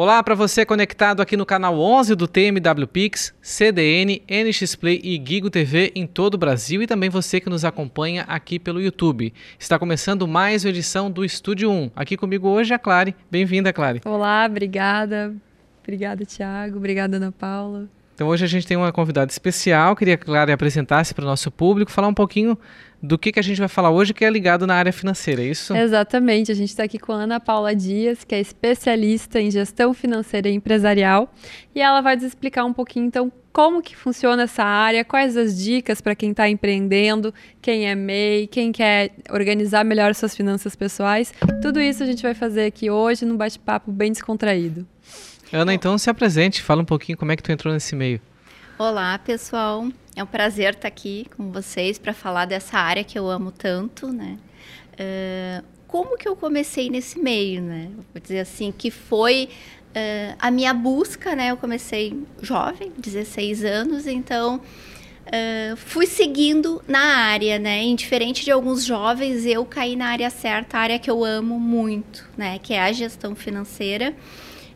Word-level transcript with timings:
Olá 0.00 0.22
para 0.22 0.36
você 0.36 0.64
conectado 0.64 1.20
aqui 1.20 1.36
no 1.36 1.44
canal 1.44 1.76
11 1.76 2.14
do 2.14 2.28
TMW 2.28 2.86
Pix, 2.86 3.34
CDN, 3.42 4.22
NX 4.30 4.76
Play 4.76 5.00
e 5.02 5.20
Gigo 5.20 5.50
TV 5.50 5.90
em 5.92 6.06
todo 6.06 6.34
o 6.34 6.38
Brasil 6.38 6.80
e 6.80 6.86
também 6.86 7.10
você 7.10 7.40
que 7.40 7.50
nos 7.50 7.64
acompanha 7.64 8.22
aqui 8.28 8.60
pelo 8.60 8.80
YouTube. 8.80 9.34
Está 9.58 9.76
começando 9.76 10.28
mais 10.28 10.64
uma 10.64 10.70
edição 10.70 11.10
do 11.10 11.24
Estúdio 11.24 11.68
1. 11.68 11.90
Aqui 11.96 12.16
comigo 12.16 12.46
hoje 12.46 12.72
a 12.72 12.78
Clary. 12.78 13.12
Bem-vinda, 13.28 13.72
Clary. 13.72 14.00
Olá, 14.04 14.46
obrigada. 14.48 15.34
Obrigada, 15.82 16.24
Tiago. 16.24 16.76
Obrigada, 16.76 17.16
Ana 17.16 17.32
Paula. 17.32 17.88
Então 18.14 18.28
hoje 18.28 18.44
a 18.44 18.48
gente 18.48 18.68
tem 18.68 18.76
uma 18.76 18.92
convidada 18.92 19.32
especial. 19.32 19.96
Queria 19.96 20.16
que 20.16 20.22
a 20.22 20.26
Clary 20.26 20.52
apresentasse 20.52 21.12
para 21.12 21.24
o 21.24 21.26
nosso 21.26 21.50
público, 21.50 21.90
falar 21.90 22.06
um 22.06 22.14
pouquinho 22.14 22.56
do 23.00 23.16
que, 23.16 23.30
que 23.30 23.38
a 23.38 23.42
gente 23.42 23.58
vai 23.58 23.68
falar 23.68 23.90
hoje, 23.90 24.12
que 24.12 24.24
é 24.24 24.30
ligado 24.30 24.66
na 24.66 24.74
área 24.74 24.92
financeira, 24.92 25.42
é 25.42 25.46
isso? 25.46 25.74
Exatamente. 25.76 26.50
A 26.50 26.54
gente 26.54 26.70
está 26.70 26.82
aqui 26.82 26.98
com 26.98 27.12
a 27.12 27.16
Ana 27.16 27.38
Paula 27.38 27.74
Dias, 27.74 28.24
que 28.24 28.34
é 28.34 28.40
especialista 28.40 29.40
em 29.40 29.50
gestão 29.50 29.94
financeira 29.94 30.48
e 30.48 30.54
empresarial, 30.54 31.32
e 31.74 31.80
ela 31.80 32.00
vai 32.00 32.16
nos 32.16 32.24
explicar 32.24 32.64
um 32.64 32.72
pouquinho, 32.72 33.06
então, 33.06 33.32
como 33.52 33.80
que 33.80 33.96
funciona 33.96 34.42
essa 34.42 34.64
área, 34.64 35.04
quais 35.04 35.36
as 35.36 35.56
dicas 35.56 36.00
para 36.00 36.14
quem 36.14 36.32
está 36.32 36.48
empreendendo, 36.48 37.32
quem 37.62 37.88
é 37.88 37.94
MEI, 37.94 38.46
quem 38.46 38.72
quer 38.72 39.12
organizar 39.30 39.84
melhor 39.84 40.14
suas 40.14 40.36
finanças 40.36 40.74
pessoais. 40.74 41.32
Tudo 41.62 41.80
isso 41.80 42.02
a 42.02 42.06
gente 42.06 42.22
vai 42.22 42.34
fazer 42.34 42.66
aqui 42.66 42.90
hoje 42.90 43.24
num 43.24 43.36
bate-papo 43.36 43.90
bem 43.90 44.12
descontraído. 44.12 44.86
Ana, 45.52 45.72
então 45.72 45.96
se 45.96 46.10
apresente, 46.10 46.62
fala 46.62 46.82
um 46.82 46.84
pouquinho 46.84 47.16
como 47.16 47.32
é 47.32 47.36
que 47.36 47.42
tu 47.42 47.50
entrou 47.50 47.72
nesse 47.72 47.96
meio. 47.96 48.20
Olá, 48.78 49.18
pessoal. 49.18 49.88
É 50.18 50.22
um 50.24 50.26
prazer 50.26 50.74
estar 50.74 50.88
aqui 50.88 51.28
com 51.36 51.52
vocês 51.52 51.96
para 51.96 52.12
falar 52.12 52.44
dessa 52.44 52.76
área 52.76 53.04
que 53.04 53.16
eu 53.16 53.30
amo 53.30 53.52
tanto, 53.52 54.08
né? 54.08 54.36
Uh, 54.94 55.64
como 55.86 56.18
que 56.18 56.26
eu 56.28 56.34
comecei 56.34 56.90
nesse 56.90 57.20
meio, 57.20 57.62
né? 57.62 57.88
Vou 58.12 58.20
dizer 58.20 58.40
assim, 58.40 58.74
que 58.76 58.90
foi 58.90 59.48
uh, 59.90 60.34
a 60.36 60.50
minha 60.50 60.74
busca, 60.74 61.36
né? 61.36 61.52
Eu 61.52 61.56
comecei 61.56 62.20
jovem, 62.42 62.90
16 62.98 63.62
anos, 63.62 64.08
então 64.08 64.56
uh, 64.56 65.76
fui 65.76 66.06
seguindo 66.08 66.82
na 66.88 67.18
área, 67.18 67.56
né? 67.56 67.80
Indiferente 67.84 68.44
de 68.44 68.50
alguns 68.50 68.84
jovens, 68.84 69.46
eu 69.46 69.64
caí 69.64 69.94
na 69.94 70.08
área 70.08 70.30
certa, 70.30 70.78
a 70.78 70.80
área 70.80 70.98
que 70.98 71.08
eu 71.08 71.24
amo 71.24 71.60
muito, 71.60 72.28
né? 72.36 72.58
Que 72.58 72.74
é 72.74 72.80
a 72.80 72.90
gestão 72.90 73.36
financeira 73.36 74.12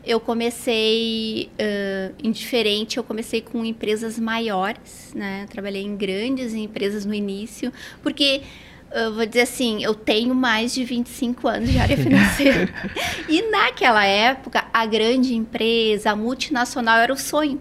eu 0.05 0.19
comecei 0.19 1.49
uh, 1.53 2.15
indiferente, 2.23 2.97
eu 2.97 3.05
comecei 3.05 3.41
com 3.41 3.65
empresas 3.65 4.19
maiores, 4.19 5.13
né? 5.15 5.47
Trabalhei 5.49 5.83
em 5.83 5.97
grandes 5.97 6.55
empresas 6.55 7.07
no 7.07 7.15
início, 7.15 7.73
porque 8.03 8.43
eu 8.91 9.15
vou 9.15 9.25
dizer 9.25 9.43
assim, 9.43 9.83
eu 9.83 9.95
tenho 9.95 10.35
mais 10.35 10.75
de 10.75 10.85
25 10.85 11.49
anos 11.49 11.71
de 11.71 11.79
área 11.79 11.97
financeira. 11.97 12.69
e 13.29 13.43
naquela 13.51 14.05
época, 14.05 14.67
a 14.73 14.85
grande 14.85 15.35
empresa, 15.35 16.11
a 16.11 16.17
multinacional 16.17 16.99
era 16.99 17.13
o 17.13 17.17
sonho. 17.17 17.61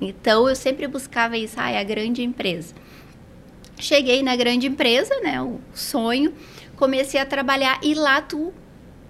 Então 0.00 0.48
eu 0.48 0.56
sempre 0.56 0.86
buscava 0.86 1.36
isso, 1.38 1.54
ah, 1.58 1.70
é 1.70 1.78
a 1.78 1.84
grande 1.84 2.22
empresa. 2.22 2.74
Cheguei 3.78 4.22
na 4.22 4.34
grande 4.34 4.66
empresa, 4.66 5.14
né, 5.20 5.40
o 5.40 5.60
sonho, 5.72 6.34
comecei 6.76 7.20
a 7.20 7.24
trabalhar 7.24 7.78
e 7.82 7.94
lá 7.94 8.20
tu, 8.20 8.52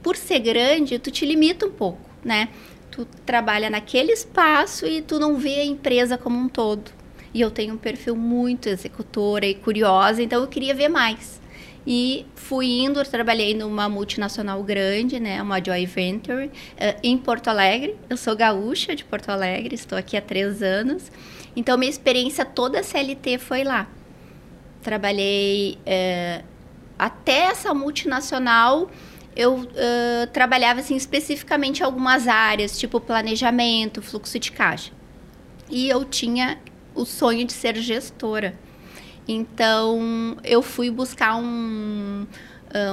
por 0.03 0.17
ser 0.17 0.41
grande, 0.41 0.99
tu 0.99 1.11
te 1.11 1.25
limita 1.25 1.67
um 1.67 1.71
pouco 1.71 2.08
né? 2.25 2.49
Tu 2.91 3.05
trabalha 3.25 3.71
naquele 3.71 4.13
espaço 4.13 4.87
e 4.87 5.03
tu 5.03 5.19
não 5.19 5.37
vê 5.37 5.57
a 5.57 5.65
empresa 5.65 6.19
como 6.19 6.39
um 6.39 6.49
todo. 6.49 6.91
E 7.33 7.41
eu 7.41 7.51
tenho 7.51 7.75
um 7.75 7.79
perfil 7.79 8.17
muito 8.17 8.69
executora 8.69 9.47
e 9.47 9.55
curiosa, 9.55 10.23
então 10.23 10.41
eu 10.41 10.49
queria 10.49 10.75
ver 10.75 10.89
mais. 10.89 11.41
E 11.87 12.27
fui 12.35 12.67
indo, 12.67 13.03
trabalhei 13.05 13.55
numa 13.55 13.89
multinacional 13.89 14.63
grande, 14.63 15.19
né, 15.19 15.41
uma 15.41 15.63
Joy 15.63 15.87
Venture, 15.87 16.47
uh, 16.47 17.01
em 17.03 17.17
Porto 17.17 17.49
Alegre. 17.49 17.97
Eu 18.11 18.17
sou 18.17 18.37
gaúcha 18.37 18.95
de 18.95 19.05
Porto 19.05 19.31
Alegre, 19.31 19.75
estou 19.75 19.97
aqui 19.97 20.17
há 20.17 20.21
três 20.21 20.63
anos. 20.63 21.11
Então, 21.57 21.79
minha 21.79 21.91
experiência 21.91 22.45
toda 22.45 22.83
CLT 22.83 23.39
foi 23.39 23.65
lá. 23.65 23.89
Trabalhei 24.83 25.79
uh, 25.87 26.45
até 26.99 27.45
essa 27.45 27.73
multinacional 27.73 28.91
eu 29.39 29.55
uh, 29.55 30.27
trabalhava 30.33 30.81
assim, 30.81 30.97
especificamente 30.97 31.85
algumas 31.85 32.27
áreas, 32.27 32.77
tipo 32.77 33.01
planejamento, 33.01 34.03
fluxo 34.03 34.37
de 34.37 34.51
caixa. 34.51 34.91
E 35.71 35.89
eu 35.89 36.05
tinha 36.05 36.59
o 36.93 37.05
sonho 37.05 37.47
de 37.47 37.53
ser 37.53 37.77
gestora. 37.77 38.59
Então, 39.29 40.37
eu 40.43 40.61
fui 40.61 40.91
buscar 40.91 41.37
um, 41.37 42.27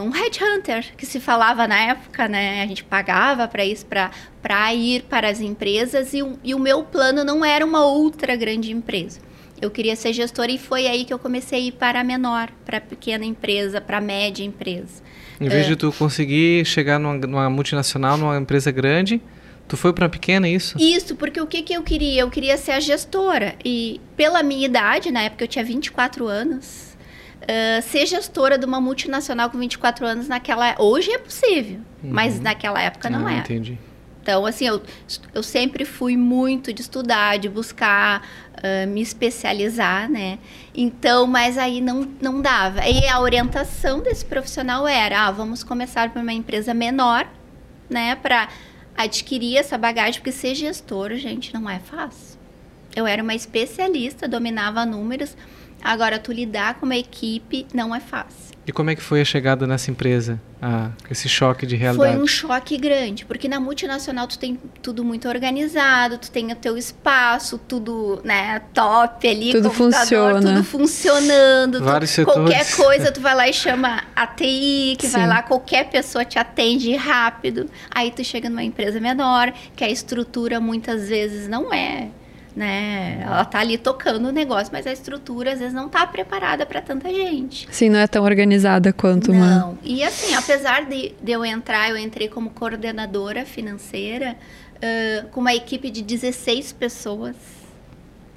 um 0.03 0.09
headhunter, 0.11 0.93
que 0.95 1.05
se 1.05 1.19
falava 1.19 1.67
na 1.67 1.79
época, 1.79 2.27
né? 2.27 2.61
A 2.61 2.67
gente 2.67 2.83
pagava 2.83 3.47
para 3.47 3.65
isso, 3.65 3.87
para 3.87 4.73
ir 4.75 5.03
para 5.03 5.29
as 5.29 5.39
empresas. 5.39 6.13
E, 6.13 6.19
e 6.43 6.53
o 6.53 6.59
meu 6.59 6.83
plano 6.83 7.23
não 7.23 7.43
era 7.43 7.65
uma 7.65 7.85
outra 7.85 8.35
grande 8.35 8.71
empresa. 8.71 9.19
Eu 9.61 9.71
queria 9.71 9.95
ser 9.95 10.11
gestora 10.11 10.51
e 10.51 10.57
foi 10.57 10.87
aí 10.87 11.05
que 11.05 11.13
eu 11.13 11.19
comecei 11.19 11.59
a 11.59 11.61
ir 11.63 11.71
para 11.71 12.01
a 12.01 12.03
menor, 12.03 12.49
para 12.65 12.77
a 12.77 12.81
pequena 12.81 13.23
empresa, 13.23 13.79
para 13.79 13.97
a 13.97 14.01
média 14.01 14.43
empresa. 14.43 15.01
Em 15.39 15.47
vez 15.47 15.65
é. 15.65 15.69
de 15.69 15.75
tu 15.75 15.91
conseguir 15.91 16.65
chegar 16.65 16.99
numa, 16.99 17.15
numa, 17.15 17.49
multinacional, 17.49 18.17
numa 18.17 18.37
empresa 18.37 18.71
grande, 18.71 19.21
tu 19.67 19.77
foi 19.77 19.93
para 19.93 20.09
pequena, 20.09 20.47
é 20.47 20.51
isso? 20.51 20.77
Isso, 20.79 21.15
porque 21.15 21.39
o 21.39 21.47
que, 21.47 21.61
que 21.61 21.73
eu 21.73 21.83
queria? 21.83 22.21
Eu 22.21 22.29
queria 22.29 22.57
ser 22.57 22.71
a 22.71 22.79
gestora. 22.79 23.55
E 23.63 24.01
pela 24.15 24.43
minha 24.43 24.65
idade, 24.65 25.11
na 25.11 25.21
época 25.21 25.43
eu 25.43 25.47
tinha 25.47 25.63
24 25.63 26.27
anos, 26.27 26.95
uh, 27.41 27.81
ser 27.81 28.05
gestora 28.05 28.57
de 28.57 28.65
uma 28.65 28.81
multinacional 28.81 29.49
com 29.49 29.57
24 29.57 30.05
anos 30.05 30.27
naquela... 30.27 30.75
Hoje 30.79 31.11
é 31.11 31.17
possível, 31.17 31.79
uhum. 32.03 32.11
mas 32.11 32.39
naquela 32.39 32.81
época 32.81 33.09
não 33.09 33.25
ah, 33.25 33.31
era. 33.31 33.39
entendi. 33.41 33.77
Então, 34.25 34.43
assim, 34.43 34.65
eu, 34.65 34.81
eu 35.35 35.43
sempre 35.43 35.85
fui 35.85 36.17
muito 36.17 36.73
de 36.73 36.81
estudar, 36.81 37.37
de 37.37 37.47
buscar 37.47 38.27
uh, 38.57 38.89
me 38.89 38.99
especializar, 38.99 40.09
né? 40.09 40.39
Então, 40.73 41.27
mas 41.27 41.59
aí 41.59 41.79
não, 41.79 42.11
não 42.19 42.41
dava. 42.41 42.89
E 42.89 43.07
a 43.07 43.19
orientação 43.19 44.01
desse 44.01 44.25
profissional 44.25 44.87
era, 44.87 45.27
ah, 45.27 45.31
vamos 45.31 45.63
começar 45.63 46.09
por 46.09 46.23
uma 46.23 46.33
empresa 46.33 46.73
menor, 46.73 47.27
né? 47.87 48.15
Para 48.15 48.49
adquirir 48.97 49.57
essa 49.57 49.77
bagagem, 49.77 50.19
porque 50.19 50.31
ser 50.31 50.55
gestor, 50.55 51.13
gente, 51.17 51.53
não 51.53 51.69
é 51.69 51.77
fácil. 51.77 52.39
Eu 52.95 53.05
era 53.05 53.21
uma 53.21 53.35
especialista, 53.35 54.27
dominava 54.27 54.87
números. 54.87 55.37
Agora, 55.83 56.17
tu 56.17 56.31
lidar 56.31 56.79
com 56.79 56.87
uma 56.87 56.97
equipe 56.97 57.67
não 57.71 57.93
é 57.93 57.99
fácil. 57.99 58.54
E 58.67 58.71
como 58.71 58.89
é 58.89 58.95
que 58.95 59.01
foi 59.01 59.21
a 59.21 59.25
chegada 59.25 59.67
nessa 59.67 59.91
empresa? 59.91 60.41
Ah, 60.59 60.89
esse 61.09 61.29
choque 61.29 61.67
de 61.67 61.75
realidade? 61.75 62.13
Foi 62.13 62.21
um 62.21 62.25
choque 62.25 62.77
grande, 62.77 63.23
porque 63.23 63.47
na 63.47 63.59
multinacional 63.59 64.27
tu 64.27 64.39
tem 64.39 64.59
tudo 64.81 65.05
muito 65.05 65.27
organizado, 65.29 66.17
tu 66.17 66.31
tem 66.31 66.51
o 66.51 66.55
teu 66.55 66.75
espaço, 66.75 67.59
tudo, 67.59 68.19
né, 68.23 68.59
top 68.73 69.27
ali, 69.27 69.51
tudo 69.51 69.69
funciona. 69.69 70.41
tudo 70.41 70.63
funcionando. 70.63 71.83
Vários 71.83 72.09
tu, 72.09 72.15
setores. 72.15 72.55
Qualquer 72.55 72.73
coisa 72.75 73.11
tu 73.11 73.21
vai 73.21 73.35
lá 73.35 73.47
e 73.47 73.53
chama 73.53 74.03
a 74.15 74.25
TI, 74.25 74.95
que 74.97 75.05
Sim. 75.05 75.13
vai 75.13 75.27
lá, 75.27 75.43
qualquer 75.43 75.87
pessoa 75.89 76.25
te 76.25 76.39
atende 76.39 76.95
rápido. 76.95 77.69
Aí 77.91 78.09
tu 78.09 78.23
chega 78.23 78.49
numa 78.49 78.63
empresa 78.63 78.99
menor, 78.99 79.53
que 79.75 79.83
a 79.83 79.89
estrutura 79.89 80.59
muitas 80.59 81.07
vezes 81.07 81.47
não 81.47 81.71
é 81.71 82.09
né? 82.55 83.19
Ela 83.21 83.43
tá 83.43 83.59
ali 83.59 83.77
tocando 83.77 84.29
o 84.29 84.31
negócio, 84.31 84.71
mas 84.71 84.87
a 84.87 84.91
estrutura 84.93 85.53
às 85.53 85.59
vezes 85.59 85.73
não 85.73 85.89
tá 85.89 86.07
preparada 86.07 86.65
para 86.65 86.81
tanta 86.81 87.09
gente. 87.09 87.67
Sim, 87.69 87.89
não 87.89 87.99
é 87.99 88.07
tão 88.07 88.23
organizada 88.23 88.93
quanto 88.93 89.31
não. 89.31 89.37
uma. 89.37 89.59
Não. 89.59 89.77
E 89.83 90.03
assim, 90.03 90.33
apesar 90.33 90.85
de, 90.85 91.13
de, 91.21 91.31
eu 91.31 91.43
entrar, 91.43 91.89
eu 91.89 91.97
entrei 91.97 92.29
como 92.29 92.49
coordenadora 92.49 93.45
financeira 93.45 94.37
uh, 94.75 95.27
com 95.29 95.41
uma 95.41 95.53
equipe 95.53 95.89
de 95.89 96.01
16 96.01 96.71
pessoas. 96.73 97.35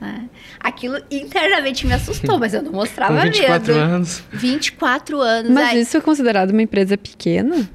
Né? 0.00 0.28
Aquilo 0.60 1.00
internamente 1.10 1.86
me 1.86 1.92
assustou, 1.92 2.38
mas 2.38 2.54
eu 2.54 2.62
não 2.62 2.72
mostrava 2.72 3.14
com 3.14 3.22
24 3.22 3.74
medo. 3.74 3.84
anos. 3.84 4.24
24 4.32 5.20
anos. 5.20 5.52
Mas 5.52 5.68
aí... 5.68 5.80
isso 5.80 5.96
é 5.96 6.00
considerado 6.00 6.50
uma 6.50 6.62
empresa 6.62 6.98
pequena? 6.98 7.68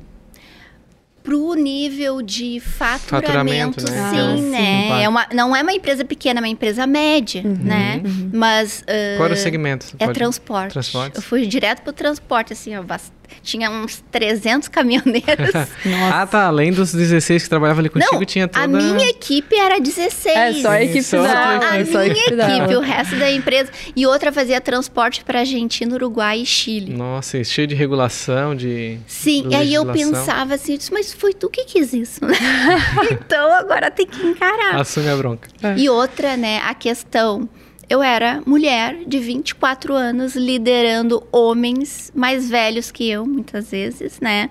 Pro 1.24 1.54
nível 1.54 2.22
de 2.22 2.60
faturamento, 2.60 3.80
faturamento 3.80 3.92
né? 3.92 4.10
sim, 4.12 4.18
é, 4.18 4.50
né? 4.50 4.88
Sim, 4.88 5.04
é 5.04 5.10
uma, 5.10 5.28
não 5.34 5.56
é 5.56 5.62
uma 5.62 5.74
empresa 5.74 6.04
pequena, 6.04 6.40
é 6.40 6.42
uma 6.42 6.50
empresa 6.50 6.86
média, 6.86 7.42
uhum, 7.44 7.58
né? 7.64 8.02
Uhum. 8.04 8.30
Mas... 8.34 8.82
Uh, 8.82 9.18
Qual 9.18 9.26
era 9.26 9.34
o 9.34 9.38
segmento? 9.38 9.88
É 9.98 10.06
Pode... 10.06 10.20
transporte. 10.20 10.74
Transporte. 10.74 11.16
Eu 11.16 11.22
fui 11.22 11.48
direto 11.48 11.82
pro 11.82 11.94
transporte, 11.94 12.52
assim, 12.52 12.76
ó, 12.76 12.84
tinha 13.42 13.70
uns 13.70 14.04
300 14.12 14.68
caminhoneiros. 14.68 15.54
ah, 16.12 16.26
tá. 16.26 16.48
Além 16.48 16.72
dos 16.72 16.94
16 16.94 17.44
que 17.44 17.50
trabalhavam 17.50 17.82
ali 17.82 17.90
contigo, 17.90 18.14
Não, 18.14 18.26
tinha 18.26 18.48
toda... 18.48 18.64
a 18.64 18.68
minha 18.68 19.10
equipe 19.10 19.56
era 19.56 19.80
16. 19.80 20.36
É, 20.36 20.54
só 20.62 20.70
a 20.70 20.84
equipe 20.84 21.04
só 21.04 21.22
da... 21.22 21.60
A, 21.72 21.78
é, 21.78 21.86
só 21.86 22.00
minha 22.00 22.12
equipe, 22.12 22.76
o 22.76 22.82
resto 22.82 23.16
da 23.18 23.32
empresa. 23.32 23.72
E 23.96 24.06
outra 24.06 24.32
fazia 24.32 24.60
transporte 24.62 25.24
para 25.24 25.40
Argentina, 25.40 25.94
Uruguai 25.96 26.42
e 26.42 26.46
Chile. 26.46 26.94
Nossa, 26.94 27.44
cheio 27.44 27.68
de 27.68 27.76
regulação, 27.76 28.56
de 28.56 28.98
Sim, 29.08 29.48
e 29.50 29.56
aí 29.56 29.74
eu 29.74 29.86
pensava 29.86 30.56
assim, 30.56 30.78
mas 30.92 31.14
foi 31.14 31.34
tu 31.34 31.50
que 31.50 31.66
quis 31.66 31.94
isso, 31.94 32.26
né? 32.26 32.36
então 33.12 33.54
agora 33.54 33.92
tem 33.92 34.06
que 34.06 34.26
encarar. 34.26 34.80
Assume 34.80 35.10
a 35.10 35.16
bronca. 35.16 35.50
É. 35.62 35.76
E 35.78 35.90
outra, 35.90 36.36
né, 36.38 36.62
a 36.64 36.74
questão 36.74 37.50
eu 37.90 38.02
era 38.02 38.42
mulher 38.46 39.04
de 39.06 39.20
24 39.20 39.94
anos 39.94 40.36
liderando 40.36 41.26
homens 41.32 42.12
mais 42.16 42.50
velhos 42.50 42.92
que 42.92 43.10
eu, 43.10 43.26
muitas 43.26 43.72
vezes, 43.72 44.20
né? 44.20 44.50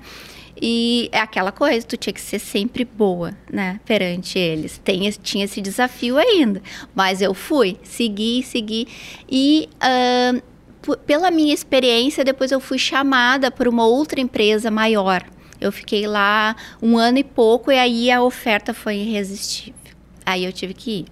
E 0.60 1.08
é 1.10 1.18
aquela 1.18 1.50
coisa, 1.50 1.84
tu 1.84 1.96
tinha 1.96 2.12
que 2.12 2.20
ser 2.20 2.38
sempre 2.38 2.84
boa, 2.84 3.36
né, 3.50 3.80
perante 3.84 4.38
eles. 4.38 4.78
Tem, 4.78 5.10
tinha 5.10 5.44
esse 5.44 5.60
desafio 5.60 6.16
ainda. 6.16 6.62
Mas 6.94 7.20
eu 7.20 7.34
fui, 7.34 7.76
segui, 7.82 8.44
segui. 8.44 8.86
E 9.28 9.68
uh, 9.82 10.96
pela 11.06 11.32
minha 11.32 11.52
experiência, 11.52 12.24
depois 12.24 12.52
eu 12.52 12.60
fui 12.60 12.78
chamada 12.78 13.50
por 13.50 13.66
uma 13.66 13.86
outra 13.86 14.20
empresa 14.20 14.70
maior. 14.70 15.24
Eu 15.60 15.72
fiquei 15.72 16.06
lá 16.06 16.54
um 16.80 16.96
ano 16.96 17.18
e 17.18 17.24
pouco 17.24 17.72
e 17.72 17.78
aí 17.78 18.10
a 18.10 18.22
oferta 18.22 18.72
foi 18.72 18.96
irresistível. 18.98 19.74
Aí 20.24 20.44
eu 20.44 20.52
tive 20.52 20.74
que 20.74 20.90
ir. 21.00 21.06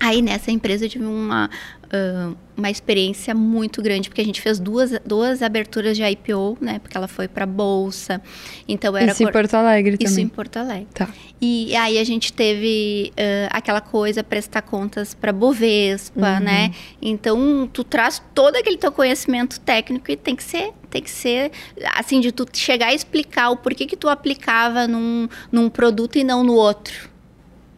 Aí 0.00 0.20
nessa 0.20 0.50
empresa 0.50 0.84
eu 0.84 0.88
tive 0.88 1.04
uma, 1.06 1.48
uh, 1.84 2.36
uma 2.56 2.70
experiência 2.70 3.34
muito 3.34 3.80
grande, 3.80 4.08
porque 4.08 4.20
a 4.20 4.24
gente 4.24 4.40
fez 4.40 4.58
duas, 4.58 4.90
duas 5.06 5.42
aberturas 5.42 5.96
de 5.96 6.02
IPO, 6.02 6.58
né? 6.60 6.78
Porque 6.78 6.96
ela 6.96 7.08
foi 7.08 7.28
para 7.28 7.46
bolsa. 7.46 8.20
Então 8.68 8.96
era 8.96 9.12
Isso 9.12 9.22
em 9.22 9.30
Porto 9.30 9.54
Alegre 9.54 9.96
Isso 10.00 10.12
também. 10.12 10.24
em 10.24 10.28
Porto 10.28 10.56
Alegre. 10.56 10.88
Tá. 10.92 11.08
E 11.40 11.74
aí 11.76 11.98
a 11.98 12.04
gente 12.04 12.32
teve 12.32 13.12
uh, 13.12 13.48
aquela 13.50 13.80
coisa, 13.80 14.22
prestar 14.24 14.62
contas 14.62 15.14
para 15.14 15.32
Bovespa, 15.32 16.34
Uhum. 16.34 16.40
né? 16.40 16.72
Então 17.00 17.68
tu 17.72 17.84
traz 17.84 18.22
todo 18.34 18.56
aquele 18.56 18.76
teu 18.78 18.90
conhecimento 18.92 19.60
técnico 19.60 20.10
e 20.10 20.16
tem 20.16 20.34
que 20.36 20.42
ser 20.42 20.72
tem 20.90 21.02
que 21.02 21.10
ser 21.10 21.50
assim 21.96 22.20
de 22.20 22.30
tu 22.30 22.46
chegar 22.52 22.86
a 22.88 22.94
explicar 22.94 23.50
o 23.50 23.56
porquê 23.56 23.84
que 23.84 23.96
tu 23.96 24.08
aplicava 24.08 24.86
num, 24.86 25.28
num 25.50 25.68
produto 25.68 26.16
e 26.16 26.22
não 26.22 26.44
no 26.44 26.54
outro 26.54 27.10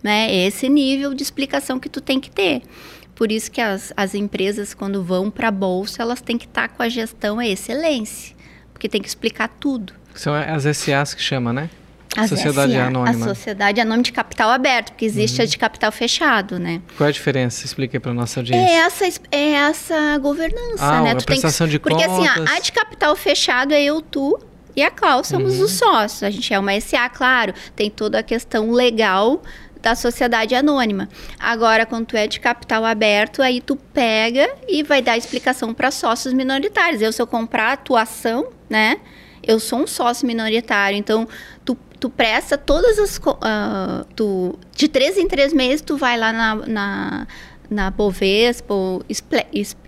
né? 0.06 0.32
Esse 0.32 0.68
nível 0.68 1.12
de 1.12 1.22
explicação 1.22 1.78
que 1.80 1.88
tu 1.88 2.00
tem 2.00 2.20
que 2.20 2.30
ter. 2.30 2.62
Por 3.14 3.32
isso 3.32 3.50
que 3.50 3.60
as, 3.60 3.92
as 3.96 4.14
empresas, 4.14 4.72
quando 4.72 5.02
vão 5.02 5.30
para 5.30 5.48
a 5.48 5.50
bolsa, 5.50 6.00
elas 6.02 6.20
têm 6.20 6.38
que 6.38 6.44
estar 6.46 6.68
com 6.68 6.82
a 6.82 6.88
gestão 6.88 7.38
a 7.40 7.46
excelência, 7.46 8.36
porque 8.72 8.88
tem 8.88 9.02
que 9.02 9.08
explicar 9.08 9.48
tudo. 9.48 9.92
São 10.14 10.32
as 10.34 10.62
SAs 10.76 11.12
que 11.14 11.20
chama, 11.22 11.52
né? 11.52 11.68
As 12.16 12.30
Sociedade 12.30 12.72
SA, 12.72 12.84
Anônima. 12.86 13.24
A 13.24 13.28
sociedade 13.28 13.80
anônima 13.80 14.02
de 14.04 14.12
capital 14.12 14.48
aberto, 14.50 14.92
porque 14.92 15.04
existe 15.04 15.38
Uhum. 15.38 15.44
a 15.44 15.46
de 15.46 15.58
capital 15.58 15.92
fechado, 15.92 16.58
né? 16.58 16.80
Qual 16.96 17.06
é 17.06 17.10
a 17.10 17.12
diferença? 17.12 17.66
Explique 17.66 17.98
para 17.98 18.14
nossa 18.14 18.38
É 18.38 18.40
audiência. 18.40 18.78
essa, 18.86 19.20
é 19.30 19.50
essa 19.52 20.18
governança, 20.18 20.84
Ah, 20.84 21.02
né? 21.02 21.10
a 21.10 21.14
que- 21.16 21.24
prestação 21.26 21.66
de 21.68 21.78
Porque 21.78 22.02
assim, 22.02 22.26
contas. 22.26 22.50
a, 22.50 22.56
a 22.56 22.58
de 22.60 22.72
capital 22.72 23.14
fechado 23.16 23.74
é 23.74 23.82
eu, 23.82 24.00
tu 24.00 24.38
e 24.74 24.82
a 24.82 24.90
Cláudia, 24.90 25.24
somos 25.30 25.58
Uhum. 25.58 25.64
os 25.64 25.72
sócios. 25.72 26.22
A 26.22 26.30
gente 26.30 26.52
é 26.54 26.58
uma 26.58 26.72
SA, 26.80 27.06
claro, 27.10 27.52
tem 27.74 27.90
toda 27.90 28.18
a 28.18 28.22
questão 28.22 28.72
legal 28.72 29.42
da 29.86 29.94
sociedade 29.94 30.52
anônima. 30.52 31.08
Agora, 31.38 31.86
quando 31.86 32.06
tu 32.06 32.16
é 32.16 32.26
de 32.26 32.40
capital 32.40 32.84
aberto, 32.84 33.40
aí 33.40 33.60
tu 33.60 33.76
pega 33.76 34.52
e 34.66 34.82
vai 34.82 35.00
dar 35.00 35.16
explicação 35.16 35.72
para 35.72 35.92
sócios 35.92 36.34
minoritários. 36.34 37.00
Eu, 37.00 37.12
se 37.12 37.22
eu 37.22 37.26
comprar 37.26 37.70
atuação, 37.70 38.48
né? 38.68 38.98
Eu 39.44 39.60
sou 39.60 39.78
um 39.78 39.86
sócio 39.86 40.26
minoritário, 40.26 40.98
então 40.98 41.28
tu, 41.64 41.78
tu 42.00 42.10
presta 42.10 42.58
todas 42.58 42.98
as. 42.98 43.20
ah, 43.40 44.04
tu, 44.16 44.58
de 44.74 44.88
três 44.88 45.16
em 45.16 45.28
três 45.28 45.52
meses, 45.52 45.82
tu 45.82 45.96
vai 45.96 46.18
lá 46.18 46.32
na, 46.32 46.54
na, 46.56 47.26
na 47.70 47.90
Bovespa, 47.90 48.72
ou 48.72 49.04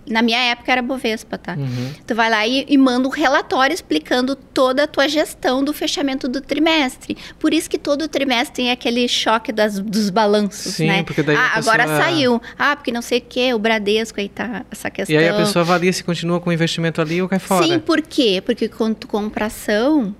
na 0.09 0.21
minha 0.21 0.39
época 0.39 0.71
era 0.71 0.81
Bovespa, 0.81 1.37
tá? 1.37 1.55
Uhum. 1.55 1.91
Tu 2.05 2.15
vai 2.15 2.29
lá 2.29 2.45
e, 2.47 2.65
e 2.67 2.77
manda 2.77 3.07
um 3.07 3.11
relatório 3.11 3.73
explicando 3.73 4.35
toda 4.35 4.83
a 4.83 4.87
tua 4.87 5.07
gestão 5.07 5.63
do 5.63 5.71
fechamento 5.73 6.27
do 6.27 6.41
trimestre. 6.41 7.15
Por 7.37 7.53
isso 7.53 7.69
que 7.69 7.77
todo 7.77 8.07
trimestre 8.07 8.55
tem 8.55 8.71
aquele 8.71 9.07
choque 9.07 9.51
das, 9.51 9.79
dos 9.79 10.09
balanços, 10.09 10.73
Sim, 10.75 10.87
né? 10.87 11.03
porque 11.03 11.21
daí 11.21 11.35
ah, 11.35 11.51
agora 11.55 11.83
pessoa- 11.83 12.01
saiu. 12.01 12.41
Ah, 12.57 12.75
porque 12.75 12.91
não 12.91 13.01
sei 13.01 13.19
o 13.19 13.21
que, 13.21 13.53
o 13.53 13.59
Bradesco 13.59 14.19
aí 14.19 14.29
tá 14.29 14.65
essa 14.71 14.89
questão. 14.89 15.15
E 15.15 15.17
aí 15.17 15.29
a 15.29 15.35
pessoa 15.35 15.63
avalia 15.63 15.93
se 15.93 16.03
continua 16.03 16.39
com 16.39 16.49
o 16.49 16.53
investimento 16.53 17.01
ali 17.01 17.21
ou 17.21 17.29
cai 17.29 17.39
fora. 17.39 17.65
Sim, 17.65 17.79
por 17.79 18.01
quê? 18.01 18.41
Porque 18.45 18.67
quando 18.67 18.95
tu 18.95 19.07
compra 19.07 19.45
ação, 19.45 20.15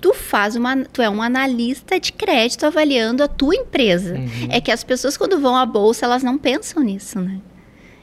tu 0.00 0.14
faz 0.14 0.56
uma, 0.56 0.76
tu 0.84 1.02
é 1.02 1.10
um 1.10 1.22
analista 1.22 1.98
de 1.98 2.12
crédito 2.12 2.64
avaliando 2.64 3.22
a 3.22 3.28
tua 3.28 3.54
empresa. 3.54 4.14
Uhum. 4.14 4.48
É 4.50 4.60
que 4.60 4.70
as 4.70 4.84
pessoas 4.84 5.16
quando 5.16 5.38
vão 5.40 5.56
à 5.56 5.66
bolsa, 5.66 6.06
elas 6.06 6.22
não 6.22 6.38
pensam 6.38 6.82
nisso, 6.82 7.20
né? 7.20 7.40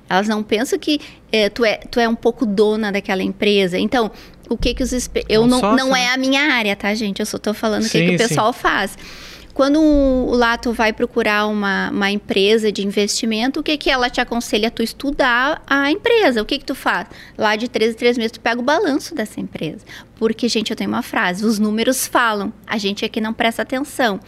Elas 0.10 0.28
não 0.28 0.44
pensam 0.44 0.78
que 0.78 1.00
eh, 1.32 1.50
tu, 1.50 1.66
é, 1.66 1.78
tu 1.78 2.00
é 2.00 2.08
um 2.08 2.16
pouco 2.16 2.46
dona 2.46 2.92
daquela 2.92 3.24
empresa. 3.24 3.78
Então, 3.78 4.12
o 4.50 4.58
que 4.58 4.74
que 4.74 4.84
os... 4.84 5.10
Eu 5.28 5.48
não, 5.48 5.60
não 5.60 5.92
né? 5.92 6.04
é 6.04 6.14
a 6.14 6.18
minha 6.18 6.42
área, 6.54 6.76
tá, 6.76 6.94
gente? 6.94 7.20
Eu 7.20 7.26
só 7.26 7.38
tô 7.38 7.54
falando 7.54 7.82
o 7.82 7.90
que, 7.90 7.98
Sim, 7.98 8.10
que 8.10 8.16
o 8.16 8.20
sim. 8.20 8.28
pessoal 8.28 8.54
faz. 8.54 8.98
Quando 9.56 9.80
lá 10.32 10.58
tu 10.58 10.74
vai 10.74 10.92
procurar 10.92 11.48
uma, 11.48 11.90
uma 11.90 12.12
empresa 12.12 12.74
de 12.74 12.86
investimento, 12.86 13.62
o 13.62 13.64
que 13.64 13.78
que 13.78 13.90
ela 13.90 14.10
te 14.10 14.20
aconselha? 14.20 14.70
Tu 14.70 14.84
estudar 14.84 15.64
a 15.66 15.90
empresa. 15.90 16.42
O 16.42 16.46
que 16.46 16.60
que 16.60 16.66
tu 16.66 16.76
faz? 16.76 17.08
Lá 17.38 17.56
de 17.56 17.70
três 17.70 17.94
em 17.94 17.98
três 17.98 18.18
meses 18.18 18.34
tu 18.34 18.42
pega 18.42 18.60
o 18.60 18.64
balanço 18.64 19.16
dessa 19.16 19.40
empresa. 19.40 19.80
Porque, 20.18 20.50
gente, 20.50 20.72
eu 20.72 20.76
tenho 20.76 20.90
uma 20.90 21.02
frase, 21.02 21.46
os 21.46 21.58
números 21.58 22.06
falam, 22.06 22.52
a 22.68 22.78
gente 22.78 23.06
aqui 23.06 23.22
não 23.22 23.34
presta 23.34 23.62
atenção. 23.62 24.20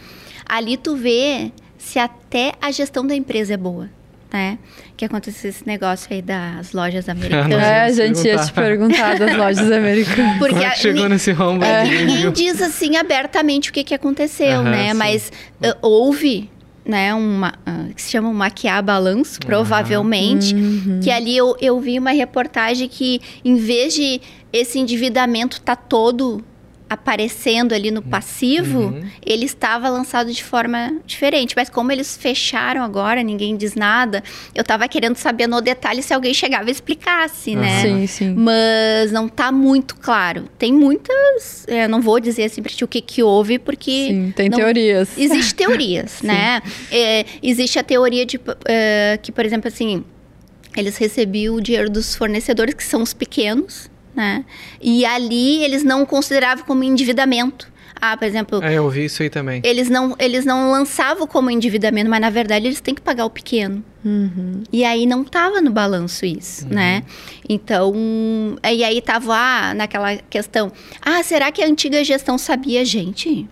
Ali 0.46 0.78
tu 0.78 0.96
vê 0.96 1.52
se 1.76 1.98
até 1.98 2.54
a 2.58 2.70
gestão 2.70 3.06
da 3.06 3.14
empresa 3.14 3.52
é 3.52 3.58
boa, 3.58 3.90
né? 4.32 4.58
Que 4.96 5.04
aconteceu 5.04 5.48
esse 5.50 5.66
negócio 5.66 6.06
aí 6.12 6.20
das 6.20 6.72
lojas 6.72 7.08
americanas. 7.10 7.50
Nós 7.58 7.62
É, 7.62 7.80
a 7.84 7.90
gente 7.92 8.26
ia 8.26 8.36
te 8.38 8.52
perguntar 8.52 9.18
das 9.18 9.36
lojas 9.36 9.70
americanas. 9.72 10.38
Porque 10.38 10.54
Como 10.54 10.64
é 10.64 10.66
a- 10.68 10.74
chegou 10.74 11.04
ni- 11.04 11.08
nesse 11.10 11.32
rombo 11.32 11.64
é 11.64 11.80
aí, 11.80 11.88
que 11.88 11.94
ninguém 12.04 12.16
viu? 12.18 12.30
diz 12.32 12.60
assim 12.60 12.96
abertamente 12.96 13.70
o 13.70 13.72
que, 13.72 13.82
que 13.84 13.94
aconteceu, 13.94 14.62
né? 14.62 14.90
sim. 14.92 14.94
Mas 14.98 15.32
uh, 15.62 15.74
houve, 15.80 16.50
né, 16.84 17.12
uma 17.14 17.54
ah, 17.66 17.86
que 17.94 18.00
se 18.02 18.10
chama 18.10 18.32
maquiar 18.32 18.82
balanço, 18.82 19.38
provavelmente. 19.40 20.54
Uhum. 20.54 21.00
Que 21.02 21.10
ali 21.10 21.36
eu, 21.36 21.56
eu 21.60 21.78
vi 21.80 21.98
uma 21.98 22.10
reportagem 22.10 22.88
que, 22.88 23.20
em 23.44 23.56
vez 23.56 23.94
de 23.94 24.20
esse 24.52 24.78
endividamento 24.78 25.60
tá 25.60 25.76
todo 25.76 26.42
aparecendo 26.90 27.72
ali 27.74 27.90
no 27.90 28.00
passivo, 28.02 28.78
Uhum. 28.80 29.02
ele 29.24 29.44
estava 29.44 29.88
lançado 29.88 30.32
de 30.32 30.42
forma 30.42 30.98
diferente. 31.06 31.54
Mas 31.56 31.68
como 31.68 31.92
eles 31.92 32.16
fecharam 32.16 32.82
agora, 32.82 33.22
ninguém 33.22 33.56
diz 33.56 33.74
nada, 33.74 34.22
eu 34.54 34.64
tava 34.64 34.88
querendo 34.88 35.16
saber 35.16 35.46
no 35.46 35.60
detalhe 35.60 36.02
se 36.02 36.14
alguém 36.14 36.32
chegava 36.32 36.68
e 36.68 36.72
explicasse, 36.72 37.54
né? 37.54 37.82
Sim, 37.82 38.06
sim. 38.06 38.34
Mas 38.36 39.12
não 39.12 39.28
tá 39.28 39.52
muito 39.52 39.96
claro. 39.96 40.44
Tem 40.58 40.72
muitas. 40.72 41.64
é, 41.68 41.86
não 41.86 42.00
vou 42.00 42.18
dizer 42.20 42.44
assim 42.44 42.62
pra 42.62 42.72
ti 42.72 42.84
o 42.84 42.88
que, 42.88 43.00
que 43.00 43.22
houve, 43.22 43.58
porque. 43.58 44.06
Sim, 44.08 44.32
tem 44.34 44.48
não- 44.48 44.56
teorias. 44.58 45.10
Existem 45.16 45.54
teorias, 45.68 46.22
né? 46.22 46.62
É, 46.90 47.24
existe 47.42 47.78
a 47.78 47.82
teoria 47.82 48.24
de 48.24 48.40
é, 48.66 49.18
que, 49.22 49.30
por 49.30 49.44
exemplo, 49.44 49.68
assim, 49.68 50.04
eles 50.76 50.96
recebiam 50.96 51.54
o 51.56 51.60
dinheiro 51.60 51.90
dos 51.90 52.14
fornecedores, 52.14 52.74
que 52.74 52.84
são 52.84 53.02
os 53.02 53.12
pequenos, 53.12 53.90
né? 54.18 54.44
E 54.82 55.04
ali 55.06 55.62
eles 55.62 55.84
não 55.84 56.04
consideravam 56.04 56.64
como 56.64 56.82
endividamento. 56.82 57.70
Ah, 58.00 58.16
por 58.16 58.24
exemplo, 58.26 58.62
É, 58.62 58.74
eu 58.74 58.84
ouvi 58.84 59.04
isso 59.04 59.22
aí 59.22 59.30
também. 59.30 59.60
eles 59.64 59.88
não, 59.88 60.14
eles 60.18 60.44
não 60.44 60.70
lançavam 60.72 61.26
como 61.26 61.50
endividamento, 61.50 62.08
mas 62.10 62.20
na 62.20 62.30
verdade 62.30 62.66
eles 62.66 62.80
têm 62.80 62.94
que 62.94 63.00
pagar 63.00 63.24
o 63.24 63.30
pequeno. 63.30 63.82
Uhum. 64.04 64.62
E 64.72 64.84
aí 64.84 65.04
não 65.06 65.24
tava 65.24 65.60
no 65.60 65.70
balanço 65.70 66.24
isso, 66.26 66.66
né? 66.68 67.02
Então, 67.48 67.92
e 68.72 68.82
aí 68.84 69.00
tava 69.00 69.34
ah, 69.36 69.74
naquela 69.74 70.16
questão, 70.16 70.70
ah, 71.00 71.22
será 71.22 71.50
que 71.52 71.62
a 71.62 71.66
antiga 71.66 72.02
gestão 72.04 72.38
sabia, 72.38 72.84
gente? 72.84 73.48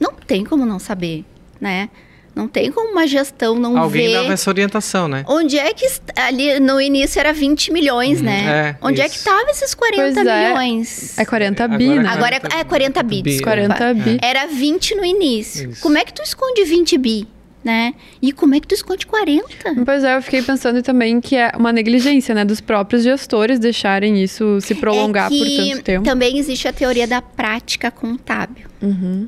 Não 0.00 0.12
tem 0.12 0.44
como 0.44 0.64
não 0.66 0.78
saber, 0.78 1.24
né? 1.60 1.88
Não 2.38 2.46
tem 2.46 2.70
como 2.70 2.92
uma 2.92 3.04
gestão 3.06 3.56
não 3.56 3.76
Alguém 3.76 4.06
ver 4.06 4.12
dava 4.14 4.32
essa 4.32 4.48
orientação, 4.48 5.08
né? 5.08 5.24
onde 5.26 5.58
é 5.58 5.74
que 5.74 5.84
ali 6.14 6.60
no 6.60 6.80
início 6.80 7.18
era 7.18 7.32
20 7.32 7.72
milhões, 7.72 8.18
Uhum, 8.20 8.24
né? 8.26 8.76
é, 8.80 8.86
onde 8.86 9.00
é 9.00 9.06
isso. 9.06 9.18
que 9.18 9.24
tava 9.24 9.50
esses 9.50 9.74
40 9.74 10.02
Pois 10.14 10.16
é. 10.26 10.48
milhões? 10.48 11.18
É 11.18 11.24
40 11.24 11.64
Agora- 11.64 11.78
bi, 11.78 11.88
né? 11.88 12.08
Agora 12.08 12.36
é, 12.36 12.60
é 12.60 12.64
40 12.64 13.02
bi, 13.02 13.22
Bi, 13.22 13.30
desculpa. 13.32 13.50
40 13.56 13.94
bi. 13.94 14.18
Era 14.22 14.46
20 14.46 14.94
no 14.94 15.04
início. 15.04 15.70
Isso. 15.72 15.82
Como 15.82 15.98
é 15.98 16.04
que 16.04 16.12
tu 16.12 16.22
esconde 16.22 16.62
20 16.62 16.96
bi, 16.96 17.26
né? 17.64 17.92
E 18.22 18.30
como 18.30 18.54
é 18.54 18.60
que 18.60 18.68
tu 18.68 18.74
esconde 18.74 19.04
40? 19.04 19.74
Pois 19.84 20.04
é, 20.04 20.16
eu 20.16 20.22
fiquei 20.22 20.40
pensando 20.40 20.80
também 20.80 21.20
que 21.20 21.34
é 21.34 21.50
uma 21.56 21.72
negligência, 21.72 22.34
né, 22.36 22.44
dos 22.44 22.60
próprios 22.60 23.02
gestores 23.02 23.58
deixarem 23.58 24.22
isso 24.22 24.60
se 24.60 24.76
prolongar 24.76 25.26
é 25.26 25.28
que 25.30 25.38
por 25.38 25.56
tanto 25.74 25.82
tempo. 25.82 26.04
Também 26.04 26.38
existe 26.38 26.68
a 26.68 26.72
teoria 26.72 27.06
da 27.08 27.20
prática 27.20 27.90
contábil, 27.90 28.66
Uhum. 28.80 29.26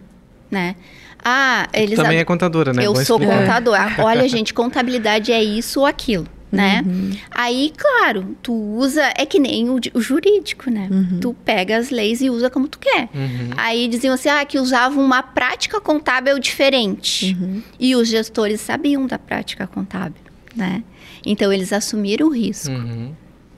né? 0.48 0.76
Ah, 1.24 1.68
eles 1.72 1.96
Também 1.96 2.18
é 2.18 2.24
contadora, 2.24 2.72
né? 2.72 2.84
eu 2.86 2.92
Bom 2.94 3.04
sou 3.04 3.18
explicar. 3.18 3.40
contador. 3.40 3.74
Ah, 3.78 3.94
Olha, 4.04 4.26
gente, 4.28 4.54
contabilidade 4.54 5.30
é 5.32 5.42
isso 5.42 5.80
ou 5.80 5.86
aquilo, 5.86 6.26
né? 6.50 6.82
Uhum. 6.86 7.10
Aí, 7.30 7.72
claro, 7.76 8.36
tu 8.42 8.52
usa 8.54 9.02
é 9.16 9.26
que 9.26 9.38
nem 9.38 9.68
o, 9.68 9.78
o 9.94 10.00
jurídico, 10.00 10.70
né? 10.70 10.88
Uhum. 10.90 11.18
Tu 11.20 11.34
pega 11.44 11.76
as 11.76 11.90
leis 11.90 12.20
e 12.20 12.30
usa 12.30 12.48
como 12.48 12.66
tu 12.68 12.78
quer. 12.78 13.08
Uhum. 13.14 13.50
Aí 13.56 13.86
diziam 13.88 14.14
assim, 14.14 14.28
ah, 14.28 14.44
que 14.44 14.58
usavam 14.58 15.04
uma 15.04 15.22
prática 15.22 15.80
contábil 15.80 16.38
diferente. 16.38 17.36
Uhum. 17.40 17.62
E 17.78 17.94
os 17.94 18.08
gestores 18.08 18.60
sabiam 18.60 19.06
da 19.06 19.18
prática 19.18 19.66
contábil, 19.66 20.22
né? 20.56 20.82
Então 21.24 21.52
eles 21.52 21.72
assumiram 21.72 22.28
o 22.28 22.30
risco, 22.30 22.70
Uhum. 22.72 23.12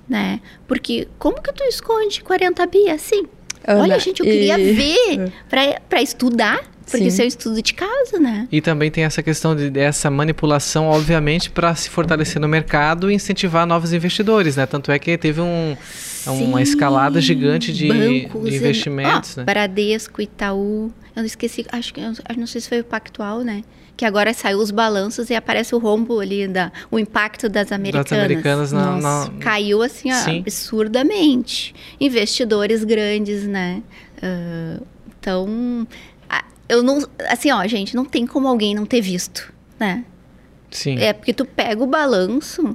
né? 0.09 0.41
Porque 0.67 1.07
como 1.19 1.41
que 1.41 1.53
tu 1.53 1.63
esconde 1.65 2.23
40 2.25 2.67
bi 2.67 2.91
assim? 2.91 3.23
Ana, 3.67 3.83
Olha, 3.83 3.99
gente, 3.99 4.21
eu 4.21 4.27
queria 4.27 4.59
e- 4.59 4.73
ver 4.73 5.33
pra, 5.49 5.81
pra 5.89 6.03
estudar, 6.03 6.61
porque 6.85 6.99
Sim. 6.99 7.07
isso 7.07 7.23
é 7.23 7.25
um 7.25 7.29
estudo 7.29 7.63
de 7.63 7.75
caso, 7.75 8.19
né? 8.21 8.49
E 8.51 8.61
também 8.61 8.91
tem 8.91 9.05
essa 9.05 9.23
questão 9.23 9.55
de, 9.55 9.71
dessa 9.71 10.11
manipulação, 10.11 10.87
obviamente, 10.89 11.49
para 11.51 11.75
se 11.75 11.89
fortalecer 11.89 12.41
no 12.41 12.49
mercado 12.49 13.11
e 13.11 13.15
incentivar 13.15 13.67
novos 13.67 13.93
investidores, 13.93 14.57
né? 14.57 14.67
Tanto 14.67 14.91
é 14.91 14.99
que 14.99 15.17
teve 15.17 15.41
um, 15.41 15.77
é 16.27 16.31
uma 16.31 16.61
escalada 16.61 17.21
gigante 17.21 17.73
de, 17.73 17.89
bancos, 17.89 18.51
de 18.51 18.57
investimentos, 18.57 19.37
ó, 19.37 19.41
né? 19.41 19.45
Bradesco, 19.47 20.21
Itaú, 20.21 20.93
eu 21.15 21.21
não 21.21 21.25
esqueci, 21.25 21.65
acho 21.71 21.95
que 21.95 22.01
não 22.37 22.47
sei 22.47 22.61
se 22.61 22.69
foi 22.69 22.81
o 22.81 22.85
Pactual, 22.85 23.43
né? 23.43 23.63
Que 23.97 24.05
agora 24.07 24.33
saiu 24.35 24.59
os 24.59 24.71
balanços 24.71 25.31
e 25.31 25.35
aparece 25.35 25.75
o 25.75 25.79
rombo 25.79 26.19
ali 26.19 26.49
da 26.49 26.73
o 26.91 26.99
impacto 26.99 27.49
das 27.49 27.71
americanas. 27.71 28.09
Das 28.11 28.19
americanas 28.19 28.73
na, 28.73 28.97
Nossa. 28.99 29.31
na- 29.33 29.39
Caiu 29.39 29.83
assim 29.83 30.11
Sim. 30.13 30.41
absurdamente. 30.41 31.75
Investidores 32.01 32.85
grandes, 32.85 33.45
né? 33.47 33.83
Ah, 34.23 34.81
então, 35.21 35.87
eu 36.69 36.83
não, 36.83 37.07
assim, 37.29 37.51
ó, 37.53 37.65
gente, 37.67 37.95
não 37.95 38.05
tem 38.05 38.27
como 38.27 38.49
alguém 38.49 38.75
não 38.75 38.87
ter 38.87 39.01
visto, 39.01 39.53
né? 39.79 40.05
Sim. 40.71 40.97
É 40.99 41.13
porque 41.13 41.33
tu 41.35 41.45
pega 41.45 41.83
o 41.83 41.87
balanço, 41.87 42.75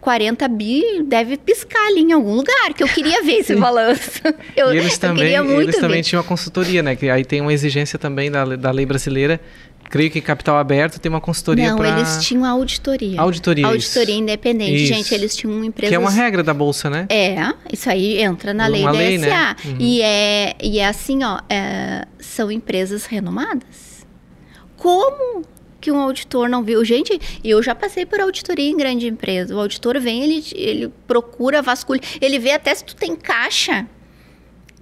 40 0.00 0.48
bi 0.48 0.82
deve 1.04 1.36
piscar 1.36 1.86
ali 1.88 2.00
em 2.00 2.12
algum 2.12 2.34
lugar, 2.34 2.72
que 2.74 2.82
eu 2.82 2.88
queria 2.88 3.22
ver 3.22 3.38
esse 3.40 3.54
balanço. 3.60 4.22
Eu, 4.56 4.72
e 4.72 4.78
eles 4.78 4.94
eu 4.94 5.00
também, 5.00 5.24
queria 5.24 5.44
muito 5.44 5.62
eles 5.64 5.76
também 5.76 5.98
ver. 5.98 6.08
tinham 6.08 6.20
a 6.20 6.24
consultoria, 6.24 6.82
né? 6.82 6.96
Que 6.96 7.10
aí 7.10 7.24
tem 7.24 7.40
uma 7.40 7.52
exigência 7.52 7.98
também 7.98 8.30
da, 8.30 8.44
da 8.56 8.70
lei 8.70 8.86
brasileira. 8.86 9.38
Creio 9.88 10.10
que 10.10 10.20
capital 10.20 10.56
aberto 10.56 10.98
tem 10.98 11.08
uma 11.08 11.20
consultoria 11.20 11.70
Não, 11.70 11.76
para 11.76 11.90
eles 11.90 12.24
tinham 12.24 12.44
auditoria. 12.44 13.20
auditoria. 13.20 13.66
Auditoria 13.66 14.14
isso. 14.14 14.22
independente. 14.22 14.74
Isso. 14.84 14.94
Gente, 14.94 15.14
eles 15.14 15.36
tinham 15.36 15.64
empresas... 15.64 15.90
Que 15.90 15.94
é 15.94 15.98
uma 15.98 16.10
regra 16.10 16.42
da 16.42 16.52
bolsa, 16.52 16.90
né? 16.90 17.06
É, 17.08 17.36
isso 17.72 17.88
aí 17.88 18.20
entra 18.20 18.52
na 18.52 18.66
lei 18.66 18.82
Uma 18.82 18.92
da 18.92 18.98
lei, 18.98 19.18
SA. 19.18 19.26
né? 19.26 19.56
Uhum. 19.64 19.76
E, 19.78 20.02
é, 20.02 20.56
e 20.62 20.78
é 20.78 20.86
assim, 20.86 21.22
ó, 21.24 21.38
é, 21.48 22.06
são 22.18 22.50
empresas 22.50 23.06
renomadas. 23.06 24.04
Como 24.76 25.42
que 25.80 25.90
um 25.90 26.00
auditor 26.00 26.48
não 26.48 26.62
viu? 26.62 26.84
Gente, 26.84 27.18
eu 27.44 27.62
já 27.62 27.74
passei 27.74 28.04
por 28.04 28.20
auditoria 28.20 28.68
em 28.68 28.76
grande 28.76 29.06
empresa. 29.06 29.54
O 29.54 29.60
auditor 29.60 30.00
vem, 30.00 30.22
ele, 30.22 30.44
ele 30.54 30.92
procura, 31.06 31.62
vasculha, 31.62 32.00
ele 32.20 32.38
vê 32.38 32.52
até 32.52 32.74
se 32.74 32.84
tu 32.84 32.96
tem 32.96 33.14
caixa 33.14 33.86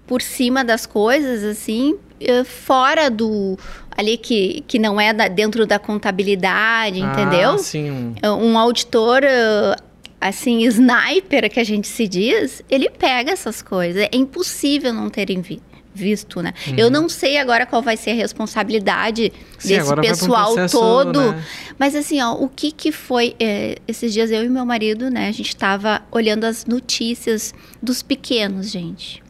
por 0.06 0.20
cima 0.22 0.64
das 0.64 0.84
coisas, 0.86 1.42
assim, 1.44 1.96
eh, 2.20 2.44
fora 2.44 3.10
do... 3.10 3.58
Ali 3.96 4.16
que, 4.16 4.64
que 4.66 4.76
não 4.78 5.00
é 5.00 5.12
da- 5.12 5.28
dentro 5.28 5.64
da 5.66 5.78
contabilidade, 5.78 6.98
entendeu? 7.00 7.50
Ah, 7.52 7.58
sim. 7.58 8.14
um- 8.24 8.50
um 8.52 8.58
auditor 8.58 9.22
uh, 9.22 9.82
assim 10.20 10.62
sniper 10.64 11.48
que 11.50 11.60
a 11.60 11.64
gente 11.64 11.86
se 11.86 12.08
diz 12.08 12.62
ele 12.68 12.88
pega 12.90 13.30
essas 13.30 13.60
coisas 13.62 14.02
é 14.02 14.16
impossível 14.16 14.92
não 14.92 15.10
terem 15.10 15.40
vi- 15.42 15.60
visto 15.94 16.40
né 16.42 16.54
eu 16.78 16.90
não 16.90 17.08
sei 17.10 17.36
agora 17.36 17.66
qual 17.66 17.82
vai 17.82 17.96
ser 17.96 18.10
a 18.12 18.14
responsabilidade 18.14 19.24
Uhum. 19.34 19.40
Sim, 19.58 19.68
desse 19.68 19.86
pra 19.92 20.00
um 20.00 20.04
pessoal 20.04 20.46
processo, 20.54 20.80
todo 20.80 21.20
né? 21.32 21.44
mas 21.78 21.94
assim 21.94 22.20
ó 22.22 22.32
o 22.34 22.48
que 22.48 22.72
que 22.72 22.90
foi 22.90 23.36
é, 23.38 23.76
esses 23.86 24.12
dias 24.12 24.30
eu 24.30 24.42
e 24.44 24.48
meu 24.48 24.64
marido 24.64 25.10
né 25.10 25.28
a 25.28 25.32
gente 25.32 25.48
estava 25.50 26.02
olhando 26.10 26.44
as 26.44 26.64
notícias 26.66 27.54
dos 27.82 28.02
pequenos 28.02 28.70
gente 28.70 29.22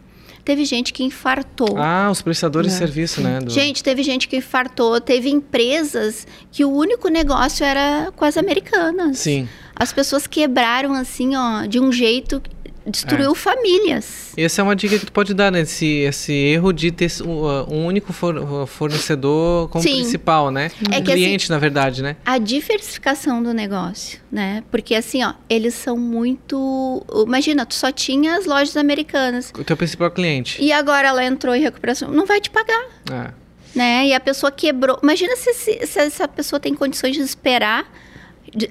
teve 0.45 0.65
gente 0.65 0.93
que 0.93 1.03
infartou 1.03 1.77
Ah, 1.79 2.09
os 2.11 2.21
prestadores 2.23 2.71
de 2.71 2.77
É. 2.77 2.79
serviço, 2.79 3.21
né? 3.21 3.39
do- 3.41 3.51
Gente, 3.51 3.83
teve 3.83 4.03
gente 4.03 4.29
que 4.29 4.37
infartou, 4.37 5.01
teve 5.01 5.31
empresas 5.31 6.27
que 6.53 6.65
o 6.65 6.71
único 6.71 7.09
negócio 7.09 7.65
era 7.65 8.13
com 8.15 8.25
as 8.25 8.37
americanas. 8.37 9.19
Sim. 9.19 9.49
As 9.75 9.93
pessoas 9.93 10.27
quebraram 10.27 10.93
assim, 10.93 11.35
ó, 11.35 11.67
de 11.67 11.81
um 11.81 11.91
jeito 11.91 12.41
destruiu 12.87 13.35
famílias. 13.35 14.33
Essa 14.37 14.61
é 14.61 14.62
uma 14.62 14.76
dica 14.76 14.99
que 14.99 15.07
tu 15.07 15.12
pode 15.12 15.33
dar, 15.35 15.50
né? 15.50 15.61
Esse, 15.61 15.87
esse 15.87 16.33
erro 16.33 16.73
de 16.73 16.91
ter 16.91 17.11
um, 17.25 17.43
uh, 17.43 17.73
um 17.73 17.87
único 17.87 18.12
for- 18.12 18.67
fornecedor 18.67 19.69
como 19.69 19.83
Sim. 19.83 19.95
principal, 19.97 20.50
né? 20.50 20.71
É 20.91 20.99
um 20.99 21.03
que, 21.03 21.12
cliente, 21.12 21.50
na 21.50 21.59
verdade, 21.59 22.03
né? 22.03 22.17
A 22.25 22.38
diversificação 22.38 23.43
do 23.43 23.53
negócio, 23.55 24.19
né? 24.31 24.62
Porque 24.71 24.95
assim, 24.95 25.23
ó, 25.25 25.35
eles 25.49 25.75
são 25.75 25.97
muito. 25.97 27.05
Imagina, 27.26 27.64
tu 27.67 27.75
só 27.75 27.91
tinha 27.91 28.37
as 28.37 28.47
lojas 28.47 28.76
americanas. 28.76 29.53
O 29.59 29.64
teu 29.64 29.76
principal 29.76 30.11
cliente. 30.11 30.62
E 30.62 30.73
agora 30.73 31.09
ela 31.09 31.25
entrou 31.25 31.55
em 31.55 31.61
recuperação, 31.61 32.11
não 32.11 32.26
vai 32.26 32.41
te 32.41 32.50
pagar, 32.50 32.85
É. 33.11 33.31
né? 33.75 34.07
E 34.09 34.14
a 34.14 34.21
pessoa 34.21 34.50
quebrou. 34.53 34.99
Imagina 35.03 35.37
se, 35.37 35.53
se- 35.55 35.87
se 35.87 35.99
essa 36.00 36.29
pessoa 36.29 36.61
tem 36.61 36.75
condições 36.75 37.14
de 37.17 37.23
esperar. 37.23 37.91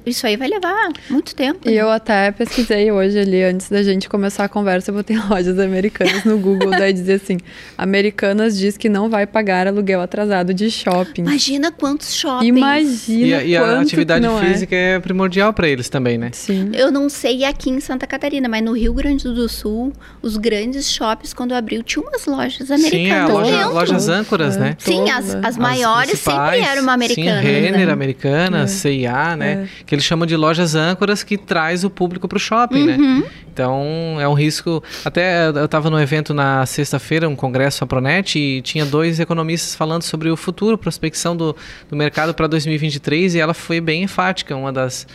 Isso 0.06 0.26
aí 0.26 0.36
vai 0.38 0.48
levar 0.48 0.90
muito 1.10 1.36
tempo. 1.36 1.68
E 1.68 1.76
né? 1.76 1.82
eu 1.82 1.90
até 1.90 2.32
pesquisei 2.32 2.92
hoje 2.92 3.20
ali, 3.20 3.44
antes 3.44 3.70
da 3.70 3.84
gente 3.84 4.08
começar 4.10 4.46
a 4.46 4.50
conversa, 4.50 4.92
eu 4.92 4.96
botei 4.96 5.18
lojas 5.30 5.60
americanas 5.60 6.24
no 6.24 6.38
Google, 6.38 6.72
daí 6.72 6.94
dizia 6.94 7.16
assim, 7.16 7.38
Americanas 7.78 8.58
diz 8.58 8.78
que 8.78 8.88
não 8.90 9.10
vai 9.10 9.28
pagar 9.28 9.68
aluguel 9.68 10.02
atrasado 10.02 10.54
de 10.54 10.70
shopping. 10.72 11.22
Imagina 11.22 11.72
quantos 11.72 12.14
shoppings. 12.16 12.48
Imagina 12.58 13.26
E, 13.28 13.34
a- 13.34 13.44
e 13.44 13.56
a 13.58 13.80
atividade 13.82 14.26
não 14.26 14.42
é. 14.42 14.46
física 14.46 14.76
é, 14.76 15.00
primordial 15.00 15.54
para 15.54 15.68
eles 15.68 15.90
também, 15.90 16.18
né? 16.18 16.30
Sim. 16.34 16.72
Eu 16.74 16.92
não 16.92 17.10
sei 17.10 17.44
aqui 17.44 17.70
em 17.70 17.80
Santa 17.80 18.08
Catarina, 18.08 18.48
mas 18.48 18.64
no 18.64 18.74
Rio 18.74 18.94
Grande 18.94 19.24
do 19.26 19.50
Sul, 19.50 19.92
os 20.22 20.38
grandes 20.38 20.90
shoppings, 20.92 21.34
quando 21.34 21.54
abriu, 21.54 21.84
tinham 21.84 22.08
umas 22.08 22.26
lojas 22.26 22.68
Sim, 22.68 22.74
a 22.74 22.76
americanas 22.78 23.32
loja, 23.32 23.52
dentro. 23.58 23.74
lojas 23.74 24.10
âncoras, 24.10 24.56
É. 24.56 24.60
né? 24.60 24.76
Sim, 24.80 25.10
as, 25.10 25.36
as 25.36 25.44
As 25.54 25.58
maiores 25.58 26.12
principais, 26.12 26.64
sempre 26.64 26.78
eram 26.80 26.90
americanas. 26.90 27.42
Sim, 27.46 27.52
Renner, 27.52 27.88
né? 27.88 27.94
Americanas, 27.94 28.72
É. 28.72 28.76
CIA, 28.76 29.36
né? 29.36 29.70
Que 29.86 29.96
eles 29.96 30.06
chamam 30.06 30.26
de 30.26 30.36
lojas 30.36 30.76
âncoras 30.76 31.24
que 31.24 31.38
traz 31.38 31.84
o 31.84 31.90
público 31.90 32.28
para 32.28 32.38
o 32.38 32.40
shopping, 32.40 32.86
né? 32.86 32.98
Uhum. 32.98 33.24
Então, 33.52 34.18
é 34.20 34.28
um 34.28 34.34
risco... 34.34 34.84
Até 35.06 35.48
eu 35.48 35.66
estava 35.66 35.90
no 35.90 36.00
evento 36.00 36.34
na 36.34 36.66
sexta-feira, 36.66 37.30
um 37.30 37.36
congresso, 37.36 37.84
a 37.84 37.88
Pronet, 37.88 38.38
e 38.38 38.62
tinha 38.62 38.86
dois 38.86 39.20
economistas 39.20 39.76
falando 39.76 40.04
sobre 40.04 40.30
o 40.30 40.38
futuro, 40.38 40.78
prospecção 40.78 41.36
do, 41.36 41.56
do 41.90 41.96
mercado 41.96 42.34
para 42.34 42.48
2023, 42.48 43.36
e 43.36 43.40
ela 43.40 43.54
foi 43.54 43.80
bem 43.80 44.04
enfática, 44.04 44.56
uma 44.56 44.72
das... 44.72 45.08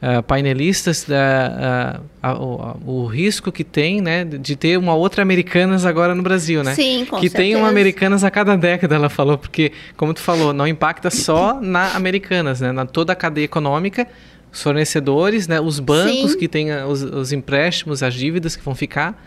ah, 0.00 0.22
painelistas 0.22 1.04
da 1.04 2.00
a- 2.22 2.34
o, 2.34 3.02
o 3.02 3.06
risco 3.06 3.50
que 3.50 3.64
tem 3.64 4.00
né 4.00 4.24
de 4.24 4.54
ter 4.54 4.78
uma 4.78 4.94
outra 4.94 5.22
Americanas 5.22 5.84
agora 5.84 6.14
no 6.14 6.22
Brasil 6.22 6.62
né 6.62 6.74
Sim, 6.74 7.04
com 7.04 7.18
que 7.18 7.28
tem 7.28 7.50
uma 7.54 7.62
certeza. 7.64 7.70
Americanas 7.70 8.24
a 8.24 8.30
cada 8.30 8.56
década, 8.56 8.94
ela 8.94 9.08
falou, 9.08 9.36
porque, 9.36 9.72
como 9.96 10.14
tu 10.14 10.20
falou, 10.20 10.52
não 10.52 10.66
impacta 10.66 11.10
só 11.10 11.60
na 11.60 11.94
Americanas, 11.96 12.60
né? 12.60 12.70
Na 12.72 12.86
toda 12.86 13.12
a 13.12 13.16
cadeia 13.16 13.44
econômica, 13.44 14.06
os 14.52 14.62
fornecedores, 14.62 15.48
né? 15.48 15.60
Os 15.60 15.80
bancos 15.80 16.32
Sim. 16.32 16.38
que 16.38 16.46
têm 16.48 16.70
ah, 16.72 16.86
os, 16.86 17.02
os 17.02 17.32
empréstimos, 17.32 18.02
as 18.02 18.14
dívidas 18.14 18.54
que 18.56 18.64
vão 18.64 18.74
ficar, 18.74 19.20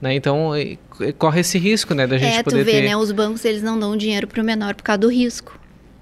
né? 0.00 0.14
Então, 0.14 0.54
eh, 0.54 0.76
corre 1.18 1.40
esse 1.40 1.58
risco, 1.58 1.94
né? 1.94 2.06
Da 2.06 2.16
gente 2.18 2.36
É, 2.38 2.42
tu 2.42 2.50
poder 2.50 2.64
vê, 2.64 2.72
ter... 2.72 2.82
né? 2.82 2.96
Os 2.96 3.10
bancos, 3.12 3.44
eles 3.44 3.62
não 3.62 3.78
dão 3.78 3.96
dinheiro 3.96 4.26
pro 4.26 4.42
menor 4.44 4.74
por 4.74 4.82
causa 4.82 4.98
do 5.00 5.08
risco. 5.10 5.58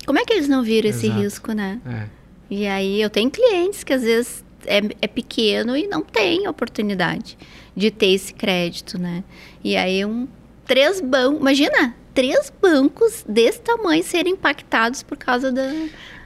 Como 0.07 0.19
é 0.19 0.25
que 0.25 0.33
eles 0.33 0.49
não 0.49 0.63
viram 0.63 0.89
esse 0.91 1.07
Exato. 1.07 1.21
risco, 1.23 1.53
né? 1.53 1.79
É. 1.87 2.20
E 2.51 2.67
aí, 2.67 3.01
eu 3.01 3.09
tenho 3.09 3.31
clientes 3.31 3.85
que 3.85 3.93
às 3.93 4.03
vezes 4.03 4.45
é, 4.67 4.81
é 5.01 5.07
pequeno 5.07 5.77
e 5.77 5.87
não 5.87 6.03
tem 6.03 6.49
oportunidade 6.49 7.39
de 7.77 7.91
ter 7.91 8.09
esse 8.09 8.35
crédito, 8.35 8.99
né? 8.99 9.23
E 9.63 9.77
aí, 9.77 10.05
um, 10.05 10.27
três 10.67 11.01
bancos... 11.01 11.41
Imagina, 11.41 11.95
três 12.13 12.53
bancos 12.61 13.25
desse 13.29 13.61
tamanho 13.61 14.03
serem 14.03 14.33
impactados 14.33 15.03
por 15.03 15.17
causa 15.17 15.53
da... 15.53 15.73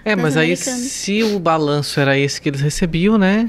É, 0.04 0.14
mas 0.14 0.36
aí 0.36 0.52
americanas. 0.52 0.80
se 0.80 1.22
o 1.22 1.38
balanço 1.38 1.98
era 1.98 2.18
esse 2.18 2.40
que 2.40 2.48
eles 2.48 2.60
recebiam, 2.60 3.16
né? 3.16 3.48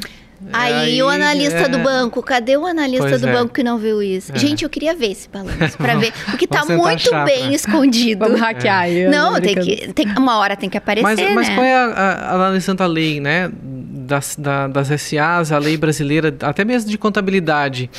Aí, 0.52 1.02
o 1.02 1.08
analista 1.10 1.60
é, 1.60 1.68
do 1.70 1.80
banco, 1.80 2.22
cadê 2.22 2.58
o 2.58 2.66
analista 2.66 3.08
Pois 3.08 3.22
do 3.22 3.28
é. 3.30 3.34
banco 3.34 3.54
que 3.54 3.64
não 3.64 3.78
viu 3.78 4.04
isso? 4.04 4.32
É. 4.34 4.38
Gente, 4.38 4.64
eu 4.64 4.70
queria 4.70 4.94
ver 4.94 5.12
esse 5.12 5.30
balanço 5.30 5.78
para 5.78 5.96
ver, 6.00 6.12
porque 6.30 6.46
tá 6.46 6.62
tentar 6.62 6.76
muito 6.76 6.88
achar, 7.10 7.26
bem 7.26 7.48
né? 7.48 7.54
escondido. 7.56 8.26
Vamos 8.26 8.40
hackear 8.42 8.82
aí. 8.82 9.06
os 9.06 9.12
Não, 9.12 9.40
tem 9.42 9.54
americanos. 9.58 9.86
que, 9.88 9.94
tem, 9.94 10.08
uma 10.18 10.38
hora 10.38 10.56
tem 10.56 10.70
que 10.70 10.78
aparecer, 10.78 11.04
Mas, 11.04 11.20
mas 11.34 11.50
né? 11.50 11.56
qual 11.56 11.66
é 11.66 11.76
a, 11.76 11.86
a, 11.86 12.36
analisando 12.36 12.84
a 12.84 12.86
lei, 12.88 13.20
né? 13.20 13.50
Das, 13.62 14.36
da- 14.38 14.68
das 14.68 14.90
SAs, 15.02 15.52
a 15.52 15.58
lei 15.58 15.78
brasileira, 15.78 16.36
até 16.42 16.64
mesmo 16.64 16.90
de 16.92 16.98
contabilidade. 16.98 17.90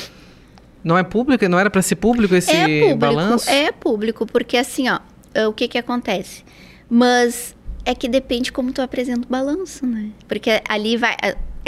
Não 0.83 0.97
é 0.97 1.03
público? 1.03 1.47
Não 1.49 1.59
era 1.59 1.69
para 1.69 1.81
ser 1.81 1.95
público 1.95 2.33
esse 2.35 2.51
é 2.51 2.61
público, 2.79 2.95
balanço? 2.97 3.49
é 3.49 3.71
público, 3.71 4.25
porque 4.25 4.55
assim, 4.57 4.87
ó, 4.89 4.99
é, 5.33 5.45
o 5.47 5.51
que 5.51 5.67
que 5.67 5.77
acontece? 5.77 6.43
Mas 6.89 7.55
é 7.83 7.93
que 7.93 8.07
depende 8.07 8.51
como 8.51 8.71
tu 8.71 8.81
apresenta 8.81 9.21
o 9.27 9.29
balanço, 9.29 9.85
né? 9.85 10.09
Porque 10.27 10.61
ali 10.69 10.95
vai 10.95 11.15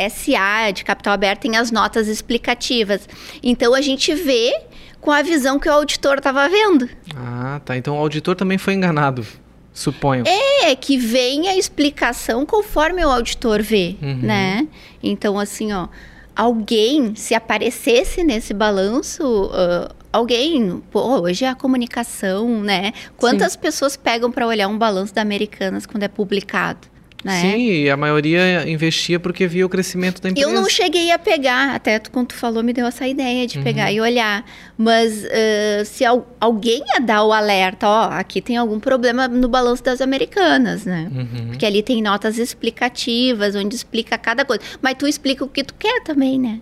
SA 0.10 0.72
de 0.72 0.84
capital 0.84 1.14
aberto 1.14 1.42
tem 1.42 1.58
as 1.58 1.72
notas 1.72 2.08
explicativas. 2.08 3.08
Então 3.42 3.74
a 3.74 3.82
gente 3.82 4.14
vê 4.14 4.54
com 5.02 5.12
a 5.12 5.22
visão 5.22 5.58
que 5.60 5.68
o 5.68 5.72
auditor 5.74 6.18
estava 6.18 6.48
vendo. 6.48 6.88
Ah, 7.16 7.60
tá. 7.66 7.76
Então 7.76 7.96
o 7.96 8.00
auditor 8.00 8.36
também 8.36 8.58
foi 8.58 8.74
enganado, 8.74 9.26
suponho. 9.74 10.24
É 10.28 10.76
que 10.76 10.98
vem 10.98 11.48
a 11.48 11.56
explicação 11.58 12.46
conforme 12.46 13.04
o 13.04 13.10
auditor 13.10 13.62
vê, 13.64 13.96
Uhum. 14.02 14.20
né? 14.22 14.68
Então, 15.02 15.40
assim, 15.40 15.72
ó, 15.74 15.88
alguém, 16.36 17.16
se 17.16 17.34
aparecesse 17.34 18.24
nesse 18.24 18.54
balanço, 18.54 19.50
ah, 19.54 19.92
alguém, 20.12 20.82
pô, 20.92 21.22
hoje 21.22 21.46
é 21.46 21.50
a 21.50 21.56
comunicação, 21.56 22.62
né? 22.62 22.94
Quantas 23.18 23.56
pessoas 23.56 23.96
pegam 23.98 24.32
para 24.32 24.46
olhar 24.48 24.68
um 24.68 24.78
balanço 24.78 25.14
da 25.14 25.22
Americanas 25.22 25.86
quando 25.86 26.04
é 26.04 26.08
publicado, 26.08 26.88
né? 27.24 27.42
Sim, 27.42 27.58
e 27.58 27.90
a 27.90 27.98
maioria 27.98 28.70
investia 28.70 29.20
porque 29.20 29.46
via 29.46 29.66
o 29.66 29.70
crescimento 29.70 30.22
da 30.22 30.30
empresa. 30.30 30.48
Eu 30.50 30.54
não 30.54 30.70
cheguei 30.70 31.12
a 31.12 31.20
pegar, 31.20 31.76
até 31.76 32.00
tu, 32.00 32.10
quando 32.12 32.28
tu 32.28 32.36
falou, 32.36 32.64
me 32.64 32.72
deu 32.72 32.86
essa 32.86 33.08
ideia 33.08 33.46
de 33.46 33.60
pegar 33.60 33.92
e 33.92 34.00
olhar. 34.00 34.46
Mas 34.78 35.26
ah, 35.26 35.84
se 35.84 36.06
al- 36.06 36.28
alguém 36.40 36.82
ia 36.94 37.02
dar 37.02 37.24
o 37.24 37.34
alerta, 37.34 37.88
ó, 37.88 38.04
aqui 38.12 38.42
tem 38.42 38.56
algum 38.58 38.80
problema 38.80 39.28
no 39.28 39.48
balanço 39.50 39.84
das 39.84 40.00
americanas, 40.02 40.86
né? 40.86 41.10
Uhum. 41.14 41.48
Porque 41.50 41.66
ali 41.66 41.84
tem 41.84 42.02
notas 42.02 42.38
explicativas, 42.38 43.56
onde 43.56 43.76
explica 43.76 44.18
cada 44.18 44.46
coisa. 44.46 44.62
Mas 44.82 44.96
tu 44.98 45.08
explica 45.08 45.44
o 45.44 45.48
que 45.48 45.64
tu 45.64 45.74
quer 45.74 46.02
também, 46.04 46.40
né? 46.40 46.62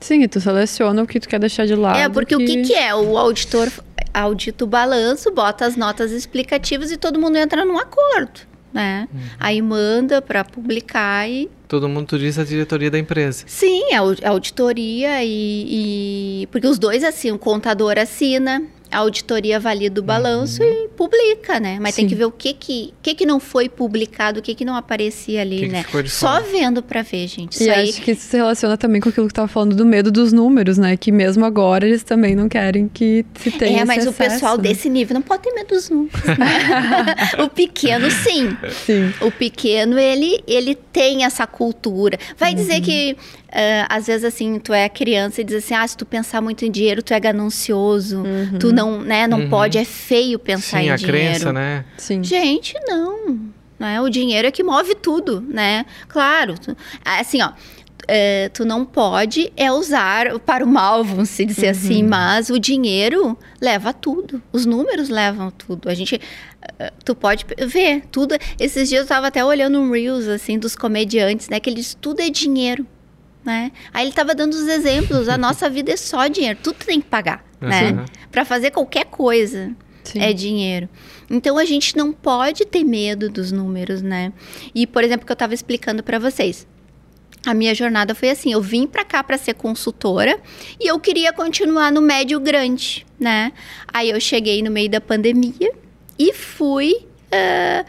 Sim, 0.00 0.22
e 0.22 0.28
tu 0.28 0.40
seleciona 0.40 1.02
o 1.02 1.06
que 1.06 1.18
tu 1.20 1.28
quer 1.28 1.38
deixar 1.40 1.66
de 1.66 1.74
lado. 1.74 1.98
É, 1.98 2.08
porque 2.08 2.36
que... 2.36 2.42
o 2.42 2.46
que, 2.46 2.62
que 2.62 2.74
é? 2.74 2.94
O 2.94 3.16
auditor 3.16 3.70
audita 4.12 4.64
o 4.64 4.66
balanço, 4.66 5.30
bota 5.30 5.64
as 5.66 5.76
notas 5.76 6.12
explicativas 6.12 6.90
e 6.92 6.96
todo 6.96 7.18
mundo 7.18 7.36
entra 7.36 7.64
num 7.64 7.78
acordo, 7.78 8.40
né? 8.74 9.08
Uhum. 9.14 9.20
Aí 9.38 9.62
manda 9.62 10.20
para 10.20 10.44
publicar 10.44 11.30
e 11.30 11.48
Todo 11.68 11.88
mundo 11.88 12.06
tu 12.06 12.18
diz 12.18 12.38
a 12.38 12.44
diretoria 12.44 12.90
da 12.90 12.98
empresa. 12.98 13.44
Sim, 13.46 13.94
a 13.94 14.28
auditoria 14.28 15.24
e, 15.24 16.42
e, 16.42 16.46
Porque 16.48 16.66
os 16.66 16.78
dois, 16.78 17.02
assim, 17.02 17.32
o 17.32 17.38
contador 17.38 17.98
assina, 17.98 18.62
a 18.94 18.98
auditoria 18.98 19.58
valida 19.58 20.00
o 20.00 20.04
balanço 20.04 20.62
uhum. 20.62 20.84
e 20.84 20.88
publica, 20.88 21.58
né? 21.58 21.78
Mas 21.80 21.94
Sim. 21.94 22.02
tem 22.02 22.08
que 22.08 22.14
ver 22.14 22.26
o 22.26 22.30
que 22.30 22.54
que, 22.54 22.94
que 23.02 23.14
que 23.14 23.26
não 23.26 23.40
foi 23.40 23.68
publicado, 23.68 24.38
o 24.38 24.42
que 24.42 24.54
que 24.54 24.64
não 24.64 24.76
aparecia 24.76 25.40
ali, 25.40 25.60
que 25.60 25.68
né? 25.68 25.84
Que 25.84 26.08
Só 26.08 26.40
vendo 26.40 26.80
para 26.80 27.02
ver, 27.02 27.26
gente. 27.26 27.54
Isso 27.54 27.64
e 27.64 27.70
aí... 27.70 27.88
acho 27.90 28.00
que 28.00 28.12
isso 28.12 28.22
se 28.22 28.36
relaciona 28.36 28.76
também 28.76 29.00
com 29.00 29.08
aquilo 29.08 29.26
que 29.26 29.34
tava 29.34 29.48
falando 29.48 29.74
do 29.74 29.84
medo 29.84 30.12
dos 30.12 30.32
números, 30.32 30.78
né? 30.78 30.96
Que 30.96 31.10
mesmo 31.10 31.44
agora 31.44 31.86
eles 31.86 32.04
também 32.04 32.36
não 32.36 32.48
querem 32.48 32.88
que 32.88 33.26
se 33.34 33.50
tenha 33.50 33.82
É, 33.82 33.84
mas 33.84 34.06
o 34.06 34.12
pessoal 34.12 34.56
né? 34.56 34.62
desse 34.62 34.88
nível 34.88 35.14
não 35.14 35.22
pode 35.22 35.42
ter 35.42 35.52
medo 35.52 35.74
dos 35.74 35.90
números. 35.90 36.22
Né? 36.24 37.42
o 37.44 37.48
pequeno, 37.48 38.08
sim. 38.10 38.56
sim. 38.86 39.12
O 39.20 39.30
pequeno, 39.32 39.98
ele, 39.98 40.40
ele 40.46 40.76
tem 40.76 41.24
essa 41.24 41.46
cultura. 41.48 42.16
Vai 42.38 42.50
uhum. 42.50 42.56
dizer 42.56 42.80
que 42.80 43.16
Uh, 43.54 43.86
às 43.88 44.08
vezes, 44.08 44.24
assim, 44.24 44.58
tu 44.58 44.74
é 44.74 44.88
criança 44.88 45.40
e 45.40 45.44
diz 45.44 45.64
assim, 45.64 45.74
ah, 45.74 45.86
se 45.86 45.96
tu 45.96 46.04
pensar 46.04 46.40
muito 46.40 46.64
em 46.64 46.70
dinheiro, 46.72 47.04
tu 47.04 47.14
é 47.14 47.20
ganancioso, 47.20 48.18
uhum. 48.18 48.58
tu 48.58 48.72
não, 48.72 49.00
né, 49.00 49.28
não 49.28 49.42
uhum. 49.42 49.48
pode, 49.48 49.78
é 49.78 49.84
feio 49.84 50.40
pensar 50.40 50.80
Sim, 50.80 50.86
em 50.86 50.90
a 50.90 50.96
dinheiro. 50.96 51.18
crença, 51.18 51.52
né? 51.52 51.84
Sim. 51.96 52.24
Gente, 52.24 52.74
não. 52.88 53.38
Né? 53.78 54.00
O 54.00 54.08
dinheiro 54.08 54.48
é 54.48 54.50
que 54.50 54.64
move 54.64 54.96
tudo, 54.96 55.40
né? 55.40 55.86
Claro, 56.08 56.58
tu, 56.58 56.76
assim, 57.04 57.42
ó, 57.42 57.52
é, 58.08 58.48
tu 58.48 58.64
não 58.64 58.84
pode 58.84 59.52
é 59.56 59.70
usar 59.70 60.36
para 60.40 60.64
o 60.64 60.66
mal, 60.66 61.04
vamos 61.04 61.28
se 61.28 61.44
dizer 61.44 61.68
assim, 61.68 61.86
uhum. 61.86 61.92
assim, 61.92 62.02
mas 62.02 62.50
o 62.50 62.58
dinheiro 62.58 63.38
leva 63.60 63.92
tudo, 63.92 64.42
os 64.52 64.66
números 64.66 65.08
levam 65.08 65.52
tudo. 65.52 65.88
A 65.88 65.94
gente, 65.94 66.20
eh, 66.80 66.92
tu 67.04 67.14
pode 67.14 67.46
ver 67.68 68.02
tudo. 68.10 68.36
Esses 68.58 68.88
dias 68.88 68.98
eu 68.98 69.04
estava 69.04 69.28
até 69.28 69.44
olhando 69.44 69.78
um 69.78 69.92
reels 69.92 70.26
assim 70.26 70.58
dos 70.58 70.74
comediantes, 70.74 71.48
né, 71.48 71.60
que 71.60 71.70
eles 71.70 71.96
tudo 72.00 72.20
é 72.20 72.28
dinheiro 72.28 72.84
né? 73.44 73.72
Aí 73.92 74.04
ele 74.04 74.10
estava 74.10 74.34
dando 74.34 74.54
os 74.54 74.66
exemplos, 74.66 75.28
a 75.28 75.36
nossa 75.38 75.68
vida 75.68 75.92
é 75.92 75.96
só 75.96 76.26
dinheiro, 76.26 76.58
tudo 76.62 76.76
tem 76.76 77.00
que 77.00 77.08
pagar, 77.08 77.44
uhum. 77.60 77.68
né? 77.68 78.04
Para 78.30 78.44
fazer 78.44 78.70
qualquer 78.70 79.04
coisa 79.06 79.72
Sim. 80.02 80.20
é 80.20 80.32
dinheiro. 80.32 80.88
Então 81.30 81.58
a 81.58 81.64
gente 81.64 81.96
não 81.96 82.12
pode 82.12 82.64
ter 82.64 82.84
medo 82.84 83.28
dos 83.28 83.52
números, 83.52 84.02
né? 84.02 84.32
E 84.74 84.86
por 84.86 85.04
exemplo, 85.04 85.26
que 85.26 85.32
eu 85.32 85.34
estava 85.34 85.54
explicando 85.54 86.02
para 86.02 86.18
vocês, 86.18 86.66
a 87.46 87.52
minha 87.52 87.74
jornada 87.74 88.14
foi 88.14 88.30
assim: 88.30 88.52
eu 88.52 88.60
vim 88.60 88.86
para 88.86 89.04
cá 89.04 89.22
para 89.22 89.36
ser 89.36 89.54
consultora 89.54 90.38
e 90.80 90.90
eu 90.90 90.98
queria 90.98 91.32
continuar 91.32 91.92
no 91.92 92.00
médio 92.00 92.40
grande, 92.40 93.06
né? 93.18 93.52
Aí 93.92 94.10
eu 94.10 94.20
cheguei 94.20 94.62
no 94.62 94.70
meio 94.70 94.88
da 94.88 95.00
pandemia 95.00 95.72
e 96.18 96.32
fui 96.32 96.94
uh, 96.94 97.84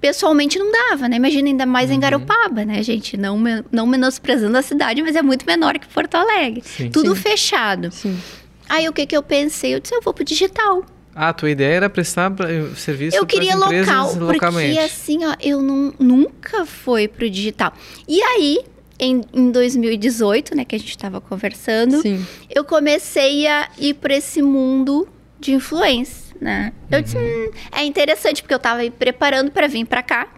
pessoalmente 0.00 0.58
não 0.58 0.70
dava, 0.70 1.08
né? 1.08 1.16
Imagina 1.16 1.48
ainda 1.48 1.66
mais 1.66 1.90
uhum. 1.90 1.96
em 1.96 2.00
Garopaba, 2.00 2.64
né, 2.64 2.82
gente? 2.82 3.16
Não, 3.16 3.38
não 3.70 3.86
menosprezando 3.86 4.56
a 4.56 4.62
cidade, 4.62 5.02
mas 5.02 5.16
é 5.16 5.22
muito 5.22 5.44
menor 5.46 5.78
que 5.78 5.86
Porto 5.88 6.14
Alegre. 6.14 6.62
Sim. 6.64 6.90
Tudo 6.90 7.14
Sim. 7.14 7.22
fechado. 7.22 7.90
Sim. 7.90 8.18
Aí 8.68 8.88
o 8.88 8.92
que 8.92 9.06
que 9.06 9.16
eu 9.16 9.22
pensei? 9.22 9.74
Eu 9.74 9.80
disse, 9.80 9.94
eu 9.94 10.02
vou 10.02 10.12
pro 10.12 10.24
digital. 10.24 10.84
Ah, 11.14 11.30
a 11.30 11.32
tua 11.32 11.50
ideia 11.50 11.74
era 11.74 11.90
prestar 11.90 12.32
eh, 12.40 12.74
serviço 12.76 13.16
Eu 13.16 13.26
queria 13.26 13.56
local, 13.56 14.14
localmente. 14.14 14.74
porque 14.74 14.78
assim, 14.78 15.24
ó, 15.24 15.34
eu 15.40 15.60
não, 15.60 15.92
nunca 15.98 16.64
fui 16.64 17.08
pro 17.08 17.28
digital. 17.28 17.72
E 18.06 18.22
aí, 18.22 18.60
em, 19.00 19.22
em 19.32 19.50
2018, 19.50 20.54
né, 20.54 20.64
que 20.64 20.76
a 20.76 20.78
gente 20.78 20.90
estava 20.90 21.20
conversando, 21.20 22.00
Sim. 22.02 22.24
eu 22.54 22.62
comecei 22.62 23.48
a 23.48 23.68
ir 23.78 23.94
para 23.94 24.14
esse 24.14 24.40
mundo 24.42 25.08
de 25.40 25.54
influência 25.54 26.27
né? 26.40 26.72
Eu 26.90 27.02
disse, 27.02 27.16
hum, 27.16 27.50
é 27.72 27.84
interessante 27.84 28.42
porque 28.42 28.54
eu 28.54 28.58
tava 28.58 28.80
me 28.80 28.90
preparando 28.90 29.50
para 29.50 29.66
vir 29.66 29.84
para 29.86 30.02
cá. 30.02 30.28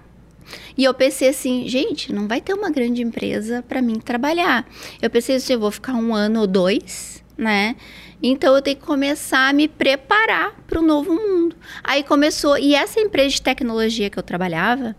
E 0.77 0.85
eu 0.85 0.95
pensei 0.95 1.29
assim, 1.29 1.69
gente, 1.69 2.13
não 2.13 2.27
vai 2.27 2.41
ter 2.41 2.55
uma 2.55 2.71
grande 2.71 3.03
empresa 3.03 3.63
para 3.69 3.83
mim 3.83 3.99
trabalhar. 3.99 4.67
Eu 5.01 5.11
pensei 5.11 5.37
assim, 5.37 5.53
eu 5.53 5.61
vou 5.61 5.71
ficar 5.71 5.95
um 5.95 6.15
ano 6.15 6.41
ou 6.41 6.47
dois, 6.47 7.23
né? 7.37 7.77
Então 8.23 8.55
eu 8.55 8.63
tenho 8.63 8.77
que 8.77 8.85
começar 8.85 9.49
a 9.49 9.53
me 9.53 9.69
preparar 9.69 10.55
para 10.67 10.79
o 10.79 10.83
novo 10.83 11.15
mundo. 11.15 11.57
Aí 11.83 12.03
começou, 12.03 12.59
e 12.59 12.75
essa 12.75 13.01
empresa 13.01 13.37
de 13.37 13.43
tecnologia 13.43 14.11
que 14.11 14.19
eu 14.19 14.23
trabalhava, 14.23 14.95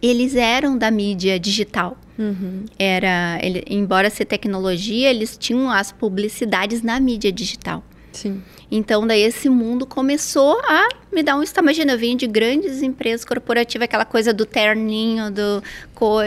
eles 0.00 0.34
eram 0.34 0.76
da 0.76 0.90
mídia 0.90 1.38
digital. 1.38 1.96
Uhum. 2.18 2.64
Era, 2.78 3.38
ele, 3.42 3.64
embora 3.68 4.08
ser 4.08 4.24
tecnologia, 4.24 5.10
eles 5.10 5.36
tinham 5.36 5.70
as 5.70 5.92
publicidades 5.92 6.82
na 6.82 6.98
mídia 7.00 7.32
digital. 7.32 7.82
Sim. 8.14 8.42
Então, 8.70 9.06
daí 9.06 9.22
esse 9.22 9.48
mundo 9.48 9.86
começou 9.86 10.58
a 10.64 10.88
me 11.12 11.22
dar 11.22 11.36
um 11.36 11.42
estado. 11.42 11.64
Imagina, 11.64 11.92
eu 11.92 11.98
vim 11.98 12.16
de 12.16 12.26
grandes 12.26 12.82
empresas 12.82 13.24
corporativas, 13.24 13.84
aquela 13.84 14.04
coisa 14.04 14.32
do 14.32 14.46
terninho, 14.46 15.30
do. 15.30 15.62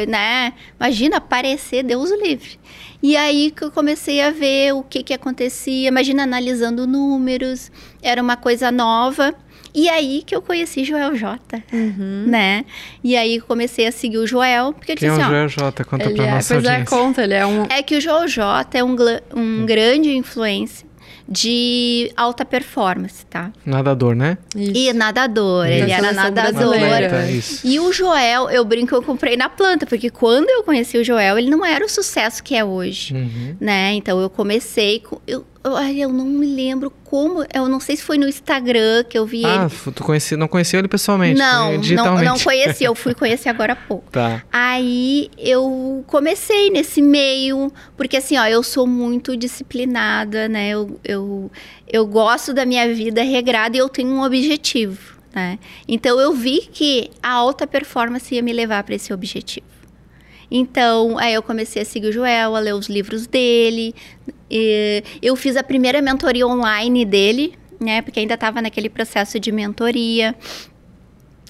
né? 0.08 0.54
Imagina 0.80 1.18
aparecer, 1.18 1.84
Deus 1.84 2.12
o 2.12 2.16
livre. 2.16 2.60
E 3.02 3.16
aí 3.16 3.52
que 3.52 3.64
eu 3.64 3.72
comecei 3.72 4.22
a 4.22 4.32
ver 4.32 4.74
o 4.74 4.84
que, 4.84 5.04
que 5.04 5.14
acontecia, 5.14 5.88
imagina 5.88 6.24
analisando 6.24 6.88
números, 6.88 7.72
era 8.02 8.22
uma 8.22 8.36
coisa 8.36 8.72
nova. 8.72 9.34
E 9.74 9.88
aí 9.90 10.24
que 10.26 10.36
eu 10.36 10.42
conheci 10.42 10.84
Joel 10.84 11.16
J, 11.16 11.64
uhum. 11.72 12.26
né? 12.26 12.66
E 13.04 13.16
aí 13.16 13.40
comecei 13.40 13.86
a 13.86 13.92
seguir 13.92 14.18
o 14.18 14.26
Joel, 14.26 14.74
porque 14.74 14.96
Quem 14.96 15.10
disse, 15.10 15.22
é 15.22 15.24
o 15.24 15.28
assim, 15.28 15.30
Joel 15.30 15.50
J? 15.50 15.84
Conta 15.84 16.10
pra 16.10 16.24
é, 16.26 16.32
nossa 16.32 16.54
pois 16.56 16.66
audiência. 16.66 16.96
é, 16.96 17.00
conta, 17.00 17.24
ele 17.24 17.34
é 17.36 17.46
um... 17.46 17.64
É 17.70 17.84
que 17.84 17.96
o 17.96 18.02
Joel 18.02 18.28
J 18.28 18.78
é 18.80 18.84
um, 18.84 18.96
um 19.36 19.40
hum. 19.40 19.66
grande 19.68 20.16
influência 20.16 20.87
de 21.28 22.12
alta 22.16 22.46
performance, 22.46 23.26
tá? 23.26 23.52
Nadador, 23.66 24.16
né? 24.16 24.38
Isso. 24.56 24.72
E 24.74 24.94
nadador, 24.94 25.68
isso. 25.68 25.84
ele 25.84 25.92
era 25.92 26.14
nadador. 26.14 26.74
Atleta, 26.74 27.26
e 27.64 27.80
o 27.80 27.92
Joel, 27.92 28.50
eu 28.50 28.64
brinco, 28.64 28.96
eu 28.96 29.04
comprei 29.04 29.36
na 29.36 29.50
planta, 29.50 29.86
porque 29.86 30.10
quando 30.10 30.50
eu 30.50 30.64
conheci 30.64 30.98
o 30.98 31.04
Joel, 31.04 31.38
ele 31.38 31.50
não 31.50 31.66
era 31.66 31.86
o 31.86 31.90
sucesso 31.90 32.42
que 32.42 32.56
é 32.56 32.64
hoje, 32.64 33.14
uhum. 33.14 33.56
né? 33.60 33.94
Então 33.94 34.22
eu 34.22 34.30
comecei, 34.30 35.00
com, 35.00 35.20
eu, 35.28 35.46
eu, 35.64 35.78
eu 35.78 36.10
não 36.14 36.26
me 36.26 36.46
lembro 36.46 36.92
como, 37.04 37.46
eu 37.54 37.68
não 37.68 37.80
sei 37.80 37.96
se 37.96 38.04
foi 38.04 38.18
no 38.18 38.28
Instagram 38.28 39.04
que 39.04 39.18
eu 39.18 39.26
vi 39.26 39.46
ah, 39.46 39.50
ele. 39.50 39.74
Ah, 39.88 39.92
tu 39.92 40.04
conheci, 40.04 40.36
não 40.36 40.48
conheceu 40.48 40.80
ele 40.80 40.88
pessoalmente? 40.88 41.38
Não, 41.38 41.78
não, 41.78 42.24
não 42.24 42.40
conheci, 42.40 42.84
eu 42.84 42.96
fui 42.96 43.14
conhecer 43.16 43.50
agora 43.50 43.74
há 43.74 43.76
pouco. 43.76 44.12
Tá. 44.12 44.44
Aí 44.52 45.30
eu 45.38 46.04
comecei 46.08 46.70
nesse 46.70 47.02
meio, 47.02 47.72
porque 47.96 48.18
assim, 48.18 48.38
ó, 48.38 48.46
eu 48.46 48.64
sou 48.64 48.86
muito 48.86 49.36
disciplinada, 49.36 50.48
né? 50.48 50.70
Eu, 50.70 51.00
eu, 51.04 51.52
eu 51.88 52.06
gosto 52.06 52.54
da 52.54 52.66
minha 52.66 52.94
vida 52.94 53.24
regrada 53.24 53.78
e 53.78 53.80
eu 53.80 53.90
tenho 53.90 54.10
um 54.10 54.24
objetivo, 54.24 55.18
né? 55.34 55.60
Então 55.88 56.20
eu 56.20 56.34
vi 56.34 56.62
que 56.72 57.10
a 57.22 57.32
alta 57.32 57.66
performance 57.66 58.34
ia 58.34 58.42
me 58.42 58.54
levar 58.54 58.84
para 58.84 58.96
esse 58.96 59.14
objetivo. 59.14 59.77
Então, 60.50 61.18
aí 61.18 61.34
eu 61.34 61.44
comecei 61.44 61.82
a 61.82 61.86
seguir 61.86 62.08
o 62.08 62.12
Joel, 62.12 62.56
a 62.56 62.60
ler 62.60 62.74
os 62.74 62.88
livros 62.88 63.28
dele. 63.28 63.94
eu 65.22 65.36
fiz 65.36 65.58
a 65.58 65.64
primeira 65.64 66.02
mentoria 66.02 66.48
online 66.48 67.04
dele, 67.06 67.54
né? 67.80 68.02
Porque 68.02 68.20
ainda 68.20 68.36
estava 68.36 68.62
naquele 68.62 68.90
processo 68.90 69.40
de 69.40 69.52
mentoria. 69.52 70.36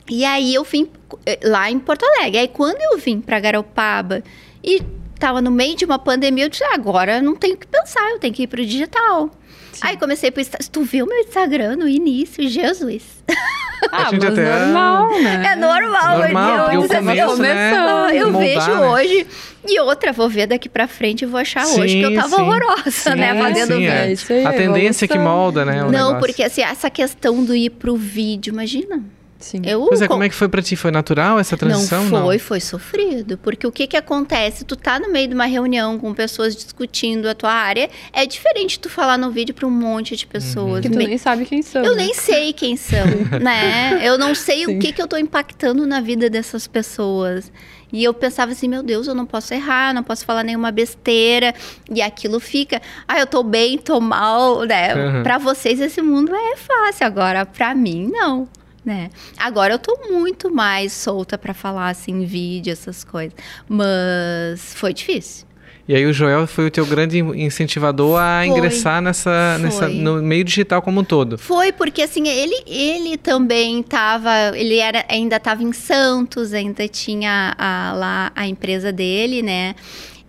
E 0.10 0.24
aí 0.26 0.54
eu 0.54 0.64
vim 0.64 0.90
eh, 1.26 1.40
lá 1.44 1.70
em 1.70 1.80
Porto 1.80 2.04
Alegre. 2.04 2.40
Aí 2.40 2.48
quando 2.48 2.82
eu 2.82 2.98
vim 2.98 3.20
para 3.20 3.40
Garopaba 3.40 4.24
e 4.64 4.82
estava 5.14 5.42
no 5.42 5.52
meio 5.52 5.76
de 5.76 5.86
uma 5.86 6.00
pandemia, 6.00 6.46
eu 6.46 6.50
disse, 6.50 6.64
ah, 6.64 6.74
agora 6.74 7.22
não 7.22 7.36
tenho 7.36 7.58
que 7.58 7.68
pensar, 7.68 8.10
eu 8.12 8.20
tenho 8.20 8.34
que 8.34 8.44
ir 8.44 8.48
para 8.48 8.62
o 8.62 8.66
digital. 8.66 9.30
Sim. 9.74 9.82
Aí 9.82 9.98
comecei 9.98 10.32
pro 10.32 10.42
Instagram. 10.42 10.68
Tu 10.72 10.82
viu 10.84 11.06
meu 11.06 11.20
Instagram 11.20 11.76
no 11.76 11.88
início? 11.88 12.48
Jesus. 12.48 13.04
Ah, 13.92 14.10
mas 14.12 14.24
até... 14.24 14.60
normal, 14.60 15.10
né? 15.22 15.44
É 15.52 15.56
normal. 15.56 16.18
Normal, 16.20 16.72
eu, 16.72 16.82
eu, 16.82 16.88
começo, 16.88 17.42
né? 17.42 18.12
eu 18.14 18.32
vejo 18.38 18.72
né? 18.72 18.88
hoje. 18.88 19.28
E 19.68 19.80
outra, 19.82 20.14
vou 20.14 20.30
ver 20.30 20.48
daqui 20.48 20.70
pra 20.70 20.88
frente 20.88 21.24
e 21.24 21.26
vou 21.26 21.40
achar 21.40 21.66
sim, 21.66 21.82
hoje 21.82 22.00
que 22.00 22.04
eu 22.04 22.16
tava 22.16 22.36
sim. 22.36 22.42
horrorosa, 22.42 22.92
sim, 22.92 23.16
né? 23.16 23.36
Fazendo 23.36 23.76
sim, 23.76 23.86
é. 23.86 24.08
vídeo. 24.08 24.48
a 24.48 24.54
tendência 24.54 25.08
que 25.08 25.18
molda, 25.18 25.66
né? 25.66 25.82
Não, 25.82 25.90
negócio. 25.90 26.20
porque 26.20 26.44
assim, 26.44 26.62
essa 26.62 26.90
questão 26.90 27.44
do 27.44 27.54
ir 27.54 27.72
pro 27.72 27.96
vídeo, 27.96 28.52
imagina. 28.52 29.04
Sim. 29.40 29.62
Eu, 29.64 29.86
pois 29.88 30.02
é, 30.02 30.08
como 30.08 30.24
é 30.24 30.30
que 30.30 30.36
foi 30.36 30.50
para 30.50 30.62
ti? 30.62 30.76
Foi 30.76 30.90
natural 30.90 31.38
essa 31.38 31.56
transição? 31.56 32.04
Não 32.04 32.10
foi, 32.10 32.36
não? 32.36 32.40
foi 32.40 32.60
sofrido. 32.60 33.38
Porque 33.38 33.68
o 33.68 33.72
que 33.72 33.86
que 33.86 33.96
acontece? 33.96 34.66
Tu 34.66 34.76
tá 34.76 35.00
no 35.00 35.12
meio 35.12 35.28
de 35.28 35.34
uma 35.36 35.46
reunião 35.46 36.00
com 36.00 36.14
pessoas 36.14 36.56
discutindo 36.56 37.28
a 37.28 37.36
tua 37.36 37.52
área, 37.52 37.90
é 38.12 38.26
diferente 38.26 38.80
tu 38.80 38.90
falar 38.90 39.18
no 39.18 39.30
vídeo 39.30 39.54
para 39.54 39.68
um 39.68 39.72
monte 39.72 40.16
de 40.16 40.26
pessoas. 40.26 40.78
Uhum. 40.78 40.82
Que 40.82 40.90
tu 40.90 40.98
nem 40.98 41.18
sabe 41.18 41.46
quem 41.46 41.62
são. 41.62 41.84
Eu 41.84 41.96
né? 41.96 42.06
nem 42.06 42.14
sei 42.14 42.52
quem 42.52 42.76
são, 42.76 43.06
né? 43.42 44.00
Eu 44.02 44.18
não 44.18 44.34
sei 44.34 44.66
Sim. 44.66 44.78
o 44.78 44.80
que 44.80 44.92
que 44.92 45.02
eu 45.02 45.08
tô 45.08 45.18
impactando 45.18 45.86
na 45.86 46.02
vida 46.02 46.30
dessas 46.30 46.68
pessoas. 46.68 47.52
E 47.92 48.04
eu 48.04 48.14
pensava 48.14 48.52
assim, 48.52 48.68
meu 48.68 48.84
Deus, 48.84 49.08
eu 49.08 49.16
não 49.16 49.26
posso 49.26 49.54
errar, 49.54 49.94
não 49.94 50.04
posso 50.04 50.26
falar 50.26 50.44
nenhuma 50.44 50.72
besteira. 50.72 51.54
E 51.90 52.02
aquilo 52.02 52.40
fica, 52.40 52.82
ah, 53.08 53.20
eu 53.20 53.28
tô 53.28 53.44
bem, 53.44 53.78
tô 53.78 54.02
mal, 54.02 54.64
né? 54.64 54.94
Uhum. 54.96 55.24
Para 55.24 55.38
vocês 55.38 55.80
esse 55.80 56.02
mundo 56.02 56.34
é 56.36 56.58
fácil, 56.58 57.06
agora 57.06 57.46
para 57.46 57.74
mim 57.74 58.10
não 58.12 58.48
né? 58.88 59.10
Agora 59.38 59.74
eu 59.74 59.80
tô 59.80 59.96
muito 60.10 60.50
mais 60.50 60.94
solta 60.94 61.38
para 61.38 61.54
falar 61.54 61.90
assim, 61.90 62.26
vídeo, 62.26 62.72
essas 62.72 63.04
coisas. 63.04 63.34
Mas 63.68 64.74
foi 64.76 64.94
difícil. 64.94 65.46
E 65.88 65.96
aí 65.96 66.06
o 66.06 66.12
Joel 66.12 66.46
foi 66.48 66.68
o 66.68 66.72
teu 66.72 66.86
grande 66.86 67.18
incentivador 67.20 68.20
a 68.20 68.40
Foi. 68.40 68.48
ingressar 68.48 69.02
nessa, 69.02 69.58
nessa 69.58 69.88
no 69.88 70.22
meio 70.22 70.44
digital 70.44 70.82
como 70.82 71.00
um 71.00 71.04
todo. 71.04 71.38
Foi 71.38 71.72
porque 71.72 72.02
assim, 72.02 72.28
ele, 72.28 72.62
ele 72.68 73.18
também 73.18 73.80
estava, 73.80 74.52
ele 74.58 74.80
era, 74.80 75.06
ainda 75.10 75.38
estava 75.38 75.64
em 75.64 75.72
Santos, 75.72 76.52
ainda 76.54 76.88
tinha 76.90 77.56
a- 77.58 77.94
lá 77.96 78.32
a 78.36 78.46
empresa 78.48 78.92
dele, 78.92 79.42
né? 79.42 79.76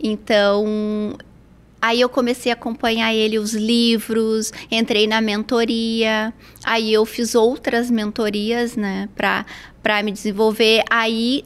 Então, 0.01 1.15
aí 1.81 2.01
eu 2.01 2.09
comecei 2.09 2.51
a 2.53 2.55
acompanhar 2.55 3.15
ele 3.15 3.39
os 3.39 3.55
livros, 3.55 4.53
entrei 4.71 5.07
na 5.07 5.21
mentoria, 5.21 6.33
aí 6.65 6.93
eu 6.93 7.05
fiz 7.07 7.35
outras 7.35 7.91
mentorias, 7.91 8.77
né, 8.77 9.09
para 9.15 9.45
para 9.83 10.03
me 10.03 10.13
desenvolver. 10.13 10.83
Aí 10.91 11.45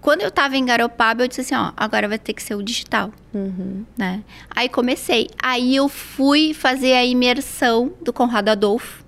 quando 0.00 0.22
eu 0.22 0.28
estava 0.28 0.56
em 0.56 0.64
Garopaba, 0.64 1.24
eu 1.24 1.28
disse 1.28 1.40
assim, 1.40 1.54
ó, 1.54 1.72
agora 1.76 2.06
vai 2.08 2.18
ter 2.18 2.32
que 2.32 2.42
ser 2.42 2.54
o 2.54 2.62
digital 2.62 3.12
Uhum. 3.34 3.84
né? 3.96 4.22
Aí 4.50 4.68
comecei. 4.68 5.28
Aí 5.42 5.76
eu 5.76 5.88
fui 5.88 6.54
fazer 6.54 6.94
a 6.94 7.04
imersão 7.04 7.92
do 8.00 8.12
Conrado 8.12 8.48
Adolfo. 8.48 9.04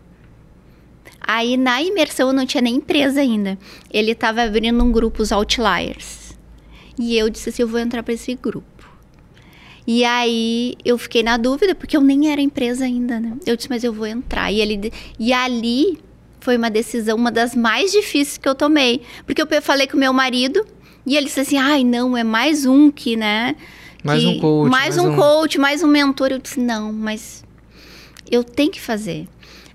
Aí 1.21 1.57
na 1.57 1.83
imersão 1.83 2.29
eu 2.29 2.33
não 2.33 2.45
tinha 2.47 2.61
nem 2.61 2.77
empresa 2.77 3.21
ainda. 3.21 3.59
Ele 3.91 4.13
estava 4.13 4.43
abrindo 4.43 4.83
um 4.83 4.91
grupo, 4.91 5.23
os 5.23 5.33
Outliers. 5.33 6.37
E 6.99 7.17
eu 7.17 7.31
disse 7.31 7.49
assim, 7.51 7.63
eu 7.63 7.69
vou 7.69 7.81
entrar 7.81 8.03
para 8.03 8.15
esse 8.15 8.35
grupo. 8.35 8.80
E 9.93 10.05
aí 10.05 10.75
eu 10.85 10.97
fiquei 10.97 11.21
na 11.21 11.37
dúvida, 11.37 11.75
porque 11.75 11.97
eu 11.97 12.01
nem 12.01 12.31
era 12.31 12.41
empresa 12.41 12.85
ainda, 12.85 13.19
né? 13.19 13.33
Eu 13.45 13.57
disse, 13.57 13.69
mas 13.69 13.83
eu 13.83 13.93
vou 13.93 14.07
entrar. 14.07 14.53
E, 14.53 14.61
ele, 14.61 14.93
e 15.19 15.33
ali 15.33 15.99
foi 16.39 16.57
uma 16.57 16.71
decisão, 16.71 17.17
uma 17.17 17.33
das 17.33 17.57
mais 17.57 17.91
difíceis 17.91 18.39
que 18.39 18.49
eu 18.49 18.55
tomei. 18.55 19.03
Porque 19.27 19.43
eu 19.43 19.49
falei 19.61 19.89
com 19.89 19.97
meu 19.97 20.13
marido, 20.13 20.65
e 21.05 21.17
ele 21.17 21.27
disse 21.27 21.41
assim, 21.41 21.59
ai, 21.59 21.83
não, 21.83 22.17
é 22.17 22.23
mais 22.23 22.67
um 22.67 22.89
que, 22.89 23.17
né? 23.17 23.57
Mais 24.05 24.21
que- 24.23 24.29
um 24.29 24.39
coach, 24.39 24.71
Mais, 24.71 24.97
mais 24.97 24.99
um, 25.05 25.11
um- 25.13 25.17
coach, 25.17 25.59
mais 25.59 25.83
um 25.83 25.89
mentor. 25.89 26.29
Eu 26.31 26.39
disse, 26.39 26.61
não, 26.61 26.93
mas 26.93 27.43
eu 28.31 28.45
tenho 28.45 28.71
que 28.71 28.81
fazer. 28.81 29.27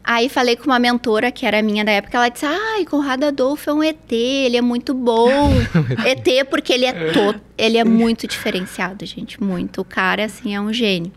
Aí 0.05 0.29
falei 0.29 0.55
com 0.55 0.65
uma 0.65 0.77
mentora 0.77 1.31
que 1.31 1.45
era 1.47 1.61
minha 1.63 1.83
da 1.83 1.91
época, 1.91 2.17
ela 2.17 2.29
disse: 2.29 2.45
"Ai, 2.45 2.85
Conrado 2.85 3.23
Adolfo 3.23 3.69
é 3.69 3.73
um 3.73 3.83
ET, 3.83 4.11
ele 4.11 4.55
é 4.55 4.61
muito 4.61 4.93
bom". 4.93 5.51
ET 6.05 6.47
porque 6.47 6.71
ele 6.71 6.85
é 6.85 7.11
todo, 7.11 7.41
ele 7.57 7.77
é 7.77 7.83
muito 7.83 8.27
diferenciado, 8.27 9.03
gente, 9.05 9.41
muito. 9.41 9.81
O 9.81 9.85
cara 9.85 10.25
assim 10.25 10.53
é 10.53 10.61
um 10.61 10.71
gênio. 10.71 11.11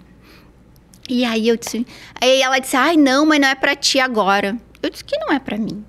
E 1.09 1.25
aí 1.25 1.49
eu 1.49 1.57
disse, 1.57 1.87
aí 2.19 2.41
ela 2.41 2.59
disse: 2.59 2.77
"Ai, 2.77 2.97
não, 2.97 3.27
mas 3.27 3.41
não 3.41 3.49
é 3.49 3.55
pra 3.55 3.77
ti 3.77 4.01
agora". 4.01 4.57
Eu 4.83 4.89
disse 4.89 5.05
que 5.05 5.19
não 5.19 5.33
é 5.33 5.39
pra 5.39 5.59
mim. 5.59 5.85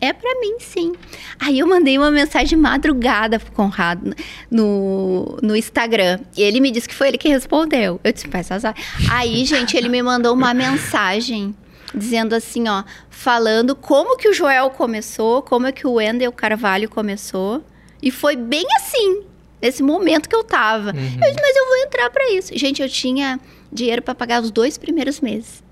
É 0.00 0.12
pra 0.12 0.30
mim, 0.40 0.58
sim. 0.60 0.92
Aí 1.40 1.58
eu 1.58 1.66
mandei 1.66 1.98
uma 1.98 2.10
mensagem 2.10 2.56
madrugada 2.56 3.40
pro 3.40 3.50
Conrado 3.50 4.14
no, 4.48 5.36
no 5.42 5.56
Instagram. 5.56 6.20
E 6.36 6.42
ele 6.42 6.60
me 6.60 6.70
disse 6.70 6.88
que 6.88 6.94
foi 6.94 7.08
ele 7.08 7.18
que 7.18 7.28
respondeu. 7.28 8.00
Eu 8.04 8.12
disse, 8.12 8.28
faz 8.28 8.50
azar. 8.52 8.76
Aí, 9.10 9.44
gente, 9.44 9.76
ele 9.76 9.88
me 9.88 10.00
mandou 10.00 10.32
uma 10.34 10.54
mensagem 10.54 11.52
dizendo 11.94 12.34
assim, 12.34 12.68
ó, 12.68 12.84
falando 13.10 13.74
como 13.74 14.16
que 14.16 14.28
o 14.28 14.34
Joel 14.34 14.70
começou, 14.70 15.42
como 15.42 15.66
é 15.66 15.72
que 15.72 15.86
o 15.86 15.94
Wendel 15.94 16.32
Carvalho 16.32 16.88
começou. 16.88 17.62
E 18.02 18.10
foi 18.10 18.36
bem 18.36 18.64
assim, 18.76 19.22
nesse 19.60 19.82
momento 19.82 20.28
que 20.28 20.36
eu 20.36 20.44
tava. 20.44 20.90
Uhum. 20.90 20.96
Eu 20.96 21.30
disse, 21.30 21.40
mas 21.42 21.56
eu 21.56 21.66
vou 21.66 21.76
entrar 21.78 22.10
pra 22.10 22.30
isso. 22.30 22.56
Gente, 22.56 22.80
eu 22.82 22.88
tinha 22.88 23.40
dinheiro 23.72 24.02
pra 24.02 24.14
pagar 24.14 24.42
os 24.42 24.50
dois 24.50 24.78
primeiros 24.78 25.20
meses. 25.20 25.62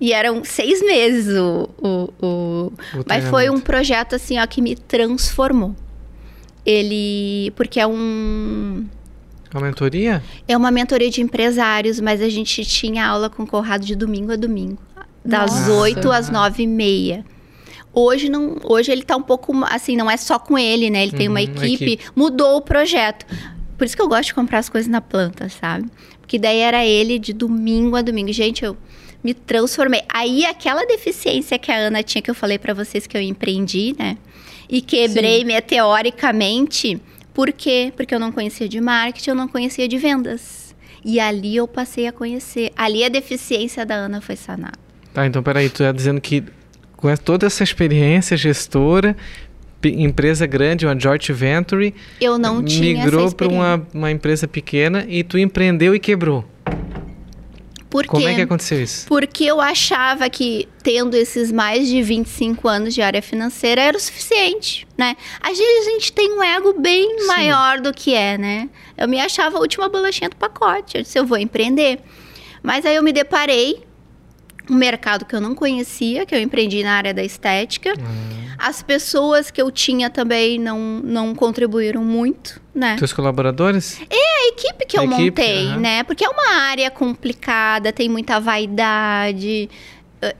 E 0.00 0.12
eram 0.12 0.44
seis 0.44 0.82
meses 0.84 1.36
o, 1.38 1.68
o, 1.78 1.88
o, 2.20 2.72
O 2.98 3.04
mas 3.06 3.24
foi 3.28 3.48
um 3.48 3.60
projeto 3.60 4.14
assim, 4.14 4.38
ó, 4.38 4.46
que 4.46 4.60
me 4.60 4.74
transformou. 4.76 5.74
Ele, 6.66 7.52
porque 7.56 7.78
é 7.78 7.86
um 7.86 8.86
A 9.52 9.60
mentoria? 9.60 10.22
é 10.48 10.56
uma 10.56 10.70
mentoria 10.70 11.10
de 11.10 11.20
empresários, 11.20 12.00
mas 12.00 12.20
a 12.22 12.28
gente 12.28 12.64
tinha 12.64 13.06
aula 13.06 13.28
com 13.28 13.42
o 13.42 13.46
Conrado 13.46 13.84
de 13.84 13.94
domingo 13.94 14.32
a 14.32 14.36
domingo, 14.36 14.78
das. 15.24 15.68
8 15.68 16.10
às 16.12 16.28
9 16.30 16.62
e 16.62 16.66
meia. 16.66 17.24
Hoje 17.92 18.28
não, 18.28 18.56
hoje 18.64 18.90
ele 18.90 19.02
tá 19.04 19.16
um 19.16 19.22
pouco 19.22 19.52
assim, 19.66 19.96
não 19.96 20.10
é 20.10 20.16
só 20.16 20.38
com 20.38 20.58
ele, 20.58 20.90
né? 20.90 21.02
Ele 21.04 21.12
tem 21.12 21.28
uma 21.28 21.40
Uhum, 21.40 21.46
uma 21.46 21.64
equipe, 21.66 21.84
equipe. 21.92 22.04
mudou 22.16 22.56
o 22.56 22.60
projeto. 22.60 23.24
Por 23.78 23.84
isso 23.84 23.94
que 23.94 24.02
eu 24.02 24.08
gosto 24.08 24.26
de 24.26 24.34
comprar 24.34 24.58
as 24.58 24.68
coisas 24.68 24.90
na 24.90 25.00
planta, 25.00 25.48
sabe? 25.48 25.88
Porque 26.20 26.38
daí 26.38 26.58
era 26.58 26.84
ele 26.84 27.18
de 27.18 27.32
domingo 27.32 27.96
a 27.96 28.02
domingo. 28.02 28.32
Gente, 28.32 28.64
eu 28.64 28.76
me 29.22 29.32
transformei. 29.32 30.02
Aí 30.12 30.44
aquela 30.44 30.84
deficiência 30.86 31.58
que 31.58 31.70
a 31.70 31.76
Ana 31.76 32.02
tinha 32.02 32.20
que 32.20 32.30
eu 32.30 32.34
falei 32.34 32.58
pra 32.58 32.74
vocês 32.74 33.06
que 33.06 33.16
eu 33.16 33.20
empreendi, 33.20 33.94
né? 33.98 34.16
E 34.68 34.80
quebrei 34.80 35.44
meteoricamente. 35.44 37.00
Por 37.32 37.52
quê? 37.52 37.92
Porque 37.96 38.14
eu 38.14 38.18
não 38.20 38.30
conhecia 38.32 38.68
de 38.68 38.80
marketing, 38.80 39.30
eu 39.30 39.36
não 39.36 39.48
conhecia 39.48 39.86
de 39.88 39.98
vendas. 39.98 40.74
E 41.04 41.20
ali 41.20 41.56
eu 41.56 41.68
passei 41.68 42.06
a 42.06 42.12
conhecer. 42.12 42.72
Ali 42.76 43.04
a 43.04 43.08
deficiência 43.08 43.84
da 43.84 43.94
Ana 43.94 44.20
foi 44.20 44.36
sanada. 44.36 44.78
Tá, 45.14 45.24
então 45.26 45.42
peraí, 45.44 45.70
tu 45.70 45.78
tá 45.78 45.92
dizendo 45.92 46.20
que 46.20 46.42
com 46.96 47.14
toda 47.16 47.46
essa 47.46 47.62
experiência 47.62 48.36
gestora, 48.36 49.16
empresa 49.84 50.44
grande, 50.44 50.84
uma 50.84 50.98
joint 50.98 51.32
venture, 51.32 51.94
Eu 52.20 52.36
não 52.36 52.64
tinha 52.64 53.04
migrou 53.04 53.30
para 53.30 53.46
uma, 53.46 53.86
uma 53.94 54.10
empresa 54.10 54.48
pequena 54.48 55.04
e 55.08 55.22
tu 55.22 55.38
empreendeu 55.38 55.94
e 55.94 56.00
quebrou. 56.00 56.44
Por 57.88 58.06
Como 58.06 58.26
é 58.26 58.34
que 58.34 58.40
aconteceu 58.40 58.82
isso? 58.82 59.06
Porque 59.06 59.44
eu 59.44 59.60
achava 59.60 60.28
que 60.28 60.68
tendo 60.82 61.16
esses 61.16 61.52
mais 61.52 61.86
de 61.86 62.02
25 62.02 62.66
anos 62.66 62.92
de 62.92 63.00
área 63.00 63.22
financeira 63.22 63.80
era 63.82 63.96
o 63.96 64.00
suficiente, 64.00 64.84
né? 64.98 65.14
Às 65.40 65.56
vezes 65.56 65.86
a 65.86 65.90
gente 65.90 66.12
tem 66.12 66.32
um 66.32 66.42
ego 66.42 66.72
bem 66.80 67.20
Sim. 67.20 67.26
maior 67.28 67.80
do 67.80 67.92
que 67.92 68.12
é, 68.12 68.36
né? 68.36 68.68
Eu 68.98 69.06
me 69.06 69.20
achava 69.20 69.58
a 69.58 69.60
última 69.60 69.88
bolachinha 69.88 70.28
do 70.28 70.34
pacote. 70.34 70.96
Eu 70.96 71.02
disse, 71.02 71.16
eu 71.16 71.24
vou 71.24 71.38
empreender. 71.38 72.00
Mas 72.64 72.84
aí 72.84 72.96
eu 72.96 73.02
me 73.02 73.12
deparei 73.12 73.84
um 74.70 74.74
mercado 74.74 75.24
que 75.24 75.34
eu 75.34 75.40
não 75.40 75.54
conhecia, 75.54 76.24
que 76.24 76.34
eu 76.34 76.40
empreendi 76.40 76.82
na 76.82 76.92
área 76.96 77.12
da 77.14 77.22
estética. 77.22 77.92
As 78.56 78.82
pessoas 78.82 79.50
que 79.50 79.60
eu 79.60 79.70
tinha 79.70 80.08
também 80.08 80.58
não, 80.58 80.78
não 81.02 81.34
contribuíram 81.34 82.02
muito, 82.04 82.60
né? 82.74 82.96
Teus 82.96 83.12
colaboradores? 83.12 84.00
A 84.10 84.48
equipe 84.48 84.86
que 84.86 84.96
A 84.96 85.02
eu 85.04 85.10
equipe, 85.10 85.24
montei, 85.42 85.66
aham. 85.68 85.80
né? 85.80 86.02
Porque 86.04 86.24
é 86.24 86.28
uma 86.28 86.52
área 86.62 86.90
complicada, 86.90 87.92
tem 87.92 88.08
muita 88.08 88.38
vaidade. 88.38 89.68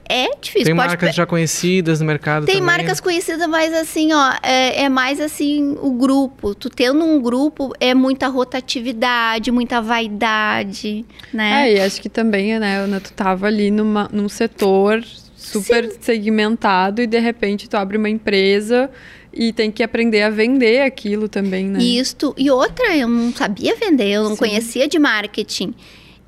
É 0.09 0.27
difícil. 0.41 0.65
Tem 0.65 0.75
pode 0.75 0.87
marcas 0.87 1.09
pe- 1.09 1.15
já 1.15 1.25
conhecidas 1.25 1.99
no 1.99 2.05
mercado 2.05 2.45
tem 2.45 2.55
também? 2.55 2.65
marcas 2.67 2.99
conhecidas, 2.99 3.47
mas 3.47 3.73
assim, 3.73 4.13
ó, 4.13 4.33
é, 4.41 4.83
é 4.83 4.89
mais 4.89 5.19
assim 5.19 5.77
o 5.81 5.91
grupo. 5.91 6.55
Tu 6.55 6.69
tendo 6.69 7.03
um 7.03 7.21
grupo 7.21 7.73
é 7.79 7.93
muita 7.93 8.27
rotatividade, 8.27 9.51
muita 9.51 9.81
vaidade, 9.81 11.05
né? 11.33 11.69
É, 11.69 11.73
e 11.75 11.79
acho 11.81 12.01
que 12.01 12.09
também, 12.09 12.57
né, 12.59 12.77
Ana, 12.77 12.99
tu 12.99 13.11
tava 13.13 13.47
ali 13.47 13.69
numa, 13.71 14.09
num 14.11 14.29
setor 14.29 15.03
super 15.35 15.91
segmentado 16.01 17.01
e 17.01 17.07
de 17.07 17.19
repente 17.19 17.69
tu 17.69 17.75
abre 17.77 17.97
uma 17.97 18.09
empresa 18.09 18.89
e 19.31 19.51
tem 19.53 19.69
que 19.69 19.83
aprender 19.83 20.21
a 20.23 20.29
vender 20.29 20.81
aquilo 20.81 21.27
também, 21.27 21.65
né? 21.67 21.79
Isto. 21.83 22.33
E 22.37 22.49
outra, 22.49 22.95
eu 22.95 23.07
não 23.07 23.33
sabia 23.33 23.75
vender, 23.75 24.09
eu 24.11 24.23
não 24.23 24.31
Sim. 24.31 24.37
conhecia 24.37 24.87
de 24.87 24.97
marketing. 24.97 25.73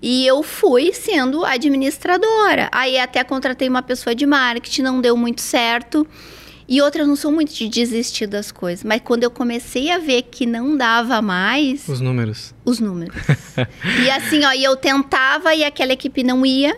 E 0.10 0.26
eu 0.26 0.42
fui 0.42 0.94
sendo 0.94 1.44
administradora. 1.44 2.70
Aí 2.72 2.98
até 2.98 3.22
contratei 3.26 3.68
uma 3.68 3.82
pessoa 3.82 4.16
de 4.16 4.26
marketing, 4.26 4.82
não 4.84 5.02
deu 5.02 5.18
muito 5.18 5.42
certo. 5.42 6.08
E 6.66 6.82
outra, 6.82 7.02
eu 7.02 7.08
não 7.08 7.18
sou 7.18 7.30
muito 7.30 7.54
de 7.54 7.68
desistir 7.68 8.26
das 8.26 8.50
coisas. 8.50 8.86
Mas 8.86 9.02
quando 9.04 9.24
eu 9.24 9.30
comecei 9.30 9.92
a 9.92 9.98
ver 9.98 10.22
que 10.22 10.46
não 10.46 10.78
dava 10.78 11.22
mais, 11.22 11.86
Os 11.90 12.00
números. 12.00 12.56
os 12.64 12.80
números. 12.80 13.18
e 14.02 14.10
assim, 14.10 14.46
ó, 14.46 14.54
e 14.54 14.64
eu 14.64 14.78
tentava 14.78 15.54
e 15.54 15.66
aquela 15.66 15.92
equipe 15.92 16.24
não 16.24 16.46
ia, 16.46 16.78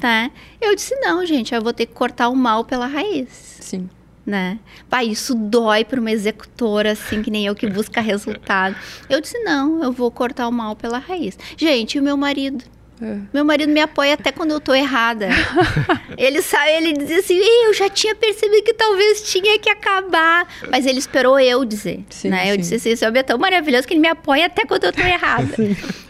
tá? 0.00 0.28
Eu 0.60 0.74
disse, 0.74 0.96
não, 0.96 1.24
gente, 1.24 1.54
eu 1.54 1.62
vou 1.62 1.72
ter 1.72 1.86
que 1.86 1.94
cortar 1.94 2.28
o 2.28 2.34
mal 2.34 2.64
pela 2.64 2.88
raiz 2.88 3.28
Sim. 3.60 3.88
Né? 4.28 4.58
Pá, 4.90 5.02
isso 5.02 5.34
dói 5.34 5.84
para 5.86 5.98
uma 5.98 6.10
executora, 6.10 6.92
assim, 6.92 7.22
que 7.22 7.30
nem 7.30 7.46
eu, 7.46 7.54
que 7.54 7.66
busca 7.70 8.00
resultado. 8.00 8.76
Eu 9.08 9.20
disse, 9.20 9.38
não, 9.38 9.82
eu 9.82 9.90
vou 9.90 10.10
cortar 10.10 10.46
o 10.46 10.52
mal 10.52 10.76
pela 10.76 10.98
raiz. 10.98 11.38
Gente, 11.56 11.94
e 11.94 12.00
o 12.00 12.02
meu 12.02 12.16
marido? 12.16 12.62
É. 13.00 13.16
Meu 13.32 13.44
marido 13.44 13.72
me 13.72 13.80
apoia 13.80 14.14
até 14.14 14.30
quando 14.30 14.50
eu 14.50 14.60
tô 14.60 14.74
errada. 14.74 15.28
ele 16.18 16.42
sabe, 16.42 16.72
ele 16.72 16.92
dizia 16.94 17.20
assim, 17.20 17.36
"Ih, 17.38 17.66
eu 17.68 17.72
já 17.72 17.88
tinha 17.88 18.14
percebido 18.14 18.62
que 18.64 18.74
talvez 18.74 19.22
tinha 19.22 19.58
que 19.58 19.70
acabar. 19.70 20.46
Mas 20.68 20.84
ele 20.84 20.98
esperou 20.98 21.38
eu 21.38 21.64
dizer, 21.64 22.04
Sim, 22.10 22.28
né? 22.28 22.48
Eu 22.50 22.54
sim. 22.54 22.60
disse 22.60 22.74
assim, 22.74 22.90
esse 22.90 23.06
homem 23.06 23.20
é 23.20 23.22
tão 23.22 23.38
maravilhoso 23.38 23.86
que 23.86 23.94
ele 23.94 24.00
me 24.00 24.08
apoia 24.08 24.46
até 24.46 24.64
quando 24.66 24.84
eu 24.84 24.92
tô 24.92 25.00
errada. 25.06 25.54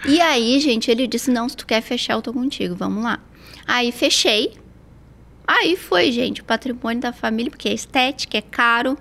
e 0.07 0.21
aí, 0.21 0.59
gente, 0.61 0.91
ele 0.91 1.07
disse, 1.07 1.31
não, 1.31 1.49
se 1.49 1.57
tu 1.57 1.67
quer 1.67 1.83
fechar, 1.83 2.15
eu 2.15 2.23
tô 2.23 2.33
contigo, 2.33 2.75
vamos 2.75 3.05
lá. 3.05 3.21
Aí, 3.67 3.93
fechei. 3.93 4.55
Aí 5.51 5.77
foi, 5.77 6.13
gente, 6.13 6.43
o 6.43 6.45
patrimônio 6.45 7.01
da 7.01 7.11
família, 7.13 7.51
porque 7.51 7.71
é 7.71 7.73
estética, 7.73 8.37
é 8.37 8.43
caro. 8.43 8.99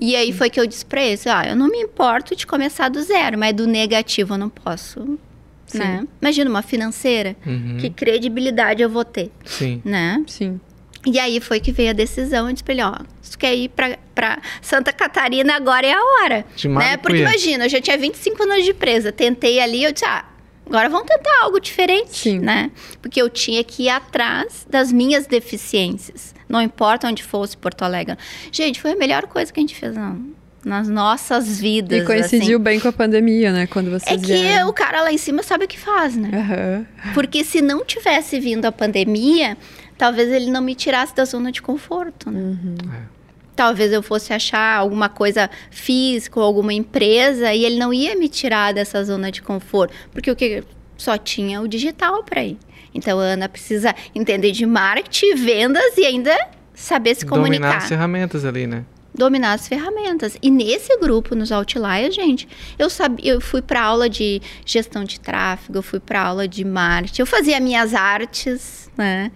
E 0.00 0.16
aí 0.16 0.32
foi 0.32 0.48
que 0.48 0.58
eu 0.58 0.66
disse 0.66 0.86
pra 0.86 1.02
eles, 1.04 1.26
ah, 1.26 1.44
eu 1.46 1.54
não 1.54 1.68
me 1.68 1.78
importo 1.82 2.34
de 2.34 2.46
começar 2.46 2.88
do 2.88 3.02
zero, 3.02 3.36
mas 3.38 3.54
do 3.54 3.66
negativo 3.66 4.34
eu 4.34 4.38
não 4.38 4.48
posso, 4.48 5.18
Sim. 5.66 5.78
né? 5.78 6.06
Imagina 6.22 6.48
uma 6.48 6.62
financeira, 6.62 7.36
Uhum. 7.44 7.76
que 7.78 7.90
credibilidade 7.90 8.80
eu 8.82 8.88
vou 8.88 9.04
ter, 9.04 9.30
Sim. 9.44 9.82
né? 9.84 10.22
Sim. 10.26 10.58
E 11.04 11.18
aí 11.18 11.40
foi 11.40 11.60
que 11.60 11.70
veio 11.72 11.90
a 11.90 11.92
decisão, 11.92 12.46
eu 12.46 12.52
disse 12.52 12.64
pra 12.64 12.74
ele, 12.74 12.82
ó, 12.82 12.94
se 13.20 13.32
tu 13.32 13.38
quer 13.38 13.54
ir 13.54 13.68
pra, 13.70 13.98
pra 14.14 14.40
Santa 14.62 14.92
Catarina, 14.92 15.54
agora 15.56 15.86
é 15.86 15.92
a 15.92 16.00
hora, 16.22 16.44
De 16.56 16.68
né? 16.68 16.96
Porque 16.96 17.18
imagina, 17.18 17.64
eu 17.66 17.68
já 17.68 17.80
tinha 17.80 17.98
25 17.98 18.42
anos 18.42 18.64
de 18.64 18.72
presa, 18.72 19.10
tentei 19.12 19.60
ali, 19.60 19.84
eu 19.84 19.92
disse, 19.92 20.04
ah, 20.06 20.24
agora 20.68 20.88
vamos 20.88 21.06
tentar 21.06 21.42
algo 21.42 21.58
diferente, 21.60 22.16
Sim. 22.16 22.38
né? 22.38 22.70
Porque 23.00 23.20
eu 23.20 23.28
tinha 23.28 23.62
que 23.64 23.84
ir 23.84 23.88
atrás 23.88 24.66
das 24.68 24.92
minhas 24.92 25.26
deficiências. 25.26 26.34
Não 26.48 26.62
importa 26.62 27.06
onde 27.08 27.22
fosse 27.22 27.56
Porto 27.56 27.82
Alegre. 27.82 28.16
Gente, 28.52 28.80
foi 28.80 28.92
a 28.92 28.96
melhor 28.96 29.26
coisa 29.26 29.52
que 29.52 29.58
a 29.58 29.62
gente 29.62 29.74
fez 29.74 29.94
não, 29.94 30.24
nas 30.64 30.88
nossas 30.88 31.60
vidas. 31.60 32.02
E 32.02 32.04
coincidiu 32.04 32.56
assim. 32.56 32.64
bem 32.64 32.80
com 32.80 32.88
a 32.88 32.92
pandemia, 32.92 33.52
né? 33.52 33.66
Quando 33.66 33.88
É 33.88 33.98
vocês 33.98 34.20
que 34.20 34.26
vieram. 34.26 34.68
o 34.68 34.72
cara 34.72 35.02
lá 35.02 35.12
em 35.12 35.18
cima 35.18 35.42
sabe 35.42 35.64
o 35.64 35.68
que 35.68 35.78
faz, 35.78 36.16
né? 36.16 36.30
Aham. 36.32 37.12
Porque 37.14 37.44
se 37.44 37.60
não 37.60 37.84
tivesse 37.84 38.38
vindo 38.40 38.64
a 38.64 38.72
pandemia, 38.72 39.56
talvez 39.98 40.30
ele 40.30 40.50
não 40.50 40.62
me 40.62 40.74
tirasse 40.74 41.14
da 41.14 41.24
zona 41.24 41.52
de 41.52 41.60
conforto. 41.60 42.30
Né? 42.30 42.56
Talvez 43.58 43.92
eu 43.92 44.04
fosse 44.04 44.32
achar 44.32 44.76
alguma 44.76 45.08
coisa 45.08 45.50
física 45.68 46.38
ou 46.38 46.46
alguma 46.46 46.72
empresa 46.72 47.52
e 47.52 47.64
ele 47.64 47.76
não 47.76 47.92
ia 47.92 48.14
me 48.14 48.28
tirar 48.28 48.72
dessa 48.72 49.02
zona 49.02 49.32
de 49.32 49.42
conforto, 49.42 49.92
porque 50.12 50.30
o 50.30 50.36
que 50.36 50.62
só 50.96 51.18
tinha 51.18 51.60
o 51.60 51.66
digital 51.66 52.22
para 52.22 52.44
ir. 52.44 52.56
Então 52.94 53.18
a 53.18 53.22
Ana 53.24 53.48
precisa 53.48 53.92
entender 54.14 54.52
de 54.52 54.64
marketing, 54.64 55.34
vendas 55.34 55.98
e 55.98 56.06
ainda 56.06 56.30
saber 56.72 57.16
se 57.16 57.24
Dominar 57.26 57.42
comunicar 57.42 57.76
as 57.78 57.88
ferramentas 57.88 58.44
ali, 58.44 58.64
né? 58.64 58.84
dominar 59.12 59.54
as 59.54 59.66
ferramentas. 59.66 60.38
E 60.40 60.52
nesse 60.52 60.96
grupo, 60.98 61.34
nos 61.34 61.50
Outliers, 61.50 62.14
gente, 62.14 62.46
eu 62.78 62.88
sabia, 62.88 63.32
eu 63.32 63.40
fui 63.40 63.60
para 63.60 63.82
aula 63.82 64.08
de 64.08 64.40
gestão 64.64 65.02
de 65.02 65.18
tráfego, 65.18 65.78
eu 65.78 65.82
fui 65.82 65.98
para 65.98 66.22
aula 66.22 66.46
de 66.46 66.64
marketing, 66.64 67.22
eu 67.22 67.26
fazia 67.26 67.58
minhas 67.58 67.92
artes, 67.92 68.88
né? 68.96 69.32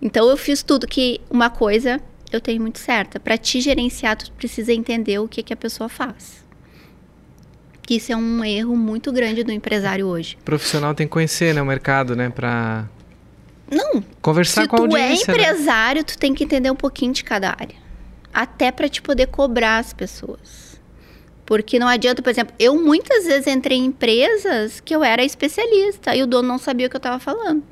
Então 0.00 0.28
eu 0.28 0.36
fiz 0.36 0.62
tudo 0.62 0.86
que 0.86 1.20
uma 1.28 1.50
coisa 1.50 2.00
eu 2.36 2.40
tenho 2.40 2.60
muito 2.60 2.78
certa, 2.78 3.18
para 3.20 3.36
te 3.36 3.60
gerenciar 3.60 4.16
tu 4.16 4.30
precisa 4.32 4.72
entender 4.72 5.18
o 5.18 5.28
que 5.28 5.42
que 5.42 5.52
a 5.52 5.56
pessoa 5.56 5.88
faz. 5.88 6.44
Que 7.82 7.96
isso 7.96 8.12
é 8.12 8.16
um 8.16 8.44
erro 8.44 8.76
muito 8.76 9.12
grande 9.12 9.44
do 9.44 9.52
empresário 9.52 10.06
hoje. 10.06 10.36
O 10.40 10.44
profissional 10.44 10.94
tem 10.94 11.06
que 11.06 11.12
conhecer, 11.12 11.54
né, 11.54 11.60
o 11.60 11.66
mercado, 11.66 12.16
né, 12.16 12.30
pra 12.30 12.88
Não, 13.70 14.02
conversar 14.22 14.62
se 14.62 14.68
com 14.68 14.76
a 14.76 14.88
tu 14.88 14.96
é 14.96 15.02
audiência, 15.02 15.34
né? 15.34 15.40
empresário, 15.40 16.04
tu 16.04 16.16
tem 16.16 16.32
que 16.32 16.44
entender 16.44 16.70
um 16.70 16.76
pouquinho 16.76 17.12
de 17.12 17.22
cada 17.22 17.50
área. 17.50 17.76
Até 18.32 18.72
para 18.72 18.88
te 18.88 19.00
poder 19.02 19.26
cobrar 19.26 19.78
as 19.78 19.92
pessoas. 19.92 20.80
Porque 21.46 21.78
não 21.78 21.86
adianta, 21.86 22.22
por 22.22 22.30
exemplo, 22.30 22.54
eu 22.58 22.74
muitas 22.80 23.26
vezes 23.26 23.46
entrei 23.46 23.76
em 23.78 23.84
empresas 23.84 24.80
que 24.80 24.96
eu 24.96 25.04
era 25.04 25.22
especialista 25.22 26.16
e 26.16 26.22
o 26.22 26.26
dono 26.26 26.48
não 26.48 26.58
sabia 26.58 26.86
o 26.86 26.90
que 26.90 26.96
eu 26.96 26.98
estava 26.98 27.18
falando. 27.18 27.62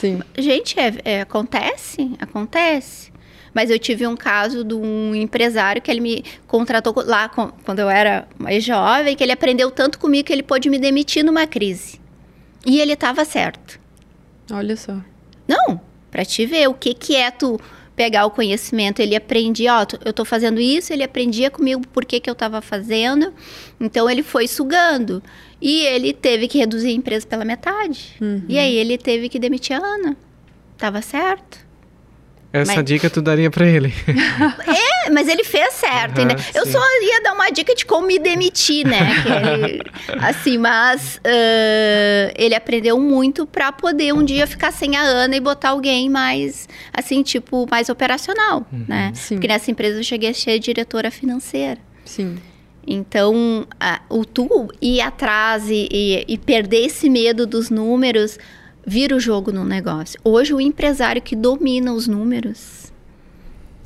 Sim. 0.00 0.22
Gente, 0.38 0.78
é, 0.78 0.94
é, 1.04 1.20
acontece, 1.22 2.12
acontece. 2.20 3.07
Mas 3.54 3.70
eu 3.70 3.78
tive 3.78 4.06
um 4.06 4.16
caso 4.16 4.62
de 4.64 4.74
um 4.74 5.14
empresário 5.14 5.80
que 5.82 5.90
ele 5.90 6.00
me 6.00 6.24
contratou 6.46 6.92
co- 6.94 7.02
lá 7.02 7.28
quando 7.28 7.78
eu 7.78 7.88
era 7.90 8.28
mais 8.38 8.62
jovem, 8.64 9.16
que 9.16 9.22
ele 9.22 9.32
aprendeu 9.32 9.70
tanto 9.70 9.98
comigo 9.98 10.26
que 10.26 10.32
ele 10.32 10.42
pôde 10.42 10.68
me 10.68 10.78
demitir 10.78 11.24
numa 11.24 11.46
crise. 11.46 12.00
E 12.66 12.80
ele 12.80 12.92
estava 12.92 13.24
certo. 13.24 13.80
Olha 14.52 14.76
só. 14.76 14.96
Não, 15.46 15.80
pra 16.10 16.24
te 16.24 16.44
ver 16.46 16.68
o 16.68 16.74
que 16.74 16.92
que 16.94 17.16
é 17.16 17.30
tu 17.30 17.58
pegar 17.96 18.26
o 18.26 18.30
conhecimento. 18.30 19.00
Ele 19.00 19.16
aprendia, 19.16 19.74
ó, 19.80 19.86
eu 20.04 20.12
tô 20.12 20.24
fazendo 20.24 20.60
isso, 20.60 20.92
ele 20.92 21.02
aprendia 21.02 21.50
comigo 21.50 21.82
por 21.88 22.04
que 22.04 22.20
que 22.20 22.30
eu 22.30 22.34
tava 22.34 22.60
fazendo. 22.60 23.32
Então 23.80 24.08
ele 24.08 24.22
foi 24.22 24.46
sugando. 24.46 25.22
E 25.60 25.80
ele 25.86 26.12
teve 26.12 26.46
que 26.46 26.58
reduzir 26.58 26.88
a 26.88 26.92
empresa 26.92 27.26
pela 27.26 27.44
metade. 27.44 28.14
E 28.48 28.58
aí 28.58 28.74
ele 28.76 28.96
teve 28.96 29.28
que 29.28 29.38
demitir 29.38 29.74
a 29.76 29.84
Ana. 29.84 30.16
Tava 30.76 31.02
certo. 31.02 31.66
Essa 32.50 32.76
Mas- 32.76 32.84
dica 32.84 33.10
tu 33.10 33.20
daria 33.20 33.50
pra 33.50 33.66
ele. 33.66 33.92
É, 35.06 35.10
mas 35.10 35.26
ele 35.28 35.42
fez 35.44 35.72
certo. 35.74 36.18
Ainda. 36.20 36.34
Eu 36.54 36.66
sim. 36.66 36.72
só 36.72 36.80
ia 37.02 37.22
dar 37.22 37.32
uma 37.34 37.48
dica 37.50 37.74
de 37.74 37.84
como 37.86 38.06
me 38.06 38.18
demitir, 38.18 38.86
né? 38.86 38.98
Que 39.22 39.28
ele- 39.64 39.82
assim, 40.20 40.58
mas 40.58 41.20
ah, 41.24 42.32
ele 42.36 42.54
aprendeu 42.54 42.98
muito 43.00 43.46
pra 43.46 43.72
poder 43.72 44.12
um 44.12 44.22
dia 44.24 44.46
ficar 44.46 44.70
sem 44.70 44.96
a 44.96 45.00
Ana 45.02 45.36
e 45.36 45.40
botar 45.40 45.70
alguém 45.70 46.08
mais, 46.10 46.68
assim, 46.92 47.22
tipo, 47.22 47.66
mais 47.70 47.88
operacional, 47.88 48.66
né? 48.72 49.12
Sim. 49.14 49.36
Porque 49.36 49.48
nessa 49.48 49.70
empresa 49.70 49.98
eu 49.98 50.04
cheguei 50.04 50.30
a 50.30 50.34
ser 50.34 50.58
diretora 50.58 51.10
financeira. 51.10 51.78
Sim. 52.04 52.36
Então, 52.86 53.66
a- 53.78 54.00
o 54.08 54.24
tu 54.24 54.68
ir 54.80 55.00
atrás 55.00 55.68
e, 55.68 55.88
e- 55.90 56.24
e 56.26 56.38
perder 56.38 56.86
esse 56.86 57.08
medo 57.10 57.46
dos 57.46 57.68
números 57.70 58.38
vira 58.88 59.14
o 59.14 59.20
jogo 59.20 59.52
no 59.52 59.64
negócio. 59.64 60.18
Hoje, 60.24 60.54
o 60.54 60.60
empresário 60.60 61.20
que 61.20 61.36
domina 61.36 61.92
os 61.92 62.08
números, 62.08 62.90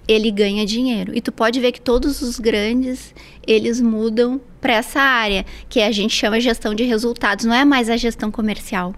ele 0.07 0.31
ganha 0.31 0.65
dinheiro. 0.65 1.12
E 1.15 1.21
tu 1.21 1.33
pode 1.33 1.59
ver 1.59 1.73
que 1.73 1.81
todos 1.81 2.23
os 2.23 2.38
grandes, 2.38 3.12
eles 3.45 3.81
mudam 3.81 4.41
para 4.61 4.75
essa 4.75 5.01
área, 5.01 5.45
que 5.69 5.81
a 5.81 5.91
gente 5.91 6.15
chama 6.15 6.41
gestão 6.41 6.73
de 6.73 6.85
resultados. 6.85 7.45
Não 7.45 7.55
é 7.55 7.65
mais 7.65 7.91
a 7.91 7.97
gestão 7.97 8.31
comercial, 8.31 8.95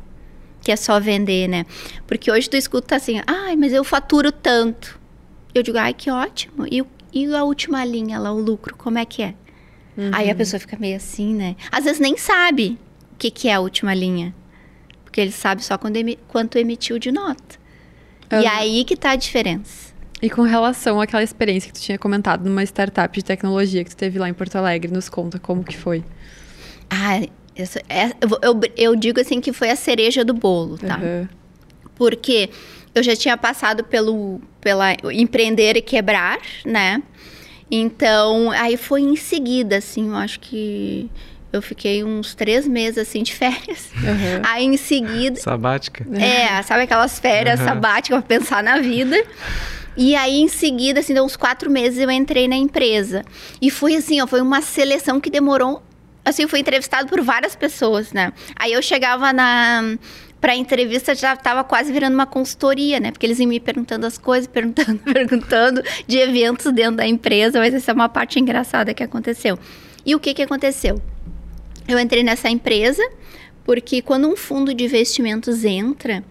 que 0.61 0.71
é 0.71 0.77
só 0.77 1.01
vender, 1.01 1.49
né? 1.49 1.65
Porque 2.07 2.31
hoje 2.31 2.51
tu 2.51 2.57
escuta 2.57 2.97
assim, 2.97 3.23
ai, 3.27 3.57
mas 3.57 3.73
eu 3.73 3.83
faturo 3.83 4.31
tanto. 4.31 5.01
Eu 5.55 5.63
digo, 5.63 5.79
ai, 5.79 5.95
que 5.95 6.11
ótimo. 6.11 6.67
E, 6.71 6.85
e 7.15 7.35
a 7.35 7.45
última 7.45 7.83
linha 7.83 8.19
lá, 8.19 8.31
o 8.31 8.39
lucro, 8.39 8.77
como 8.77 8.99
é 8.99 9.07
que 9.07 9.23
é? 9.23 9.35
Aí 10.13 10.29
a 10.29 10.35
pessoa 10.35 10.61
fica 10.61 10.77
meio 10.79 10.97
assim, 10.97 11.33
né? 11.33 11.57
Às 11.73 11.85
vezes 11.85 12.01
nem 12.01 12.17
sabe 12.17 12.79
o 13.13 13.17
que, 13.17 13.31
que 13.31 13.49
é 13.49 13.55
a 13.55 13.61
última 13.61 13.95
linha. 13.95 14.35
Porque 15.15 15.21
ele 15.21 15.31
sabe 15.31 15.63
só 15.65 15.79
quando 15.79 15.95
emi- 15.97 16.19
quanto 16.27 16.59
emitiu 16.59 16.99
de 16.99 17.13
nota. 17.13 17.55
E 18.33 18.35
Aham. 18.35 18.49
aí 18.59 18.83
que 18.85 18.97
tá 18.97 19.13
a 19.13 19.17
diferença. 19.17 19.95
E 20.21 20.29
com 20.29 20.43
relação 20.43 21.01
àquela 21.01 21.23
experiência 21.23 21.71
que 21.71 21.79
tu 21.79 21.83
tinha 21.83 21.97
comentado 21.97 22.45
numa 22.45 22.65
startup 22.65 23.17
de 23.17 23.25
tecnologia 23.25 23.85
que 23.85 23.91
tu 23.91 23.97
teve 23.97 24.19
lá 24.19 24.29
em 24.29 24.35
Porto 24.35 24.57
Alegre, 24.57 24.91
nos 24.93 25.09
conta 25.09 25.39
como 25.39 25.63
que 25.63 25.77
foi. 25.77 26.03
Ah, 26.91 27.21
essa- 27.55 27.81
é- 27.89 28.09
eu, 28.21 28.39
eu, 28.43 28.61
eu 28.77 28.97
digo 28.97 29.21
assim 29.21 29.41
que 29.41 29.53
foi 29.53 29.71
a 29.71 29.77
cereja 29.77 30.25
do 30.25 30.35
bolo, 30.35 30.79
tá? 30.79 30.97
Aham. 30.97 31.29
Porque 31.95 32.51
eu 32.93 33.01
já 33.05 33.15
tinha 33.15 33.37
passado 33.37 33.85
pelo 33.85 34.41
pela 34.61 34.97
empreender 35.13 35.77
e 35.77 35.81
quebrar, 35.83 36.41
né? 36.67 37.01
Então, 37.71 38.51
aí 38.51 38.77
foi 38.77 39.03
em 39.03 39.15
seguida, 39.15 39.77
assim, 39.77 40.09
eu 40.09 40.17
acho 40.17 40.41
que 40.41 41.09
eu 41.57 41.63
fiquei 41.63 42.05
uns 42.05 42.35
três 42.35 42.67
meses, 42.67 42.99
assim, 42.99 43.23
de 43.23 43.35
férias. 43.35 43.91
Aham. 44.03 44.43
Aí, 44.47 44.65
em 44.65 44.77
seguida, 44.77 45.39
Sabática. 45.41 46.07
É, 46.19 46.63
sabe 46.63 46.83
aquelas 46.83 47.19
férias 47.19 47.61
Aham. 47.61 47.69
sabáticas 47.69 48.19
pra 48.25 48.39
pensar 48.39 48.63
na 48.63 48.79
vida. 48.79 49.17
E 49.97 50.17
aí, 50.17 50.41
em 50.41 50.49
seguida, 50.49 51.01
assim, 51.01 51.15
deu 51.15 51.25
uns 51.25 51.37
quatro 51.37 51.71
meses, 51.71 52.01
eu 52.01 52.11
entrei 52.11 52.49
na 52.49 52.57
empresa. 52.57 53.25
E 53.63 53.71
foi 53.71 53.95
assim, 53.95 54.21
ó, 54.21 54.27
foi 54.27 54.41
uma 54.41 54.61
seleção 54.61 55.21
que 55.21 55.31
demorou. 55.31 55.83
Assim, 56.25 56.43
eu 56.43 56.49
fui 56.49 56.59
entrevistado 56.59 57.09
por 57.09 57.21
várias 57.21 57.55
pessoas, 57.55 58.13
né? 58.13 58.33
Aí 58.57 58.73
eu 58.73 58.83
chegava 58.83 59.33
na. 59.33 59.97
Pra 60.41 60.55
entrevista 60.55 61.15
já 61.15 61.35
tava 61.35 61.65
quase 61.65 61.91
virando 61.91 62.13
uma 62.13 62.27
consultoria, 62.27 63.01
né? 63.01 63.11
Porque 63.13 63.25
eles 63.25 63.39
iam 63.39 63.49
me 63.49 63.59
perguntando 63.59 64.05
as 64.05 64.19
coisas, 64.19 64.47
perguntando, 64.47 64.99
perguntando 65.11 65.83
de 66.07 66.19
eventos 66.19 66.71
dentro 66.73 66.97
da 66.97 67.07
empresa, 67.07 67.59
mas 67.59 67.73
essa 67.73 67.93
é 67.93 67.95
uma 67.95 68.11
parte 68.11 68.39
engraçada 68.39 68.93
que 68.93 69.03
aconteceu. 69.03 69.59
E 70.05 70.15
o 70.15 70.21
que 70.21 70.35
que 70.35 70.43
aconteceu? 70.43 71.01
Eu 71.87 71.99
entrei 71.99 72.23
nessa 72.23 72.49
empresa 72.49 73.03
porque 73.65 74.03
quando 74.03 74.29
um 74.29 74.37
fundo 74.37 74.73
de 74.75 74.85
investimentos 74.85 75.65
entra, 75.65 76.23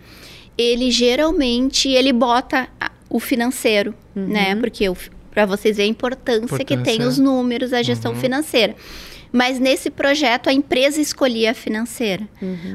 ele 0.58 0.92
geralmente 0.92 1.90
ele 1.90 2.14
bota 2.14 2.68
o 3.10 3.20
financeiro, 3.20 3.94
né? 4.16 4.56
Porque 4.56 4.86
para 5.32 5.46
vocês 5.46 5.78
verem 5.78 5.90
a 5.90 5.92
importância, 5.92 6.58
que 6.60 6.66
tem 6.66 6.78
Importância. 6.78 7.08
os 7.08 7.18
números, 7.18 7.74
a 7.74 7.82
gestão 7.82 8.14
Uhum. 8.14 8.20
financeira. 8.20 8.76
Mas 9.34 9.60
nesse 9.60 9.90
projeto 9.90 10.48
a 10.48 10.54
empresa 10.54 11.02
escolhia 11.02 11.52
a 11.52 11.54
financeira. 11.56 12.30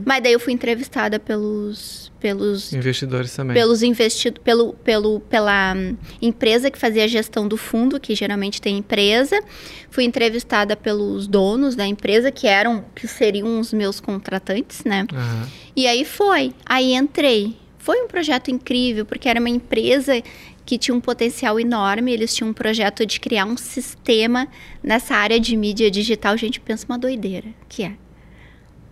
Mas 0.04 0.20
daí 0.22 0.32
eu 0.32 0.40
fui 0.40 0.52
entrevistada 0.52 1.20
pelos 1.20 2.08
pelos 2.18 2.72
Investidores 2.72 3.32
também. 3.32 3.54
pelos 3.54 3.80
investidores, 3.80 4.42
pelo, 4.42 4.72
pelo, 4.72 5.20
pela 5.20 5.72
hum, 5.76 5.96
empresa 6.20 6.68
que 6.68 6.76
fazia 6.76 7.04
a 7.04 7.06
gestão 7.06 7.46
do 7.46 7.56
fundo, 7.56 8.00
que 8.00 8.12
geralmente 8.12 8.60
tem 8.60 8.78
empresa. 8.78 9.40
Fui 9.88 10.02
entrevistada 10.02 10.76
pelos 10.76 11.28
donos 11.28 11.76
da 11.76 11.86
empresa, 11.86 12.32
que 12.32 12.48
eram, 12.48 12.84
que 12.92 13.06
seriam 13.06 13.60
os 13.60 13.72
meus 13.72 14.00
contratantes, 14.00 14.82
né? 14.84 15.06
Aham. 15.12 15.48
E 15.76 15.86
aí 15.86 16.04
foi. 16.04 16.52
Aí 16.66 16.92
entrei. 16.92 17.56
Foi 17.78 18.02
um 18.02 18.08
projeto 18.08 18.50
incrível, 18.50 19.06
porque 19.06 19.28
era 19.28 19.38
uma 19.38 19.48
empresa 19.48 20.20
que 20.68 20.76
tinha 20.76 20.94
um 20.94 21.00
potencial 21.00 21.58
enorme. 21.58 22.12
Eles 22.12 22.34
tinham 22.34 22.50
um 22.50 22.52
projeto 22.52 23.06
de 23.06 23.18
criar 23.18 23.46
um 23.46 23.56
sistema 23.56 24.46
nessa 24.82 25.14
área 25.14 25.40
de 25.40 25.56
mídia 25.56 25.90
digital. 25.90 26.36
Gente, 26.36 26.60
pensa 26.60 26.84
uma 26.86 26.98
doideira, 26.98 27.46
que 27.66 27.84
é. 27.84 27.92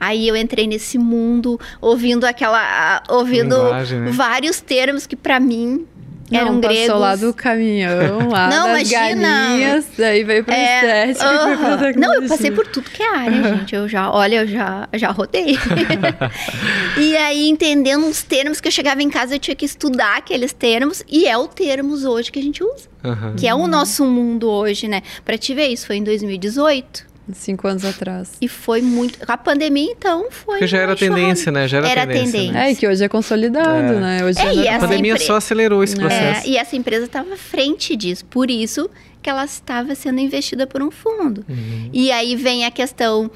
Aí 0.01 0.27
eu 0.27 0.35
entrei 0.35 0.67
nesse 0.67 0.97
mundo, 0.97 1.61
ouvindo 1.79 2.25
aquela. 2.25 3.03
ouvindo 3.11 3.63
né? 3.63 4.11
vários 4.11 4.59
termos 4.59 5.07
que 5.07 5.15
para 5.15 5.39
mim 5.39 5.87
eram 6.31 6.55
Não, 6.55 6.61
gregos. 6.61 6.79
passou 6.87 6.99
lá 7.01 7.17
do 7.17 7.33
caminhão, 7.33 8.29
lá 8.31 8.49
Não, 8.49 8.67
das 8.73 8.91
imagina. 8.91 9.29
galinhas, 9.29 9.87
daí 9.97 10.25
veio 10.25 10.45
pra 10.45 10.55
É, 10.57 11.11
estética 11.11 11.25
e 11.25 11.39
foi 11.39 11.57
pra 11.57 11.67
aham. 11.69 11.79
tecnologia. 11.79 12.01
Não, 12.01 12.15
eu 12.23 12.29
passei 12.29 12.51
por 12.51 12.67
tudo 12.67 12.91
que 12.91 13.03
é 13.03 13.17
área, 13.17 13.43
gente. 13.57 13.75
Eu 13.75 13.89
já, 13.89 14.11
olha, 14.11 14.37
eu 14.43 14.47
já, 14.47 14.89
já 14.95 15.11
rodei. 15.11 15.57
e 16.99 17.17
aí, 17.17 17.49
entendendo 17.49 18.07
os 18.07 18.23
termos 18.23 18.61
que 18.61 18.69
eu 18.69 18.73
chegava 18.73 19.03
em 19.03 19.11
casa, 19.11 19.35
eu 19.35 19.39
tinha 19.39 19.55
que 19.55 19.65
estudar 19.65 20.17
aqueles 20.19 20.53
termos, 20.53 21.03
e 21.09 21.27
é 21.27 21.37
o 21.37 21.47
termos 21.47 22.05
hoje 22.05 22.31
que 22.33 22.39
a 22.39 22.43
gente 22.43 22.63
usa. 22.63 22.89
Aham. 23.05 23.35
Que 23.37 23.47
é 23.47 23.55
o 23.55 23.67
nosso 23.67 24.05
mundo 24.05 24.49
hoje, 24.51 24.89
né? 24.89 25.03
Pra 25.25 25.39
te 25.39 25.55
ver, 25.55 25.69
isso 25.69 25.87
foi 25.87 25.97
em 25.97 26.05
2018. 26.05 27.07
Cinco 27.33 27.67
anos 27.67 27.85
atrás. 27.85 28.33
E 28.41 28.47
foi 28.49 28.81
muito. 28.83 29.19
A 29.27 29.37
pandemia, 29.37 29.91
então, 29.91 30.31
foi. 30.31 30.55
Porque 30.59 30.67
já 30.69 30.79
era 30.79 30.95
tendência, 30.95 31.51
né? 31.51 31.67
Já 31.67 31.79
era, 31.79 31.89
era 31.89 32.07
tendência. 32.07 32.33
tendência. 32.33 32.53
Né? 32.53 32.69
É, 32.69 32.73
e 32.73 32.77
que 32.77 32.87
hoje 32.87 33.05
é 33.05 33.09
consolidado, 33.09 33.95
É. 33.95 34.01
né? 34.01 34.25
Hoje 34.25 34.39
É, 34.39 34.43
já 34.45 34.53
e 34.55 34.69
A 34.69 34.79
pandemia 34.79 35.13
empre- 35.15 35.25
só 35.25 35.37
acelerou 35.37 35.83
esse 35.83 35.97
processo. 35.97 36.47
É, 36.47 36.51
e 36.51 36.57
essa 36.57 36.77
empresa 36.77 37.07
estava 37.07 37.35
à 37.35 37.37
frente 37.37 37.97
disso. 37.97 38.25
Por 38.27 38.49
isso 38.51 38.89
que 39.23 39.29
ela 39.29 39.45
estava 39.45 39.95
sendo 39.97 40.21
investida 40.21 40.67
por 40.69 40.81
um 40.83 40.91
fundo. 40.91 41.45
Uhum. 41.49 41.91
E 41.93 42.13
aí 42.13 42.37
vem 42.37 42.65
a 42.65 42.71
questão 42.71 43.29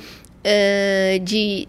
ah, 0.45 1.19
de 1.23 1.67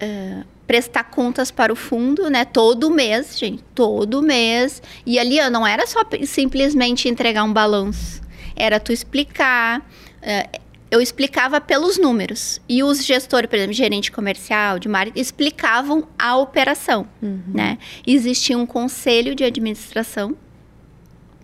ah, 0.00 0.44
prestar 0.66 1.04
contas 1.04 1.50
para 1.50 1.72
o 1.72 1.76
fundo, 1.76 2.30
né? 2.30 2.44
Todo 2.44 2.88
mês, 2.90 3.36
gente, 3.38 3.62
todo 3.74 4.22
mês. 4.22 4.80
E 5.04 5.18
ali 5.18 5.40
ó, 5.40 5.50
não 5.50 5.66
era 5.66 5.86
só 5.88 6.00
simplesmente 6.24 7.08
entregar 7.08 7.42
um 7.44 7.52
balanço. 7.52 8.22
Era 8.54 8.78
tu 8.78 8.92
explicar. 8.92 9.82
ah, 10.22 10.48
eu 10.94 11.00
explicava 11.00 11.60
pelos 11.60 11.98
números. 11.98 12.60
E 12.68 12.84
os 12.84 13.04
gestores, 13.04 13.50
por 13.50 13.56
exemplo, 13.56 13.72
gerente 13.72 14.12
comercial, 14.12 14.78
de 14.78 14.88
marketing, 14.88 15.20
explicavam 15.20 16.06
a 16.16 16.36
operação, 16.36 17.08
né? 17.52 17.78
Existia 18.06 18.56
um 18.56 18.64
conselho 18.64 19.34
de 19.34 19.42
administração 19.42 20.36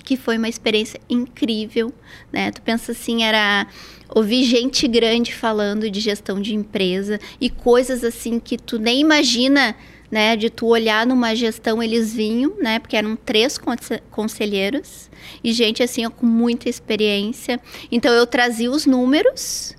que 0.04 0.16
foi 0.16 0.38
uma 0.38 0.48
experiência 0.48 1.00
incrível, 1.08 1.92
né? 2.32 2.52
Tu 2.52 2.62
pensa 2.62 2.92
assim, 2.92 3.24
era 3.24 3.66
ouvir 4.08 4.44
gente 4.44 4.86
grande 4.86 5.34
falando 5.34 5.90
de 5.90 6.00
gestão 6.00 6.40
de 6.40 6.54
empresa 6.54 7.18
e 7.40 7.50
coisas 7.50 8.04
assim 8.04 8.38
que 8.38 8.56
tu 8.56 8.78
nem 8.78 9.00
imagina, 9.00 9.74
né? 10.10 10.36
De 10.36 10.50
tu 10.50 10.66
olhar 10.66 11.06
numa 11.06 11.34
gestão, 11.34 11.82
eles 11.82 12.12
vinham, 12.14 12.52
né? 12.58 12.78
Porque 12.78 12.96
eram 12.96 13.14
três 13.16 13.56
conse- 13.58 14.02
conselheiros 14.10 15.08
e 15.44 15.52
gente 15.52 15.82
assim 15.82 16.08
com 16.10 16.26
muita 16.26 16.68
experiência. 16.68 17.60
Então 17.92 18.12
eu 18.12 18.26
trazia 18.26 18.70
os 18.70 18.86
números. 18.86 19.74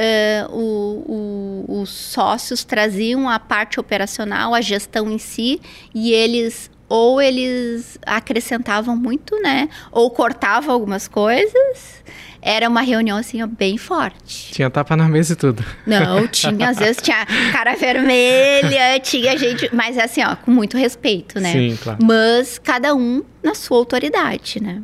eh, 0.00 0.46
o- 0.50 1.64
o- 1.66 1.80
os 1.80 1.88
sócios 1.88 2.62
traziam 2.62 3.28
a 3.28 3.38
parte 3.40 3.80
operacional, 3.80 4.54
a 4.54 4.60
gestão 4.60 5.10
em 5.10 5.18
si, 5.18 5.60
e 5.94 6.12
eles 6.12 6.70
ou 6.90 7.20
eles 7.20 7.98
acrescentavam 8.06 8.94
muito, 8.96 9.34
né? 9.42 9.68
Ou 9.90 10.10
cortavam 10.10 10.72
algumas 10.74 11.08
coisas. 11.08 12.02
Era 12.40 12.68
uma 12.68 12.82
reunião 12.82 13.16
assim 13.18 13.42
ó, 13.42 13.46
bem 13.46 13.76
forte. 13.76 14.52
Tinha 14.52 14.70
tapa 14.70 14.96
na 14.96 15.08
mesa 15.08 15.32
e 15.32 15.36
tudo. 15.36 15.64
Não, 15.86 16.26
tinha, 16.28 16.70
às 16.70 16.78
vezes 16.78 16.98
tinha 17.02 17.26
cara 17.52 17.74
vermelha, 17.76 19.00
tinha 19.02 19.36
gente, 19.36 19.68
mas 19.74 19.98
assim, 19.98 20.22
ó, 20.24 20.36
com 20.36 20.50
muito 20.50 20.76
respeito, 20.76 21.40
né? 21.40 21.52
Sim, 21.52 21.78
claro. 21.82 21.98
Mas 22.04 22.58
cada 22.58 22.94
um 22.94 23.22
na 23.42 23.54
sua 23.54 23.78
autoridade, 23.78 24.62
né? 24.62 24.82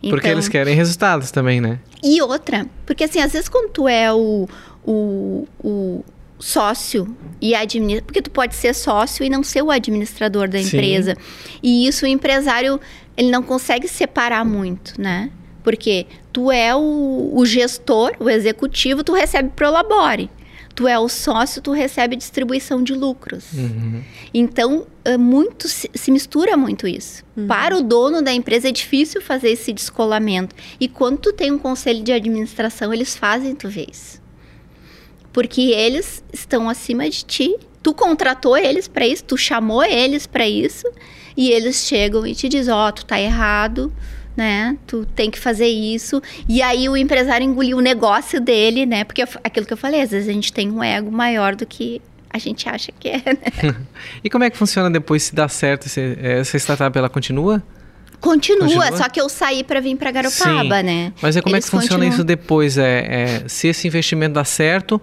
Porque 0.00 0.16
Então- 0.26 0.30
eles 0.32 0.48
querem 0.48 0.74
resultados 0.74 1.30
também, 1.30 1.60
né? 1.60 1.78
E 2.02 2.20
outra, 2.22 2.66
porque 2.86 3.04
assim, 3.04 3.20
às 3.20 3.32
vezes 3.32 3.48
quando 3.48 3.70
tu 3.70 3.88
é 3.88 4.12
o, 4.12 4.48
o, 4.84 5.46
o 5.62 6.04
sócio 6.38 7.16
e 7.40 7.54
administra, 7.54 8.04
porque 8.04 8.20
tu 8.22 8.30
pode 8.30 8.54
ser 8.56 8.74
sócio 8.74 9.24
e 9.24 9.30
não 9.30 9.42
ser 9.44 9.62
o 9.62 9.70
administrador 9.70 10.48
da 10.48 10.58
Sim. 10.58 10.66
empresa. 10.76 11.16
E 11.62 11.86
isso 11.86 12.04
o 12.04 12.08
empresário, 12.08 12.80
ele 13.16 13.30
não 13.30 13.42
consegue 13.42 13.86
separar 13.86 14.44
muito, 14.44 15.00
né? 15.00 15.30
Porque 15.62 16.06
tu 16.32 16.50
é 16.50 16.74
o, 16.74 17.30
o 17.34 17.44
gestor, 17.44 18.12
o 18.18 18.28
executivo, 18.28 19.04
tu 19.04 19.12
recebe 19.12 19.50
prolabore. 19.50 20.30
Tu 20.74 20.88
é 20.88 20.98
o 20.98 21.06
sócio, 21.06 21.60
tu 21.60 21.70
recebe 21.70 22.16
distribuição 22.16 22.82
de 22.82 22.94
lucros. 22.94 23.52
Uhum. 23.52 24.02
Então, 24.32 24.86
é 25.04 25.18
muito 25.18 25.68
se, 25.68 25.90
se 25.92 26.10
mistura 26.10 26.56
muito 26.56 26.88
isso. 26.88 27.22
Para 27.46 27.76
o 27.76 27.82
dono 27.82 28.22
da 28.22 28.32
empresa 28.32 28.70
é 28.70 28.72
difícil 28.72 29.20
fazer 29.20 29.50
esse 29.50 29.70
descolamento. 29.72 30.56
E 30.80 30.88
quando 30.88 31.18
tu 31.18 31.32
tem 31.32 31.52
um 31.52 31.58
conselho 31.58 32.02
de 32.02 32.10
administração, 32.10 32.92
eles 32.92 33.14
fazem 33.14 33.54
tu 33.54 33.68
ver 33.68 33.86
isso. 33.90 34.22
Porque 35.30 35.60
eles 35.60 36.24
estão 36.32 36.68
acima 36.68 37.08
de 37.08 37.22
ti. 37.22 37.56
Tu 37.82 37.92
contratou 37.92 38.56
eles 38.56 38.88
para 38.88 39.06
isso, 39.06 39.24
tu 39.24 39.36
chamou 39.36 39.82
eles 39.82 40.26
para 40.26 40.48
isso, 40.48 40.86
e 41.36 41.50
eles 41.50 41.76
chegam 41.76 42.24
e 42.26 42.34
te 42.34 42.48
dizem: 42.48 42.72
"Ó, 42.72 42.92
tu 42.92 43.04
tá 43.04 43.20
errado". 43.20 43.92
Né? 44.36 44.78
Tu 44.86 45.04
tem 45.14 45.30
que 45.30 45.38
fazer 45.38 45.66
isso. 45.66 46.22
E 46.48 46.62
aí 46.62 46.88
o 46.88 46.96
empresário 46.96 47.44
engoliu 47.44 47.76
o 47.76 47.80
negócio 47.82 48.40
dele, 48.40 48.86
né? 48.86 49.04
Porque 49.04 49.22
eu- 49.22 49.28
aquilo 49.44 49.66
que 49.66 49.72
eu 49.72 49.76
falei, 49.76 50.00
às 50.00 50.10
vezes 50.10 50.28
a 50.28 50.32
gente 50.32 50.50
tem 50.52 50.70
um 50.70 50.82
ego 50.82 51.10
maior 51.10 51.54
do 51.54 51.66
que 51.66 52.00
a 52.30 52.38
gente 52.38 52.66
acha 52.66 52.90
que 52.98 53.08
é, 53.10 53.18
né? 53.18 53.76
E 54.24 54.30
como 54.30 54.42
é 54.44 54.48
que 54.48 54.56
funciona 54.56 54.90
depois 54.90 55.22
se 55.24 55.34
dá 55.34 55.48
certo? 55.48 55.86
esse- 55.86 56.16
essa 56.18 56.56
startup 56.56 56.96
ela 56.96 57.10
continua? 57.10 57.62
Continua, 58.20 58.60
Continua? 58.68 58.96
só 58.96 59.08
que 59.08 59.20
eu 59.20 59.28
saí 59.28 59.62
para 59.64 59.80
vir 59.80 59.96
para 59.96 60.10
Garopaba, 60.12 60.76
Sim. 60.78 60.82
né? 60.84 61.12
Mas 61.20 61.36
é 61.36 61.42
como 61.42 61.56
Eles 61.56 61.64
é 61.64 61.66
que 61.66 61.70
funciona 61.72 61.96
continuam. 62.04 62.14
isso 62.14 62.24
depois? 62.24 62.78
É, 62.78 63.42
é, 63.44 63.48
se 63.48 63.66
esse 63.68 63.86
investimento 63.88 64.34
dá 64.34 64.44
certo, 64.44 64.98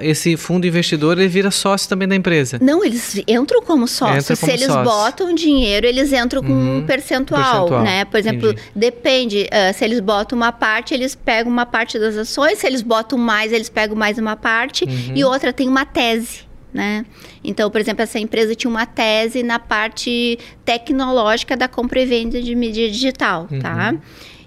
esse 0.00 0.36
fundo 0.36 0.66
investidor 0.66 1.18
ele 1.18 1.28
vira 1.28 1.50
sócio 1.50 1.88
também 1.88 2.06
da 2.08 2.14
empresa. 2.16 2.58
Não, 2.60 2.84
eles 2.84 3.20
entram 3.26 3.62
como 3.62 3.86
sócios. 3.88 4.24
Entra 4.30 4.36
como 4.36 4.52
Se 4.52 4.56
eles 4.58 4.66
sócio. 4.72 4.84
botam 4.84 5.34
dinheiro, 5.34 5.86
eles 5.86 6.12
entram 6.12 6.42
com 6.42 6.52
Uhum, 6.52 6.78
um 6.78 6.86
percentual, 6.86 7.42
percentual, 7.66 7.82
né? 7.82 8.04
Por 8.04 8.18
exemplo, 8.18 8.50
entendi. 8.50 8.68
depende. 8.74 9.48
ah, 9.50 9.72
se 9.72 9.84
eles 9.84 10.00
botam 10.00 10.36
uma 10.36 10.52
parte, 10.52 10.92
eles 10.94 11.14
pegam 11.14 11.50
uma 11.52 11.64
parte 11.66 11.98
das 11.98 12.16
ações. 12.16 12.58
Se 12.58 12.66
eles 12.66 12.82
botam 12.82 13.18
mais, 13.18 13.52
eles 13.52 13.68
pegam 13.68 13.96
mais 13.96 14.18
uma 14.18 14.36
parte. 14.36 14.84
Uhum. 14.84 15.12
E 15.14 15.24
outra 15.24 15.52
tem 15.52 15.68
uma 15.68 15.84
tese. 15.86 16.40
Né? 16.74 17.04
Então, 17.44 17.70
por 17.70 17.80
exemplo, 17.82 18.02
essa 18.02 18.18
empresa 18.18 18.54
tinha 18.54 18.70
uma 18.70 18.86
tese 18.86 19.42
na 19.42 19.58
parte 19.58 20.38
tecnológica 20.64 21.54
da 21.56 21.68
compra 21.68 22.00
e 22.00 22.06
venda 22.06 22.40
de 22.40 22.54
mídia 22.54 22.90
digital, 22.90 23.46
tá? 23.60 23.90
Uhum. 23.92 24.00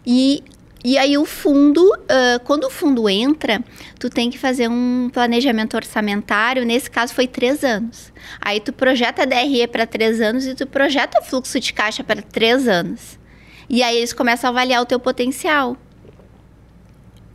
E, 0.08 0.44
e 0.88 1.00
aí 1.00 1.18
o 1.18 1.26
fundo, 1.26 1.84
ah, 2.08 2.40
quando 2.44 2.66
o 2.66 2.70
fundo 2.70 3.10
entra, 3.10 3.60
tu 3.98 4.08
tem 4.08 4.30
que 4.30 4.38
fazer 4.38 4.70
um 4.70 5.10
planejamento 5.12 5.76
orçamentário, 5.76 6.64
nesse 6.64 6.92
caso 6.92 7.12
foi 7.12 7.26
três 7.26 7.64
anos. 7.64 8.14
Aí 8.40 8.60
tu 8.60 8.72
projeta 8.72 9.24
a 9.24 9.26
DRE 9.26 9.66
para 9.66 9.88
três 9.88 10.22
anos 10.22 10.46
e 10.46 10.54
tu 10.54 10.68
projeta 10.68 11.20
o 11.20 11.24
fluxo 11.24 11.60
de 11.60 11.74
caixa 11.74 12.04
para 12.04 12.22
três 12.22 12.68
anos. 12.68 13.18
E 13.68 13.82
aí 13.82 13.98
eles 13.98 14.14
começam 14.14 14.48
a 14.48 14.52
avaliar 14.52 14.80
o 14.80 14.86
teu 14.86 15.00
potencial. 15.00 15.76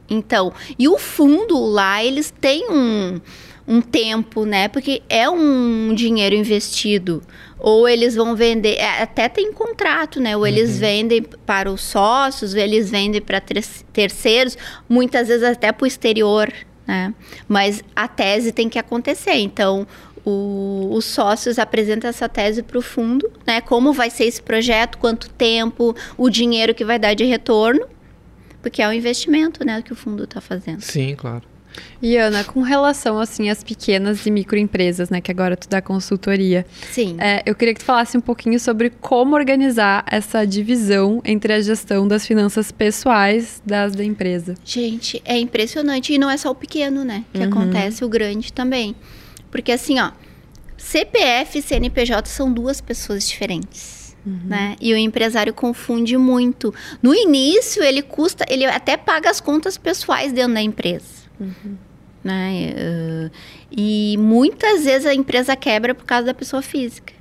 Então, 0.08 0.52
e 0.78 0.86
o 0.86 0.96
fundo 0.96 1.58
lá, 1.58 2.04
eles 2.04 2.32
têm 2.40 2.70
um, 2.70 3.20
um 3.70 3.80
tempo, 3.80 4.44
né? 4.44 4.66
Porque 4.66 5.00
é 5.08 5.30
um 5.30 5.94
dinheiro 5.94 6.34
investido. 6.34 7.22
Ou 7.58 7.88
eles 7.88 8.16
vão 8.16 8.34
vender, 8.34 8.74
é, 8.76 9.02
até 9.02 9.28
tem 9.28 9.52
contrato, 9.52 10.18
né? 10.18 10.36
Ou 10.36 10.44
eles 10.46 10.78
vendem 10.78 11.22
para 11.22 11.70
os 11.70 11.80
sócios, 11.80 12.52
ou 12.52 12.60
eles 12.60 12.90
vendem 12.90 13.20
para 13.20 13.40
ter- 13.40 13.64
terceiros, 13.92 14.58
muitas 14.88 15.28
vezes 15.28 15.44
até 15.44 15.70
para 15.70 15.84
o 15.84 15.86
exterior, 15.86 16.52
né? 16.86 17.14
Mas 17.46 17.84
a 17.94 18.08
tese 18.08 18.50
tem 18.50 18.68
que 18.68 18.78
acontecer. 18.78 19.34
Então, 19.34 19.86
o- 20.24 20.88
os 20.92 21.04
sócios 21.04 21.58
apresentam 21.58 22.10
essa 22.10 22.28
tese 22.28 22.62
para 22.62 22.78
o 22.78 22.82
fundo, 22.82 23.30
né? 23.46 23.60
Como 23.60 23.92
vai 23.92 24.10
ser 24.10 24.24
esse 24.24 24.42
projeto, 24.42 24.98
quanto 24.98 25.30
tempo, 25.30 25.94
o 26.18 26.28
dinheiro 26.28 26.74
que 26.74 26.84
vai 26.84 26.98
dar 26.98 27.14
de 27.14 27.24
retorno. 27.24 27.86
Porque 28.62 28.82
é 28.82 28.88
um 28.88 28.92
investimento, 28.92 29.64
né, 29.64 29.80
que 29.80 29.90
o 29.90 29.96
fundo 29.96 30.24
está 30.24 30.38
fazendo. 30.40 30.82
Sim, 30.82 31.14
claro. 31.16 31.44
E 32.02 32.16
Ana, 32.16 32.44
com 32.44 32.62
relação 32.62 33.18
assim 33.18 33.50
às 33.50 33.62
pequenas 33.62 34.24
e 34.26 34.30
microempresas, 34.30 35.10
né, 35.10 35.20
que 35.20 35.30
agora 35.30 35.56
tu 35.56 35.68
dá 35.68 35.80
consultoria, 35.80 36.66
Sim. 36.90 37.16
é, 37.18 37.42
eu 37.44 37.54
queria 37.54 37.74
que 37.74 37.80
tu 37.80 37.84
falasse 37.84 38.16
um 38.16 38.20
pouquinho 38.20 38.58
sobre 38.58 38.90
como 38.90 39.34
organizar 39.34 40.04
essa 40.10 40.46
divisão 40.46 41.20
entre 41.24 41.52
a 41.52 41.60
gestão 41.60 42.08
das 42.08 42.26
finanças 42.26 42.72
pessoais 42.72 43.62
das 43.64 43.94
da 43.94 44.04
empresa. 44.04 44.54
Gente, 44.64 45.20
é 45.24 45.38
impressionante. 45.38 46.12
E 46.12 46.18
não 46.18 46.30
é 46.30 46.36
só 46.36 46.50
o 46.50 46.54
pequeno, 46.54 47.04
né? 47.04 47.24
Que 47.32 47.42
acontece, 47.42 48.04
o 48.04 48.08
grande 48.08 48.52
também. 48.52 48.94
Porque 49.50 49.72
assim, 49.72 49.98
ó, 50.00 50.12
CPF 50.76 51.58
e 51.58 51.62
CNPJ 51.62 52.28
são 52.28 52.52
duas 52.52 52.80
pessoas 52.80 53.28
diferentes. 53.28 54.00
Né? 54.24 54.76
E 54.80 54.92
o 54.92 54.96
empresário 54.98 55.52
confunde 55.54 56.16
muito. 56.18 56.74
No 57.02 57.14
início, 57.14 57.82
ele 57.82 58.02
custa, 58.02 58.44
ele 58.48 58.66
até 58.66 58.96
paga 58.96 59.30
as 59.30 59.40
contas 59.40 59.78
pessoais 59.78 60.30
dentro 60.30 60.54
da 60.54 60.60
empresa. 60.60 61.19
Né? 62.22 62.74
Eh, 62.76 63.30
E 63.70 64.16
muitas 64.18 64.84
vezes 64.84 65.06
a 65.06 65.14
empresa 65.14 65.56
quebra 65.56 65.94
por 65.94 66.04
causa 66.04 66.26
da 66.26 66.34
pessoa 66.34 66.60
física. 66.62 67.14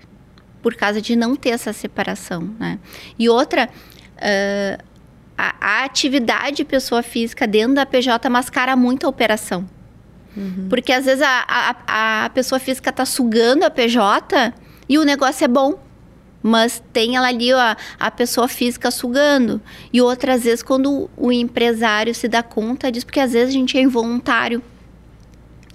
Por 0.62 0.76
causa 0.76 1.02
de 1.02 1.16
não 1.16 1.36
ter 1.36 1.52
essa 1.52 1.72
separação. 1.72 2.54
Né? 2.60 2.80
E 3.18 3.30
outra, 3.30 3.70
eh, 4.18 4.78
a, 5.38 5.56
a 5.60 5.84
atividade 5.86 6.66
pessoa 6.66 7.02
física 7.02 7.48
dentro 7.48 7.76
da 7.76 7.86
PJ 7.86 8.30
mascara 8.30 8.76
muito 8.76 9.06
a 9.06 9.10
operação. 9.10 9.66
Porque 10.70 10.92
às 10.92 11.06
vezes 11.06 11.22
a, 11.24 11.46
a, 11.48 12.26
a 12.26 12.30
pessoa 12.30 12.60
física 12.60 12.90
está 12.90 13.06
sugando 13.06 13.64
a 13.64 13.70
PJ 13.70 14.54
e 14.88 14.98
o 14.98 15.04
negócio 15.04 15.46
é 15.46 15.48
bom. 15.48 15.80
Mas 16.42 16.82
tem 16.94 17.16
ela 17.16 17.28
ali 17.28 17.54
ó, 17.54 17.76
a 18.00 18.12
pessoa 18.12 18.48
física 18.48 18.90
sugando. 18.92 19.62
E 19.92 20.02
outras 20.02 20.44
vezes, 20.44 20.64
quando 20.64 21.10
o 21.18 21.32
empresário 21.32 22.16
se 22.16 22.28
dá 22.28 22.42
conta 22.42 22.92
disso, 22.92 23.06
porque 23.06 23.20
às 23.20 23.34
vezes 23.34 23.50
a 23.50 23.58
gente 23.58 23.78
é 23.78 23.82
involuntário. 23.82 24.62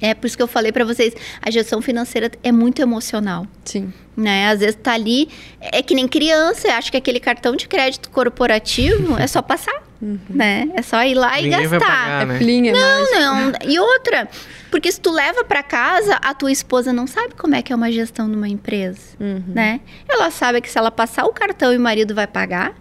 É 0.01 0.13
por 0.13 0.27
isso 0.27 0.37
que 0.37 0.43
eu 0.43 0.49
falei 0.49 0.73
para 0.73 0.85
vocês, 0.85 1.15
a 1.41 1.51
gestão 1.51 1.81
financeira 1.81 2.31
é 2.43 2.51
muito 2.51 2.83
emocional 2.83 3.47
Sim. 3.65 3.93
né? 4.17 4.49
Às 4.49 4.61
vezes 4.61 4.77
tá 4.83 4.93
ali, 4.93 5.29
é 5.61 5.83
que 5.83 5.95
nem 5.95 6.09
criança, 6.09 6.69
acha 6.73 6.91
que 6.91 6.97
aquele 6.97 7.21
cartão 7.21 7.55
de 7.55 7.69
crédito 7.69 8.11
corporativo 8.11 9.17
é 9.17 9.27
só 9.27 9.41
passar, 9.41 9.83
uhum. 10.05 10.19
né? 10.29 10.69
É 10.75 10.83
só 10.83 11.03
ir 11.03 11.15
lá 11.15 11.37
Ninguém 11.37 11.65
e 11.65 11.69
gastar. 11.69 11.81
Pagar, 11.81 12.27
né? 12.27 12.37
É 12.37 12.39
plinha, 12.39 12.73
não, 12.73 13.11
não. 13.11 13.53
E 13.65 13.79
outra, 13.79 14.29
porque 14.71 14.91
se 14.93 15.01
tu 15.01 15.11
leva 15.11 15.45
para 15.45 15.63
casa, 15.63 16.17
a 16.17 16.35
tua 16.35 16.53
esposa 16.53 16.93
não 16.93 17.07
sabe 17.07 17.35
como 17.35 17.55
é 17.55 17.63
que 17.63 17.73
é 17.73 17.77
uma 17.77 17.91
gestão 17.91 18.29
numa 18.29 18.49
empresa, 18.49 19.17
uhum. 19.19 19.43
né? 19.49 19.81
Ela 20.09 20.31
sabe 20.31 20.61
que 20.61 20.71
se 20.71 20.79
ela 20.79 20.91
passar 20.91 21.25
o 21.25 21.33
cartão 21.33 21.73
e 21.73 21.77
o 21.77 21.81
marido 21.81 22.15
vai 22.15 22.27
pagar. 22.27 22.75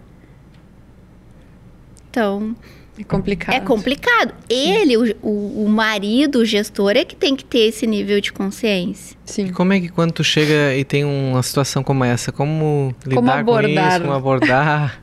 Então, 2.10 2.54
é 2.96 3.02
complicado. 3.02 3.54
É 3.54 3.60
complicado. 3.60 4.34
Ele, 4.48 4.96
o, 4.96 5.16
o, 5.20 5.64
o, 5.64 5.68
marido, 5.68 6.38
o 6.38 6.44
gestor, 6.44 6.92
é 6.92 7.04
que 7.04 7.16
tem 7.16 7.34
que 7.34 7.44
ter 7.44 7.66
esse 7.68 7.86
nível 7.86 8.20
de 8.20 8.32
consciência. 8.32 9.16
Sim. 9.24 9.46
E 9.46 9.52
como 9.52 9.72
é 9.72 9.80
que 9.80 9.88
quando 9.88 10.12
tu 10.12 10.22
chega 10.22 10.76
e 10.76 10.84
tem 10.84 11.04
uma 11.04 11.42
situação 11.42 11.82
como 11.82 12.04
essa, 12.04 12.30
como 12.30 12.94
lidar 13.04 13.16
como 13.16 13.30
abordar. 13.32 13.84
com 13.84 13.88
isso, 13.88 14.00
como 14.02 14.12
abordar? 14.12 15.00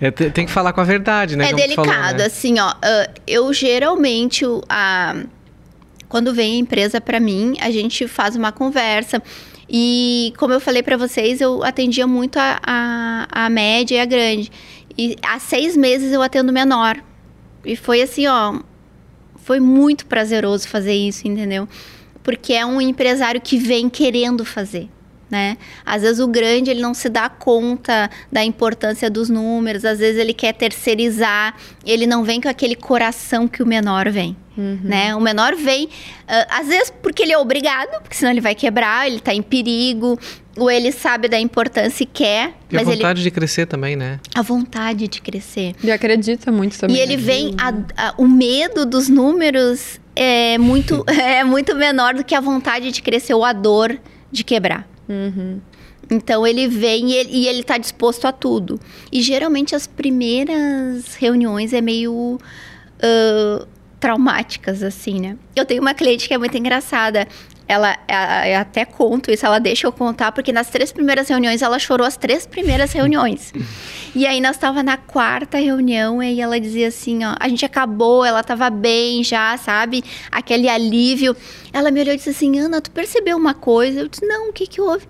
é, 0.00 0.10
tem 0.10 0.46
que 0.46 0.50
falar 0.50 0.72
com 0.72 0.80
a 0.80 0.84
verdade, 0.84 1.36
né? 1.36 1.44
É 1.44 1.50
como 1.50 1.60
delicado, 1.60 1.86
falou, 1.86 2.18
né? 2.18 2.24
assim, 2.24 2.58
ó. 2.58 2.70
Uh, 2.70 3.20
eu 3.24 3.52
geralmente, 3.52 4.44
a, 4.68 5.22
quando 6.08 6.34
vem 6.34 6.56
a 6.56 6.58
empresa 6.58 7.00
para 7.00 7.20
mim, 7.20 7.54
a 7.60 7.70
gente 7.70 8.08
faz 8.08 8.34
uma 8.34 8.50
conversa. 8.50 9.22
E 9.70 10.34
como 10.36 10.52
eu 10.52 10.60
falei 10.60 10.82
para 10.82 10.96
vocês, 10.96 11.40
eu 11.40 11.62
atendia 11.62 12.06
muito 12.06 12.36
a, 12.36 12.58
a, 12.66 13.44
a 13.44 13.48
média 13.48 13.94
e 13.94 14.00
a 14.00 14.04
grande. 14.04 14.50
E 14.98 15.16
há 15.22 15.38
seis 15.38 15.76
meses 15.76 16.12
eu 16.12 16.20
atendo 16.20 16.52
menor. 16.52 17.00
E 17.64 17.76
foi 17.76 18.02
assim, 18.02 18.26
ó, 18.26 18.60
foi 19.36 19.60
muito 19.60 20.06
prazeroso 20.06 20.68
fazer 20.68 20.94
isso, 20.94 21.26
entendeu? 21.26 21.68
Porque 22.22 22.52
é 22.52 22.64
um 22.64 22.80
empresário 22.80 23.40
que 23.40 23.58
vem 23.58 23.88
querendo 23.88 24.44
fazer. 24.44 24.88
Né? 25.32 25.56
Às 25.82 26.02
vezes 26.02 26.20
o 26.20 26.28
grande 26.28 26.70
ele 26.70 26.82
não 26.82 26.92
se 26.92 27.08
dá 27.08 27.26
conta 27.26 28.10
da 28.30 28.44
importância 28.44 29.08
dos 29.08 29.30
números, 29.30 29.82
às 29.82 29.98
vezes 29.98 30.20
ele 30.20 30.34
quer 30.34 30.52
terceirizar, 30.52 31.54
ele 31.86 32.06
não 32.06 32.22
vem 32.22 32.38
com 32.38 32.50
aquele 32.50 32.76
coração 32.76 33.48
que 33.48 33.62
o 33.62 33.66
menor 33.66 34.10
vem. 34.10 34.36
Uhum. 34.58 34.80
Né? 34.84 35.16
O 35.16 35.20
menor 35.20 35.56
vem, 35.56 35.86
uh, 35.86 35.90
às 36.50 36.68
vezes 36.68 36.92
porque 37.02 37.22
ele 37.22 37.32
é 37.32 37.38
obrigado, 37.38 38.02
porque 38.02 38.14
senão 38.14 38.30
ele 38.30 38.42
vai 38.42 38.54
quebrar, 38.54 39.06
ele 39.06 39.16
está 39.16 39.32
em 39.32 39.40
perigo, 39.40 40.20
ou 40.54 40.70
ele 40.70 40.92
sabe 40.92 41.28
da 41.28 41.40
importância 41.40 42.02
e 42.02 42.06
quer. 42.06 42.52
E 42.70 42.74
mas 42.74 42.86
a 42.86 42.90
vontade 42.90 43.20
ele... 43.20 43.30
de 43.30 43.30
crescer 43.30 43.64
também, 43.64 43.96
né? 43.96 44.20
A 44.34 44.42
vontade 44.42 45.08
de 45.08 45.22
crescer. 45.22 45.74
E 45.82 45.90
acredita 45.90 46.52
muito 46.52 46.78
também. 46.78 46.94
E 46.94 47.00
ele 47.00 47.16
vem, 47.16 47.54
a, 47.58 48.08
a, 48.08 48.14
o 48.18 48.28
medo 48.28 48.84
dos 48.84 49.08
números 49.08 49.98
é 50.14 50.58
muito, 50.58 51.02
é 51.08 51.42
muito 51.42 51.74
menor 51.74 52.12
do 52.12 52.22
que 52.22 52.34
a 52.34 52.40
vontade 52.40 52.92
de 52.92 53.00
crescer 53.00 53.32
ou 53.32 53.46
a 53.46 53.54
dor 53.54 53.98
de 54.30 54.44
quebrar. 54.44 54.91
Uhum. 55.12 55.60
Então 56.10 56.46
ele 56.46 56.68
vem 56.68 57.10
e 57.10 57.14
ele, 57.14 57.30
e 57.32 57.48
ele 57.48 57.62
tá 57.62 57.78
disposto 57.78 58.26
a 58.26 58.32
tudo. 58.32 58.78
E 59.10 59.22
geralmente 59.22 59.74
as 59.74 59.86
primeiras 59.86 61.14
reuniões 61.14 61.72
é 61.72 61.80
meio 61.80 62.38
uh, 62.38 63.66
traumáticas, 64.00 64.82
assim, 64.82 65.20
né? 65.20 65.36
Eu 65.54 65.64
tenho 65.64 65.80
uma 65.80 65.94
cliente 65.94 66.26
que 66.26 66.34
é 66.34 66.38
muito 66.38 66.56
engraçada. 66.56 67.26
Ela, 67.68 67.96
eu 68.46 68.58
até 68.58 68.84
conto 68.84 69.30
isso, 69.30 69.46
ela 69.46 69.58
deixa 69.58 69.86
eu 69.86 69.92
contar, 69.92 70.32
porque 70.32 70.52
nas 70.52 70.68
três 70.68 70.92
primeiras 70.92 71.28
reuniões 71.28 71.62
ela 71.62 71.78
chorou 71.78 72.06
as 72.06 72.16
três 72.16 72.44
primeiras 72.44 72.92
reuniões. 72.92 73.52
e 74.14 74.26
aí 74.26 74.40
nós 74.40 74.56
estava 74.56 74.82
na 74.82 74.96
quarta 74.96 75.58
reunião 75.58 76.22
e 76.22 76.40
ela 76.40 76.60
dizia 76.60 76.88
assim, 76.88 77.24
ó, 77.24 77.34
a 77.38 77.48
gente 77.48 77.64
acabou, 77.64 78.24
ela 78.24 78.40
estava 78.40 78.68
bem 78.68 79.24
já, 79.24 79.56
sabe? 79.56 80.04
Aquele 80.30 80.68
alívio. 80.68 81.34
Ela 81.72 81.90
me 81.90 82.00
olhou 82.00 82.14
e 82.14 82.16
disse 82.16 82.30
assim, 82.30 82.58
Ana, 82.58 82.80
tu 82.80 82.90
percebeu 82.90 83.36
uma 83.36 83.54
coisa? 83.54 84.00
Eu 84.00 84.08
disse, 84.08 84.26
não, 84.26 84.50
o 84.50 84.52
que 84.52 84.66
que 84.66 84.80
houve? 84.80 85.06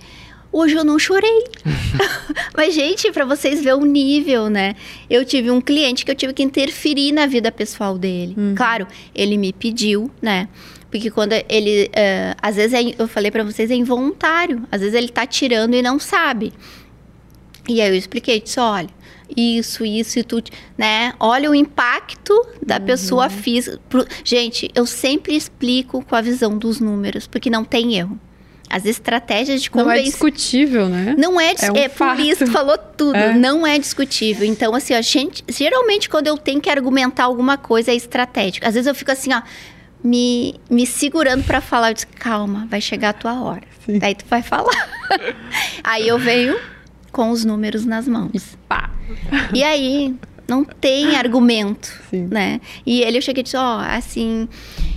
Hoje 0.53 0.75
eu 0.75 0.85
não 0.85 0.99
chorei. 0.99 1.45
Mas, 2.55 2.75
gente, 2.75 3.11
para 3.11 3.25
vocês 3.25 3.63
verem 3.65 3.81
o 3.81 3.87
nível, 3.87 4.51
né? 4.51 4.77
Eu 5.09 5.25
tive 5.25 5.51
um 5.51 5.63
cliente 5.63 6.05
que 6.05 6.11
eu 6.11 6.15
tive 6.15 6.35
que 6.35 6.43
interferir 6.43 7.11
na 7.11 7.27
vida 7.27 7.51
pessoal 7.51 7.97
dele. 7.97 8.35
Uhum. 8.37 8.55
Claro, 8.55 8.87
ele 9.15 9.39
me 9.39 9.53
pediu, 9.53 10.11
né? 10.21 10.49
Porque 10.91 11.11
quando 11.11 11.33
ele. 11.49 11.87
Uh, 11.87 12.37
às 12.41 12.57
vezes, 12.57 12.75
é, 12.75 12.95
eu 12.99 13.09
falei 13.09 13.31
para 13.31 13.43
vocês, 13.43 13.71
é 13.71 13.75
involuntário. 13.75 14.63
Às 14.71 14.83
vezes 14.83 14.95
ele 14.95 15.09
tá 15.09 15.27
tirando 15.27 15.73
e 15.73 15.81
não 15.81 15.99
sabe. 15.99 16.53
E 17.69 17.81
aí 17.81 17.89
eu 17.89 17.95
expliquei, 17.95 18.41
disse, 18.41 18.59
olha, 18.59 18.89
isso, 19.37 19.85
isso 19.85 20.19
e 20.19 20.23
tudo, 20.23 20.51
né? 20.77 21.15
Olha 21.19 21.51
o 21.51 21.55
impacto 21.55 22.35
da 22.65 22.77
uhum. 22.77 22.85
pessoa 22.85 23.31
física. 23.31 23.79
Gente, 24.25 24.71
eu 24.75 24.85
sempre 24.87 25.37
explico 25.37 26.05
com 26.05 26.17
a 26.17 26.21
visão 26.21 26.59
dos 26.59 26.81
números, 26.81 27.27
porque 27.27 27.49
não 27.49 27.65
tem 27.65 27.95
erro. 27.95 28.19
As 28.69 28.87
estratégias 28.87 29.63
de 29.63 29.71
convencimento. 29.71 30.01
Não 30.01 30.09
é 30.09 30.11
discutível, 30.11 30.89
né? 30.89 31.15
Não 31.19 31.39
é, 31.39 31.55
é, 31.61 31.71
um 31.71 31.77
é 31.77 31.89
por 31.91 32.19
isso 32.19 32.47
falou 32.47 32.79
tudo. 32.79 33.17
É. 33.17 33.35
Não 33.35 33.67
é 33.67 33.79
discutível. 33.79 34.47
Então, 34.47 34.75
assim, 34.75 34.95
a 34.95 35.03
gente. 35.03 35.45
Geralmente, 35.47 36.09
quando 36.09 36.29
eu 36.29 36.39
tenho 36.39 36.59
que 36.59 36.71
argumentar 36.71 37.25
alguma 37.25 37.59
coisa, 37.59 37.91
é 37.91 37.95
estratégico. 37.95 38.67
Às 38.67 38.73
vezes 38.73 38.87
eu 38.87 38.95
fico 38.95 39.13
assim, 39.13 39.35
ó 39.35 39.43
me, 40.03 40.59
me 40.69 40.87
segurando 40.87 41.45
para 41.45 41.61
falar. 41.61 41.91
Eu 41.91 41.95
disse, 41.95 42.07
calma, 42.07 42.67
vai 42.69 42.81
chegar 42.81 43.11
a 43.11 43.13
tua 43.13 43.41
hora. 43.41 43.63
Sim. 43.85 43.99
Daí 43.99 44.15
tu 44.15 44.25
vai 44.29 44.43
falar. 44.43 44.89
aí 45.85 46.09
eu 46.09 46.19
venho 46.19 46.59
com 47.13 47.31
os 47.31 47.45
números 47.45 47.85
nas 47.85 48.09
mãos. 48.09 48.31
E, 48.35 48.41
pá. 48.67 48.91
e 49.55 49.63
aí, 49.63 50.17
não 50.49 50.65
tem 50.65 51.15
argumento, 51.15 51.89
Sim. 52.11 52.29
né? 52.31 52.61
E 52.85 53.03
ele, 53.03 53.19
eu 53.19 53.23
cheguei 53.23 53.43
e 53.43 53.45
disse, 53.45 53.57
ó, 53.57 53.79
oh, 53.79 53.81
assim... 53.81 54.49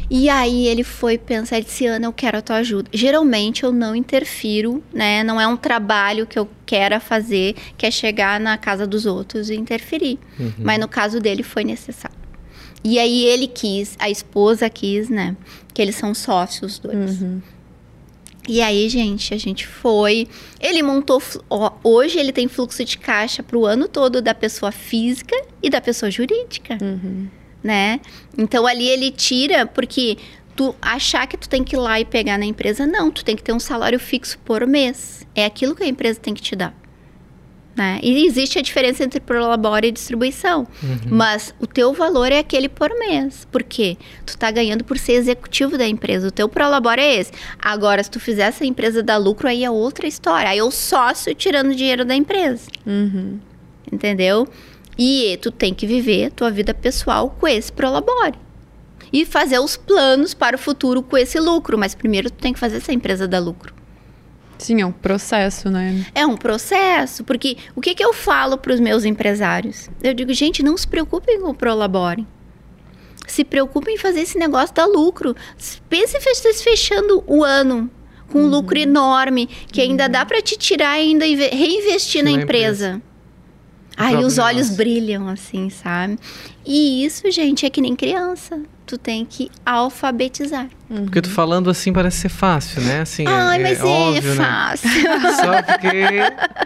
E 0.07 0.30
aí 0.30 0.68
ele 0.68 0.84
foi 0.84 1.18
pensar, 1.18 1.57
ele 1.57 1.66
disse, 1.66 1.88
Ana, 1.88 2.05
eu 2.05 2.13
quero 2.13 2.38
a 2.38 2.41
tua 2.41 2.57
ajuda. 2.57 2.88
Geralmente 2.93 3.63
eu 3.63 3.72
não 3.72 3.95
interfiro, 3.95 4.84
né? 4.93 5.24
Não 5.24 5.41
é 5.41 5.47
um 5.47 5.57
trabalho 5.57 6.28
que 6.28 6.38
eu 6.38 6.47
quero 6.63 6.99
fazer, 6.99 7.55
que 7.76 7.88
é 7.88 7.91
chegar 7.91 8.39
na 8.39 8.55
casa 8.55 8.86
dos 8.86 9.07
outros 9.07 9.49
e 9.49 9.55
interferir. 9.55 10.20
Uhum. 10.39 10.53
Mas 10.59 10.80
no 10.80 10.88
caso 10.88 11.20
dele 11.20 11.41
foi 11.41 11.63
necessário. 11.63 12.16
E 12.84 12.99
aí 12.99 13.26
ele 13.26 13.47
quis, 13.47 13.95
a 13.97 14.07
esposa 14.07 14.70
quis, 14.70 15.09
né? 15.09 15.36
Que 15.74 15.82
eles 15.82 15.95
são 15.95 16.13
sócios 16.13 16.78
dois. 16.78 17.20
Uhum. 17.20 17.41
E 18.48 18.62
aí, 18.62 18.88
gente, 18.89 19.34
a 19.34 19.38
gente 19.38 19.66
foi. 19.66 20.28
Ele 20.60 20.84
montou. 20.84 21.22
Ó, 21.50 21.72
hoje 21.84 22.20
ele 22.20 22.32
tem 22.32 22.48
fluxo 22.48 22.84
de 22.86 22.98
caixa 22.98 23.41
para 23.41 23.58
o 23.58 23.66
ano 23.66 23.88
todo 23.88 24.22
da 24.22 24.36
pessoa 24.36 24.72
física 24.72 25.36
e 25.62 25.70
da 25.70 25.82
pessoa 25.82 26.12
jurídica. 26.12 26.78
Uhum. 26.82 27.28
Né? 27.64 28.00
Então 28.38 28.68
ali 28.68 28.88
ele 28.88 29.10
tira, 29.10 29.66
porque 29.66 30.18
tu 30.56 30.76
achar 30.80 31.26
que 31.28 31.36
tu 31.36 31.50
tem 31.50 31.64
que 31.64 31.76
ir 31.76 31.80
lá 31.80 32.00
e 32.00 32.06
pegar 32.06 32.38
na 32.38 32.46
empresa, 32.46 32.86
não, 32.86 33.10
tu 33.10 33.26
tem 33.26 33.36
que 33.36 33.41
ter 33.41 33.54
um 33.54 33.60
salário 33.60 34.00
fixo 34.00 34.38
por 34.46 34.66
mês. 34.68 35.26
É 35.34 35.46
aquilo 35.46 35.76
que 35.76 35.84
a 35.84 35.88
empresa 35.88 36.20
tem 36.20 36.34
que 36.34 36.41
te 36.41 36.56
dar. 36.56 36.76
Né? 37.76 38.00
E 38.02 38.26
existe 38.26 38.58
a 38.58 38.62
diferença 38.62 39.04
entre 39.04 39.20
prolabore 39.20 39.90
e 39.90 39.92
distribuição. 39.92 40.66
Uhum. 40.82 40.98
Mas 41.10 41.54
o 41.60 41.68
teu 41.68 41.94
valor 41.94 42.32
é 42.32 42.40
aquele 42.40 42.70
por 42.70 42.90
mês. 42.98 43.46
Por 43.52 43.64
quê? 43.64 43.98
Tu 44.26 44.30
está 44.30 44.50
ganhando 44.50 44.84
por 44.86 44.98
ser 44.98 45.14
executivo 45.14 45.78
da 45.78 45.86
empresa. 45.86 46.30
O 46.30 46.32
teu 46.32 46.48
prolabore 46.48 47.02
é 47.02 47.16
esse. 47.20 47.34
Agora, 47.60 48.02
se 48.02 48.10
tu 48.10 48.20
fizer 48.20 48.44
essa 48.44 48.66
empresa 48.66 49.04
dar 49.04 49.18
lucro, 49.18 49.50
aí 49.50 49.66
é 49.66 49.70
outra 49.70 50.08
história. 50.08 50.50
Aí 50.50 50.60
é 50.60 50.64
o 50.64 50.72
sócio 50.72 51.36
tirando 51.36 51.76
dinheiro 51.76 52.06
da 52.06 52.16
empresa. 52.16 52.64
Uhum. 52.86 53.40
Entendeu? 53.92 54.48
E 54.98 55.38
tu 55.42 55.52
tem 55.52 55.74
que 55.74 55.86
viver 55.86 56.32
tua 56.32 56.50
vida 56.50 56.74
pessoal 56.74 57.36
com 57.38 57.46
esse 57.46 57.74
prolabore. 57.74 58.36
E 59.12 59.26
fazer 59.26 59.60
os 59.60 59.76
planos 59.76 60.34
para 60.34 60.56
o 60.56 60.60
futuro 60.60 61.04
com 61.04 61.18
esse 61.18 61.42
lucro. 61.42 61.78
Mas 61.78 61.94
primeiro 61.94 62.30
tu 62.30 62.38
tem 62.38 62.54
que 62.54 62.60
fazer 62.60 62.78
essa 62.78 62.94
empresa 62.94 63.28
dar 63.28 63.40
lucro. 63.40 63.74
Sim, 64.66 64.82
é 64.82 64.86
um 64.86 64.91
processo, 64.91 65.70
né? 65.70 66.03
É 66.16 66.26
um 66.26 66.36
processo, 66.36 67.24
porque 67.24 67.55
o 67.76 67.82
que, 67.82 67.93
que 67.93 68.03
eu 68.03 68.11
falo 68.11 68.57
para 68.57 68.74
os 68.74 68.80
meus 68.80 69.05
empresários? 69.05 69.91
Eu 70.01 70.11
digo, 70.11 70.34
gente, 70.34 70.63
não 70.63 70.76
se 70.76 70.88
preocupem 70.88 71.39
com 71.39 71.49
o 71.49 71.53
Prolabore. 71.53 72.26
Se 73.28 73.43
preocupem 73.43 73.93
em 73.93 73.97
fazer 73.99 74.22
esse 74.22 74.39
negócio 74.39 74.74
dar 74.74 74.88
lucro. 74.88 75.36
Pense 75.88 76.18
em 76.18 76.22
fechando 76.63 77.24
o 77.28 77.43
ano 77.43 77.91
com 78.32 78.39
um 78.39 78.45
uhum. 78.45 78.49
lucro 78.49 78.80
enorme, 78.80 79.45
que 79.72 79.82
uhum. 79.82 79.91
ainda 79.91 80.09
dá 80.09 80.26
para 80.26 80.41
te 80.41 80.57
tirar 80.57 80.97
e 80.97 81.09
ainda 81.09 81.26
reinvestir 81.26 82.24
na, 82.24 82.32
na 82.32 82.41
empresa. 82.41 82.88
empresa. 82.88 83.01
Aí 83.95 84.16
os 84.16 84.39
olhos 84.39 84.72
brilham, 84.72 85.28
assim, 85.28 85.70
sabe? 85.70 86.18
E 86.66 87.05
isso, 87.05 87.30
gente, 87.30 87.68
é 87.68 87.70
que 87.70 87.82
nem 87.82 87.95
criança 87.95 88.63
tu 88.86 88.98
tem 88.98 89.26
que 89.26 89.50
alfabetizar. 89.66 90.68
Uhum. 90.88 91.06
Porque 91.06 91.20
tu 91.20 91.30
falando 91.30 91.70
assim 91.70 91.92
parece 91.92 92.18
ser 92.18 92.30
fácil, 92.30 92.82
né? 92.84 93.02
Assim, 93.02 93.26
Ai, 93.28 93.60
é, 93.60 93.64
mas 93.64 93.80
é, 93.80 93.82
é 93.82 93.86
óbvio, 93.86 94.36
né? 94.36 94.46
fácil. 94.46 94.90
Né? 94.90 95.32
Só 95.34 95.64
porque 95.64 96.20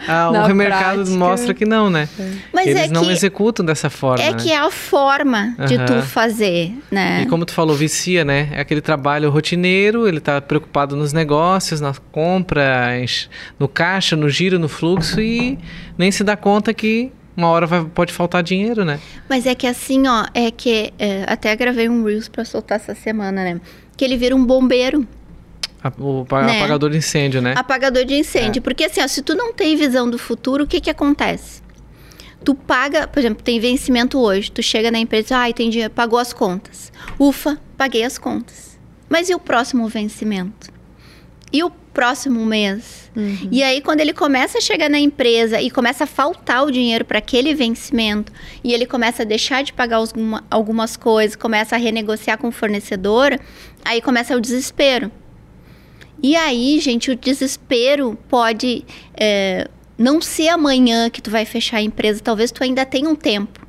ah, 0.07 0.29
o 0.29 0.53
mercado 0.53 0.95
prática. 0.95 1.17
mostra 1.17 1.53
que 1.53 1.65
não, 1.65 1.89
né? 1.89 2.09
Mas 2.53 2.67
Eles 2.67 2.81
é 2.83 2.87
não 2.89 3.05
que, 3.05 3.11
executam 3.11 3.65
dessa 3.65 3.89
forma. 3.89 4.23
É 4.23 4.31
né? 4.31 4.37
que 4.37 4.51
é 4.51 4.57
a 4.57 4.69
forma 4.69 5.55
de 5.65 5.77
uhum. 5.77 5.85
tu 5.85 6.01
fazer, 6.01 6.73
né? 6.91 7.21
E 7.21 7.25
como 7.27 7.45
tu 7.45 7.53
falou, 7.53 7.75
vicia, 7.75 8.25
né? 8.25 8.49
É 8.51 8.59
aquele 8.59 8.81
trabalho 8.81 9.29
rotineiro, 9.29 10.05
ele 10.05 10.19
tá 10.19 10.41
preocupado 10.41 10.97
nos 10.97 11.13
negócios, 11.13 11.79
na 11.79 11.93
compra, 12.11 12.89
no 13.57 13.69
caixa, 13.69 14.17
no 14.17 14.29
giro, 14.29 14.59
no 14.59 14.67
fluxo 14.67 15.21
e 15.21 15.57
nem 15.97 16.11
se 16.11 16.23
dá 16.25 16.35
conta 16.35 16.73
que 16.73 17.13
uma 17.39 17.47
hora 17.47 17.65
vai, 17.65 17.83
pode 17.85 18.13
faltar 18.13 18.43
dinheiro, 18.43 18.85
né? 18.85 18.99
Mas 19.27 19.45
é 19.45 19.55
que 19.55 19.65
assim, 19.65 20.07
ó, 20.07 20.25
é 20.33 20.51
que 20.51 20.93
é, 20.99 21.23
até 21.27 21.55
gravei 21.55 21.89
um 21.89 22.03
Reels 22.03 22.27
pra 22.27 22.45
soltar 22.45 22.75
essa 22.77 22.93
semana, 22.93 23.43
né? 23.43 23.61
Que 23.97 24.05
ele 24.05 24.17
vira 24.17 24.35
um 24.35 24.45
bombeiro. 24.45 25.07
O 25.97 26.25
né? 26.45 26.57
apagador 26.59 26.89
de 26.89 26.97
incêndio, 26.97 27.41
né? 27.41 27.53
Apagador 27.55 28.03
de 28.03 28.13
incêndio. 28.13 28.59
É. 28.59 28.61
Porque 28.61 28.83
assim, 28.83 29.01
ó, 29.01 29.07
se 29.07 29.21
tu 29.21 29.33
não 29.33 29.53
tem 29.53 29.77
visão 29.77 30.09
do 30.09 30.19
futuro, 30.19 30.65
o 30.65 30.67
que 30.67 30.81
que 30.81 30.89
acontece? 30.89 31.61
Tu 32.43 32.53
paga, 32.53 33.07
por 33.07 33.19
exemplo, 33.19 33.43
tem 33.43 33.59
vencimento 33.59 34.19
hoje, 34.19 34.51
tu 34.51 34.61
chega 34.61 34.91
na 34.91 34.99
empresa, 34.99 35.45
ah, 35.45 35.53
tem 35.53 35.69
dinheiro, 35.69 35.93
pagou 35.93 36.19
as 36.19 36.33
contas. 36.33 36.91
Ufa, 37.17 37.57
paguei 37.77 38.03
as 38.03 38.17
contas. 38.17 38.77
Mas 39.07 39.29
e 39.29 39.35
o 39.35 39.39
próximo 39.39 39.87
vencimento? 39.87 40.71
E 41.51 41.63
o 41.63 41.71
próximo 41.99 42.45
mês? 42.45 43.11
Uhum. 43.13 43.49
E 43.51 43.61
aí, 43.61 43.81
quando 43.81 43.99
ele 43.99 44.13
começa 44.13 44.57
a 44.57 44.61
chegar 44.61 44.89
na 44.89 44.97
empresa 44.97 45.61
e 45.61 45.69
começa 45.69 46.05
a 46.05 46.07
faltar 46.07 46.63
o 46.65 46.71
dinheiro 46.71 47.03
para 47.03 47.17
aquele 47.19 47.53
vencimento, 47.53 48.31
e 48.63 48.73
ele 48.73 48.85
começa 48.85 49.23
a 49.23 49.25
deixar 49.25 49.65
de 49.65 49.73
pagar 49.73 49.97
alguma, 49.97 50.41
algumas 50.49 50.95
coisas, 50.95 51.35
começa 51.35 51.75
a 51.75 51.77
renegociar 51.77 52.37
com 52.37 52.47
o 52.47 52.51
fornecedor, 52.53 53.37
aí 53.83 54.01
começa 54.01 54.33
o 54.33 54.39
desespero. 54.39 55.11
E 56.23 56.37
aí, 56.37 56.79
gente, 56.79 57.11
o 57.11 57.17
desespero 57.17 58.17
pode 58.29 58.85
é, 59.13 59.67
não 59.97 60.21
ser 60.21 60.47
amanhã 60.47 61.09
que 61.09 61.21
tu 61.21 61.29
vai 61.29 61.43
fechar 61.43 61.77
a 61.77 61.81
empresa, 61.81 62.21
talvez 62.23 62.49
tu 62.49 62.63
ainda 62.63 62.85
tenha 62.85 63.09
um 63.09 63.15
tempo. 63.15 63.67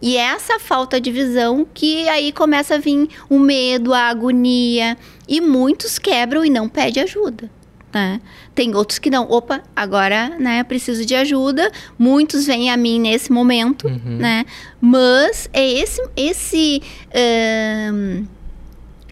E 0.00 0.16
é 0.16 0.20
essa 0.20 0.60
falta 0.60 1.00
de 1.00 1.10
visão 1.10 1.66
que 1.74 2.08
aí 2.08 2.30
começa 2.30 2.76
a 2.76 2.78
vir 2.78 3.08
o 3.28 3.40
medo, 3.40 3.92
a 3.92 4.02
agonia, 4.02 4.96
e 5.26 5.40
muitos 5.40 5.98
quebram 5.98 6.44
e 6.44 6.50
não 6.50 6.68
pedem 6.68 7.02
ajuda. 7.02 7.50
Né? 7.96 8.20
Tem 8.54 8.74
outros 8.74 8.98
que 8.98 9.08
não, 9.08 9.24
opa, 9.30 9.62
agora 9.74 10.28
né, 10.38 10.62
preciso 10.64 11.06
de 11.06 11.14
ajuda. 11.14 11.72
Muitos 11.98 12.44
vêm 12.44 12.70
a 12.70 12.76
mim 12.76 13.00
nesse 13.00 13.32
momento, 13.32 13.86
uhum. 13.86 14.18
né? 14.18 14.44
Mas 14.78 15.48
é 15.50 15.66
esse, 15.66 16.02
esse 16.14 16.82
um, 17.94 18.26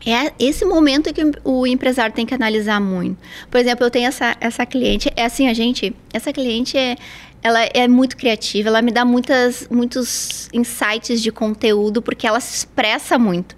é 0.05 0.35
esse 0.39 0.67
momento 0.67 1.15
que 1.15 1.23
o 1.43 1.67
empresário 1.67 2.15
tem 2.15 2.27
que 2.27 2.35
analisar 2.35 2.79
muito. 2.79 3.17
Por 3.51 3.59
exemplo, 3.59 3.87
eu 3.87 3.91
tenho 3.91 4.07
essa, 4.07 4.37
essa 4.39 4.67
cliente, 4.67 5.11
é 5.17 5.25
assim, 5.25 5.49
a 5.49 5.55
gente, 5.55 5.97
essa 6.13 6.31
cliente 6.31 6.77
é, 6.77 6.97
ela 7.43 7.63
é 7.63 7.89
muito 7.89 8.19
criativa, 8.19 8.69
ela 8.69 8.83
me 8.83 8.93
dá 8.93 9.03
muitas, 9.03 9.67
muitos 9.71 10.51
insights 10.53 11.23
de 11.23 11.33
conteúdo, 11.33 12.03
porque 12.03 12.27
ela 12.27 12.39
se 12.39 12.55
expressa 12.55 13.19
muito. 13.19 13.57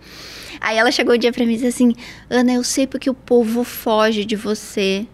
Aí 0.60 0.78
ela 0.78 0.92
chegou 0.92 1.16
um 1.16 1.18
dia 1.18 1.32
pra 1.32 1.44
mim 1.44 1.54
e 1.54 1.56
disse 1.56 1.66
assim, 1.66 1.94
Ana, 2.30 2.52
eu 2.52 2.62
sei 2.62 2.86
porque 2.86 3.10
o 3.10 3.14
povo 3.14 3.64
foge 3.64 4.24
de 4.24 4.36
você. 4.36 5.04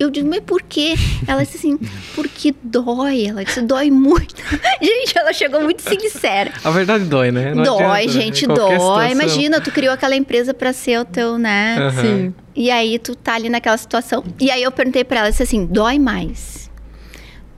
Eu 0.00 0.08
digo, 0.08 0.26
mas 0.30 0.40
por 0.40 0.62
quê? 0.62 0.94
Ela 1.28 1.44
disse 1.44 1.58
assim, 1.58 1.78
porque 2.14 2.54
dói. 2.62 3.26
Ela 3.26 3.44
disse, 3.44 3.60
dói 3.60 3.90
muito. 3.90 4.34
gente, 4.80 5.18
ela 5.18 5.30
chegou 5.30 5.60
muito 5.60 5.82
sincera. 5.82 6.50
A 6.64 6.70
verdade 6.70 7.04
dói, 7.04 7.30
né? 7.30 7.54
Não 7.54 7.62
dói, 7.62 7.82
adianta, 7.82 8.06
né? 8.06 8.08
gente, 8.08 8.46
dói. 8.46 8.56
Situação. 8.56 9.10
Imagina, 9.10 9.60
tu 9.60 9.70
criou 9.70 9.92
aquela 9.92 10.16
empresa 10.16 10.54
para 10.54 10.72
ser 10.72 11.00
o 11.00 11.04
teu, 11.04 11.36
né? 11.36 11.76
Uhum. 11.78 12.00
Sim. 12.00 12.34
E 12.56 12.70
aí 12.70 12.98
tu 12.98 13.14
tá 13.14 13.34
ali 13.34 13.50
naquela 13.50 13.76
situação. 13.76 14.24
E 14.40 14.50
aí 14.50 14.62
eu 14.62 14.72
perguntei 14.72 15.04
para 15.04 15.20
ela, 15.20 15.30
disse 15.30 15.42
assim, 15.42 15.66
dói 15.66 15.98
mais. 15.98 16.70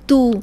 Tu 0.04 0.30
uh, 0.32 0.42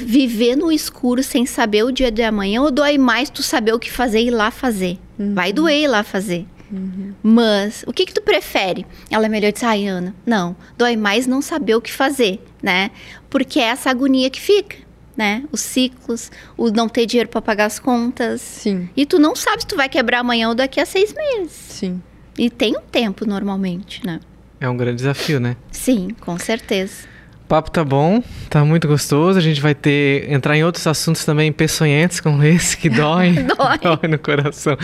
viver 0.00 0.56
no 0.56 0.72
escuro 0.72 1.22
sem 1.22 1.46
saber 1.46 1.84
o 1.84 1.92
dia 1.92 2.10
de 2.10 2.24
amanhã 2.24 2.60
ou 2.60 2.72
dói 2.72 2.98
mais 2.98 3.30
tu 3.30 3.44
saber 3.44 3.72
o 3.72 3.78
que 3.78 3.92
fazer 3.92 4.18
e 4.18 4.26
ir 4.26 4.30
lá 4.32 4.50
fazer? 4.50 4.98
Uhum. 5.16 5.32
Vai 5.32 5.52
doer 5.52 5.82
ir 5.84 5.86
lá 5.86 6.02
fazer. 6.02 6.44
Uhum. 6.70 7.14
Mas, 7.22 7.84
o 7.86 7.92
que 7.92 8.06
que 8.06 8.12
tu 8.12 8.20
prefere? 8.22 8.86
Ela 9.10 9.26
é 9.26 9.28
melhor 9.28 9.52
de 9.52 9.64
ai, 9.64 9.86
Ana, 9.86 10.14
não. 10.24 10.56
Dói 10.76 10.96
mais 10.96 11.26
não 11.26 11.40
saber 11.40 11.74
o 11.74 11.80
que 11.80 11.92
fazer, 11.92 12.44
né? 12.62 12.90
Porque 13.30 13.60
é 13.60 13.64
essa 13.64 13.90
agonia 13.90 14.28
que 14.30 14.40
fica, 14.40 14.76
né? 15.16 15.44
Os 15.52 15.60
ciclos, 15.60 16.30
o 16.56 16.70
não 16.70 16.88
ter 16.88 17.06
dinheiro 17.06 17.28
para 17.28 17.42
pagar 17.42 17.66
as 17.66 17.78
contas. 17.78 18.40
Sim. 18.40 18.88
E 18.96 19.06
tu 19.06 19.18
não 19.18 19.36
sabe 19.36 19.62
se 19.62 19.66
tu 19.68 19.76
vai 19.76 19.88
quebrar 19.88 20.20
amanhã 20.20 20.48
ou 20.48 20.54
daqui 20.54 20.80
a 20.80 20.86
seis 20.86 21.14
meses. 21.14 21.52
Sim. 21.52 22.02
E 22.38 22.50
tem 22.50 22.76
um 22.76 22.82
tempo, 22.82 23.24
normalmente, 23.26 24.04
né? 24.04 24.20
É 24.60 24.68
um 24.68 24.76
grande 24.76 24.96
desafio, 24.96 25.38
né? 25.40 25.56
Sim, 25.70 26.08
com 26.20 26.38
certeza. 26.38 27.06
O 27.46 27.48
papo 27.48 27.70
tá 27.70 27.84
bom, 27.84 28.20
tá 28.50 28.64
muito 28.64 28.88
gostoso. 28.88 29.38
A 29.38 29.40
gente 29.40 29.60
vai 29.60 29.72
ter 29.72 30.28
entrar 30.28 30.56
em 30.56 30.64
outros 30.64 30.84
assuntos 30.84 31.24
também 31.24 31.52
peçonhentos 31.52 32.18
como 32.18 32.42
esse 32.42 32.76
que 32.76 32.90
dói, 32.90 33.34
dói. 33.56 33.78
dói 33.80 34.10
no 34.10 34.18
coração 34.18 34.76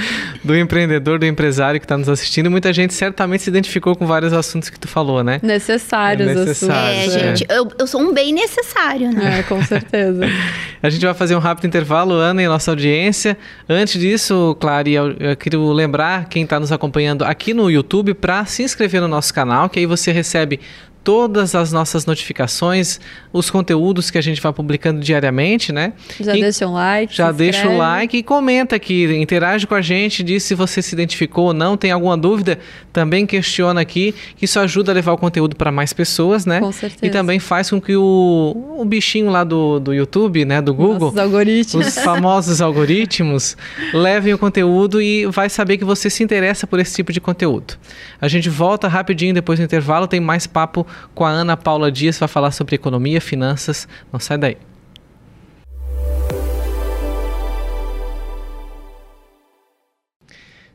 do 0.44 0.56
empreendedor, 0.56 1.18
do 1.18 1.26
empresário 1.26 1.80
que 1.80 1.84
está 1.84 1.98
nos 1.98 2.08
assistindo. 2.08 2.48
Muita 2.48 2.72
gente 2.72 2.94
certamente 2.94 3.42
se 3.42 3.50
identificou 3.50 3.96
com 3.96 4.06
vários 4.06 4.32
assuntos 4.32 4.70
que 4.70 4.78
tu 4.78 4.86
falou, 4.86 5.24
né? 5.24 5.40
Necessários, 5.42 6.28
é 6.28 6.34
necessário, 6.36 7.00
É, 7.00 7.10
gente, 7.10 7.44
eu, 7.50 7.68
eu 7.76 7.86
sou 7.88 8.00
um 8.00 8.14
bem 8.14 8.32
necessário, 8.32 9.10
né? 9.10 9.40
É, 9.40 9.42
com 9.42 9.60
certeza. 9.64 10.24
a 10.80 10.88
gente 10.88 11.04
vai 11.04 11.14
fazer 11.14 11.34
um 11.34 11.40
rápido 11.40 11.66
intervalo, 11.66 12.14
Ana, 12.14 12.44
e 12.44 12.46
nossa 12.46 12.70
audiência. 12.70 13.36
Antes 13.68 14.00
disso, 14.00 14.56
Clary, 14.60 14.92
eu, 14.92 15.16
eu 15.18 15.36
queria 15.36 15.58
lembrar 15.58 16.28
quem 16.28 16.44
está 16.44 16.60
nos 16.60 16.70
acompanhando 16.70 17.24
aqui 17.24 17.52
no 17.52 17.68
YouTube 17.68 18.14
para 18.14 18.44
se 18.44 18.62
inscrever 18.62 19.00
no 19.00 19.08
nosso 19.08 19.34
canal, 19.34 19.68
que 19.68 19.80
aí 19.80 19.86
você 19.86 20.12
recebe 20.12 20.60
todas 21.04 21.54
as 21.54 21.72
nossas 21.72 22.06
notificações, 22.06 23.00
os 23.32 23.50
conteúdos 23.50 24.10
que 24.10 24.18
a 24.18 24.20
gente 24.20 24.40
vai 24.40 24.52
publicando 24.52 25.00
diariamente, 25.00 25.72
né? 25.72 25.92
Já 26.20 26.36
e 26.36 26.40
deixa 26.40 26.66
um 26.66 26.72
like. 26.72 27.14
Já 27.14 27.32
deixa 27.32 27.68
o 27.68 27.76
like 27.76 28.16
e 28.16 28.22
comenta 28.22 28.76
aqui, 28.76 29.04
interage 29.16 29.66
com 29.66 29.74
a 29.74 29.82
gente, 29.82 30.22
diz 30.22 30.42
se 30.42 30.54
você 30.54 30.80
se 30.80 30.94
identificou 30.94 31.46
ou 31.46 31.54
não, 31.54 31.76
tem 31.76 31.90
alguma 31.90 32.16
dúvida, 32.16 32.58
também 32.92 33.26
questiona 33.26 33.80
aqui, 33.80 34.14
que 34.36 34.44
isso 34.44 34.60
ajuda 34.60 34.92
a 34.92 34.94
levar 34.94 35.12
o 35.12 35.18
conteúdo 35.18 35.56
para 35.56 35.72
mais 35.72 35.92
pessoas, 35.92 36.46
né? 36.46 36.60
Com 36.60 36.72
certeza. 36.72 37.04
E 37.06 37.10
também 37.10 37.38
faz 37.38 37.70
com 37.70 37.80
que 37.80 37.96
o, 37.96 38.76
o 38.78 38.84
bichinho 38.84 39.30
lá 39.30 39.44
do, 39.44 39.80
do 39.80 39.92
YouTube, 39.92 40.44
né, 40.44 40.60
do 40.60 40.72
Google, 40.72 41.10
os 41.10 41.18
algoritmos, 41.18 41.86
os 41.86 41.98
famosos 41.98 42.60
algoritmos, 42.60 43.56
levem 43.92 44.32
o 44.34 44.38
conteúdo 44.38 45.00
e 45.02 45.26
vai 45.26 45.48
saber 45.48 45.78
que 45.78 45.84
você 45.84 46.08
se 46.08 46.22
interessa 46.22 46.66
por 46.66 46.78
esse 46.78 46.94
tipo 46.94 47.12
de 47.12 47.20
conteúdo. 47.20 47.74
A 48.20 48.28
gente 48.28 48.48
volta 48.48 48.86
rapidinho 48.86 49.34
depois 49.34 49.58
do 49.58 49.64
intervalo, 49.64 50.06
tem 50.06 50.20
mais 50.20 50.46
papo 50.46 50.86
com 51.14 51.24
a 51.24 51.30
Ana 51.30 51.56
Paula 51.56 51.90
Dias, 51.90 52.18
vai 52.18 52.28
falar 52.28 52.50
sobre 52.50 52.74
economia, 52.74 53.20
finanças. 53.20 53.88
Não 54.12 54.20
sai 54.20 54.38
daí. 54.38 54.56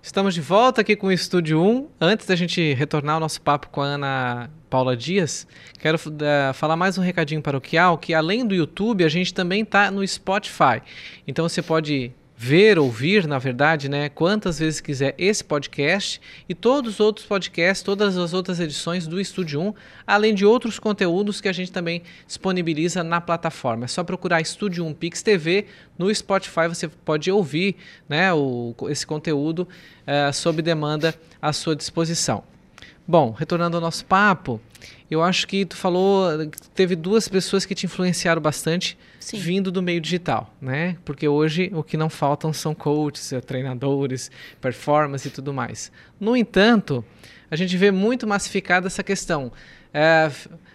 Estamos 0.07 0.33
de 0.33 0.39
volta 0.39 0.79
aqui 0.79 0.95
com 0.95 1.07
o 1.07 1.11
Estúdio 1.11 1.61
1. 1.61 1.89
Antes 1.99 2.25
da 2.25 2.33
gente 2.33 2.73
retornar 2.73 3.15
ao 3.15 3.19
nosso 3.19 3.41
papo 3.41 3.67
com 3.67 3.81
a 3.81 3.85
Ana 3.85 4.49
Paula 4.69 4.95
Dias, 4.95 5.45
quero 5.79 5.97
uh, 5.97 6.53
falar 6.53 6.77
mais 6.77 6.97
um 6.97 7.01
recadinho 7.01 7.41
paroquial, 7.41 7.97
que 7.97 8.13
além 8.13 8.47
do 8.47 8.55
YouTube, 8.55 9.03
a 9.03 9.09
gente 9.09 9.33
também 9.33 9.63
está 9.63 9.91
no 9.91 10.07
Spotify. 10.07 10.81
Então 11.27 11.47
você 11.47 11.61
pode 11.61 12.13
ver, 12.39 12.77
ouvir, 12.77 13.27
na 13.27 13.39
verdade, 13.39 13.89
né, 13.89 14.09
quantas 14.09 14.59
vezes 14.59 14.79
quiser 14.79 15.15
esse 15.17 15.43
podcast 15.43 16.21
e 16.47 16.53
todos 16.53 16.93
os 16.93 16.99
outros 16.99 17.25
podcasts, 17.25 17.81
todas 17.81 18.15
as 18.15 18.31
outras 18.31 18.59
edições 18.59 19.07
do 19.07 19.19
Estúdio 19.19 19.59
1, 19.59 19.73
além 20.05 20.35
de 20.35 20.45
outros 20.45 20.77
conteúdos 20.77 21.41
que 21.41 21.49
a 21.49 21.51
gente 21.51 21.71
também 21.71 22.03
disponibiliza 22.27 23.03
na 23.03 23.19
plataforma. 23.19 23.85
É 23.85 23.87
só 23.87 24.03
procurar 24.03 24.39
Estúdio 24.39 24.85
1 24.85 24.93
Pix 24.93 25.23
TV 25.23 25.65
no 25.97 26.13
Spotify, 26.13 26.67
você 26.69 26.87
pode 26.87 27.31
ouvir 27.31 27.75
né, 28.07 28.31
o, 28.31 28.75
esse 28.87 29.07
conteúdo 29.07 29.67
é, 30.05 30.31
sob 30.31 30.61
demanda 30.61 31.15
à 31.41 31.51
sua 31.51 31.75
disposição. 31.75 32.43
Bom, 33.07 33.31
retornando 33.31 33.77
ao 33.77 33.81
nosso 33.81 34.03
papo, 34.05 34.59
eu 35.09 35.23
acho 35.23 35.47
que 35.47 35.65
tu 35.65 35.77
falou 35.77 36.45
que 36.49 36.69
teve 36.71 36.93
duas 36.93 37.29
pessoas 37.29 37.65
que 37.65 37.73
te 37.73 37.85
influenciaram 37.85 38.41
bastante 38.41 38.97
Sim. 39.17 39.39
vindo 39.39 39.71
do 39.71 39.81
meio 39.81 40.01
digital, 40.01 40.53
né? 40.59 40.97
Porque 41.05 41.25
hoje 41.25 41.71
o 41.73 41.81
que 41.81 41.95
não 41.95 42.09
faltam 42.09 42.51
são 42.51 42.75
coaches, 42.75 43.31
treinadores, 43.45 44.29
performance 44.59 45.25
e 45.25 45.31
tudo 45.31 45.53
mais. 45.53 45.89
No 46.19 46.35
entanto, 46.35 47.03
a 47.49 47.55
gente 47.55 47.77
vê 47.77 47.91
muito 47.91 48.27
massificada 48.27 48.87
essa 48.87 49.01
questão. 49.01 49.53
É, 49.93 50.29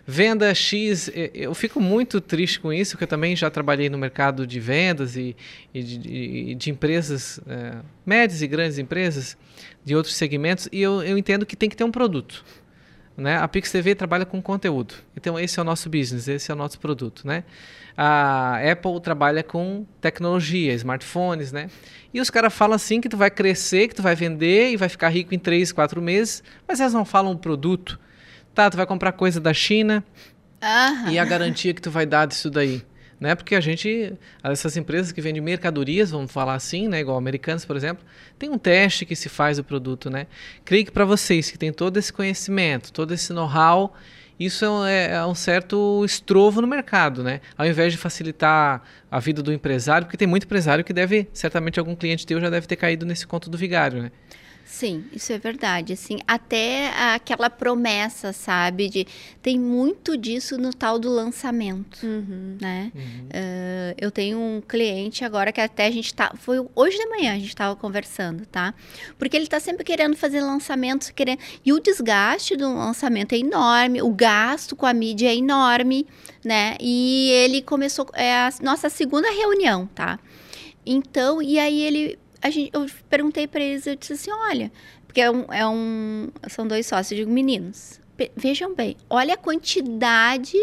venda 0.07 0.53
X, 0.55 1.11
eu 1.34 1.55
fico 1.55 1.80
muito 1.80 2.20
triste 2.20 2.59
com 2.59 2.72
isso, 2.72 2.92
porque 2.92 3.05
eu 3.05 3.09
também 3.09 3.36
já 3.36 3.50
trabalhei 3.50 3.88
no 3.88 3.96
mercado 3.96 4.46
de 4.46 4.59
vendas 4.59 5.16
e, 5.16 5.36
e 5.72 5.82
de, 5.82 6.55
de, 6.55 6.70
empresas, 6.70 7.40
é, 7.46 7.76
médias 8.05 8.42
e 8.42 8.46
grandes 8.46 8.78
empresas, 8.78 9.36
de 9.84 9.94
outros 9.94 10.14
segmentos, 10.14 10.68
e 10.72 10.80
eu, 10.80 11.03
eu 11.03 11.16
entendo 11.16 11.46
que 11.46 11.57
tem 11.57 11.68
que 11.68 11.76
ter 11.76 11.84
um 11.84 11.90
produto. 11.90 12.44
Né? 13.16 13.36
A 13.36 13.46
Pix 13.46 13.70
TV 13.70 13.94
trabalha 13.94 14.24
com 14.24 14.40
conteúdo. 14.40 14.94
Então 15.16 15.38
esse 15.38 15.59
é 15.59 15.62
o 15.62 15.64
nosso 15.64 15.88
business, 15.88 16.28
esse 16.28 16.50
é 16.50 16.55
o 16.55 16.57
nosso 16.57 16.78
produto, 16.80 17.26
né? 17.26 17.44
A 17.94 18.59
Apple 18.72 18.98
trabalha 19.03 19.42
com 19.42 19.84
tecnologia, 20.00 20.72
smartphones, 20.72 21.53
né? 21.53 21.68
E 22.14 22.20
os 22.22 22.30
caras 22.30 22.55
falam 22.55 22.74
assim 22.74 23.03
que 23.03 23.09
tu 23.09 23.18
vai 23.18 23.30
crescer, 23.30 23.88
que 23.88 23.94
tu 23.94 24.03
vai 24.03 24.14
vender 24.14 24.70
e 24.70 24.76
vai 24.78 24.88
ficar 24.88 25.11
rico 25.11 25.34
em 25.34 25.38
3, 25.38 25.72
4 25.72 26.00
meses, 26.00 26.42
mas 26.66 26.80
eles 26.80 26.94
não 26.94 27.05
falam 27.05 27.36
produto. 27.36 28.00
Tá, 28.55 28.70
tu 28.70 28.76
vai 28.76 28.86
comprar 28.86 29.12
coisa 29.12 29.40
da 29.40 29.55
China 29.55 30.05
e 31.11 31.18
a 31.18 31.24
garantia 31.24 31.72
que 31.72 31.80
tu 31.80 31.90
vai 31.90 32.07
dar 32.07 32.26
disso 32.26 32.50
daí 32.50 32.82
né? 33.22 33.36
Porque 33.36 33.55
a 33.55 33.61
gente, 33.61 34.12
essas 34.42 34.76
empresas 34.76 35.12
que 35.12 35.20
vendem 35.20 35.40
mercadorias, 35.40 36.11
vamos 36.11 36.32
falar 36.32 36.55
assim, 36.55 36.88
né? 36.88 36.98
Igual 36.98 37.16
americanos, 37.16 37.64
por 37.64 37.76
exemplo, 37.76 38.05
tem 38.36 38.50
um 38.50 38.59
teste 38.59 39.07
que 39.07 39.14
se 39.14 39.28
faz 39.28 39.59
do 39.59 39.64
produto, 39.64 40.11
né? 40.11 40.26
Creio 40.64 40.84
que 40.84 40.90
para 40.90 41.05
vocês 41.05 41.48
que 41.48 41.57
têm 41.57 41.72
todo 41.72 41.96
esse 41.98 42.12
conhecimento, 42.12 42.92
todo 42.92 43.14
esse 43.14 43.32
know-how, 43.32 43.94
isso 44.40 44.84
é, 44.84 45.12
é, 45.12 45.24
um 45.24 45.36
certo 45.36 46.05
estrovo 46.05 46.61
no 46.61 46.66
mercado, 46.66 47.22
né? 47.22 47.40
Ao 47.57 47.64
invés 47.64 47.92
de 47.92 47.98
facilitar 47.98 48.82
a 49.09 49.20
vida 49.20 49.40
do 49.40 49.53
empresário, 49.53 50.05
porque 50.05 50.16
tem 50.16 50.26
muito 50.26 50.42
empresário 50.42 50.82
que 50.82 50.92
deve, 50.92 51.28
certamente 51.32 51.78
algum 51.78 51.94
cliente 51.94 52.26
teu 52.26 52.40
já 52.40 52.50
deve 52.50 52.66
ter 52.66 52.74
caído 52.74 53.07
nesse 53.07 53.24
conto 53.24 53.48
do 53.48 53.57
vigário, 53.57 54.03
né? 54.03 54.11
Sim, 54.72 55.04
isso 55.12 55.30
é 55.34 55.38
verdade. 55.38 55.92
Assim, 55.92 56.16
até 56.26 56.88
aquela 57.14 57.50
promessa, 57.50 58.32
sabe? 58.32 58.88
De 58.88 59.06
tem 59.42 59.60
muito 59.60 60.16
disso 60.16 60.56
no 60.56 60.72
tal 60.72 60.98
do 60.98 61.10
lançamento, 61.10 61.98
Uhum. 62.02 62.56
né? 62.58 62.90
Uh, 62.96 63.94
eu 64.00 64.10
tenho 64.10 64.38
um 64.40 64.62
cliente 64.66 65.26
agora 65.26 65.52
que 65.52 65.60
até 65.60 65.86
a 65.86 65.90
gente 65.90 66.14
tá. 66.14 66.32
Foi 66.38 66.66
hoje 66.74 66.96
de 66.96 67.06
manhã 67.06 67.32
a 67.32 67.38
gente 67.38 67.48
estava 67.48 67.76
conversando, 67.76 68.46
tá? 68.46 68.72
Porque 69.18 69.36
ele 69.36 69.46
tá 69.46 69.60
sempre 69.60 69.84
querendo 69.84 70.16
fazer 70.16 70.40
lançamentos, 70.40 71.10
querendo. 71.10 71.40
E 71.62 71.70
o 71.70 71.78
desgaste 71.78 72.56
do 72.56 72.72
lançamento 72.74 73.34
é 73.34 73.38
enorme, 73.38 74.00
o 74.00 74.10
gasto 74.10 74.74
com 74.74 74.86
a 74.86 74.94
mídia 74.94 75.28
é 75.28 75.36
enorme, 75.36 76.06
né? 76.42 76.78
E 76.80 77.28
ele 77.30 77.60
começou. 77.60 78.06
É 78.14 78.34
a 78.34 78.50
nossa 78.62 78.88
segunda 78.88 79.30
reunião, 79.30 79.86
tá? 79.94 80.18
Então, 80.84 81.42
e 81.42 81.58
aí 81.58 81.82
ele 81.82 82.18
a 82.43 82.51
gente, 82.51 82.70
eu 82.74 82.86
perguntei 83.09 83.47
para 83.47 83.62
eles, 83.62 83.86
eu 83.86 83.95
disse 83.95 84.14
assim, 84.14 84.30
olha, 84.30 84.72
porque 85.07 85.20
é 85.20 85.30
um, 85.30 85.53
é 85.53 85.66
um 85.66 86.28
são 86.49 86.66
dois 86.66 86.86
sócios, 86.86 87.12
eu 87.12 87.18
digo, 87.18 87.30
meninos, 87.30 88.01
vejam 88.36 88.74
bem, 88.74 88.97
olha 89.09 89.34
a 89.34 89.36
quantidade 89.36 90.59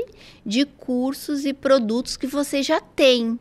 de 0.45 0.65
cursos 0.65 1.45
e 1.45 1.53
produtos 1.53 2.17
que 2.17 2.27
você 2.27 2.61
já 2.61 2.81
tem. 2.81 3.39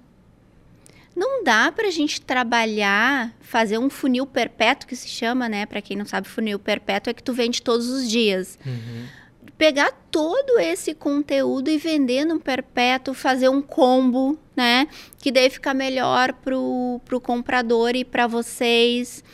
Não 1.16 1.42
dá 1.42 1.72
para 1.72 1.88
a 1.88 1.90
gente 1.90 2.20
trabalhar, 2.20 3.34
fazer 3.40 3.76
um 3.76 3.90
funil 3.90 4.24
perpétuo 4.24 4.88
que 4.88 4.94
se 4.94 5.08
chama, 5.08 5.48
né? 5.48 5.66
Para 5.66 5.82
quem 5.82 5.96
não 5.96 6.04
sabe, 6.04 6.28
funil 6.28 6.60
perpétuo 6.60 7.10
é 7.10 7.14
que 7.14 7.22
tu 7.22 7.32
vende 7.32 7.60
todos 7.60 7.88
os 7.88 8.08
dias. 8.08 8.56
Uhum. 8.64 9.06
Pegar 9.58 9.90
todo 10.08 10.60
esse 10.60 10.94
conteúdo 10.94 11.68
e 11.68 11.76
vender 11.76 12.24
no 12.24 12.38
perpétuo, 12.38 13.12
fazer 13.12 13.48
um 13.48 13.60
combo, 13.60 14.38
né? 14.56 14.86
Que 15.18 15.32
daí 15.32 15.50
fica 15.50 15.74
melhor 15.74 16.32
pro, 16.32 17.00
pro 17.04 17.20
comprador 17.20 17.96
e 17.96 18.04
para 18.04 18.28
vocês. 18.28 19.24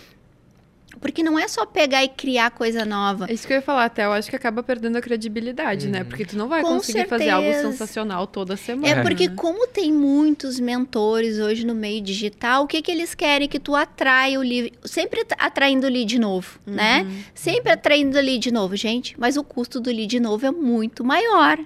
Porque 1.05 1.23
não 1.23 1.39
é 1.39 1.47
só 1.47 1.67
pegar 1.67 2.03
e 2.03 2.09
criar 2.09 2.51
coisa 2.51 2.83
nova. 2.83 3.27
É 3.29 3.35
isso 3.35 3.47
que 3.47 3.53
eu 3.53 3.57
ia 3.59 3.63
falar, 3.63 3.85
até 3.85 4.07
eu 4.07 4.13
acho 4.13 4.31
que 4.31 4.35
acaba 4.37 4.63
perdendo 4.63 4.97
a 4.97 5.03
credibilidade, 5.03 5.87
né? 5.87 5.99
Uhum. 5.99 6.05
Porque 6.07 6.25
tu 6.25 6.35
não 6.35 6.49
vai 6.49 6.63
Com 6.63 6.69
conseguir 6.77 7.07
fazer 7.07 7.29
algo 7.29 7.47
certeza. 7.47 7.71
sensacional 7.73 8.27
toda 8.27 8.57
semana. 8.57 8.89
É 8.89 9.03
porque 9.03 9.29
né? 9.29 9.35
como 9.37 9.67
tem 9.67 9.93
muitos 9.93 10.59
mentores 10.59 11.39
hoje 11.39 11.67
no 11.67 11.75
meio 11.75 12.01
digital, 12.01 12.65
o 12.65 12.67
que 12.67 12.81
que 12.81 12.91
eles 12.91 13.15
querem 13.15 13.47
que 13.47 13.61
tu 13.61 13.77
atraia 13.77 14.39
o 14.41 14.43
lead, 14.43 14.73
sempre 14.83 15.21
at- 15.21 15.35
atraindo 15.39 15.87
lead 15.89 16.19
novo, 16.19 16.59
né? 16.65 17.07
Sempre 17.35 17.73
atraindo 17.73 18.19
lead 18.19 18.51
novo, 18.51 18.75
gente, 18.75 19.15
mas 19.21 19.37
o 19.37 19.45
custo 19.45 19.79
do 19.79 19.91
lead 19.91 20.19
novo 20.19 20.47
é 20.47 20.51
muito 20.51 21.05
maior. 21.05 21.59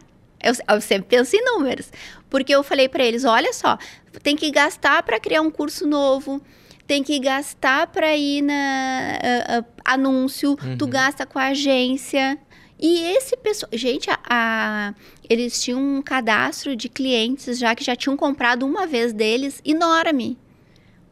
Eu, 0.42 0.52
eu 0.68 0.80
sempre 0.80 1.16
penso 1.16 1.36
em 1.36 1.44
números, 1.44 1.92
porque 2.28 2.52
eu 2.52 2.64
falei 2.64 2.88
para 2.88 3.04
eles, 3.04 3.24
olha 3.24 3.52
só, 3.52 3.78
tem 4.20 4.34
que 4.34 4.50
gastar 4.50 5.00
para 5.04 5.20
criar 5.20 5.42
um 5.42 5.50
curso 5.50 5.86
novo, 5.86 6.42
tem 6.88 7.04
que 7.04 7.18
gastar 7.20 7.86
para 7.88 8.16
ir 8.16 8.40
na 8.42 9.18
ah, 9.22 9.58
ah, 9.84 9.92
anúncio, 9.94 10.56
tu 10.78 10.86
Uhum. 10.86 10.90
gasta 10.90 11.24
com 11.26 11.38
a 11.38 11.48
agência. 11.48 12.38
E 12.80 13.02
esse 13.16 13.36
pessoal, 13.36 13.68
gente, 13.74 14.08
a- 14.10 14.18
a, 14.28 14.94
eles 15.28 15.60
tinham 15.62 15.80
um 15.80 16.00
cadastro 16.02 16.74
de 16.74 16.88
clientes 16.88 17.58
já 17.58 17.74
que 17.74 17.84
já 17.84 17.94
tinham 17.94 18.16
comprado 18.16 18.64
uma 18.64 18.86
vez 18.86 19.12
deles 19.12 19.60
enorme. 19.64 20.38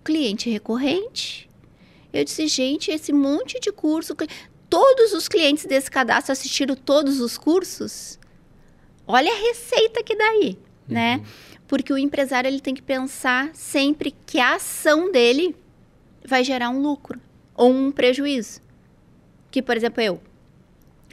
Cliente 0.02 0.48
recorrente. 0.48 1.48
Eu 2.12 2.24
disse, 2.24 2.46
gente, 2.46 2.90
esse 2.90 3.12
monte 3.12 3.60
de 3.60 3.70
curso, 3.70 4.16
todos 4.70 5.12
os 5.12 5.28
clientes 5.28 5.66
desse 5.66 5.90
cadastro 5.90 6.32
assistiram 6.32 6.74
todos 6.74 7.20
os 7.20 7.36
cursos. 7.36 8.18
Olha 9.06 9.30
a 9.30 9.36
receita 9.48 10.02
que 10.02 10.16
daí, 10.16 10.56
né? 10.88 11.20
Porque 11.68 11.92
o 11.92 11.98
empresário 11.98 12.48
ele 12.48 12.60
tem 12.60 12.74
que 12.74 12.82
pensar 12.82 13.50
sempre 13.52 14.14
que 14.24 14.38
a 14.38 14.54
ação 14.54 15.10
dele 15.12 15.54
vai 16.26 16.44
gerar 16.44 16.70
um 16.70 16.80
lucro 16.80 17.20
ou 17.54 17.70
um 17.70 17.90
prejuízo. 17.90 18.60
Que, 19.50 19.62
por 19.62 19.76
exemplo, 19.76 20.02
eu, 20.02 20.20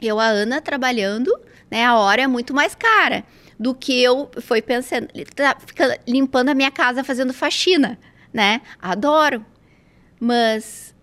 eu, 0.00 0.20
a 0.20 0.26
Ana, 0.26 0.60
trabalhando, 0.60 1.32
né, 1.70 1.84
a 1.84 1.96
hora 1.98 2.22
é 2.22 2.26
muito 2.26 2.52
mais 2.52 2.74
cara 2.74 3.24
do 3.58 3.74
que 3.74 4.02
eu 4.02 4.30
foi 4.40 4.60
pensando, 4.60 5.08
tá, 5.34 5.56
fica 5.64 5.98
limpando 6.06 6.48
a 6.48 6.54
minha 6.54 6.70
casa, 6.70 7.04
fazendo 7.04 7.32
faxina, 7.32 7.98
né? 8.32 8.60
Adoro. 8.80 9.44
Mas 10.18 10.94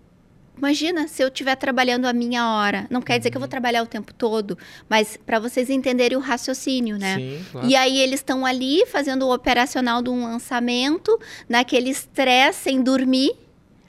imagina 0.57 1.07
se 1.07 1.23
eu 1.23 1.27
estiver 1.27 1.55
trabalhando 1.55 2.05
a 2.05 2.13
minha 2.13 2.47
hora. 2.47 2.85
Não 2.89 3.01
quer 3.01 3.17
dizer 3.17 3.31
que 3.31 3.37
eu 3.37 3.41
vou 3.41 3.47
trabalhar 3.47 3.81
o 3.81 3.87
tempo 3.87 4.13
todo, 4.13 4.57
mas 4.87 5.17
para 5.17 5.39
vocês 5.39 5.69
entenderem 5.69 6.17
o 6.17 6.21
raciocínio, 6.21 6.97
né? 6.97 7.15
Sim, 7.15 7.45
claro. 7.51 7.67
E 7.67 7.75
aí 7.75 7.99
eles 7.99 8.19
estão 8.19 8.45
ali 8.45 8.85
fazendo 8.85 9.27
o 9.27 9.33
operacional 9.33 10.01
de 10.01 10.09
um 10.09 10.23
lançamento, 10.23 11.19
naquele 11.49 11.89
estresse, 11.89 12.63
sem 12.63 12.81
dormir. 12.81 13.31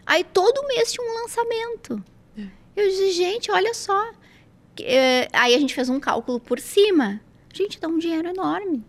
Aí 0.06 0.24
todo 0.24 0.66
mês 0.66 0.92
tinha 0.92 1.06
um 1.06 1.22
lançamento. 1.22 2.02
Eu 2.74 2.88
disse, 2.88 3.12
gente, 3.12 3.50
olha 3.50 3.74
só. 3.74 4.12
Eh, 4.80 5.28
Aí 5.32 5.54
a 5.54 5.58
gente 5.58 5.74
fez 5.74 5.88
um 5.88 6.00
cálculo 6.00 6.40
por 6.40 6.58
cima. 6.58 7.20
Gente, 7.52 7.78
dá 7.78 7.88
um 7.88 7.98
dinheiro 7.98 8.28
enorme. 8.28 8.84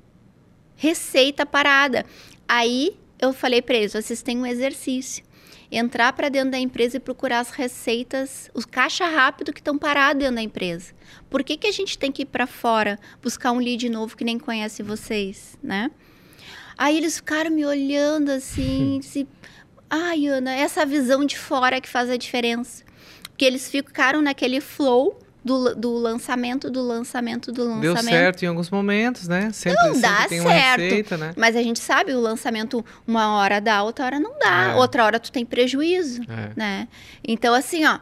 Receita 0.76 1.46
parada. 1.46 2.06
Aí 2.48 2.98
eu 3.20 3.34
falei 3.34 3.62
para 3.62 3.76
eles, 3.76 3.94
vocês 3.94 4.22
têm 4.22 4.38
um 4.38 4.46
exercício. 4.46 5.24
Entrar 5.72 6.14
para 6.14 6.30
dentro 6.30 6.52
da 6.52 6.60
empresa 6.60 6.98
e 6.98 7.00
procurar 7.00 7.40
as 7.40 7.50
receitas, 7.50 8.50
os 8.54 8.64
caixa 8.64 9.06
rápido 9.08 9.52
que 9.52 9.60
estão 9.60 9.78
parados 9.78 10.20
dentro 10.22 10.36
da 10.36 10.42
empresa. 10.42 10.94
Por 11.30 11.44
que, 11.44 11.58
que 11.58 11.68
a 11.68 11.72
gente 11.72 11.98
tem 11.98 12.12
que 12.12 12.22
ir 12.22 12.26
para 12.26 12.46
fora 12.46 13.00
buscar 13.22 13.52
um 13.52 13.58
lead 13.58 13.90
novo 13.90 14.16
que 14.16 14.24
nem 14.24 14.38
conhece 14.38 14.84
vocês, 14.84 15.58
né? 15.64 15.90
Aí 16.78 16.98
eles 16.98 17.18
ficaram 17.18 17.50
me 17.52 17.66
olhando 17.66 18.30
assim, 18.30 19.00
disse, 19.00 19.28
ai 19.96 20.26
Ana, 20.28 20.54
essa 20.56 20.86
visão 20.86 21.26
de 21.26 21.38
fora 21.38 21.80
que 21.80 21.88
faz 21.90 22.10
a 22.10 22.18
diferença. 22.18 22.84
Porque 23.30 23.46
eles 23.46 23.70
ficaram 23.70 24.22
naquele 24.22 24.60
flow 24.62 25.20
do, 25.44 25.76
do 25.76 25.94
lançamento, 25.94 26.70
do 26.70 26.82
lançamento, 26.82 27.52
do 27.52 27.64
lançamento. 27.64 27.82
Deu 27.96 28.04
certo 28.04 28.44
em 28.44 28.48
alguns 28.48 28.70
momentos, 28.70 29.28
né? 29.28 29.52
Sempre, 29.52 29.84
Não 29.88 30.00
dá 30.00 30.22
sempre 30.28 30.42
certo. 30.42 30.82
receita, 30.82 31.18
né? 31.18 31.34
Mas 31.36 31.56
a 31.56 31.62
gente 31.62 31.80
sabe, 31.80 32.14
o 32.14 32.20
lançamento 32.20 32.84
uma 33.06 33.36
hora 33.38 33.60
dá, 33.60 33.84
outra 33.84 34.06
hora 34.06 34.20
não 34.20 34.38
dá. 34.40 34.72
É. 34.72 34.76
Outra 34.76 35.04
hora 35.06 35.20
tu 35.20 35.32
tem 35.32 35.46
prejuízo, 35.46 36.22
É. 36.30 36.52
né? 36.56 36.88
Então, 37.24 37.54
assim, 37.54 37.86
ó. 37.86 38.00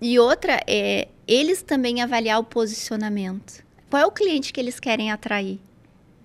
E 0.00 0.18
outra, 0.18 0.60
é 0.66 1.08
eles 1.26 1.62
também 1.62 2.02
avaliar 2.02 2.38
o 2.40 2.44
posicionamento. 2.44 3.62
Qual 3.88 4.02
é 4.02 4.06
o 4.06 4.10
cliente 4.10 4.52
que 4.52 4.60
eles 4.60 4.80
querem 4.80 5.12
atrair? 5.12 5.60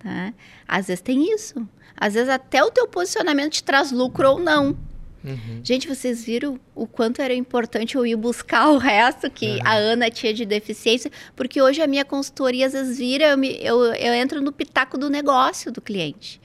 Tá? 0.00 0.32
Às 0.66 0.88
vezes 0.88 1.00
tem 1.00 1.32
isso. 1.32 1.66
Às 1.96 2.14
vezes 2.14 2.28
até 2.28 2.62
o 2.62 2.70
teu 2.70 2.86
posicionamento 2.86 3.52
te 3.52 3.62
traz 3.62 3.90
lucro 3.92 4.30
ou 4.32 4.38
não. 4.40 4.76
Uhum. 5.24 5.60
Gente, 5.64 5.88
vocês 5.88 6.22
viram 6.24 6.58
o 6.74 6.86
quanto 6.86 7.20
era 7.20 7.34
importante 7.34 7.96
eu 7.96 8.06
ir 8.06 8.14
buscar 8.16 8.68
o 8.70 8.78
resto 8.78 9.28
que 9.30 9.46
Uhum. 9.56 9.60
a 9.64 9.74
Ana 9.74 10.10
tinha 10.10 10.32
de 10.32 10.44
deficiência? 10.46 11.10
Porque 11.34 11.60
hoje 11.60 11.82
a 11.82 11.86
minha 11.86 12.04
consultoria 12.04 12.66
às 12.66 12.72
vezes 12.72 12.98
vira, 12.98 13.30
eu, 13.30 13.38
me- 13.38 13.58
eu, 13.60 13.82
eu 13.94 14.14
entro 14.14 14.40
no 14.40 14.52
pitaco 14.52 14.96
do 14.96 15.10
negócio 15.10 15.72
do 15.72 15.80
cliente. 15.80 16.40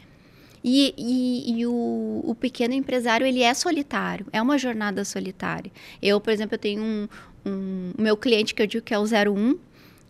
E, 0.64 0.94
e- 0.98 1.60
e 1.60 1.66
o, 1.68 2.22
o 2.26 2.36
pequeno 2.40 2.74
empresário, 2.74 3.28
ele 3.28 3.42
é 3.44 3.54
solitário, 3.54 4.26
é 4.32 4.42
uma 4.42 4.58
jornada 4.58 5.04
solitária. 5.06 5.72
Eu, 6.02 6.20
por 6.22 6.32
exemplo, 6.32 6.56
eu 6.56 6.60
tenho 6.60 6.82
um, 6.82 7.08
um 7.46 7.92
meu 7.98 8.16
cliente 8.18 8.56
que 8.56 8.62
eu 8.62 8.68
digo 8.68 8.84
que 8.84 8.94
é 8.94 8.98
o 8.98 9.04
01, 9.04 9.58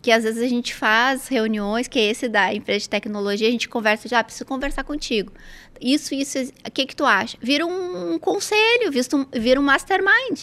que 0.02 0.12
às 0.12 0.24
vezes 0.24 0.44
a 0.44 0.48
gente 0.48 0.74
faz 0.76 1.28
reuniões, 1.28 1.88
que 1.88 1.98
é 1.98 2.04
esse 2.10 2.28
da 2.30 2.54
empresa 2.54 2.82
de 2.82 2.90
tecnologia, 2.90 3.48
a 3.48 3.52
gente 3.52 3.68
conversa, 3.70 4.08
já 4.08 4.20
ah, 4.20 4.24
preciso 4.24 4.46
conversar 4.46 4.84
contigo. 4.84 5.32
Isso, 5.84 6.16
isso, 6.16 6.38
o 6.66 6.72
que 6.72 6.86
que 6.86 6.96
tu 6.96 7.06
acha? 7.06 7.38
Vira 7.42 7.66
um, 7.66 8.14
um 8.14 8.20
conselho, 8.20 8.90
visto 8.92 9.18
um- 9.18 9.26
vira 9.34 9.60
um 9.60 9.64
mastermind, 9.64 10.40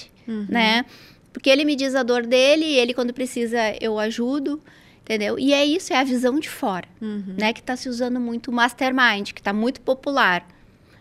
né? 0.49 0.84
Porque 1.32 1.49
ele 1.49 1.64
me 1.64 1.74
diz 1.74 1.95
a 1.95 2.03
dor 2.03 2.26
dele, 2.26 2.64
ele 2.64 2.93
quando 2.93 3.12
precisa 3.14 3.59
eu 3.80 3.99
ajudo, 3.99 4.61
entendeu? 5.03 5.38
E 5.38 5.53
é 5.53 5.64
isso, 5.64 5.93
é 5.93 5.97
a 5.97 6.05
visão 6.05 6.38
de 6.38 6.49
fora, 6.51 6.86
Uhum. 7.01 7.34
né? 7.38 7.53
Que 7.53 7.62
tá 7.62 7.74
se 7.76 7.88
usando 7.88 8.20
muito 8.20 8.51
o 8.51 8.53
mastermind, 8.55 9.32
que 9.32 9.43
tá 9.43 9.53
muito 9.53 9.80
popular. 9.80 10.47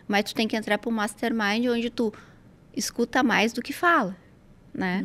Mas 0.08 0.24
tu 0.24 0.34
tem 0.34 0.48
que 0.48 0.56
entrar 0.56 0.78
pro 0.78 0.90
mastermind 0.90 1.66
onde 1.66 1.90
tu 1.90 2.12
escuta 2.76 3.22
mais 3.22 3.52
do 3.52 3.60
que 3.60 3.72
fala, 3.72 4.16
né? 4.72 5.04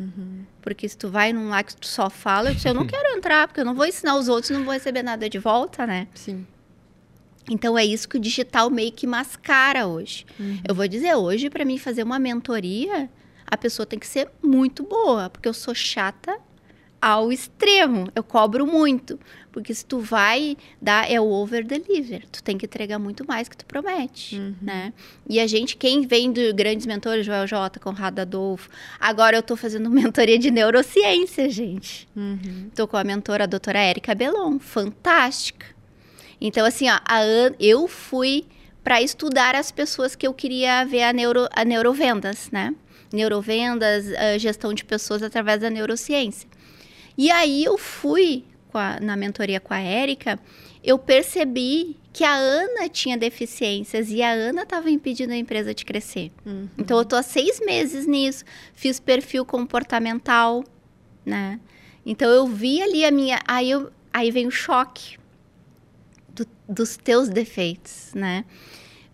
Porque 0.62 0.88
se 0.88 0.96
tu 0.96 1.08
vai 1.08 1.32
num 1.32 1.48
lá 1.50 1.62
que 1.62 1.76
tu 1.76 1.86
só 1.86 2.08
fala, 2.08 2.50
eu, 2.50 2.54
disse, 2.54 2.68
eu 2.68 2.74
não 2.74 2.86
quero 2.88 3.16
entrar, 3.18 3.46
porque 3.48 3.60
eu 3.60 3.64
não 3.64 3.74
vou 3.74 3.86
ensinar 3.86 4.16
os 4.16 4.28
outros, 4.28 4.50
não 4.50 4.64
vou 4.64 4.72
receber 4.72 5.02
nada 5.02 5.28
de 5.28 5.38
volta, 5.38 5.86
né? 5.86 6.08
Sim. 6.14 6.46
Então 7.50 7.78
é 7.78 7.84
isso 7.84 8.08
que 8.08 8.16
o 8.16 8.20
digital 8.20 8.70
meio 8.70 8.92
que 8.92 9.06
mascara 9.06 9.86
hoje. 9.86 10.26
Eu 10.66 10.74
vou 10.74 10.88
dizer, 10.88 11.14
hoje, 11.14 11.48
para 11.48 11.64
mim 11.64 11.78
fazer 11.78 12.02
uma 12.02 12.18
mentoria, 12.18 13.08
a 13.46 13.56
pessoa 13.56 13.86
tem 13.86 13.98
que 13.98 14.06
ser 14.06 14.28
muito 14.42 14.82
boa, 14.82 15.30
porque 15.30 15.48
eu 15.48 15.54
sou 15.54 15.74
chata 15.74 16.38
ao 17.00 17.30
extremo. 17.30 18.08
Eu 18.14 18.24
cobro 18.24 18.66
muito. 18.66 19.18
Porque 19.52 19.72
se 19.72 19.86
tu 19.86 20.00
vai 20.00 20.56
dar, 20.82 21.10
é 21.10 21.18
o 21.18 21.30
over 21.30 21.64
deliver. 21.64 22.24
Tu 22.30 22.42
tem 22.42 22.58
que 22.58 22.66
entregar 22.66 22.98
muito 22.98 23.26
mais 23.26 23.48
que 23.48 23.56
tu 23.56 23.64
promete, 23.64 24.38
né? 24.60 24.92
E 25.26 25.40
a 25.40 25.46
gente, 25.46 25.76
quem 25.76 26.06
vem 26.06 26.30
de 26.30 26.52
grandes 26.52 26.84
mentores, 26.84 27.24
Joel 27.24 27.46
J, 27.46 27.80
Conrado 27.80 28.18
Adolfo, 28.18 28.68
agora 29.00 29.36
eu 29.36 29.42
tô 29.42 29.56
fazendo 29.56 29.88
mentoria 29.90 30.38
de 30.38 30.50
neurociência, 30.50 31.48
gente. 31.48 32.06
Uhum. 32.14 32.70
Tô 32.74 32.86
com 32.86 32.98
a 32.98 33.04
mentora 33.04 33.44
a 33.44 33.46
doutora 33.46 33.78
Érica 33.78 34.14
Belon, 34.14 34.58
fantástica. 34.58 35.75
Então, 36.40 36.66
assim, 36.66 36.88
ó, 36.90 36.98
a 37.04 37.18
An- 37.20 37.54
eu 37.58 37.86
fui 37.88 38.44
para 38.84 39.02
estudar 39.02 39.54
as 39.54 39.72
pessoas 39.72 40.14
que 40.14 40.26
eu 40.26 40.32
queria 40.34 40.84
ver 40.84 41.02
a, 41.02 41.12
neuro, 41.12 41.48
a 41.52 41.64
neurovendas, 41.64 42.50
né? 42.50 42.74
Neurovendas, 43.12 44.06
uh, 44.06 44.38
gestão 44.38 44.72
de 44.74 44.84
pessoas 44.84 45.22
através 45.22 45.60
da 45.60 45.70
neurociência. 45.70 46.48
E 47.16 47.30
aí 47.30 47.64
eu 47.64 47.78
fui 47.78 48.44
a, 48.72 49.00
na 49.00 49.16
mentoria 49.16 49.58
com 49.58 49.72
a 49.72 49.80
Érica, 49.80 50.38
eu 50.84 50.98
percebi 50.98 51.96
que 52.12 52.22
a 52.24 52.34
Ana 52.34 52.88
tinha 52.88 53.16
deficiências 53.16 54.10
e 54.10 54.22
a 54.22 54.30
Ana 54.30 54.62
estava 54.62 54.90
impedindo 54.90 55.32
a 55.32 55.36
empresa 55.36 55.74
de 55.74 55.84
crescer. 55.84 56.30
Uhum. 56.44 56.68
Então 56.78 56.98
eu 56.98 57.04
tô 57.04 57.16
há 57.16 57.22
seis 57.22 57.60
meses 57.60 58.06
nisso, 58.06 58.44
fiz 58.74 59.00
perfil 59.00 59.44
comportamental, 59.44 60.62
né? 61.24 61.58
Então 62.04 62.30
eu 62.30 62.46
vi 62.46 62.80
ali 62.82 63.04
a 63.04 63.10
minha, 63.10 63.40
aí 63.46 63.70
eu, 63.70 63.90
aí 64.12 64.30
vem 64.30 64.46
o 64.46 64.50
choque 64.50 65.18
do, 66.36 66.46
dos 66.68 66.96
teus 66.96 67.28
defeitos, 67.28 68.12
né? 68.14 68.44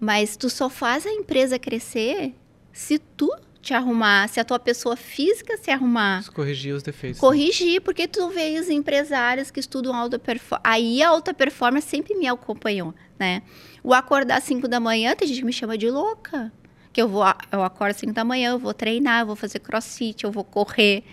Mas 0.01 0.37
tu 0.37 0.51
só 0.51 0.69
faz 0.69 1.07
a 1.07 1.11
empresa 1.11 1.59
crescer 1.59 2.35
se 2.73 2.99
tu 2.99 3.31
te 3.61 3.73
arrumar, 3.73 4.29
se 4.29 4.41
a 4.41 4.45
tua 4.45 4.59
pessoa 4.59 4.97
física 4.97 5.57
se 5.57 5.71
arrumar. 5.71 6.29
Corrigir 6.33 6.75
os 6.75 6.83
defeitos. 6.83 7.19
Né? 7.19 7.21
Corrigir, 7.21 7.75
né? 7.75 7.81
porque 7.81 8.09
tu 8.09 8.29
vê 8.29 8.59
os 8.59 8.69
empresários 8.69 9.53
que 9.53 9.61
estudam 9.61 9.95
alta 9.95 10.19
performance. 10.19 10.69
Aí 10.69 11.01
a 11.01 11.09
alta 11.09 11.33
performance 11.33 11.87
sempre 11.87 12.17
me 12.17 12.27
acompanhou, 12.27 12.93
né? 13.17 13.43
O 13.85 13.95
acordar 13.95 14.39
às 14.39 14.45
5 14.45 14.67
da 14.67 14.81
manhã, 14.81 15.15
tem 15.15 15.29
gente 15.29 15.39
que 15.39 15.47
me 15.47 15.53
chama 15.53 15.79
de 15.79 15.89
louca. 15.89 16.53
Que 16.93 17.01
eu 17.01 17.09
vou, 17.09 17.23
eu 17.53 17.63
acordo 17.63 17.93
às 17.93 17.97
5 17.99 18.13
da 18.13 18.25
manhã, 18.25 18.51
eu 18.51 18.59
vou 18.59 18.75
treinar, 18.75 19.21
eu 19.21 19.27
vou 19.27 19.37
fazer 19.37 19.61
crossfit, 19.61 20.25
eu 20.25 20.33
vou 20.33 20.45
correr, 20.45 21.05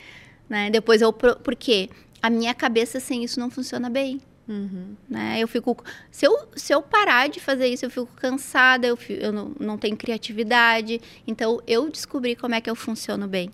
né? 0.49 0.72
Depois 0.72 1.01
eu. 1.01 1.14
Por 1.14 1.55
quê? 1.55 1.89
A 2.22 2.30
minha 2.30 2.53
cabeça 2.55 2.99
sem 2.99 3.24
isso 3.24 3.39
não 3.39 3.51
funciona 3.51 3.89
bem. 3.89 4.20
Uhum. 4.50 4.95
Né? 5.08 5.38
Eu 5.39 5.47
fico. 5.47 5.78
Se 6.10 6.26
eu, 6.26 6.36
se 6.56 6.74
eu 6.74 6.82
parar 6.82 7.30
de 7.30 7.39
fazer 7.39 7.68
isso, 7.68 7.86
eu 7.86 7.91
fico 7.91 8.10
cansada, 8.16 8.88
eu, 8.88 8.97
fico, 8.97 9.22
eu 9.22 9.32
não, 9.32 9.52
não 9.60 9.78
tenho 9.78 9.95
criatividade. 9.95 11.00
Então, 11.28 11.62
eu 11.68 11.88
descobri 11.88 12.36
como 12.36 12.56
é 12.56 12.62
que 12.62 12.68
eu 12.70 12.76
funciono 12.76 13.28
bem. 13.28 13.52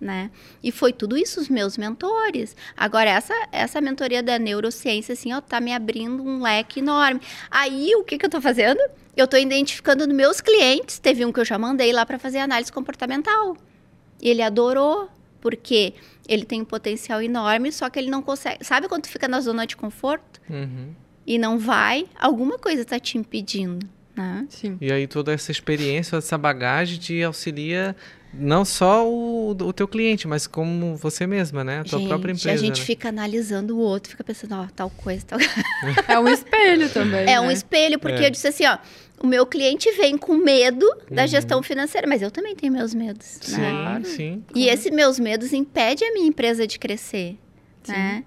Né? 0.00 0.32
E 0.60 0.72
foi 0.72 0.92
tudo 0.92 1.16
isso 1.16 1.40
os 1.40 1.48
meus 1.48 1.78
mentores. 1.78 2.56
Agora, 2.76 3.08
essa, 3.08 3.34
essa 3.52 3.80
mentoria 3.80 4.20
da 4.20 4.36
neurociência, 4.36 5.12
assim, 5.12 5.32
ó, 5.32 5.40
tá 5.40 5.60
me 5.60 5.72
abrindo 5.72 6.20
um 6.24 6.42
leque 6.42 6.80
enorme. 6.80 7.20
Aí, 7.48 7.94
o 7.94 8.02
que, 8.02 8.18
que 8.18 8.26
eu 8.26 8.30
tô 8.30 8.40
fazendo? 8.40 8.80
Eu 9.16 9.28
tô 9.28 9.36
identificando 9.36 10.04
nos 10.04 10.16
meus 10.16 10.40
clientes, 10.40 10.98
teve 10.98 11.24
um 11.24 11.30
que 11.30 11.38
eu 11.38 11.44
já 11.44 11.56
mandei 11.56 11.92
lá 11.92 12.04
para 12.04 12.18
fazer 12.18 12.38
análise 12.38 12.72
comportamental. 12.72 13.56
Ele 14.20 14.42
adorou, 14.42 15.08
porque 15.40 15.94
ele 16.28 16.44
tem 16.44 16.62
um 16.62 16.64
potencial 16.64 17.20
enorme, 17.20 17.72
só 17.72 17.88
que 17.90 17.98
ele 17.98 18.10
não 18.10 18.22
consegue. 18.22 18.64
Sabe 18.64 18.88
quando 18.88 19.02
tu 19.02 19.08
fica 19.08 19.28
na 19.28 19.40
zona 19.40 19.66
de 19.66 19.76
conforto? 19.76 20.40
Uhum. 20.48 20.94
E 21.26 21.38
não 21.38 21.58
vai? 21.58 22.06
Alguma 22.18 22.58
coisa 22.58 22.82
está 22.82 22.98
te 22.98 23.18
impedindo. 23.18 23.86
Né? 24.14 24.46
Sim. 24.48 24.76
E 24.80 24.92
aí 24.92 25.06
toda 25.06 25.32
essa 25.32 25.50
experiência, 25.50 26.16
essa 26.16 26.36
bagagem 26.36 26.98
te 26.98 27.22
auxilia 27.22 27.96
não 28.34 28.64
só 28.64 29.06
o, 29.06 29.50
o 29.50 29.72
teu 29.72 29.86
cliente, 29.86 30.26
mas 30.26 30.46
como 30.46 30.96
você 30.96 31.26
mesma, 31.26 31.62
né? 31.62 31.80
A 31.80 31.84
tua 31.84 31.98
gente, 31.98 32.08
própria 32.08 32.32
empresa. 32.32 32.52
A 32.52 32.56
gente 32.56 32.80
né? 32.80 32.86
fica 32.86 33.08
analisando 33.10 33.76
o 33.76 33.80
outro, 33.80 34.10
fica 34.10 34.24
pensando, 34.24 34.54
ó, 34.54 34.66
tal 34.74 34.88
coisa, 34.90 35.24
tal 35.26 35.38
É 36.08 36.18
um 36.18 36.28
espelho 36.28 36.88
também. 36.88 37.22
É 37.22 37.26
né? 37.26 37.40
um 37.40 37.50
espelho, 37.50 37.98
porque 37.98 38.22
é. 38.22 38.26
eu 38.26 38.30
disse 38.30 38.48
assim, 38.48 38.66
ó, 38.66 38.78
o 39.20 39.26
meu 39.26 39.46
cliente 39.46 39.90
vem 39.92 40.18
com 40.18 40.34
medo 40.34 40.86
da 41.10 41.22
uhum. 41.22 41.28
gestão 41.28 41.62
financeira, 41.62 42.06
mas 42.08 42.22
eu 42.22 42.30
também 42.30 42.56
tenho 42.56 42.72
meus 42.72 42.92
medos. 42.92 43.38
Sim, 43.40 43.60
né? 43.60 44.02
sim. 44.04 44.44
E 44.54 44.68
esses 44.68 44.90
meus 44.90 45.18
medos 45.18 45.52
impedem 45.52 46.08
a 46.08 46.12
minha 46.12 46.26
empresa 46.26 46.66
de 46.66 46.78
crescer, 46.78 47.36
sim. 47.84 47.92
né? 47.92 48.24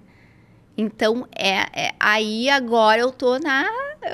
Então, 0.76 1.26
é, 1.34 1.86
é, 1.86 1.94
aí 1.98 2.48
agora 2.50 3.00
eu 3.00 3.10
tô 3.10 3.38
na. 3.38 3.66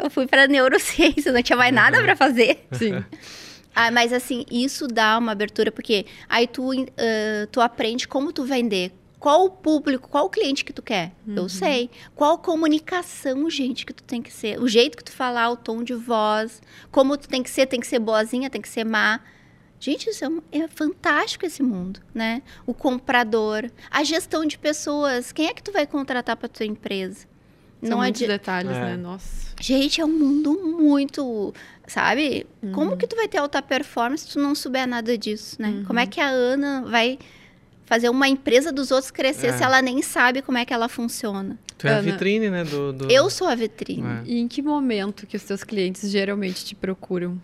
Eu 0.03 0.09
fui 0.11 0.27
para 0.27 0.47
neurociência, 0.47 1.33
não 1.33 1.43
tinha 1.43 1.57
mais 1.57 1.75
nada 1.75 2.01
para 2.01 2.15
fazer. 2.15 2.65
Sim. 2.73 3.05
ah, 3.75 3.91
mas 3.91 4.13
assim, 4.13 4.47
isso 4.51 4.87
dá 4.87 5.19
uma 5.19 5.33
abertura, 5.33 5.73
porque 5.73 6.07
aí 6.29 6.47
tu, 6.47 6.71
uh, 6.73 6.87
tu 7.51 7.61
aprende 7.61 8.07
como 8.07 8.33
tu 8.33 8.45
vender, 8.45 8.93
qual 9.23 9.45
o 9.45 9.51
público, 9.51 10.09
qual 10.09 10.27
o 10.27 10.29
cliente 10.29 10.65
que 10.65 10.73
tu 10.73 10.83
quer? 10.83 11.13
Uhum. 11.25 11.37
Eu 11.37 11.49
sei. 11.49 11.89
Qual 12.13 12.39
comunicação, 12.39 13.49
gente, 13.49 13.87
que 13.87 13.93
tu 13.93 14.03
tem 14.03 14.21
que 14.21 14.33
ser? 14.33 14.61
O 14.61 14.67
jeito 14.67 14.97
que 14.97 15.05
tu 15.05 15.13
falar, 15.13 15.49
o 15.49 15.57
tom 15.57 15.85
de 15.85 15.95
voz, 15.95 16.61
como 16.91 17.17
tu 17.17 17.29
tem 17.29 17.41
que 17.41 17.49
ser, 17.49 17.67
tem 17.67 17.79
que 17.79 17.87
ser 17.87 18.01
boazinha, 18.01 18.51
tem 18.51 18.61
que 18.61 18.69
ser 18.69 18.83
má. 18.83 19.21
Gente, 19.79 20.11
isso 20.11 20.25
é, 20.25 20.59
é 20.59 20.67
fantástico 20.67 21.47
esse 21.47 21.63
mundo, 21.63 22.01
né? 22.13 22.43
O 22.67 22.75
comprador, 22.75 23.71
a 23.89 24.03
gestão 24.03 24.45
de 24.45 24.59
pessoas. 24.59 25.31
Quem 25.31 25.47
é 25.47 25.55
que 25.55 25.63
tu 25.63 25.71
vai 25.71 25.87
contratar 25.87 26.37
para 26.37 26.49
tua 26.49 26.67
empresa? 26.67 27.29
São 27.81 27.91
Não 27.91 27.99
muitos 27.99 28.27
detalhes, 28.27 28.73
é. 28.73 28.81
né? 28.81 28.97
Nossa. 28.97 29.55
Gente, 29.61 30.01
é 30.01 30.05
um 30.05 30.19
mundo 30.19 30.53
muito, 30.81 31.55
sabe? 31.87 32.45
Uhum. 32.61 32.73
Como 32.73 32.97
que 32.97 33.07
tu 33.07 33.15
vai 33.15 33.29
ter 33.29 33.39
alta 33.39 33.63
performance 33.63 34.25
se 34.25 34.33
tu 34.33 34.41
não 34.41 34.57
souber 34.57 34.85
nada 34.89 35.17
disso, 35.17 35.63
né? 35.63 35.69
Uhum. 35.69 35.85
Como 35.85 36.01
é 36.01 36.07
que 36.09 36.21
a 36.21 36.27
Ana 36.27 36.83
vai 36.83 37.21
fazer 37.85 38.09
uma 38.09 38.29
empresa 38.29 38.73
dos 38.73 38.91
outros 38.91 39.11
crescer 39.11 39.49
é. 39.49 39.53
se 39.53 39.63
ela 39.63 39.83
nem 39.83 40.03
sabe 40.03 40.43
como 40.43 40.59
é 40.59 40.65
que 40.65 40.73
ela 40.73 40.89
funciona. 40.89 41.59
Tu 41.77 41.87
é 41.87 41.91
Ana, 41.91 41.99
a 41.99 42.03
vitrine, 42.03 42.51
né? 42.51 42.65
Do, 42.65 42.93
do... 42.93 43.11
Eu 43.11 43.29
sou 43.29 43.49
a 43.49 43.55
vitrine. 43.55 44.07
É. 44.07 44.23
E 44.25 44.39
em 44.39 44.49
que 44.49 44.63
momento 44.63 45.27
que 45.27 45.37
os 45.37 45.43
teus 45.43 45.65
clientes 45.65 46.11
geralmente 46.11 46.65
te 46.65 46.75
procuram? 46.75 47.41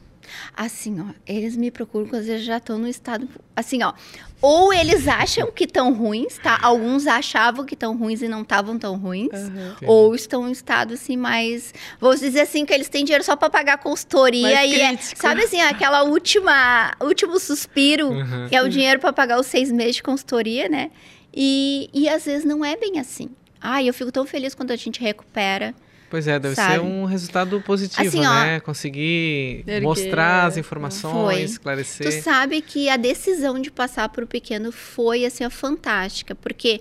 Assim, 0.56 1.00
ó, 1.00 1.06
eles 1.26 1.56
me 1.56 1.70
procuram 1.70 2.06
quando 2.06 2.24
eles 2.24 2.42
já 2.42 2.58
estão 2.58 2.78
no 2.78 2.88
estado. 2.88 3.28
Assim, 3.54 3.82
ó. 3.82 3.92
Ou 4.40 4.72
eles 4.72 5.08
acham 5.08 5.50
que 5.50 5.64
estão 5.64 5.92
ruins, 5.92 6.38
tá? 6.38 6.58
Alguns 6.62 7.06
achavam 7.06 7.64
que 7.64 7.74
estão 7.74 7.96
ruins 7.96 8.22
e 8.22 8.28
não 8.28 8.42
estavam 8.42 8.78
tão 8.78 8.96
ruins. 8.96 9.32
Uhum. 9.32 9.74
Ou 9.82 10.14
estão 10.14 10.48
em 10.48 10.52
estado 10.52 10.94
assim 10.94 11.16
mais. 11.16 11.74
Vou 12.00 12.14
dizer 12.14 12.40
assim, 12.40 12.64
que 12.64 12.72
eles 12.72 12.88
têm 12.88 13.04
dinheiro 13.04 13.24
só 13.24 13.34
para 13.34 13.50
pagar 13.50 13.78
consultoria. 13.78 14.54
Mais 14.54 14.72
e 14.72 14.80
é, 14.80 14.96
sabe 14.96 15.42
assim, 15.42 15.60
aquela 15.60 16.02
última. 16.02 16.92
último 17.00 17.38
suspiro, 17.38 18.10
uhum. 18.10 18.48
que 18.48 18.54
é 18.54 18.62
o 18.62 18.68
dinheiro 18.68 19.00
para 19.00 19.12
pagar 19.12 19.40
os 19.40 19.46
seis 19.46 19.72
meses 19.72 19.96
de 19.96 20.02
consultoria, 20.02 20.68
né? 20.68 20.90
E, 21.34 21.90
e 21.92 22.08
às 22.08 22.24
vezes 22.24 22.44
não 22.44 22.64
é 22.64 22.76
bem 22.76 22.98
assim. 22.98 23.30
Ai, 23.60 23.88
eu 23.88 23.94
fico 23.94 24.12
tão 24.12 24.24
feliz 24.24 24.54
quando 24.54 24.70
a 24.70 24.76
gente 24.76 25.00
recupera. 25.00 25.74
Pois 26.10 26.26
é, 26.26 26.38
deve 26.38 26.54
sabe? 26.54 26.74
ser 26.74 26.80
um 26.80 27.04
resultado 27.04 27.60
positivo, 27.60 28.08
assim, 28.08 28.20
né? 28.20 28.56
Ó, 28.56 28.60
Conseguir 28.60 29.64
mostrar 29.82 30.46
as 30.46 30.56
informações, 30.56 31.36
foi. 31.36 31.42
esclarecer. 31.42 32.06
Tu 32.06 32.22
sabe 32.22 32.60
que 32.62 32.88
a 32.88 32.96
decisão 32.96 33.60
de 33.60 33.70
passar 33.70 34.08
para 34.08 34.24
o 34.24 34.26
pequeno 34.26 34.72
foi 34.72 35.24
assim, 35.24 35.44
ó, 35.44 35.50
fantástica, 35.50 36.34
porque 36.34 36.80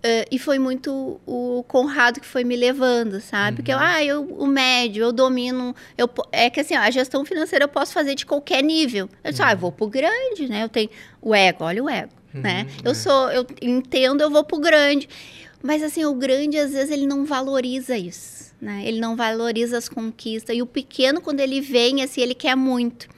Uh, 0.00 0.24
e 0.30 0.38
foi 0.38 0.58
muito 0.58 1.20
o 1.26 1.62
Conrado 1.68 2.20
que 2.20 2.26
foi 2.26 2.42
me 2.42 2.56
levando, 2.56 3.20
sabe? 3.20 3.50
Uhum. 3.50 3.56
Porque 3.56 3.70
eu, 3.70 3.78
ah, 3.78 4.02
eu, 4.02 4.24
o 4.24 4.46
médio, 4.46 5.02
eu 5.02 5.12
domino. 5.12 5.76
Eu, 5.96 6.08
é 6.32 6.48
que 6.48 6.60
assim, 6.60 6.74
ó, 6.74 6.80
a 6.80 6.90
gestão 6.90 7.22
financeira 7.22 7.66
eu 7.66 7.68
posso 7.68 7.92
fazer 7.92 8.14
de 8.14 8.24
qualquer 8.24 8.62
nível. 8.62 9.10
Eu 9.22 9.30
disse, 9.30 9.42
uhum. 9.42 9.48
ah, 9.48 9.52
eu 9.52 9.58
vou 9.58 9.70
pro 9.70 9.86
grande, 9.88 10.48
né? 10.48 10.64
Eu 10.64 10.70
tenho 10.70 10.88
o 11.20 11.34
ego, 11.34 11.64
olha 11.64 11.84
o 11.84 11.90
ego, 11.90 12.12
uhum, 12.34 12.40
né? 12.40 12.66
Eu 12.82 12.92
é. 12.92 12.94
sou, 12.94 13.30
eu 13.30 13.46
entendo, 13.60 14.22
eu 14.22 14.30
vou 14.30 14.42
pro 14.42 14.58
grande. 14.58 15.06
Mas 15.62 15.82
assim, 15.82 16.04
o 16.04 16.14
grande, 16.14 16.58
às 16.58 16.72
vezes, 16.72 16.90
ele 16.90 17.06
não 17.06 17.24
valoriza 17.24 17.96
isso 17.96 18.40
né? 18.60 18.82
Ele 18.84 19.00
não 19.00 19.16
valoriza 19.16 19.78
as 19.78 19.88
conquistas. 19.88 20.54
E 20.54 20.60
o 20.60 20.66
pequeno, 20.66 21.20
quando 21.20 21.40
ele 21.40 21.60
vem, 21.60 22.02
assim, 22.02 22.20
ele 22.20 22.34
quer 22.34 22.54
muito. 22.54 23.08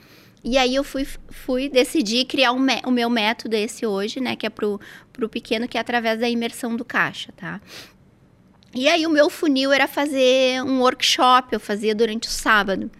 E 0.44 0.56
aí 0.56 0.74
eu 0.74 0.84
fui, 0.84 1.06
fui 1.30 1.68
decidir 1.68 2.24
criar 2.26 2.52
um, 2.52 2.64
o 2.84 2.90
meu 2.90 3.10
método 3.10 3.54
esse 3.54 3.84
hoje, 3.84 4.20
né? 4.20 4.36
Que 4.36 4.46
é 4.46 4.50
pro, 4.50 4.80
pro 5.12 5.28
pequeno, 5.28 5.66
que 5.66 5.76
é 5.76 5.80
através 5.80 6.20
da 6.20 6.28
imersão 6.28 6.76
do 6.76 6.84
caixa, 6.84 7.32
tá? 7.36 7.60
E 8.74 8.88
aí 8.88 9.06
o 9.06 9.10
meu 9.10 9.28
funil 9.28 9.72
era 9.72 9.86
fazer 9.86 10.62
um 10.62 10.80
workshop, 10.80 11.52
eu 11.52 11.60
fazia 11.60 11.94
durante 11.94 12.28
o 12.28 12.30
sábado. 12.30 12.90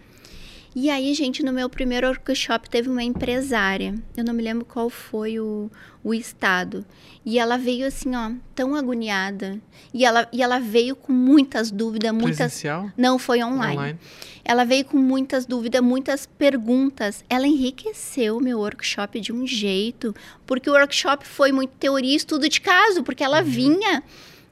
E 0.75 0.89
aí, 0.89 1.13
gente, 1.13 1.43
no 1.43 1.53
meu 1.53 1.69
primeiro 1.69 2.07
workshop 2.07 2.67
teve 2.67 2.89
uma 2.89 3.03
empresária, 3.03 3.93
eu 4.17 4.23
não 4.23 4.33
me 4.33 4.41
lembro 4.41 4.65
qual 4.65 4.89
foi 4.89 5.39
o, 5.39 5.69
o 6.03 6.13
estado. 6.13 6.83
E 7.23 7.37
ela 7.37 7.57
veio 7.57 7.85
assim, 7.85 8.15
ó, 8.15 8.31
tão 8.55 8.73
agoniada. 8.75 9.61
E 9.93 10.03
ela, 10.03 10.27
e 10.33 10.41
ela 10.41 10.59
veio 10.59 10.95
com 10.95 11.13
muitas 11.13 11.69
dúvidas, 11.69 12.11
muitas. 12.11 12.37
Presencial? 12.37 12.91
Não, 12.97 13.19
foi 13.19 13.43
online. 13.43 13.77
online. 13.77 13.99
Ela 14.43 14.65
veio 14.65 14.83
com 14.83 14.97
muitas 14.97 15.45
dúvidas, 15.45 15.81
muitas 15.81 16.25
perguntas. 16.25 17.23
Ela 17.29 17.47
enriqueceu 17.47 18.37
o 18.37 18.41
meu 18.41 18.59
workshop 18.59 19.19
de 19.19 19.31
um 19.31 19.45
jeito, 19.45 20.13
porque 20.45 20.69
o 20.69 20.73
workshop 20.73 21.25
foi 21.25 21.51
muito 21.51 21.71
teoria 21.79 22.13
e 22.13 22.15
estudo 22.15 22.49
de 22.49 22.59
caso, 22.59 23.03
porque 23.03 23.23
ela 23.23 23.39
uhum. 23.39 23.45
vinha 23.45 24.03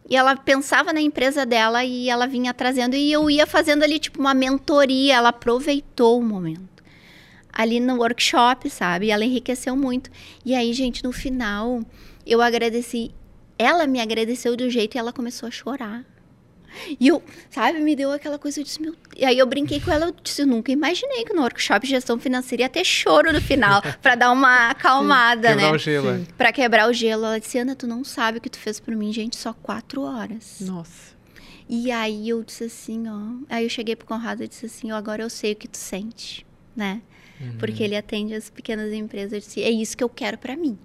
e 0.09 0.15
ela 0.15 0.35
pensava 0.35 0.91
na 0.91 1.01
empresa 1.01 1.45
dela 1.45 1.83
e 1.83 2.09
ela 2.09 2.27
vinha 2.27 2.53
trazendo 2.53 2.95
e 2.95 3.11
eu 3.11 3.29
ia 3.29 3.47
fazendo 3.47 3.83
ali 3.83 3.99
tipo 3.99 4.19
uma 4.19 4.33
mentoria, 4.33 5.15
ela 5.15 5.29
aproveitou 5.29 6.19
o 6.19 6.23
momento. 6.23 6.83
Ali 7.53 7.79
no 7.79 7.97
workshop, 7.97 8.69
sabe? 8.69 9.09
Ela 9.09 9.25
enriqueceu 9.25 9.75
muito. 9.75 10.09
E 10.45 10.55
aí, 10.55 10.73
gente, 10.73 11.03
no 11.03 11.11
final, 11.11 11.81
eu 12.25 12.41
agradeci. 12.41 13.11
Ela 13.57 13.85
me 13.85 13.99
agradeceu 13.99 14.55
de 14.55 14.63
um 14.63 14.69
jeito 14.69 14.95
e 14.95 14.97
ela 14.97 15.11
começou 15.11 15.47
a 15.47 15.51
chorar. 15.51 16.05
E 16.99 17.07
eu, 17.07 17.21
sabe, 17.49 17.79
me 17.79 17.95
deu 17.95 18.11
aquela 18.11 18.39
coisa, 18.39 18.59
eu 18.59 18.63
disse, 18.63 18.81
meu... 18.81 18.95
E 19.15 19.25
aí 19.25 19.37
eu 19.37 19.45
brinquei 19.45 19.79
com 19.79 19.91
ela, 19.91 20.05
eu 20.07 20.15
disse, 20.23 20.41
eu 20.41 20.47
nunca 20.47 20.71
imaginei 20.71 21.23
que 21.25 21.33
no 21.33 21.41
workshop 21.41 21.85
de 21.85 21.91
gestão 21.91 22.17
financeira 22.19 22.63
ia 22.63 22.69
ter 22.69 22.83
choro 22.85 23.31
no 23.33 23.41
final, 23.41 23.81
para 24.01 24.15
dar 24.15 24.31
uma 24.31 24.69
acalmada, 24.69 25.49
Sim, 25.49 25.55
né? 25.55 25.61
Quebrar 25.63 25.75
o 25.75 25.77
gelo. 25.77 26.09
É. 26.09 26.21
Pra 26.37 26.51
quebrar 26.53 26.89
o 26.89 26.93
gelo. 26.93 27.25
Ela 27.25 27.39
disse, 27.39 27.57
Ana, 27.57 27.75
tu 27.75 27.85
não 27.87 28.03
sabe 28.03 28.37
o 28.37 28.41
que 28.41 28.49
tu 28.49 28.57
fez 28.57 28.79
por 28.79 28.95
mim, 28.95 29.11
gente, 29.11 29.35
só 29.35 29.53
quatro 29.53 30.01
horas. 30.03 30.57
Nossa. 30.61 31.11
E 31.69 31.91
aí 31.91 32.27
eu 32.29 32.43
disse 32.43 32.65
assim, 32.65 33.07
ó. 33.07 33.19
Aí 33.49 33.63
eu 33.65 33.69
cheguei 33.69 33.95
pro 33.95 34.05
Conrado 34.07 34.43
e 34.43 34.47
disse 34.47 34.65
assim, 34.65 34.91
ó, 34.91 34.95
agora 34.95 35.23
eu 35.23 35.29
sei 35.29 35.53
o 35.53 35.55
que 35.55 35.67
tu 35.67 35.77
sente. 35.77 36.45
né? 36.75 37.01
Uhum. 37.39 37.57
Porque 37.57 37.83
ele 37.83 37.95
atende 37.97 38.33
as 38.33 38.49
pequenas 38.49 38.93
empresas. 38.93 39.33
Eu 39.33 39.39
disse, 39.39 39.63
é 39.63 39.69
isso 39.69 39.97
que 39.97 40.03
eu 40.03 40.09
quero 40.09 40.37
para 40.37 40.55
mim. 40.55 40.77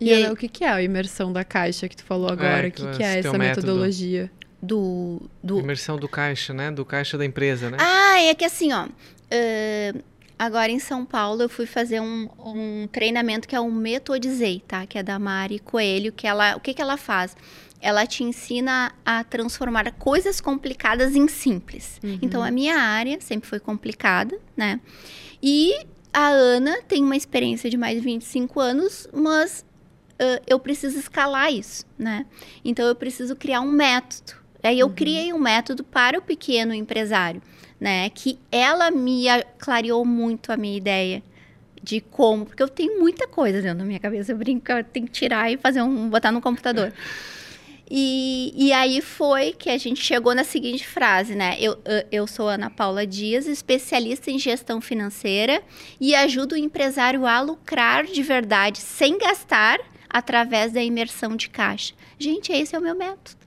E, 0.00 0.06
E 0.08 0.12
aí- 0.12 0.30
o 0.30 0.36
que, 0.36 0.48
que 0.48 0.62
é 0.64 0.68
a 0.68 0.80
imersão 0.82 1.32
da 1.32 1.42
caixa 1.44 1.88
que 1.88 1.96
tu 1.96 2.04
falou 2.04 2.28
agora? 2.30 2.66
É, 2.66 2.68
o 2.68 2.72
que, 2.72 2.82
que 2.86 2.96
que 2.98 3.02
é 3.02 3.12
esse 3.14 3.22
teu 3.22 3.30
essa 3.30 3.38
método. 3.38 3.66
metodologia? 3.66 4.30
Do, 4.60 5.22
do, 5.42 5.60
Imersão 5.60 5.96
do 5.96 6.08
caixa, 6.08 6.52
né? 6.52 6.70
Do 6.70 6.84
caixa 6.84 7.16
da 7.16 7.24
empresa, 7.24 7.70
né? 7.70 7.76
Ah, 7.80 8.20
é 8.20 8.34
que 8.34 8.44
assim, 8.44 8.72
ó. 8.72 8.86
ãh, 8.86 10.00
agora 10.38 10.70
em 10.70 10.78
São 10.78 11.04
Paulo 11.04 11.42
eu 11.42 11.48
fui 11.48 11.66
fazer 11.66 12.00
um, 12.00 12.28
um 12.38 12.88
treinamento 12.90 13.46
que 13.46 13.54
é 13.54 13.60
o 13.60 13.70
Metodizei, 13.70 14.62
tá? 14.66 14.86
Que 14.86 14.98
é 14.98 15.02
da 15.02 15.18
Mari 15.18 15.58
Coelho, 15.58 16.12
que 16.12 16.26
ela. 16.26 16.56
O 16.56 16.60
que, 16.60 16.74
que 16.74 16.82
ela 16.82 16.96
faz? 16.96 17.36
Ela 17.80 18.04
te 18.06 18.24
ensina 18.24 18.92
a 19.06 19.22
transformar 19.22 19.92
coisas 19.92 20.40
complicadas 20.40 21.14
em 21.14 21.28
simples. 21.28 22.00
Então 22.20 22.42
a 22.42 22.50
minha 22.50 22.76
área 22.76 23.20
sempre 23.20 23.48
foi 23.48 23.60
complicada, 23.60 24.36
né? 24.56 24.80
E 25.40 25.86
a 26.12 26.28
Ana 26.30 26.82
tem 26.88 27.04
uma 27.04 27.16
experiência 27.16 27.70
de 27.70 27.76
mais 27.76 27.96
de 27.96 28.00
25 28.00 28.58
anos, 28.58 29.06
mas 29.12 29.64
ãh, 30.20 30.40
eu 30.46 30.58
preciso 30.58 30.98
escalar 30.98 31.52
isso, 31.52 31.86
né? 31.96 32.26
Então 32.64 32.86
eu 32.86 32.94
preciso 32.94 33.36
criar 33.36 33.60
um 33.60 33.70
método. 33.70 34.34
Aí 34.62 34.78
eu 34.80 34.90
criei 34.90 35.32
um 35.32 35.38
método 35.38 35.84
para 35.84 36.18
o 36.18 36.22
pequeno 36.22 36.74
empresário, 36.74 37.40
né? 37.80 38.10
Que 38.10 38.38
ela 38.50 38.90
me 38.90 39.24
clareou 39.58 40.04
muito 40.04 40.50
a 40.52 40.56
minha 40.56 40.76
ideia 40.76 41.22
de 41.82 42.00
como, 42.00 42.44
porque 42.44 42.62
eu 42.62 42.68
tenho 42.68 42.98
muita 43.00 43.28
coisa 43.28 43.62
dentro 43.62 43.78
da 43.78 43.84
minha 43.84 44.00
cabeça, 44.00 44.32
eu 44.32 44.36
brinco, 44.36 44.70
eu 44.72 44.82
tenho 44.82 45.06
que 45.06 45.12
tirar 45.12 45.50
e 45.50 45.56
fazer 45.56 45.80
um, 45.80 46.08
botar 46.10 46.32
no 46.32 46.40
computador. 46.40 46.92
E, 47.90 48.52
e 48.54 48.72
aí 48.72 49.00
foi 49.00 49.52
que 49.52 49.70
a 49.70 49.78
gente 49.78 50.02
chegou 50.02 50.34
na 50.34 50.44
seguinte 50.44 50.86
frase, 50.86 51.34
né? 51.34 51.56
Eu- 51.58 51.78
eu 52.12 52.26
sou 52.26 52.46
Ana 52.48 52.68
Paula 52.68 53.06
Dias, 53.06 53.46
especialista 53.46 54.30
em 54.30 54.38
gestão 54.38 54.78
financeira 54.80 55.62
e 55.98 56.14
ajudo 56.14 56.52
o 56.52 56.58
empresário 56.58 57.24
a 57.24 57.40
lucrar 57.40 58.04
de 58.04 58.22
verdade 58.22 58.78
sem 58.78 59.16
gastar 59.16 59.78
através 60.10 60.72
da 60.72 60.82
imersão 60.82 61.34
de 61.34 61.48
caixa. 61.48 61.94
Gente, 62.18 62.52
esse 62.52 62.74
é 62.76 62.78
o 62.78 62.82
meu 62.82 62.94
método. 62.94 63.37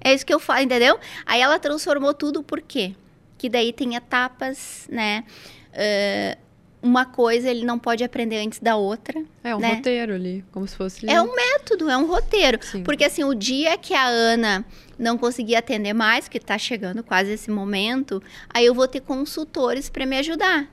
É 0.00 0.12
isso 0.14 0.24
que 0.26 0.32
eu 0.34 0.40
falo, 0.40 0.60
entendeu? 0.60 0.98
Aí 1.24 1.40
ela 1.40 1.58
transformou 1.58 2.12
tudo 2.14 2.42
por 2.42 2.60
quê? 2.60 2.94
Que 3.36 3.48
daí 3.48 3.72
tem 3.72 3.94
etapas, 3.94 4.86
né? 4.90 5.24
Eh, 5.72 6.36
uma 6.82 7.04
coisa 7.04 7.50
ele 7.50 7.64
não 7.64 7.78
pode 7.78 8.02
aprender 8.04 8.38
antes 8.38 8.58
da 8.60 8.76
outra. 8.76 9.22
É 9.42 9.54
um 9.54 9.60
Né? 9.60 9.74
roteiro 9.74 10.14
ali, 10.14 10.44
como 10.52 10.66
se 10.66 10.76
fosse. 10.76 11.08
É 11.10 11.20
um 11.20 11.34
método, 11.34 11.88
é 11.90 11.96
um 11.96 12.06
roteiro. 12.06 12.58
Sim. 12.62 12.82
Porque 12.82 13.04
assim, 13.04 13.24
o 13.24 13.34
dia 13.34 13.76
que 13.76 13.94
a 13.94 14.06
Ana 14.06 14.64
não 14.98 15.16
conseguir 15.18 15.56
atender 15.56 15.92
mais, 15.92 16.28
que 16.28 16.40
tá 16.40 16.58
chegando 16.58 17.02
quase 17.02 17.32
esse 17.32 17.50
momento, 17.50 18.22
aí 18.52 18.64
eu 18.66 18.74
vou 18.74 18.88
ter 18.88 19.00
consultores 19.00 19.88
para 19.88 20.04
me 20.06 20.18
ajudar. 20.18 20.68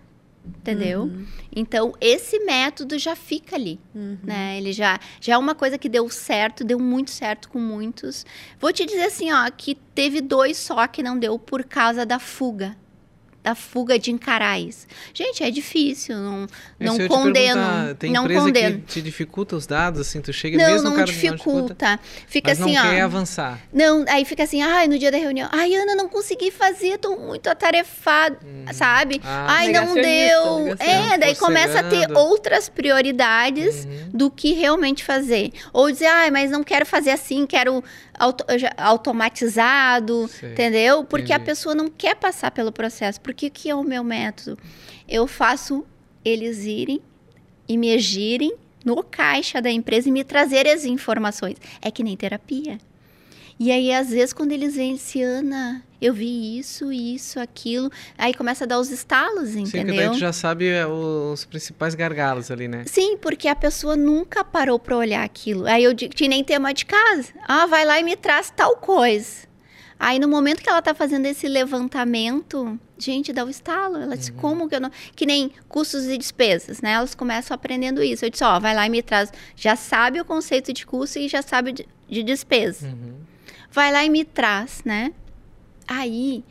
Entendeu? 0.47 1.03
Uhum. 1.03 1.25
Então, 1.55 1.93
esse 2.01 2.39
método 2.39 2.97
já 2.97 3.15
fica 3.15 3.55
ali, 3.55 3.79
né? 4.23 4.57
Ele 4.57 4.73
já, 4.73 4.99
já 5.21 5.33
é 5.33 5.37
uma 5.37 5.53
coisa 5.53 5.77
que 5.77 5.87
deu 5.87 6.09
certo, 6.09 6.63
deu 6.63 6.79
muito 6.79 7.11
certo 7.11 7.49
com 7.49 7.59
muitos. 7.59 8.25
Vou 8.59 8.73
te 8.73 8.85
dizer 8.85 9.05
assim, 9.05 9.31
ó, 9.31 9.49
que 9.49 9.75
teve 9.75 10.21
dois 10.21 10.57
só 10.57 10.87
que 10.87 11.03
não 11.03 11.17
deu 11.17 11.37
por 11.37 11.63
causa 11.63 12.05
da 12.05 12.19
fuga. 12.19 12.75
Da 13.45 13.53
fuga 13.53 13.99
de 13.99 14.09
encarar 14.09 14.59
isso. 14.59 14.87
Gente, 15.13 15.43
é 15.43 15.51
difícil, 15.51 16.15
não, 16.17 16.47
não 16.79 16.95
eu 16.95 17.01
ia 17.01 17.03
te 17.03 17.07
condeno. 17.07 17.61
Tem 17.99 18.11
não 18.11 18.27
condeno. 18.27 18.79
que 18.79 18.85
te 18.93 19.01
dificulta 19.03 19.55
os 19.55 19.67
dados, 19.67 20.01
assim, 20.01 20.19
tu 20.19 20.33
chega 20.33 20.57
Não, 20.57 20.65
mesmo 20.65 20.89
não, 20.89 20.95
cara 20.95 21.05
dificulta. 21.05 21.99
Fica 22.25 22.49
mas 22.49 22.59
assim, 22.59 22.73
não 22.73 22.81
ó. 22.83 22.89
quer 22.89 23.01
avançar. 23.01 23.59
Não, 23.71 24.03
aí 24.09 24.25
fica 24.25 24.41
assim, 24.41 24.63
ai, 24.63 24.87
no 24.87 24.97
dia 24.97 25.11
da 25.11 25.17
reunião, 25.19 25.47
ai, 25.51 25.75
Ana, 25.75 25.93
não 25.93 26.09
consegui 26.09 26.49
fazer, 26.49 26.97
tô 26.97 27.15
muito 27.17 27.47
atarefado, 27.47 28.37
sabe? 28.73 29.21
Ah, 29.23 29.45
ai, 29.47 29.71
não 29.71 29.93
deu. 29.93 30.75
É, 30.79 31.15
daí 31.19 31.35
começa 31.35 31.81
a 31.81 31.83
ter 31.83 32.11
outras 32.17 32.67
prioridades 32.67 33.85
Uhum. 33.85 34.09
do 34.11 34.31
que 34.31 34.53
realmente 34.53 35.03
fazer. 35.03 35.51
Ou 35.71 35.91
dizer, 35.91 36.07
ai, 36.07 36.31
mas 36.31 36.49
não 36.49 36.63
quero 36.63 36.83
fazer 36.83 37.11
assim, 37.11 37.45
quero 37.45 37.83
auto- 38.19 38.45
automatizado, 38.77 40.27
Sei, 40.27 40.51
entendeu? 40.51 41.03
Porque 41.03 41.31
a 41.31 41.35
entendi. 41.35 41.49
pessoa 41.51 41.75
não 41.75 41.89
quer 41.89 42.15
passar 42.15 42.51
pelo 42.51 42.71
processo. 42.71 43.19
Porque 43.21 43.47
o 43.47 43.51
que 43.51 43.69
é 43.69 43.75
o 43.75 43.83
meu 43.83 44.03
método? 44.03 44.57
Eu 45.07 45.27
faço 45.27 45.85
eles 46.23 46.63
irem, 46.65 47.01
imergirem 47.67 48.53
no 48.83 49.01
caixa 49.03 49.61
da 49.61 49.69
empresa 49.71 50.09
e 50.09 50.11
me 50.11 50.23
trazer 50.23 50.67
as 50.67 50.85
informações. 50.85 51.57
É 51.81 51.89
que 51.91 52.03
nem 52.03 52.15
terapia. 52.15 52.77
E 53.59 53.71
aí, 53.71 53.91
às 53.93 54.09
vezes, 54.09 54.33
quando 54.33 54.51
eles 54.51 54.75
vêm, 54.75 54.97
se 54.97 55.21
Ana, 55.21 55.81
eu 56.01 56.13
vi 56.13 56.59
isso, 56.59 56.91
isso, 56.91 57.39
aquilo, 57.39 57.91
aí 58.17 58.33
começa 58.33 58.63
a 58.65 58.67
dar 58.67 58.79
os 58.79 58.91
estalos, 58.91 59.49
Sim, 59.49 59.63
que 59.63 59.71
daí 59.71 59.81
entendeu? 59.81 60.11
tu 60.11 60.17
já 60.17 60.33
sabe 60.33 60.67
é, 60.67 60.85
os 60.85 61.45
principais 61.45 61.95
gargalos 61.95 62.51
ali, 62.51 62.67
né? 62.67 62.83
Sim, 62.85 63.17
porque 63.17 63.47
a 63.47 63.55
pessoa 63.55 63.95
nunca 63.95 64.43
parou 64.43 64.79
para 64.79 64.95
olhar 64.97 65.23
aquilo. 65.23 65.65
Aí 65.65 65.83
eu 65.83 65.93
digo, 65.93 66.13
que 66.13 66.27
nem 66.27 66.43
tema 66.43 66.73
de 66.73 66.85
casa. 66.85 67.33
Ah, 67.47 67.65
vai 67.65 67.85
lá 67.85 67.99
e 67.99 68.03
me 68.03 68.15
traz 68.15 68.49
tal 68.49 68.77
coisa. 68.77 69.45
Aí 69.97 70.19
no 70.19 70.27
momento 70.27 70.61
que 70.61 70.69
ela 70.69 70.81
tá 70.81 70.93
fazendo 70.93 71.25
esse 71.25 71.47
levantamento, 71.47 72.77
gente, 72.97 73.31
dá 73.31 73.45
o 73.45 73.49
estalo. 73.49 73.97
Ela 73.97 74.17
disse, 74.17 74.31
como 74.33 74.67
que 74.67 74.75
eu 74.75 74.81
não. 74.81 74.91
Que 75.15 75.25
nem 75.25 75.51
custos 75.69 76.05
e 76.05 76.17
despesas, 76.17 76.81
né? 76.81 76.91
Elas 76.91 77.15
começam 77.15 77.55
aprendendo 77.55 78.03
isso. 78.03 78.25
Eu 78.25 78.29
disse, 78.29 78.43
ó, 78.43 78.59
vai 78.59 78.75
lá 78.75 78.85
e 78.85 78.89
me 78.89 79.01
traz. 79.01 79.31
Já 79.55 79.75
sabe 79.75 80.19
o 80.19 80.25
conceito 80.25 80.73
de 80.73 80.85
custo 80.85 81.17
e 81.19 81.29
já 81.29 81.41
sabe 81.41 81.71
de, 81.71 81.87
de 82.09 82.23
despesa. 82.23 82.87
Uhum. 82.87 83.15
Vai 83.71 83.91
lá 83.91 84.03
e 84.03 84.09
me 84.09 84.25
traz, 84.25 84.81
né? 84.83 85.13
Aí 85.87 86.43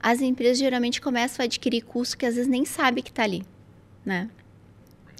as 0.00 0.20
empresas 0.20 0.58
geralmente 0.58 1.00
começam 1.00 1.42
a 1.42 1.46
adquirir 1.46 1.82
custo 1.82 2.18
que 2.18 2.26
às 2.26 2.34
vezes 2.34 2.48
nem 2.48 2.64
sabe 2.64 3.02
que 3.02 3.12
tá 3.12 3.22
ali, 3.22 3.44
né? 4.04 4.28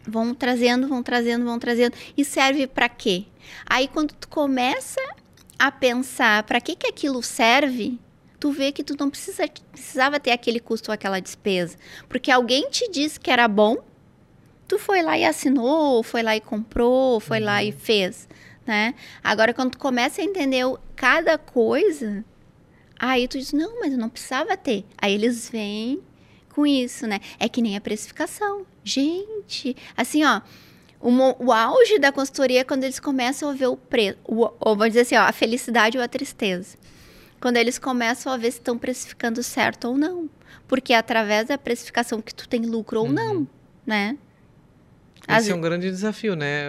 Vão 0.07 0.35
trazendo, 0.35 0.87
vão 0.87 1.03
trazendo, 1.03 1.45
vão 1.45 1.59
trazendo. 1.59 1.97
E 2.17 2.25
serve 2.25 2.67
para 2.67 2.89
quê? 2.89 3.25
Aí 3.65 3.89
quando 3.89 4.13
tu 4.13 4.29
começa 4.29 5.01
a 5.59 5.71
pensar 5.71 6.43
para 6.43 6.61
que 6.61 6.77
que 6.77 6.87
aquilo 6.87 7.23
serve, 7.23 7.99
tu 8.39 8.53
vê 8.53 8.73
que 8.73 8.85
tu 8.85 8.95
não 8.99 9.09
precisa, 9.09 9.49
precisava 9.73 10.21
ter 10.21 10.33
aquele 10.33 10.61
custo 10.61 10.91
ou 10.91 10.95
aquela 10.95 11.21
despesa, 11.21 11.79
porque 12.07 12.31
alguém 12.31 12.69
te 12.69 12.91
disse 12.91 13.19
que 13.19 13.31
era 13.31 13.49
bom, 13.49 13.79
tu 14.69 14.79
foi 14.79 15.01
lá 15.01 15.17
e 15.17 15.25
assinou, 15.25 16.03
foi 16.03 16.23
lá 16.23 16.37
e 16.37 16.41
comprou, 16.43 17.21
foi 17.21 17.41
lá 17.41 17.65
e 17.65 17.73
fez, 17.73 18.29
né? 18.67 18.95
Agora 19.23 19.55
quando 19.55 19.73
tu 19.73 19.79
começa 19.79 20.21
a 20.21 20.25
entender 20.25 20.65
cada 20.95 21.39
coisa, 21.39 22.23
aí 22.99 23.27
tu 23.29 23.39
diz, 23.39 23.53
não, 23.53 23.81
mas 23.81 23.93
eu 23.93 23.99
não 23.99 24.09
precisava 24.09 24.57
ter. 24.57 24.85
Aí 24.99 25.13
eles 25.15 25.49
vêm 25.51 26.01
com 26.55 26.67
isso, 26.67 27.07
né? 27.07 27.21
É 27.39 27.49
que 27.49 27.61
nem 27.63 27.77
a 27.77 27.81
precificação. 27.81 28.65
Gente, 28.83 29.77
assim, 29.97 30.25
ó, 30.25 30.41
o, 31.01 31.11
o 31.47 31.53
auge 31.53 31.99
da 31.99 32.13
consultoria 32.13 32.61
é 32.61 32.65
quando 32.65 32.85
eles 32.85 33.01
começam 33.01 33.51
a 33.51 33.53
ver 33.53 33.67
o 33.67 33.77
preço, 33.77 34.19
ou 34.25 34.77
vou 34.77 34.87
dizer 34.89 35.01
assim, 35.01 35.17
ó, 35.17 35.23
a 35.23 35.33
felicidade 35.33 35.99
ou 35.99 36.05
a 36.05 36.09
tristeza. 36.09 36.77
Quando 37.41 37.57
eles 37.59 37.79
começam 37.79 38.33
a 38.33 38.37
ver 38.37 38.51
se 38.53 38.59
estão 38.59 38.79
precificando 38.79 39.43
certo 39.43 39.89
ou 39.89 39.99
não. 39.99 40.31
Porque 40.67 40.95
é 40.95 40.97
através 40.97 41.49
da 41.49 41.59
precificação 41.59 42.23
que 42.23 42.35
tu 42.35 42.49
tem 42.49 42.63
lucro 42.63 43.01
ou 43.01 43.09
não, 43.13 43.47
né? 43.85 44.17
Esse 45.29 45.51
é 45.51 45.53
ve- 45.53 45.59
um 45.59 45.61
grande 45.61 45.91
desafio, 45.91 46.35
né? 46.35 46.65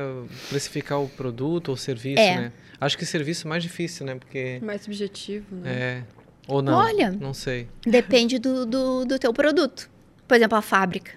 Precificar 0.49 1.01
o 1.01 1.07
produto 1.07 1.69
ou 1.69 1.77
serviço, 1.77 2.19
É. 2.21 2.35
né? 2.35 2.51
Acho 2.79 2.97
que 2.97 3.05
serviço 3.05 3.47
é 3.47 3.49
mais 3.49 3.63
difícil, 3.63 4.05
né? 4.05 4.15
Porque 4.15 4.59
Mais 4.61 4.81
subjetivo, 4.81 5.55
né? 5.55 5.71
é... 5.73 6.03
Ou 6.47 6.61
não, 6.61 6.77
Olha. 6.77 7.11
não 7.11 7.33
sei. 7.33 7.67
Depende 7.85 8.37
do, 8.37 8.65
do, 8.65 9.05
do 9.05 9.17
teu 9.17 9.33
produto. 9.33 9.89
Por 10.27 10.35
exemplo, 10.35 10.57
a 10.57 10.61
fábrica. 10.61 11.13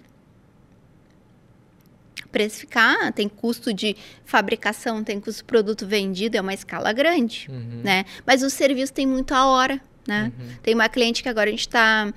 Precificar 2.32 3.12
tem 3.12 3.28
custo 3.28 3.72
de 3.72 3.96
fabricação, 4.24 5.02
tem 5.02 5.18
custo 5.20 5.38
de 5.40 5.44
produto 5.44 5.86
vendido, 5.86 6.36
é 6.36 6.40
uma 6.40 6.52
escala 6.52 6.92
grande, 6.92 7.46
Uhum. 7.50 7.80
né? 7.82 8.04
Mas 8.26 8.42
o 8.42 8.50
serviço 8.50 8.92
tem 8.92 9.06
muito 9.06 9.32
a 9.32 9.46
hora, 9.46 9.80
né? 10.06 10.32
Tem 10.62 10.74
uma 10.74 10.88
cliente 10.88 11.22
que 11.22 11.28
agora 11.28 11.48
a 11.48 11.50
gente 11.50 11.60
está... 11.60 12.12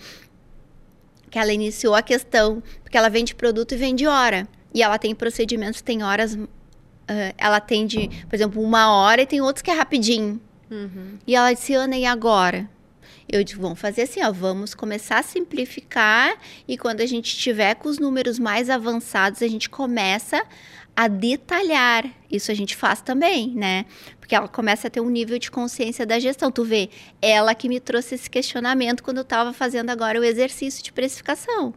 Que 1.29 1.39
ela 1.39 1.53
iniciou 1.53 1.95
a 1.95 2.01
questão, 2.01 2.61
porque 2.83 2.97
ela 2.97 3.09
vende 3.09 3.33
produto 3.33 3.73
e 3.73 3.77
vende 3.77 4.05
hora. 4.05 4.47
E 4.73 4.83
ela 4.83 4.97
tem 4.97 5.15
procedimentos, 5.15 5.81
tem 5.81 6.03
horas... 6.03 6.37
ela 7.37 7.57
atende, 7.57 8.09
por 8.29 8.35
exemplo, 8.35 8.61
uma 8.61 8.91
hora 8.91 9.21
e 9.21 9.25
tem 9.25 9.41
outros 9.41 9.61
que 9.61 9.71
é 9.71 9.73
rapidinho. 9.73 10.39
Uhum. 10.69 11.17
E 11.27 11.35
ela 11.35 11.53
disse, 11.53 11.73
Ana, 11.73 11.97
e 11.97 12.05
agora? 12.05 12.69
Eu 13.29 13.43
digo, 13.43 13.61
vamos 13.61 13.79
fazer 13.79 14.03
assim, 14.03 14.21
ó, 14.23 14.31
vamos 14.31 14.73
começar 14.73 15.19
a 15.19 15.23
simplificar 15.23 16.35
e 16.67 16.77
quando 16.77 17.01
a 17.01 17.05
gente 17.05 17.37
tiver 17.37 17.75
com 17.75 17.87
os 17.87 17.97
números 17.97 18.37
mais 18.37 18.69
avançados, 18.69 19.41
a 19.41 19.47
gente 19.47 19.69
começa 19.69 20.43
a 20.95 21.07
detalhar. 21.07 22.05
Isso 22.29 22.51
a 22.51 22.53
gente 22.53 22.75
faz 22.75 23.01
também, 23.01 23.53
né? 23.55 23.85
Porque 24.19 24.35
ela 24.35 24.47
começa 24.47 24.87
a 24.87 24.91
ter 24.91 24.99
um 24.99 25.09
nível 25.09 25.39
de 25.39 25.49
consciência 25.49 26.05
da 26.05 26.19
gestão. 26.19 26.51
Tu 26.51 26.63
vê, 26.63 26.89
ela 27.21 27.55
que 27.55 27.69
me 27.69 27.79
trouxe 27.79 28.15
esse 28.15 28.29
questionamento 28.29 29.03
quando 29.03 29.17
eu 29.17 29.23
estava 29.23 29.53
fazendo 29.53 29.89
agora 29.89 30.19
o 30.19 30.23
exercício 30.23 30.83
de 30.83 30.91
precificação. 30.91 31.73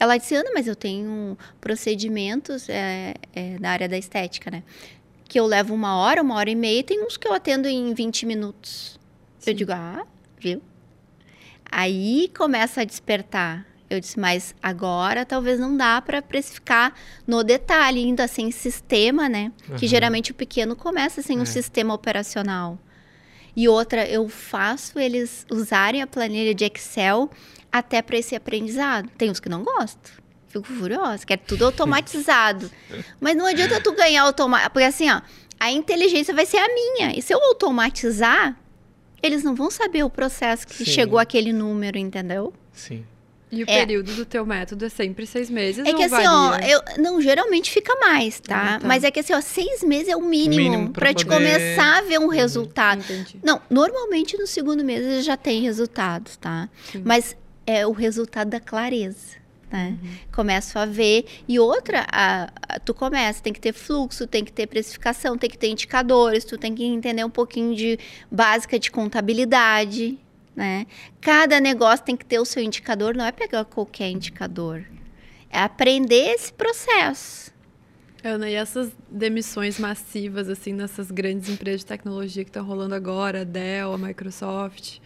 Ela 0.00 0.16
disse, 0.16 0.34
Ana, 0.34 0.50
mas 0.54 0.68
eu 0.68 0.76
tenho 0.76 1.36
procedimentos 1.60 2.68
é, 2.68 3.14
é, 3.34 3.58
na 3.58 3.70
área 3.72 3.88
da 3.88 3.98
estética, 3.98 4.48
né? 4.48 4.62
Que 5.24 5.40
eu 5.40 5.44
levo 5.44 5.74
uma 5.74 5.96
hora, 5.96 6.22
uma 6.22 6.36
hora 6.36 6.48
e 6.48 6.54
meia, 6.54 6.80
e 6.80 6.82
tem 6.84 7.04
uns 7.04 7.16
que 7.16 7.26
eu 7.26 7.34
atendo 7.34 7.66
em 7.66 7.92
20 7.92 8.24
minutos. 8.24 8.98
Eu 9.40 9.52
Sim. 9.52 9.54
digo, 9.54 9.72
ah, 9.72 10.06
viu? 10.38 10.62
Aí 11.70 12.30
começa 12.36 12.82
a 12.82 12.84
despertar. 12.84 13.66
Eu 13.90 13.98
disse, 13.98 14.20
mas 14.20 14.54
agora 14.62 15.24
talvez 15.24 15.58
não 15.58 15.76
dá 15.76 16.00
para 16.00 16.22
precificar 16.22 16.94
no 17.26 17.42
detalhe, 17.42 18.04
ainda 18.04 18.28
sem 18.28 18.52
sistema, 18.52 19.28
né? 19.28 19.50
Uhum. 19.68 19.76
Que 19.76 19.88
geralmente 19.88 20.30
o 20.30 20.34
pequeno 20.34 20.76
começa 20.76 21.22
sem 21.22 21.38
é. 21.38 21.42
um 21.42 21.46
sistema 21.46 21.92
operacional. 21.92 22.78
E 23.56 23.66
outra, 23.66 24.06
eu 24.06 24.28
faço 24.28 25.00
eles 25.00 25.44
usarem 25.50 26.00
a 26.00 26.06
planilha 26.06 26.54
de 26.54 26.64
Excel 26.64 27.28
até 27.70 28.02
para 28.02 28.16
esse 28.16 28.34
aprendizado. 28.34 29.08
Tem 29.16 29.30
uns 29.30 29.40
que 29.40 29.48
não 29.48 29.62
gostam. 29.62 30.12
Fico 30.48 30.66
furiosa, 30.66 31.26
quer 31.26 31.36
tudo 31.36 31.66
automatizado. 31.66 32.70
Mas 33.20 33.36
não 33.36 33.46
adianta 33.46 33.80
tu 33.80 33.92
ganhar 33.92 34.22
automático. 34.22 34.70
Porque 34.70 34.86
assim, 34.86 35.10
ó, 35.10 35.20
a 35.60 35.70
inteligência 35.70 36.34
vai 36.34 36.46
ser 36.46 36.58
a 36.58 36.68
minha. 36.68 37.16
E 37.16 37.20
se 37.20 37.34
eu 37.34 37.42
automatizar, 37.42 38.58
eles 39.22 39.42
não 39.42 39.54
vão 39.54 39.70
saber 39.70 40.04
o 40.04 40.10
processo 40.10 40.66
que 40.66 40.84
Sim. 40.84 40.84
chegou 40.84 41.18
aquele 41.18 41.52
número, 41.52 41.98
entendeu? 41.98 42.52
Sim. 42.72 43.04
E 43.50 43.62
o 43.62 43.66
é. 43.68 43.78
período 43.78 44.14
do 44.14 44.26
teu 44.26 44.44
método 44.44 44.84
é 44.84 44.88
sempre 44.90 45.26
seis 45.26 45.48
meses? 45.48 45.84
É 45.86 45.94
que 45.94 46.02
assim, 46.02 46.22
varia? 46.22 46.30
ó, 46.30 46.58
eu, 46.58 46.82
não, 46.98 47.20
geralmente 47.20 47.70
fica 47.70 47.94
mais, 47.96 48.40
tá? 48.40 48.74
Ah, 48.74 48.78
tá? 48.78 48.86
Mas 48.86 49.04
é 49.04 49.10
que 49.10 49.20
assim, 49.20 49.32
ó, 49.32 49.40
seis 49.40 49.82
meses 49.82 50.08
é 50.08 50.16
o 50.16 50.20
mínimo, 50.20 50.56
mínimo 50.56 50.90
para 50.90 51.14
te 51.14 51.24
começar 51.24 51.98
a 51.98 52.00
ver 52.02 52.18
um 52.18 52.24
uhum. 52.24 52.28
resultado. 52.28 53.00
Entendi. 53.00 53.38
Não, 53.42 53.60
normalmente 53.70 54.36
no 54.36 54.46
segundo 54.46 54.84
mês 54.84 55.24
já 55.24 55.36
tem 55.36 55.62
resultados, 55.62 56.36
tá? 56.36 56.68
Sim. 56.92 57.02
Mas 57.04 57.34
é 57.68 57.86
o 57.86 57.92
resultado 57.92 58.48
da 58.48 58.58
clareza. 58.58 59.36
Né? 59.70 59.98
Uhum. 60.02 60.10
Começo 60.32 60.78
a 60.78 60.86
ver. 60.86 61.26
E 61.46 61.60
outra, 61.60 62.06
a, 62.10 62.50
a, 62.66 62.80
tu 62.80 62.94
começa, 62.94 63.42
tem 63.42 63.52
que 63.52 63.60
ter 63.60 63.74
fluxo, 63.74 64.26
tem 64.26 64.42
que 64.42 64.50
ter 64.50 64.66
precificação, 64.66 65.36
tem 65.36 65.50
que 65.50 65.58
ter 65.58 65.68
indicadores, 65.68 66.46
tu 66.46 66.56
tem 66.56 66.74
que 66.74 66.82
entender 66.82 67.22
um 67.22 67.30
pouquinho 67.30 67.76
de 67.76 67.98
básica 68.32 68.78
de 68.78 68.90
contabilidade, 68.90 70.18
né? 70.56 70.86
Cada 71.20 71.60
negócio 71.60 72.06
tem 72.06 72.16
que 72.16 72.24
ter 72.24 72.38
o 72.38 72.46
seu 72.46 72.62
indicador, 72.62 73.14
não 73.14 73.26
é 73.26 73.30
pegar 73.30 73.66
qualquer 73.66 74.08
indicador. 74.08 74.86
É 75.50 75.60
aprender 75.60 76.32
esse 76.32 76.50
processo. 76.50 77.52
Ana, 78.24 78.48
e 78.48 78.54
essas 78.54 78.90
demissões 79.10 79.78
massivas, 79.78 80.48
assim, 80.48 80.72
nessas 80.72 81.10
grandes 81.10 81.50
empresas 81.50 81.80
de 81.80 81.86
tecnologia 81.86 82.44
que 82.44 82.50
estão 82.50 82.64
rolando 82.64 82.94
agora, 82.94 83.42
a 83.42 83.44
Dell, 83.44 83.92
a 83.92 83.98
Microsoft, 83.98 84.98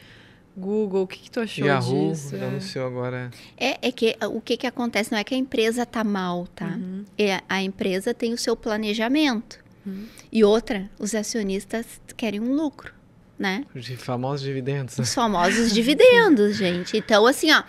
Google, 0.57 1.03
o 1.03 1.07
que, 1.07 1.19
que 1.19 1.31
tu 1.31 1.41
achou 1.41 1.67
Yahoo 1.67 2.11
disso? 2.11 2.35
Yahoo 2.35 2.49
anunciou 2.49 2.87
agora. 2.87 3.31
É, 3.57 3.89
é 3.89 3.93
que 3.93 4.17
o 4.31 4.41
que, 4.41 4.57
que 4.57 4.67
acontece 4.67 5.11
não 5.11 5.19
é 5.19 5.25
que 5.25 5.35
a 5.35 5.39
empresa 5.39 5.87
tá 5.87 6.05
mal, 6.05 6.47
tá? 6.55 6.67
Uhum. 6.67 7.05
É, 7.19 7.41
a 7.49 7.63
empresa 7.63 8.13
tem 8.13 8.33
o 8.33 8.39
seu 8.39 8.55
planejamento. 8.55 9.59
Uhum. 9.87 10.07
E 10.31 10.45
outra, 10.45 10.91
os 10.99 11.15
acionistas 11.15 11.87
querem 12.17 12.41
um 12.41 12.55
lucro, 12.55 12.93
né? 13.39 13.65
Os 13.75 13.89
famosos 13.89 14.43
dividendos. 14.43 14.99
Os 14.99 15.15
famosos 15.15 15.73
dividendos, 15.73 16.57
gente. 16.57 16.97
Então, 16.97 17.27
assim, 17.27 17.51
ó, 17.51 17.63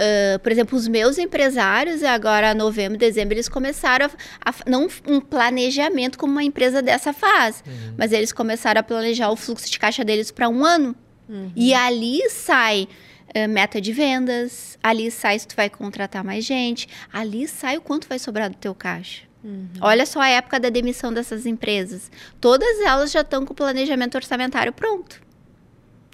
Uh, 0.00 0.38
por 0.38 0.50
exemplo, 0.50 0.78
os 0.78 0.88
meus 0.88 1.18
empresários, 1.18 2.02
agora 2.02 2.54
novembro, 2.54 2.96
dezembro, 2.96 3.34
eles 3.34 3.50
começaram 3.50 4.06
a, 4.06 4.48
a, 4.48 4.54
não 4.66 4.88
um 5.06 5.20
planejamento 5.20 6.18
como 6.18 6.32
uma 6.32 6.42
empresa 6.42 6.80
dessa 6.80 7.12
faz, 7.12 7.62
uhum. 7.66 7.94
mas 7.98 8.10
eles 8.10 8.32
começaram 8.32 8.80
a 8.80 8.82
planejar 8.82 9.30
o 9.30 9.36
fluxo 9.36 9.70
de 9.70 9.78
caixa 9.78 10.02
deles 10.02 10.30
para 10.30 10.48
um 10.48 10.64
ano. 10.64 10.96
Uhum. 11.30 11.52
E 11.54 11.72
ali 11.72 12.28
sai 12.28 12.88
uh, 13.36 13.48
meta 13.48 13.80
de 13.80 13.92
vendas, 13.92 14.76
ali 14.82 15.10
sai 15.10 15.38
se 15.38 15.46
tu 15.46 15.54
vai 15.54 15.70
contratar 15.70 16.24
mais 16.24 16.44
gente, 16.44 16.88
ali 17.12 17.46
sai 17.46 17.76
o 17.76 17.80
quanto 17.80 18.08
vai 18.08 18.18
sobrar 18.18 18.50
do 18.50 18.56
teu 18.56 18.74
caixa. 18.74 19.22
Uhum. 19.42 19.68
Olha 19.80 20.04
só 20.04 20.20
a 20.20 20.28
época 20.28 20.58
da 20.58 20.68
demissão 20.68 21.12
dessas 21.12 21.46
empresas. 21.46 22.10
Todas 22.40 22.80
elas 22.80 23.10
já 23.10 23.20
estão 23.20 23.46
com 23.46 23.52
o 23.52 23.56
planejamento 23.56 24.16
orçamentário 24.16 24.72
pronto. 24.72 25.22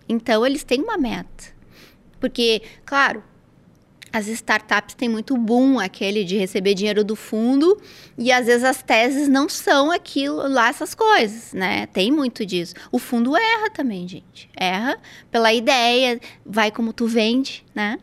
Então, 0.09 0.47
eles 0.47 0.63
têm 0.63 0.81
uma 0.83 0.97
meta. 0.97 1.57
Porque, 2.21 2.63
claro, 2.85 3.25
as 4.13 4.29
startups 4.29 4.95
têm 4.95 5.09
muito 5.09 5.37
boom, 5.37 5.79
aquele 5.79 6.25
de 6.25 6.37
receber 6.37 6.75
dinheiro 6.75 7.05
do 7.05 7.15
fundo, 7.15 7.81
e 8.17 8.33
às 8.33 8.47
vezes 8.47 8.65
as 8.65 8.83
teses 8.83 9.29
não 9.29 9.49
são 9.49 9.91
aquilo 9.91 10.49
lá, 10.49 10.69
essas 10.69 10.95
coisas, 10.95 11.53
né? 11.53 11.87
Tem 11.89 12.11
muito 12.11 12.47
disso. 12.47 12.75
O 12.91 12.99
fundo 12.99 13.37
erra 13.37 13.71
também, 13.71 14.09
gente. 14.09 14.49
Erra 14.57 14.99
pela 15.31 15.53
ideia, 15.53 16.21
vai 16.45 16.71
como 16.71 16.93
tu 16.93 17.07
vende, 17.07 17.65
né? 17.75 17.99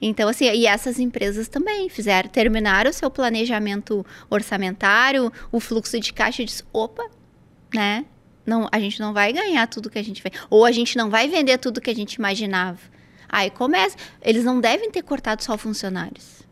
Então, 0.00 0.28
assim, 0.30 0.46
e 0.46 0.66
essas 0.66 0.98
empresas 0.98 1.46
também 1.46 1.88
fizeram, 1.90 2.28
terminaram 2.30 2.90
o 2.90 2.94
seu 2.94 3.10
planejamento 3.10 4.04
orçamentário, 4.30 5.30
o 5.52 5.60
fluxo 5.60 6.00
de 6.00 6.12
caixa 6.12 6.44
disse, 6.44 6.64
opa, 6.72 7.04
né? 7.74 8.06
Não, 8.46 8.66
a 8.72 8.80
gente 8.80 8.98
não 8.98 9.12
vai 9.12 9.32
ganhar 9.32 9.66
tudo 9.66 9.90
que 9.90 9.98
a 9.98 10.02
gente 10.02 10.22
vê. 10.22 10.32
Ou 10.48 10.64
a 10.64 10.72
gente 10.72 10.96
não 10.96 11.10
vai 11.10 11.28
vender 11.28 11.58
tudo 11.58 11.80
que 11.80 11.90
a 11.90 11.94
gente 11.94 12.14
imaginava. 12.14 12.80
Aí 13.30 13.50
começa. 13.50 13.96
Eles 14.20 14.44
não 14.44 14.60
devem 14.60 14.90
ter 14.90 15.02
cortado 15.02 15.42
só 15.42 15.56
funcionários. 15.56 16.42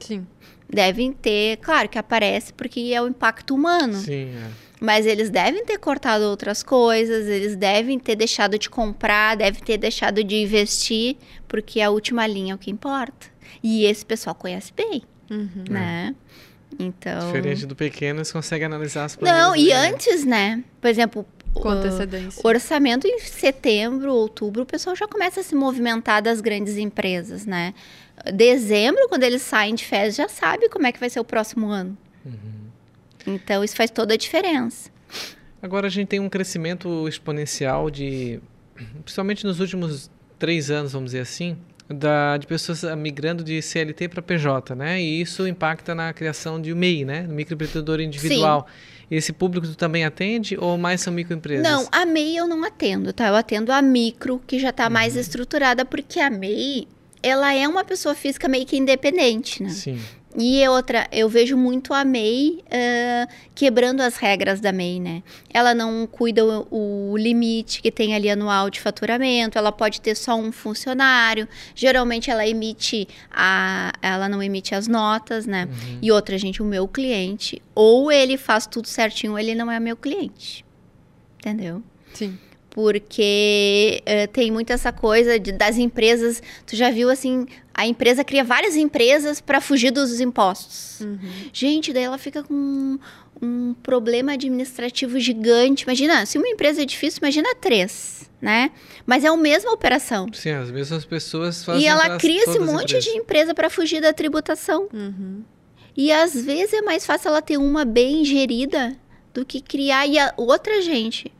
Sim. 0.00 0.26
Devem 0.68 1.12
ter, 1.12 1.58
claro 1.58 1.88
que 1.88 1.98
aparece 1.98 2.52
porque 2.52 2.92
é 2.92 3.00
o 3.00 3.06
impacto 3.06 3.54
humano. 3.54 3.98
Sim, 3.98 4.30
é. 4.34 4.64
Mas 4.80 5.06
eles 5.06 5.30
devem 5.30 5.64
ter 5.64 5.78
cortado 5.78 6.24
outras 6.24 6.62
coisas, 6.62 7.26
eles 7.26 7.56
devem 7.56 7.98
ter 7.98 8.16
deixado 8.16 8.58
de 8.58 8.68
comprar, 8.68 9.36
devem 9.36 9.62
ter 9.62 9.78
deixado 9.78 10.22
de 10.22 10.36
investir, 10.36 11.16
porque 11.46 11.80
a 11.80 11.90
última 11.90 12.26
linha 12.26 12.52
é 12.52 12.54
o 12.54 12.58
que 12.58 12.70
importa. 12.70 13.26
E 13.62 13.84
esse 13.84 14.04
pessoal 14.04 14.34
conhece 14.34 14.72
bem, 14.74 15.02
uhum. 15.30 15.64
né? 15.70 16.14
Então... 16.78 17.26
Diferente 17.26 17.66
do 17.66 17.76
pequeno, 17.76 18.18
eles 18.18 18.32
conseguem 18.32 18.66
analisar 18.66 19.04
as 19.04 19.16
Não, 19.16 19.54
e 19.54 19.72
antes, 19.72 20.24
né? 20.24 20.62
Por 20.80 20.88
exemplo, 20.88 21.26
com 21.54 21.68
antecedência. 21.68 22.40
O 22.44 22.48
orçamento 22.48 23.06
em 23.06 23.18
setembro, 23.20 24.12
outubro, 24.12 24.62
o 24.62 24.66
pessoal 24.66 24.94
já 24.94 25.06
começa 25.06 25.40
a 25.40 25.42
se 25.42 25.54
movimentar 25.54 26.22
das 26.22 26.40
grandes 26.40 26.76
empresas, 26.76 27.46
né? 27.46 27.74
Dezembro, 28.32 29.08
quando 29.08 29.22
eles 29.22 29.42
saem 29.42 29.74
de 29.74 29.84
férias, 29.84 30.14
já 30.14 30.28
sabe 30.28 30.68
como 30.68 30.86
é 30.86 30.92
que 30.92 31.00
vai 31.00 31.10
ser 31.10 31.20
o 31.20 31.24
próximo 31.24 31.68
ano. 31.68 31.96
Uhum. 32.24 33.34
Então, 33.34 33.64
isso 33.64 33.74
faz 33.74 33.90
toda 33.90 34.14
a 34.14 34.16
diferença. 34.16 34.90
Agora 35.62 35.86
a 35.86 35.90
gente 35.90 36.08
tem 36.08 36.20
um 36.20 36.28
crescimento 36.28 37.08
exponencial 37.08 37.90
de, 37.90 38.38
principalmente 39.02 39.44
nos 39.44 39.60
últimos 39.60 40.10
três 40.38 40.70
anos, 40.70 40.92
vamos 40.92 41.12
dizer 41.12 41.20
assim, 41.20 41.56
da, 41.88 42.36
de 42.36 42.46
pessoas 42.46 42.82
migrando 42.96 43.42
de 43.42 43.60
CLT 43.62 44.08
para 44.08 44.22
PJ, 44.22 44.74
né? 44.74 45.00
E 45.00 45.20
isso 45.20 45.46
impacta 45.46 45.94
na 45.94 46.12
criação 46.12 46.60
de 46.60 46.74
MEI, 46.74 47.04
né? 47.04 47.22
Microempreendedor 47.22 48.00
individual. 48.00 48.66
Sim. 48.68 48.93
Esse 49.10 49.32
público 49.32 49.66
tu 49.66 49.76
também 49.76 50.04
atende 50.04 50.56
ou 50.58 50.76
mais 50.78 51.00
são 51.00 51.12
microempresas? 51.12 51.62
Não, 51.62 51.86
a 51.92 52.06
MEI 52.06 52.36
eu 52.36 52.46
não 52.46 52.64
atendo, 52.64 53.12
tá? 53.12 53.28
Eu 53.28 53.36
atendo 53.36 53.70
a 53.72 53.80
micro, 53.82 54.40
que 54.46 54.58
já 54.58 54.70
está 54.70 54.86
uhum. 54.86 54.92
mais 54.92 55.16
estruturada, 55.16 55.84
porque 55.84 56.20
a 56.20 56.30
MEI, 56.30 56.88
ela 57.22 57.54
é 57.54 57.66
uma 57.68 57.84
pessoa 57.84 58.14
física 58.14 58.48
meio 58.48 58.66
que 58.66 58.76
independente, 58.76 59.62
né? 59.62 59.70
Sim. 59.70 60.00
E 60.36 60.66
outra, 60.68 61.06
eu 61.12 61.28
vejo 61.28 61.56
muito 61.56 61.94
a 61.94 62.04
MEI 62.04 62.58
uh, 62.64 63.32
quebrando 63.54 64.00
as 64.00 64.16
regras 64.16 64.60
da 64.60 64.72
MEI, 64.72 64.98
né? 64.98 65.22
Ela 65.48 65.72
não 65.74 66.08
cuida 66.10 66.44
o, 66.44 67.12
o, 67.12 67.16
limite 67.16 67.80
que 67.80 67.90
tem 67.90 68.14
ali 68.14 68.28
anual 68.28 68.68
de 68.68 68.80
faturamento, 68.80 69.56
ela 69.56 69.70
pode 69.70 70.00
ter 70.00 70.16
só 70.16 70.34
um 70.34 70.50
funcionário. 70.50 71.46
Geralmente 71.74 72.30
ela 72.30 72.46
emite 72.46 73.06
a. 73.30 73.92
Ela 74.02 74.28
não 74.28 74.42
emite 74.42 74.74
as 74.74 74.88
notas, 74.88 75.46
né? 75.46 75.68
Uhum. 75.70 75.98
E 76.02 76.10
outra, 76.10 76.36
gente, 76.36 76.60
o 76.60 76.64
meu 76.64 76.88
cliente, 76.88 77.62
ou 77.74 78.10
ele 78.10 78.36
faz 78.36 78.66
tudo 78.66 78.88
certinho, 78.88 79.34
ou 79.34 79.38
ele 79.38 79.54
não 79.54 79.70
é 79.70 79.78
meu 79.78 79.96
cliente. 79.96 80.64
Entendeu? 81.38 81.82
Sim 82.12 82.36
porque 82.74 84.02
uh, 84.02 84.28
tem 84.32 84.50
muito 84.50 84.72
essa 84.72 84.92
coisa 84.92 85.38
de, 85.38 85.52
das 85.52 85.78
empresas. 85.78 86.42
Tu 86.66 86.74
já 86.74 86.90
viu 86.90 87.08
assim, 87.08 87.46
a 87.72 87.86
empresa 87.86 88.24
cria 88.24 88.42
várias 88.42 88.74
empresas 88.74 89.40
para 89.40 89.60
fugir 89.60 89.92
dos 89.92 90.20
impostos. 90.20 91.00
Uhum. 91.00 91.18
Gente, 91.52 91.92
daí 91.92 92.02
ela 92.02 92.18
fica 92.18 92.42
com 92.42 92.98
um, 93.40 93.74
problema 93.80 94.32
administrativo 94.32 95.20
gigante. 95.20 95.84
Imagina, 95.84 96.26
se 96.26 96.36
uma 96.36 96.48
empresa 96.48 96.82
é 96.82 96.84
difícil, 96.84 97.20
imagina 97.22 97.54
três, 97.54 98.28
né? 98.42 98.72
Mas 99.06 99.22
é 99.22 99.28
a 99.28 99.36
mesma 99.36 99.70
operação. 99.72 100.26
Sim, 100.32 100.50
as 100.50 100.72
mesmas 100.72 101.04
pessoas 101.04 101.64
fazem. 101.64 101.82
E 101.82 101.86
ela 101.86 102.18
cria 102.18 102.42
esse 102.42 102.58
monte 102.58 102.98
de 102.98 103.10
empresa 103.10 103.54
para 103.54 103.70
fugir 103.70 104.00
da 104.00 104.12
tributação. 104.12 104.88
Uhum. 104.92 105.44
E 105.96 106.10
às 106.10 106.34
vezes 106.34 106.74
é 106.74 106.82
mais 106.82 107.06
fácil 107.06 107.28
ela 107.28 107.40
ter 107.40 107.56
uma 107.56 107.84
bem 107.84 108.24
gerida 108.24 108.96
do 109.32 109.44
que 109.44 109.60
criar 109.60 110.08
e 110.08 110.18
a 110.18 110.34
outra 110.36 110.82
gente. 110.82 111.30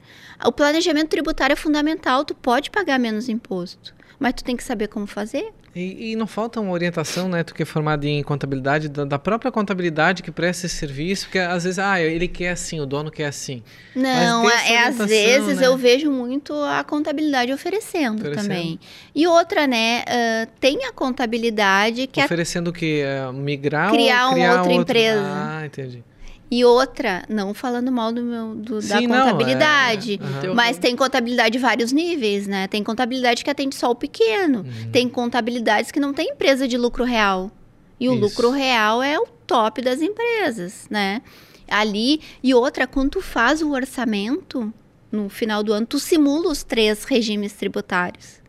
O 0.44 0.52
planejamento 0.52 1.08
tributário 1.08 1.52
é 1.52 1.56
fundamental, 1.56 2.24
tu 2.24 2.34
pode 2.34 2.70
pagar 2.70 2.98
menos 2.98 3.28
imposto, 3.28 3.94
mas 4.18 4.34
tu 4.34 4.44
tem 4.44 4.56
que 4.56 4.64
saber 4.64 4.88
como 4.88 5.06
fazer. 5.06 5.52
E, 5.74 6.12
e, 6.12 6.16
não 6.16 6.26
falta 6.26 6.60
uma 6.60 6.70
orientação, 6.70 7.28
né? 7.28 7.42
Tu 7.42 7.52
que 7.52 7.64
é 7.64 7.66
formado 7.66 8.04
em 8.04 8.22
contabilidade, 8.22 8.88
da, 8.88 9.04
da, 9.04 9.18
própria 9.18 9.50
contabilidade 9.50 10.22
que 10.22 10.30
presta 10.30 10.66
esse 10.66 10.76
serviço, 10.76 11.24
porque 11.26 11.40
às 11.40 11.64
vezes, 11.64 11.80
ah, 11.80 12.00
ele 12.00 12.28
quer 12.28 12.50
assim, 12.50 12.80
o 12.80 12.86
dono 12.86 13.10
quer 13.10 13.26
assim. 13.26 13.60
Não, 13.94 14.48
é, 14.48 14.86
às 14.86 14.96
vezes 14.96 15.58
né? 15.58 15.66
eu 15.66 15.76
vejo 15.76 16.12
muito 16.12 16.54
a 16.54 16.84
contabilidade 16.84 17.52
oferecendo, 17.52 18.20
oferecendo. 18.20 18.42
também. 18.42 18.78
E 19.12 19.26
outra, 19.26 19.66
né? 19.66 20.02
Uh, 20.02 20.50
tem 20.60 20.84
a 20.86 20.92
contabilidade 20.92 22.06
que 22.06 22.22
Oferecendo 22.22 22.68
é... 22.68 22.70
o 22.70 22.72
quê? 22.72 23.02
Uh, 23.28 23.32
migrar 23.32 23.90
criar 23.90 24.28
ou 24.28 24.34
criar 24.34 24.50
outra 24.50 24.72
outro... 24.72 24.80
empresa. 24.80 25.22
Ah, 25.24 25.66
entendi. 25.66 26.04
E 26.50 26.64
outra, 26.64 27.24
não 27.28 27.52
falando 27.54 27.90
mal 27.90 28.12
do 28.12 28.22
meu, 28.22 28.54
do, 28.54 28.74
da 28.80 28.98
Sim, 28.98 29.06
não, 29.06 29.16
é- 29.16 29.20
contabilidade, 29.22 30.20
Aham. 30.22 30.54
mas 30.54 30.78
tem 30.78 30.94
contabilidade 30.94 31.50
de 31.52 31.58
vários 31.58 31.90
níveis, 31.90 32.46
né? 32.46 32.68
Tem 32.68 32.82
contabilidade 32.84 33.42
que 33.42 33.50
atende 33.50 33.74
só 33.74 33.90
o 33.90 33.94
pequeno. 33.94 34.58
Uhum. 34.58 34.90
Tem 34.92 35.08
contabilidades 35.08 35.90
que 35.90 35.98
não 35.98 36.12
tem 36.12 36.28
empresa 36.30 36.68
de 36.68 36.76
lucro 36.76 37.02
real. 37.02 37.50
E 37.98 38.08
o 38.08 38.12
Isso. 38.12 38.20
lucro 38.22 38.50
real 38.50 39.02
é 39.02 39.18
o 39.18 39.26
top 39.46 39.80
das 39.82 40.00
empresas, 40.02 40.86
né? 40.90 41.22
Ali, 41.68 42.20
e 42.42 42.52
outra, 42.54 42.86
quando 42.86 43.10
tu 43.12 43.20
faz 43.22 43.62
o 43.62 43.70
orçamento, 43.72 44.72
no 45.10 45.28
final 45.30 45.62
do 45.62 45.72
ano, 45.72 45.86
tu 45.86 45.98
simula 45.98 46.50
os 46.50 46.62
três 46.62 47.04
regimes 47.04 47.52
tributários, 47.54 48.42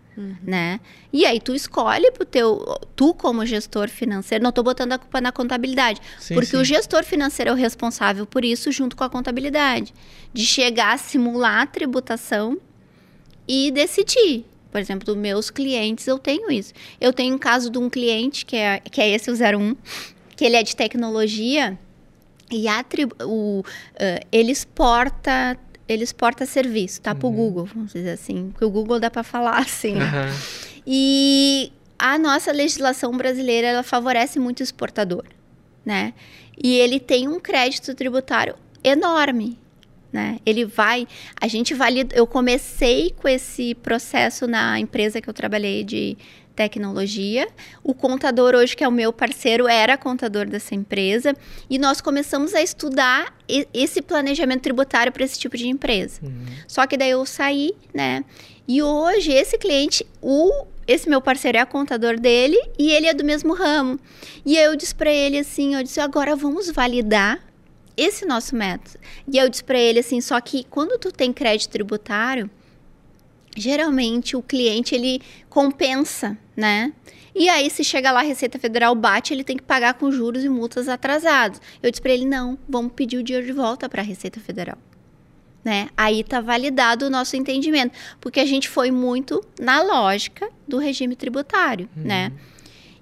né? 0.44 0.80
E 1.12 1.26
aí 1.26 1.40
tu 1.40 1.54
escolhe 1.54 2.12
pro 2.12 2.26
teu, 2.26 2.64
tu 2.96 3.14
como 3.14 3.46
gestor 3.46 3.90
financeiro, 3.90 4.44
não 4.44 4.52
tô 4.52 4.64
botando 4.64 4.94
a 4.94 4.98
culpa 4.98 5.20
na 5.20 5.32
contabilidade, 5.32 6.02
Sim, 6.20 6.34
porque 6.36 6.52
sim. 6.52 6.58
o 6.58 6.64
gestor 6.64 7.04
financeiro 7.04 7.52
é 7.52 7.54
o 7.54 7.56
responsável 7.56 8.26
por 8.26 8.46
isso 8.46 8.72
junto 8.72 8.96
com 8.96 9.04
a 9.04 9.10
contabilidade, 9.10 9.94
de 10.34 10.46
chegar 10.46 10.94
a 10.94 10.98
simular 10.98 11.62
a 11.64 11.68
tributação 11.68 12.58
e 13.48 13.72
decidir. 13.72 14.46
Por 14.72 14.80
exemplo, 14.80 15.06
dos 15.06 15.16
meus 15.16 15.50
clientes 15.50 16.06
eu 16.08 16.20
tenho 16.20 16.52
isso. 16.52 16.74
Eu 17.00 17.14
tenho 17.14 17.36
um 17.36 17.38
caso 17.38 17.70
de 17.70 17.78
um 17.78 17.90
cliente 17.90 18.46
que 18.46 18.58
é, 18.58 18.80
que 18.80 19.00
é 19.00 19.10
esse 19.10 19.32
o 19.32 19.34
01, 19.34 19.76
que 20.36 20.44
ele 20.44 20.58
é 20.58 20.64
de 20.64 20.76
tecnologia 20.76 21.78
e 22.52 22.68
a 22.68 22.84
o, 23.24 23.64
eh, 23.96 24.22
ele 24.32 24.52
exporta 24.52 25.58
ele 25.88 26.04
exporta 26.04 26.46
serviço, 26.46 27.02
tá? 27.02 27.14
Pro 27.14 27.30
Google, 27.30 27.66
vamos 27.66 27.94
dizer 27.94 28.12
assim. 28.12 28.50
Porque 28.52 28.66
o 28.66 28.70
Google 28.70 29.00
dá 29.00 29.10
para 29.10 29.24
falar 29.24 29.58
assim. 29.62 29.94
né? 29.96 30.06
Aham. 30.06 30.34
E 30.88 31.72
a 31.98 32.18
nossa 32.18 32.52
legislação 32.52 33.16
brasileira 33.16 33.68
ela 33.68 33.84
favorece 33.84 34.40
muito 34.40 34.60
o 34.60 34.64
exportador, 34.64 35.24
né? 35.86 36.14
E 36.62 36.76
ele 36.76 37.00
tem 37.00 37.28
um 37.28 37.40
crédito 37.40 37.94
tributário 37.96 38.56
enorme, 38.84 39.58
né? 40.12 40.40
Ele 40.46 40.66
vai, 40.66 41.08
a 41.40 41.48
gente 41.48 41.74
valida. 41.74 42.16
Eu 42.16 42.26
comecei 42.26 43.14
com 43.22 43.28
esse 43.28 43.76
processo 43.76 44.48
na 44.48 44.80
empresa 44.80 45.20
que 45.20 45.30
eu 45.30 45.34
trabalhei 45.34 45.84
de 45.84 46.18
tecnologia. 46.56 47.48
O 47.84 47.94
contador 47.94 48.56
hoje 48.56 48.76
que 48.76 48.84
é 48.84 48.88
o 48.88 48.92
meu 48.92 49.12
parceiro 49.12 49.68
era 49.68 49.98
contador 49.98 50.48
dessa 50.48 50.74
empresa 50.74 51.36
e 51.70 51.78
nós 51.78 52.02
começamos 52.02 52.54
a 52.54 52.62
estudar 52.62 53.38
esse 53.74 54.02
planejamento 54.02 54.62
tributário 54.62 55.12
para 55.12 55.24
esse 55.24 55.38
tipo 55.38 55.58
de 55.58 55.68
empresa. 55.68 56.22
Uhum. 56.24 56.46
Só 56.68 56.88
que 56.88 56.98
daí 56.98 57.12
eu 57.12 57.26
saí, 57.26 57.74
né? 57.94 58.24
E 58.68 58.82
hoje 58.82 59.32
esse 59.32 59.58
cliente, 59.58 60.06
o 60.22 60.66
esse 60.88 61.10
meu 61.10 61.20
parceiro 61.20 61.58
é 61.58 61.66
contador 61.66 62.20
dele 62.20 62.60
e 62.78 62.92
ele 62.92 63.08
é 63.08 63.14
do 63.14 63.24
mesmo 63.24 63.54
ramo. 63.54 64.00
E 64.46 64.56
eu 64.56 64.76
disse 64.76 64.94
para 64.94 65.12
ele 65.12 65.40
assim, 65.40 65.76
eu 65.76 65.84
disse, 65.84 66.00
agora 66.00 66.36
vamos 66.36 66.70
validar 66.70 67.40
esse 67.98 68.26
nosso 68.26 68.56
método. 68.56 69.00
E 69.32 69.38
eu 69.38 69.50
disse 69.50 69.64
para 69.64 69.80
ele 69.80 70.00
assim, 70.00 70.22
só 70.22 70.40
que 70.40 70.64
quando 70.66 71.00
tu 71.00 71.12
tem 71.12 71.34
crédito 71.34 71.72
tributário, 71.72 72.50
geralmente 73.56 74.36
o 74.36 74.42
cliente 74.42 74.94
ele 74.94 75.22
compensa, 75.50 76.38
né? 76.56 76.94
E 77.34 77.50
aí 77.50 77.70
se 77.70 77.84
chega 77.84 78.12
lá 78.12 78.22
a 78.22 78.24
Receita 78.24 78.58
Federal 78.58 78.96
bate, 78.96 79.34
ele 79.34 79.44
tem 79.44 79.58
que 79.58 79.64
pagar 79.64 79.96
com 79.96 80.12
juros 80.12 80.44
e 80.44 80.50
multas 80.50 80.88
atrasados. 80.88 81.60
Eu 81.84 81.92
disse 81.92 82.02
para 82.02 82.14
ele 82.14 82.26
não, 82.26 82.58
vamos 82.68 82.94
pedir 82.94 83.18
o 83.18 83.24
dinheiro 83.24 83.46
de 83.46 83.52
volta 83.52 83.90
para 83.90 84.02
a 84.02 84.06
Receita 84.06 84.40
Federal. 84.40 84.78
Né? 85.64 85.90
Aí 85.98 86.24
tá 86.24 86.40
validado 86.40 87.08
o 87.08 87.10
nosso 87.10 87.36
entendimento, 87.36 87.92
porque 88.22 88.40
a 88.40 88.46
gente 88.46 88.70
foi 88.70 88.92
muito 88.92 89.44
na 89.60 89.82
lógica 89.82 90.48
do 90.68 90.78
regime 90.78 91.16
tributário, 91.16 91.90
né? 91.96 92.32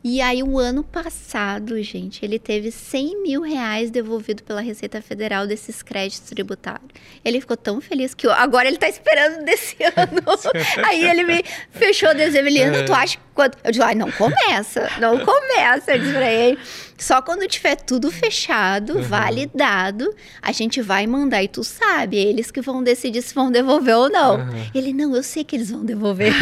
E 0.04 0.20
aí, 0.20 0.44
o 0.44 0.60
ano 0.60 0.84
passado, 0.84 1.82
gente, 1.82 2.26
ele 2.26 2.38
teve 2.38 2.72
100 2.72 3.24
mil 3.24 3.42
reais 3.42 3.90
devolvido 3.90 4.44
pela 4.44 4.60
Receita 4.60 5.02
Federal 5.02 5.48
desses 5.48 5.82
créditos 5.82 6.30
tributários. 6.30 6.90
Ele 7.24 7.40
ficou 7.40 7.56
tão 7.56 7.80
feliz 7.80 8.14
que 8.14 8.28
agora 8.28 8.68
ele 8.68 8.78
tá 8.78 8.90
esperando 8.90 9.46
desse 9.46 9.78
ano. 9.96 10.22
aí 10.86 11.06
ele 11.06 11.24
me 11.24 11.42
fechou 11.72 12.14
dezembro. 12.14 12.50
Eliana, 12.50 12.84
tu 12.84 12.94
acha 12.94 13.18
que 13.18 13.24
quando... 13.34 13.56
Eu 13.64 13.72
disse, 13.72 13.82
ai, 13.84 13.96
não 13.96 14.12
começa, 14.12 14.92
não 15.00 15.20
começa. 15.20 15.92
Eu 15.94 16.00
disse 16.00 16.14
pra 16.14 16.30
ele. 16.30 16.60
Só 16.98 17.22
quando 17.22 17.48
tiver 17.48 17.78
tudo 17.78 18.12
fechado, 18.12 19.02
validado, 19.04 20.14
a 20.42 20.52
gente 20.52 20.82
vai 20.82 21.08
mandar 21.08 21.44
e 21.44 21.48
tu 21.48 21.64
sabe, 21.64 22.18
eles 22.18 22.52
que 22.52 22.62
vão 22.62 22.84
decidir 22.84 23.22
se 23.22 23.34
vão 23.34 23.52
devolver 23.52 23.96
ou 23.96 24.10
não. 24.10 24.36
Uhum. 24.36 24.66
Ele, 24.76 24.94
não, 24.94 25.16
eu 25.16 25.24
sei 25.24 25.44
que 25.44 25.56
eles 25.56 25.72
vão 25.72 25.84
devolver. 25.84 26.34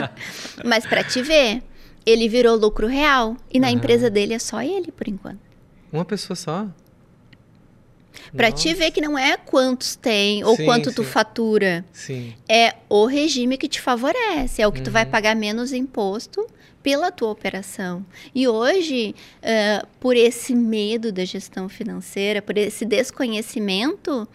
Mas 0.64 0.86
pra 0.86 1.04
te 1.04 1.22
ver, 1.22 1.62
ele 2.04 2.28
virou 2.28 2.56
lucro 2.56 2.86
real. 2.86 3.36
E 3.52 3.58
na 3.60 3.68
Aham. 3.68 3.76
empresa 3.76 4.10
dele 4.10 4.34
é 4.34 4.38
só 4.38 4.62
ele, 4.62 4.90
por 4.92 5.08
enquanto. 5.08 5.40
Uma 5.92 6.04
pessoa 6.04 6.34
só? 6.36 6.66
Pra 8.36 8.50
Nossa. 8.50 8.62
te 8.62 8.74
ver 8.74 8.90
que 8.90 9.00
não 9.00 9.18
é 9.18 9.36
quantos 9.36 9.96
tem 9.96 10.44
ou 10.44 10.56
Sim, 10.56 10.64
quanto 10.64 10.92
tu 10.92 11.02
sim. 11.02 11.10
fatura. 11.10 11.84
Sim. 11.92 12.34
É 12.48 12.74
o 12.88 13.06
regime 13.06 13.56
que 13.56 13.68
te 13.68 13.80
favorece. 13.80 14.60
É 14.62 14.66
o 14.66 14.72
que 14.72 14.80
tu 14.82 14.90
vai 14.90 15.04
Uhum. 15.04 15.10
pagar 15.10 15.34
menos 15.36 15.72
imposto 15.72 16.46
pela 16.82 17.10
tua 17.12 17.30
operação. 17.30 18.04
E 18.34 18.46
hoje, 18.48 19.14
eh, 19.40 19.82
por 20.00 20.16
esse 20.16 20.54
medo 20.54 21.12
da 21.12 21.24
gestão 21.24 21.68
financeira, 21.68 22.42
por 22.42 22.56
esse 22.58 22.84
desconhecimento, 22.84 24.26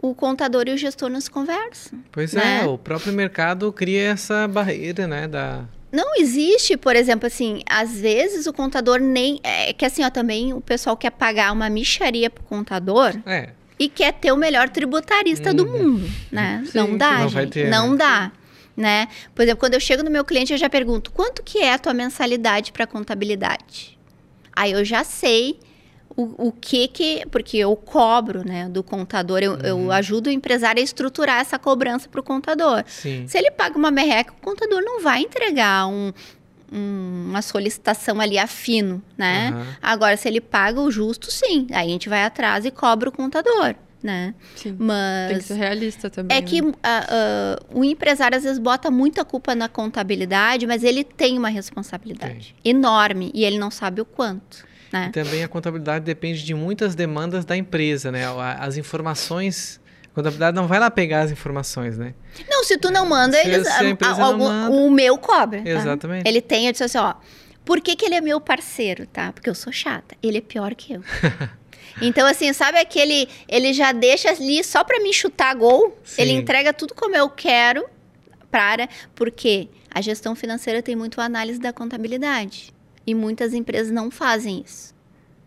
o 0.00 0.14
contador 0.14 0.64
e 0.68 0.72
o 0.72 0.78
gestor 0.78 1.08
não 1.10 1.20
se 1.20 1.30
conversam. 1.30 1.98
Pois 2.12 2.32
Né? 2.34 2.60
é, 2.62 2.66
o 2.66 2.78
próprio 2.78 3.12
mercado 3.12 3.72
cria 3.72 4.02
essa 4.02 4.46
barreira, 4.48 5.06
né? 5.06 5.26
Da... 5.28 5.64
Não 5.94 6.16
existe, 6.16 6.76
por 6.76 6.96
exemplo, 6.96 7.28
assim, 7.28 7.62
às 7.70 8.00
vezes 8.00 8.48
o 8.48 8.52
contador 8.52 8.98
nem. 8.98 9.38
É 9.44 9.72
que 9.72 9.84
assim, 9.84 10.04
ó, 10.04 10.10
também 10.10 10.52
o 10.52 10.60
pessoal 10.60 10.96
quer 10.96 11.10
pagar 11.10 11.52
uma 11.52 11.70
micharia 11.70 12.28
pro 12.28 12.42
contador 12.42 13.14
É, 13.24 13.50
e 13.78 13.88
quer 13.88 14.12
ter 14.12 14.32
o 14.32 14.36
melhor 14.36 14.68
tributarista 14.68 15.54
do 15.54 15.64
mundo, 15.64 16.10
né? 16.32 16.58
Uhum. 16.58 16.66
Sim, 16.66 16.78
não 16.78 16.96
dá, 16.96 17.18
não 17.18 17.28
gente. 17.28 17.52
ter, 17.52 17.70
não 17.70 17.92
né? 17.92 17.96
dá. 17.96 18.32
Né? 18.76 19.08
Por 19.32 19.42
exemplo, 19.42 19.60
quando 19.60 19.74
eu 19.74 19.80
chego 19.80 20.02
no 20.02 20.10
meu 20.10 20.24
cliente, 20.24 20.52
eu 20.52 20.58
já 20.58 20.68
pergunto: 20.68 21.12
quanto 21.12 21.44
que 21.44 21.58
é 21.58 21.74
a 21.74 21.78
tua 21.78 21.94
mensalidade 21.94 22.72
para 22.72 22.88
contabilidade? 22.88 23.96
Aí 24.52 24.72
eu 24.72 24.84
já 24.84 25.04
sei 25.04 25.60
o, 26.16 26.48
o 26.48 26.52
que 26.52 26.86
que. 26.88 27.26
Porque 27.30 27.56
eu 27.56 27.74
cobro, 27.76 28.46
né, 28.46 28.68
do 28.68 28.82
contador, 28.82 29.40
eu, 29.42 29.52
Uhum. 29.52 29.58
eu 29.86 29.92
ajudo 29.92 30.28
o 30.28 30.30
empresário 30.30 30.80
a 30.80 30.84
estruturar 30.84 31.40
essa 31.40 31.58
cobrança 31.58 32.08
para 32.08 32.20
o 32.20 32.22
contador. 32.22 32.84
sim. 32.86 33.26
Se 33.28 33.36
ele 33.38 33.50
paga 33.50 33.76
uma 33.76 33.90
merreca, 33.90 34.32
o 34.32 34.36
contador 34.44 34.80
não 34.82 35.02
vai 35.02 35.20
entregar 35.22 35.86
um- 35.86 36.12
um- 36.72 37.26
uma 37.30 37.42
solicitação 37.42 38.20
ali 38.20 38.38
a 38.38 38.46
fino, 38.46 39.02
né? 39.16 39.50
Aham. 39.52 39.66
Agora, 39.82 40.16
se 40.16 40.26
ele 40.28 40.40
paga 40.40 40.80
o 40.80 40.90
justo, 40.90 41.30
sim. 41.30 41.66
Aí 41.72 41.86
a 41.88 41.90
gente 41.90 42.08
vai 42.08 42.24
atrás 42.24 42.64
e 42.64 42.70
cobra 42.70 43.08
o 43.08 43.12
contador, 43.12 43.74
né? 44.02 44.34
Sim. 44.56 44.74
Mas 44.78 45.28
Tem 45.28 45.38
que 45.38 45.44
ser 45.44 45.54
realista 45.54 46.10
também. 46.10 46.36
é 46.36 46.40
né? 46.40 46.46
que 46.46 46.60
ah, 46.82 47.06
ah, 47.08 47.62
o 47.72 47.84
empresário 47.84 48.36
às 48.36 48.42
vezes 48.44 48.58
bota 48.58 48.90
muita 48.90 49.24
culpa 49.24 49.54
na 49.54 49.68
contabilidade, 49.68 50.66
mas 50.66 50.82
ele 50.82 51.04
tem 51.04 51.38
uma 51.38 51.48
responsabilidade 51.48 52.54
enorme 52.64 53.30
e 53.34 53.44
ele 53.44 53.58
não 53.58 53.70
sabe 53.70 54.00
o 54.00 54.04
quanto, 54.04 54.64
né? 54.94 55.06
E 55.08 55.12
também 55.12 55.42
a 55.42 55.48
contabilidade 55.48 56.04
depende 56.04 56.44
de 56.44 56.54
muitas 56.54 56.94
demandas 56.94 57.44
da 57.44 57.56
empresa, 57.56 58.10
né? 58.12 58.24
A- 58.26 58.58
As 58.60 58.76
informações. 58.76 59.80
A 60.10 60.14
contabilidade 60.14 60.54
não 60.56 60.68
vai 60.68 60.78
lá 60.78 60.90
pegar 60.90 61.22
as 61.22 61.30
informações, 61.32 61.98
né? 61.98 62.14
Não, 62.48 62.62
se 62.62 62.78
tu 62.78 62.90
não 62.90 63.04
manda, 63.04 63.36
Se- 63.36 63.48
eles, 63.48 63.66
se 63.66 63.72
a 63.72 63.78
ah, 63.80 64.14
não 64.18 64.24
algum- 64.24 64.44
manda. 64.48 64.70
o 64.76 64.90
meu 64.90 65.18
cobra. 65.18 65.60
tá? 65.62 65.68
Exatamente. 65.68 66.28
Ele 66.28 66.40
tem, 66.40 66.66
eu 66.66 66.72
disse 66.72 66.84
assim, 66.84 66.98
ó, 66.98 67.14
por 67.64 67.80
que, 67.80 67.96
que 67.96 68.04
ele 68.04 68.14
é 68.14 68.20
meu 68.20 68.40
parceiro, 68.40 69.06
tá? 69.08 69.32
Porque 69.32 69.50
eu 69.50 69.54
sou 69.56 69.72
chata. 69.72 70.14
Ele 70.22 70.38
é 70.38 70.40
pior 70.40 70.72
que 70.76 70.92
eu. 70.92 71.02
então, 72.00 72.26
assim, 72.28 72.52
sabe 72.52 72.78
aquele. 72.78 73.28
Ele 73.48 73.72
já 73.72 73.90
deixa 73.90 74.30
ali 74.30 74.62
só 74.62 74.84
pra 74.84 75.00
me 75.00 75.12
chutar 75.12 75.52
gol. 75.56 75.98
Sim. 76.04 76.22
Ele 76.22 76.32
entrega 76.32 76.72
tudo 76.72 76.94
como 76.94 77.16
eu 77.16 77.28
quero 77.28 77.84
pra 78.50 78.62
área, 78.62 78.88
porque 79.16 79.68
a 79.92 80.00
gestão 80.00 80.36
financeira 80.36 80.80
tem 80.80 80.94
muito 80.94 81.20
análise 81.20 81.58
da 81.58 81.72
contabilidade. 81.72 82.72
E 83.06 83.14
muitas 83.14 83.52
empresas 83.52 83.90
não 83.92 84.10
fazem 84.12 84.62
isso. 84.64 84.93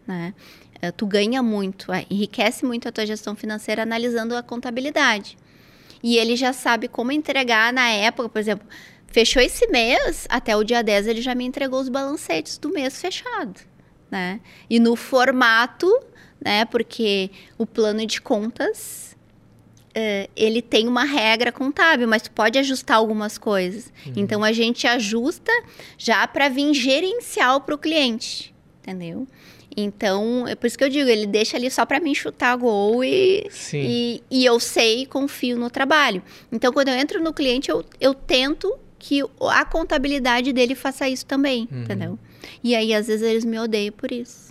Né? 0.08 0.34
Eh, 0.82 0.92
Tu 0.92 1.06
ganha 1.06 1.44
muito, 1.44 1.92
eh, 1.92 2.06
enriquece 2.10 2.66
muito 2.66 2.88
a 2.88 2.92
tua 2.92 3.06
gestão 3.06 3.36
financeira 3.36 3.84
analisando 3.84 4.36
a 4.36 4.42
contabilidade. 4.42 5.38
E 6.02 6.18
ele 6.18 6.36
já 6.36 6.54
sabe 6.54 6.88
como 6.88 7.12
entregar 7.12 7.74
na 7.74 7.90
época, 7.90 8.30
por 8.30 8.40
exemplo, 8.40 8.68
fechou 9.08 9.42
esse 9.42 9.68
mês, 9.68 10.28
até 10.30 10.56
o 10.56 10.64
dia 10.64 10.84
10 10.84 11.08
ele 11.08 11.22
já 11.22 11.34
me 11.34 11.46
entregou 11.46 11.80
os 11.80 11.90
balancetes 11.90 12.58
do 12.58 12.70
mês 12.70 13.02
fechado, 13.02 13.60
né? 14.10 14.40
E 14.70 14.80
no 14.80 14.96
formato, 14.96 15.88
né, 16.40 16.66
porque 16.66 17.32
o 17.58 17.66
plano 17.66 18.06
de 18.06 18.22
contas 18.22 19.18
eh, 19.96 20.30
ele 20.36 20.62
tem 20.62 20.88
uma 20.88 21.04
regra 21.04 21.52
contábil, 21.52 22.08
mas 22.08 22.22
tu 22.22 22.32
pode 22.32 22.60
ajustar 22.60 22.98
algumas 22.98 23.38
coisas. 23.40 23.92
Então 24.16 24.44
a 24.44 24.52
gente 24.52 24.86
ajusta 24.86 25.52
já 25.98 26.28
para 26.28 26.48
vir 26.50 26.72
gerencial 26.76 27.62
para 27.62 27.74
o 27.74 27.78
cliente, 27.78 28.54
entendeu? 28.82 29.28
Então, 29.80 30.48
é 30.48 30.56
por 30.56 30.66
isso 30.66 30.76
que 30.76 30.84
eu 30.84 30.90
digo, 30.90 31.08
ele 31.08 31.28
deixa 31.28 31.56
ali 31.56 31.70
só 31.70 31.86
para 31.86 32.00
mim 32.00 32.16
chutar 32.16 32.56
gol 32.58 33.04
e, 33.04 33.48
e, 33.74 34.24
e 34.32 34.44
eu 34.44 34.60
sei 34.60 35.04
e 35.04 35.06
confio 35.06 35.56
no 35.56 35.70
trabalho. 35.70 36.24
Então, 36.52 36.74
quando 36.74 36.88
eu 36.88 36.96
entro 36.96 37.22
no 37.24 37.32
cliente, 37.32 37.70
eu, 37.70 37.86
eu 38.02 38.16
tento 38.16 38.76
que 38.98 39.22
a 39.52 39.64
contabilidade 39.64 40.52
dele 40.52 40.74
faça 40.74 41.08
isso 41.08 41.28
também, 41.28 41.68
Uhum. 41.72 41.82
entendeu? 41.84 42.20
E 42.64 42.76
aí, 42.76 42.92
às 42.92 43.06
vezes, 43.06 43.22
eles 43.22 43.46
me 43.46 43.60
odeiam 43.60 43.92
por 43.94 44.12
isso. 44.12 44.48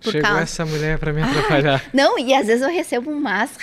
Por 0.00 0.12
Chegou 0.12 0.28
causa... 0.28 0.42
essa 0.42 0.64
mulher 0.64 0.98
para 0.98 1.12
me 1.12 1.22
atrapalhar. 1.22 1.84
Não, 1.92 2.18
e 2.18 2.32
às 2.34 2.46
vezes 2.46 2.62
eu 2.62 2.70
recebo 2.70 3.10
umas 3.10 3.56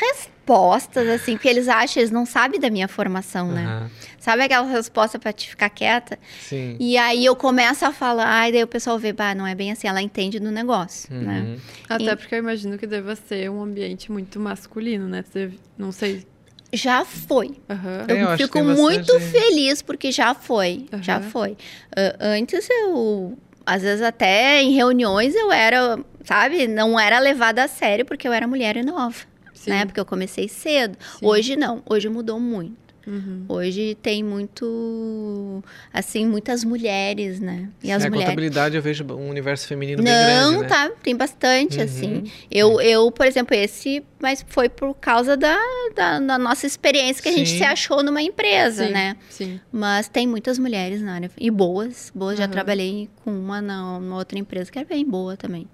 respostas, 0.45 1.07
assim, 1.07 1.38
que 1.38 1.47
eles 1.47 1.68
acham, 1.68 2.01
eles 2.01 2.11
não 2.11 2.26
sabem 2.26 2.59
da 2.59 2.69
minha 2.69 2.88
formação, 2.88 3.47
né? 3.51 3.63
Aham, 3.65 3.89
Sabe 4.19 4.43
aquela 4.43 4.68
resposta 4.68 5.18
pra 5.18 5.31
te 5.34 5.49
ficar 5.49 5.69
quieta? 5.69 6.19
Sim. 6.41 6.77
E 6.80 6.95
aí 6.97 7.26
eu 7.26 7.35
começo 7.35 7.84
a 7.85 7.91
falar, 7.91 8.49
e 8.49 8.51
daí 8.51 8.63
o 8.63 8.68
pessoal 8.68 8.99
vê, 8.99 9.11
bah, 9.13 9.34
não 9.34 9.47
é 9.47 9.55
bem 9.55 9.72
assim, 9.72 9.88
ela 9.88 10.01
entende 10.01 10.39
do 10.39 10.51
negócio, 10.51 11.11
né? 11.13 11.41
Uhum. 11.47 11.57
Até 11.89 12.03
E- 12.11 12.15
porque 12.15 12.35
eu 12.35 12.39
imagino 12.39 12.77
que 12.77 12.85
deva 12.85 13.15
ser 13.15 13.49
um 13.49 13.63
ambiente 13.63 14.11
muito 14.11 14.39
masculino, 14.39 15.07
né? 15.07 15.23
Você- 15.23 15.51
não 15.77 15.91
sei. 15.91 16.26
Já 16.73 17.03
foi. 17.03 17.55
Aham. 17.69 18.05
É, 18.07 18.11
eu 18.13 18.18
Eu 18.18 18.27
acho 18.30 18.38
que 18.38 18.43
fico 18.43 18.59
tem 18.59 18.63
muito 18.76 19.13
bastante- 19.13 19.31
feliz 19.31 19.81
porque 19.81 20.11
já 20.11 20.34
foi, 20.34 20.85
já 21.01 21.19
foi. 21.19 21.57
Ah, 21.95 22.15
antes 22.22 22.68
eu, 22.69 23.38
às 23.65 23.81
vezes 23.81 24.01
até 24.03 24.61
em 24.61 24.72
reuniões 24.72 25.35
eu 25.35 25.51
era, 25.51 25.99
sabe, 26.23 26.68
não 26.68 26.97
era 26.99 27.19
levada 27.19 27.63
a 27.63 27.68
sério 27.68 28.05
porque 28.05 28.27
eu 28.27 28.31
era 28.34 28.47
mulher 28.47 28.77
e 28.77 28.84
nova, 28.84 29.15
Sim. 29.64 29.70
né? 29.72 29.86
Porque 29.86 30.00
eu 30.00 30.06
comecei 30.06 30.48
cedo. 30.48 30.98
Sim. 31.20 31.26
Hoje 31.26 31.56
não, 31.56 31.82
hoje 31.90 32.10
mudou 32.10 32.40
muito. 32.40 32.82
Uhum. 33.08 33.46
Hoje 33.50 33.98
tem 34.00 34.24
muito, 34.24 35.64
assim, 35.92 36.24
muitas 36.26 36.64
mulheres, 36.64 37.40
né? 37.40 37.68
E 37.82 37.88
Sim, 37.88 37.94
as 37.94 38.04
a 38.06 38.10
mulheres 38.10 38.26
contabilidade 38.30 38.76
eu 38.76 38.82
vejo 38.82 39.04
um 39.16 39.28
universo 39.28 39.68
feminino 39.68 40.04
bem 40.04 40.14
não, 40.14 40.52
grande, 40.52 40.62
né? 40.62 40.68
tá, 40.68 40.92
tem 41.02 41.16
bastante, 41.16 41.78
Uhum. 41.78 41.84
assim. 41.84 42.24
Eu, 42.52 42.80
eu, 42.80 43.12
por 43.12 43.26
exemplo, 43.26 43.56
esse, 43.56 44.04
mas 44.22 44.46
foi 44.48 44.70
por 44.70 44.94
causa 44.94 45.36
da, 45.36 45.58
da, 45.96 46.20
da 46.20 46.38
nossa 46.38 46.68
experiência 46.68 47.24
que 47.24 47.30
a 47.30 47.32
gente 47.32 47.50
Sim. 47.50 47.58
se 47.58 47.64
achou 47.64 48.04
numa 48.04 48.22
empresa, 48.22 48.86
Sim, 48.86 48.92
né? 48.92 49.16
Sim. 49.30 49.60
Mas 49.72 50.08
tem 50.08 50.28
muitas 50.28 50.60
mulheres 50.60 51.02
na 51.02 51.16
área. 51.16 51.32
E 51.40 51.50
boas. 51.50 52.12
Boas. 52.14 52.38
Já 52.38 52.48
trabalhei 52.48 53.10
com 53.24 53.32
uma 53.32 53.60
na, 53.62 54.00
numa 54.00 54.18
outra 54.18 54.38
empresa 54.38 54.72
que 54.72 54.78
era 54.78 54.88
bem 54.88 55.04
boa 55.04 55.36
também. 55.36 55.68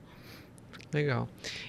Legal. 0.94 1.28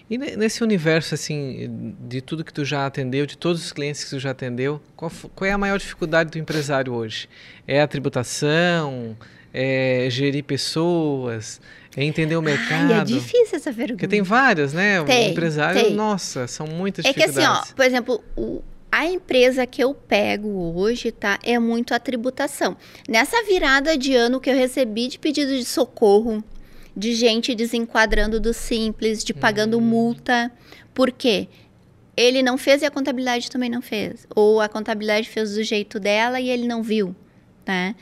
E 0.09 0.17
ne- 0.17 0.37
nesse 0.37 0.63
universo, 0.63 1.15
assim, 1.15 1.95
de 2.09 2.21
tudo 2.21 2.45
que 2.45 2.53
tu 2.53 2.65
já 2.65 2.87
atendeu, 2.87 3.27
de 3.27 3.37
todos 3.37 3.65
os 3.65 3.73
clientes 3.73 4.05
que 4.05 4.11
tu 4.11 4.19
já 4.21 4.31
atendeu, 4.31 4.81
qual, 4.97 5.11
qual 5.35 5.49
é 5.49 5.53
a 5.53 5.59
maior 5.59 5.79
dificuldade 5.79 6.31
do 6.31 6.39
empresário 6.39 6.93
hoje? 6.93 7.29
É 7.67 7.81
a 7.81 7.87
tributação? 7.89 9.17
É 9.53 10.07
gerir 10.11 10.45
pessoas? 10.45 11.61
É 11.97 12.05
entender 12.05 12.37
o 12.37 12.43
mercado? 12.43 12.93
Ai, 12.93 13.01
é 13.01 13.05
difícil 13.05 13.57
essa 13.57 13.73
pergunta. 13.73 13.95
Porque 13.95 14.07
tem 14.07 14.23
várias, 14.23 14.73
né? 14.73 15.03
Tem, 15.05 15.29
o 15.29 15.31
empresário, 15.33 15.83
tem. 15.83 15.95
nossa, 15.95 16.47
são 16.47 16.67
muitas 16.67 17.05
É 17.05 17.13
que 17.13 17.23
assim, 17.25 17.33
dificuldades. 17.33 17.73
ó, 17.73 17.75
por 17.75 17.85
exemplo, 17.85 18.25
o- 18.37 18.63
a 18.93 19.05
empresa 19.07 19.67
que 19.67 19.83
eu 19.83 19.93
pego 19.95 20.49
hoje, 20.77 21.11
tá? 21.11 21.39
É 21.43 21.59
muito 21.59 21.93
a 21.93 21.99
tributação. 21.99 22.77
Nessa 23.09 23.43
virada 23.45 23.99
de 23.99 24.15
ano 24.15 24.39
que 24.41 24.49
eu 24.49 24.55
recebi 24.55 25.09
de 25.09 25.19
pedido 25.19 25.51
de 25.57 25.65
socorro, 25.65 26.43
de 26.99 27.15
gente 27.15 27.55
desenquadrando 27.55 28.41
do 28.41 28.53
simples, 28.53 29.23
de 29.23 29.33
pagando 29.33 29.81
multa. 29.81 30.51
Por 30.93 31.13
quê? 31.13 31.47
Ele 32.17 32.43
não 32.43 32.59
fez 32.59 32.83
e 32.83 32.87
a 32.87 32.91
contabilidade 32.91 33.49
também 33.49 33.71
não 33.71 33.81
fez. 33.81 34.27
Ou 34.35 34.61
a 34.61 34.69
contabilidade 34.69 35.29
fez 35.29 35.55
do 35.55 35.63
jeito 35.63 36.01
dela 36.01 36.41
e 36.41 36.51
ele 36.51 36.67
não 36.67 36.83
viu, 36.83 37.15
né? 37.65 37.95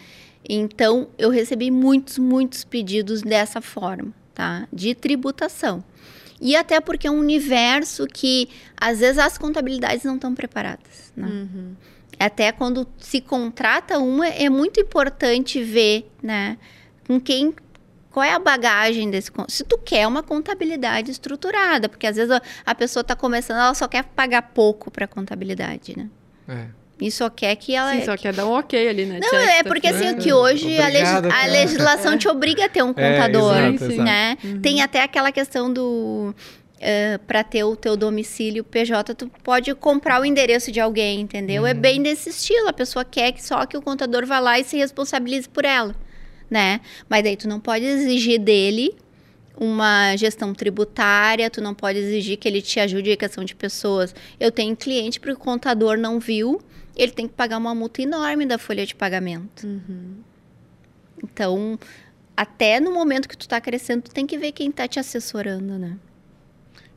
Então, 0.48 1.08
eu 1.18 1.28
recebi 1.28 1.70
muitos, 1.70 2.16
muitos 2.16 2.64
pedidos 2.64 3.20
dessa 3.20 3.60
forma, 3.60 4.14
tá? 4.32 4.66
De 4.72 4.94
tributação. 4.94 5.84
E 6.40 6.56
até 6.56 6.80
porque 6.80 7.06
é 7.06 7.10
um 7.10 7.18
universo 7.18 8.06
que, 8.06 8.48
às 8.80 9.00
vezes, 9.00 9.18
as 9.18 9.36
contabilidades 9.36 10.04
não 10.04 10.14
estão 10.14 10.34
preparadas, 10.34 11.12
né? 11.14 11.26
Uhum. 11.26 11.74
Até 12.18 12.50
quando 12.50 12.88
se 12.98 13.20
contrata 13.20 13.98
uma, 13.98 14.26
é 14.26 14.48
muito 14.48 14.80
importante 14.80 15.62
ver, 15.62 16.10
né? 16.22 16.56
Com 17.06 17.20
quem... 17.20 17.54
Qual 18.16 18.24
é 18.24 18.32
a 18.32 18.38
bagagem 18.38 19.10
desse... 19.10 19.30
Se 19.46 19.62
tu 19.62 19.76
quer 19.76 20.06
uma 20.08 20.22
contabilidade 20.22 21.10
estruturada, 21.10 21.86
porque 21.86 22.06
às 22.06 22.16
vezes 22.16 22.30
a, 22.30 22.40
a 22.64 22.74
pessoa 22.74 23.02
está 23.02 23.14
começando, 23.14 23.58
ela 23.58 23.74
só 23.74 23.86
quer 23.86 24.04
pagar 24.04 24.40
pouco 24.54 24.90
para 24.90 25.06
contabilidade, 25.06 25.92
né? 25.94 26.08
É. 26.48 26.64
E 26.98 27.10
só 27.10 27.28
quer 27.28 27.54
que 27.56 27.74
ela... 27.74 27.92
Sim, 27.92 28.06
só 28.06 28.16
quer 28.16 28.32
dar 28.32 28.46
um 28.46 28.52
ok 28.52 28.88
ali, 28.88 29.04
né? 29.04 29.20
Não, 29.20 29.38
é 29.38 29.62
porque 29.64 29.88
assim, 29.88 30.04
feito. 30.04 30.22
que 30.22 30.32
hoje 30.32 30.80
Obrigado, 30.80 31.28
a 31.30 31.44
legislação 31.44 32.16
te 32.16 32.26
obriga 32.26 32.64
a 32.64 32.68
ter 32.70 32.82
um 32.82 32.94
É, 32.96 33.16
contador, 33.18 33.54
exato, 33.54 33.78
sim. 33.80 33.84
exato. 34.00 34.02
né? 34.02 34.38
Tem 34.62 34.80
até 34.80 35.02
aquela 35.02 35.30
questão 35.30 35.70
do 35.70 36.34
para 37.26 37.44
ter 37.44 37.64
o 37.64 37.76
teu 37.76 37.98
domicílio 37.98 38.64
PJ, 38.64 39.14
tu 39.14 39.30
pode 39.44 39.74
comprar 39.74 40.22
o 40.22 40.24
endereço 40.24 40.72
de 40.72 40.80
alguém, 40.80 41.20
entendeu? 41.20 41.66
É 41.66 41.74
Uhum. 41.74 41.80
bem 41.80 42.02
desse 42.02 42.30
estilo. 42.30 42.68
A 42.68 42.72
pessoa 42.72 43.04
quer 43.04 43.32
que 43.32 43.44
só 43.44 43.66
que 43.66 43.76
o 43.76 43.82
contador 43.82 44.24
vá 44.24 44.38
lá 44.38 44.58
e 44.58 44.64
se 44.64 44.78
responsabilize 44.78 45.46
por 45.48 45.66
ela, 45.66 45.94
né? 46.50 46.80
Mas 47.08 47.22
daí 47.22 47.36
tu 47.36 47.48
não 47.48 47.60
pode 47.60 47.84
exigir 47.84 48.38
dele 48.38 48.94
uma 49.58 50.14
gestão 50.16 50.52
tributária, 50.52 51.48
tu 51.50 51.60
não 51.60 51.74
pode 51.74 51.98
exigir 51.98 52.36
que 52.36 52.46
ele 52.46 52.60
te 52.60 52.78
ajude 52.78 53.10
em 53.10 53.16
questão 53.16 53.44
de 53.44 53.54
pessoas. 53.54 54.14
Eu 54.38 54.52
tenho 54.52 54.76
cliente 54.76 55.18
porque 55.18 55.32
o 55.32 55.38
contador 55.38 55.96
não 55.96 56.20
viu, 56.20 56.60
ele 56.94 57.12
tem 57.12 57.26
que 57.26 57.34
pagar 57.34 57.58
uma 57.58 57.74
multa 57.74 58.02
enorme 58.02 58.44
da 58.44 58.58
folha 58.58 58.84
de 58.84 58.94
pagamento. 58.94 59.66
Uhum. 59.66 60.16
Então, 61.22 61.78
até 62.36 62.78
no 62.78 62.92
momento 62.92 63.28
que 63.28 63.36
tu 63.36 63.48
tá 63.48 63.60
crescendo, 63.60 64.02
tu 64.02 64.10
tem 64.10 64.26
que 64.26 64.36
ver 64.36 64.52
quem 64.52 64.70
tá 64.70 64.86
te 64.86 64.98
assessorando, 64.98 65.78
né? 65.78 65.96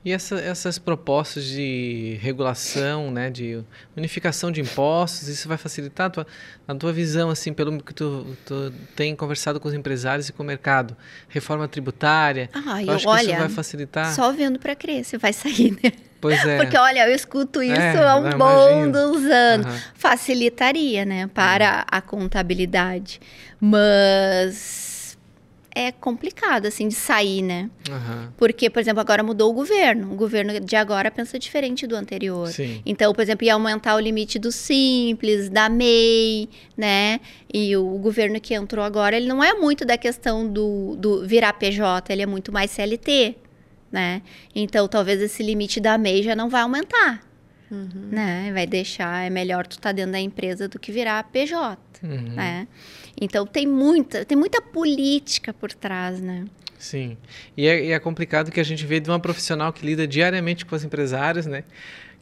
E 0.04 0.14
essa- 0.14 0.40
essas 0.40 0.80
propostas 0.80 1.44
de 1.44 2.18
regulação, 2.22 3.12
né, 3.12 3.30
de 3.30 3.62
unificação 3.98 4.50
de 4.50 4.62
impostos, 4.62 5.28
isso 5.28 5.46
vai 5.48 5.58
facilitar 5.58 6.08
a 6.08 6.10
tua, 6.10 6.28
a 6.66 6.74
tua 6.76 6.94
visão, 6.94 7.30
assim, 7.30 7.52
pelo 7.52 7.84
que 7.84 7.94
tu, 7.94 8.26
tu 8.46 8.72
tem 8.96 9.14
conversado 9.14 9.60
com 9.60 9.68
os 9.68 9.74
empresários 9.74 10.30
e 10.30 10.34
com 10.34 10.42
o 10.42 10.46
mercado? 10.46 10.96
Reforma 11.28 11.68
tributária, 11.68 12.50
Ah, 12.54 12.82
eu 12.82 12.94
acho 12.94 13.06
que 13.08 13.16
isso 13.16 13.30
olha, 13.30 13.40
vai 13.40 13.50
facilitar? 13.50 14.14
só 14.16 14.32
vendo 14.32 14.58
pra 14.58 14.74
crescer 14.74 15.18
vai 15.18 15.34
sair, 15.34 15.72
né? 15.84 15.92
Pois 16.22 16.46
é. 16.46 16.56
Porque, 16.64 16.78
olha, 16.78 17.06
eu 17.10 17.14
escuto 17.14 17.62
isso 17.62 17.74
É, 17.74 18.08
há 18.08 18.16
um 18.16 18.38
bom 18.38 18.90
dos 18.92 19.24
anos. 19.26 19.66
Aham. 19.68 19.80
Facilitaria, 19.96 21.04
né, 21.06 21.28
para 21.28 21.86
a 21.92 22.02
contabilidade. 22.02 23.20
Mas 23.60 24.89
é 25.80 25.92
complicado, 25.94 26.66
assim, 26.66 26.90
de 26.90 26.94
sair, 26.94 27.42
né? 27.42 27.70
Aham. 27.90 28.34
Porque, 28.36 28.70
por 28.70 28.82
exemplo, 28.82 29.00
agora 29.00 29.24
mudou 29.24 29.50
o 29.50 29.54
governo. 29.54 30.12
O 30.12 30.16
governo 30.16 30.60
de 30.60 30.76
agora 30.76 31.10
pensa 31.10 31.40
diferente 31.40 31.88
do 31.88 31.96
anterior. 31.96 32.50
Sim. 32.50 32.82
Então, 32.86 33.14
por 33.14 33.22
exemplo, 33.22 33.46
ia 33.46 33.54
aumentar 33.54 33.96
o 33.96 34.00
limite 34.00 34.38
do 34.38 34.52
simples, 34.52 35.50
da 35.50 35.70
MEI, 35.70 36.50
né? 36.76 37.22
E 37.54 37.78
o 37.78 37.98
governo 37.98 38.42
que 38.42 38.54
entrou 38.54 38.84
agora, 38.84 39.16
ele 39.16 39.28
não 39.28 39.42
é 39.42 39.54
muito 39.54 39.86
da 39.86 39.98
questão 39.98 40.46
do, 40.46 40.98
do 40.98 41.26
virar 41.26 41.54
PJ, 41.54 42.12
ele 42.12 42.24
é 42.24 42.26
muito 42.26 42.52
mais 42.52 42.72
CLT, 42.72 43.38
né? 43.90 44.22
Então, 44.54 44.86
talvez 44.86 45.22
esse 45.22 45.42
limite 45.42 45.80
da 45.80 45.98
MEI 45.98 46.24
já 46.24 46.36
não 46.36 46.50
vai 46.50 46.62
aumentar, 46.62 47.24
Uhum. 47.72 47.90
né? 48.12 48.52
Vai 48.54 48.66
deixar, 48.66 49.26
é 49.26 49.30
melhor 49.30 49.68
tu 49.68 49.74
estar 49.74 49.92
dentro 49.92 50.12
da 50.14 50.20
empresa 50.20 50.68
do 50.68 50.80
que 50.80 50.92
virar 50.92 51.24
PJ, 51.26 51.78
Uhum. 52.04 52.34
né? 52.36 52.68
Então, 53.20 53.46
tem 53.46 53.68
muita, 53.68 54.24
tem 54.26 54.38
muita 54.38 54.62
política 54.62 55.54
por 55.54 55.72
trás, 55.74 56.20
né? 56.22 56.46
Sim. 56.78 57.18
E 57.58 57.68
é, 57.68 57.86
e 57.86 57.92
é 57.92 58.00
complicado 58.00 58.50
que 58.52 58.60
a 58.60 58.64
gente 58.64 58.86
vê 58.86 59.00
de 59.00 59.10
uma 59.10 59.20
profissional 59.20 59.74
que 59.74 59.86
lida 59.86 60.08
diariamente 60.08 60.66
com 60.66 60.76
os 60.76 60.84
empresários, 60.84 61.46
né? 61.46 61.64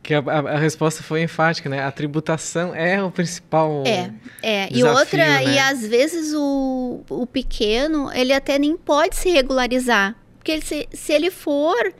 Que 0.01 0.13
a, 0.15 0.19
a- 0.19 0.39
a 0.55 0.57
resposta 0.57 1.03
foi 1.03 1.21
enfática, 1.21 1.69
né? 1.69 1.83
A 1.83 1.91
tributação 1.91 2.73
é 2.73 3.01
o 3.03 3.11
principal. 3.11 3.83
É, 3.85 4.11
é. 4.41 4.65
E 4.67 4.73
desafio, 4.73 4.97
outra, 4.99 5.43
e 5.43 5.45
né? 5.45 5.59
às 5.59 5.85
vezes 5.85 6.33
o, 6.35 7.01
o 7.09 7.27
pequeno, 7.27 8.11
ele 8.13 8.33
até 8.33 8.57
nem 8.57 8.75
pode 8.75 9.15
se 9.15 9.29
regularizar. 9.29 10.15
Porque 10.37 10.51
ele 10.53 10.61
se, 10.61 10.87
se 10.91 11.13
ele 11.13 11.29
for, 11.29 11.93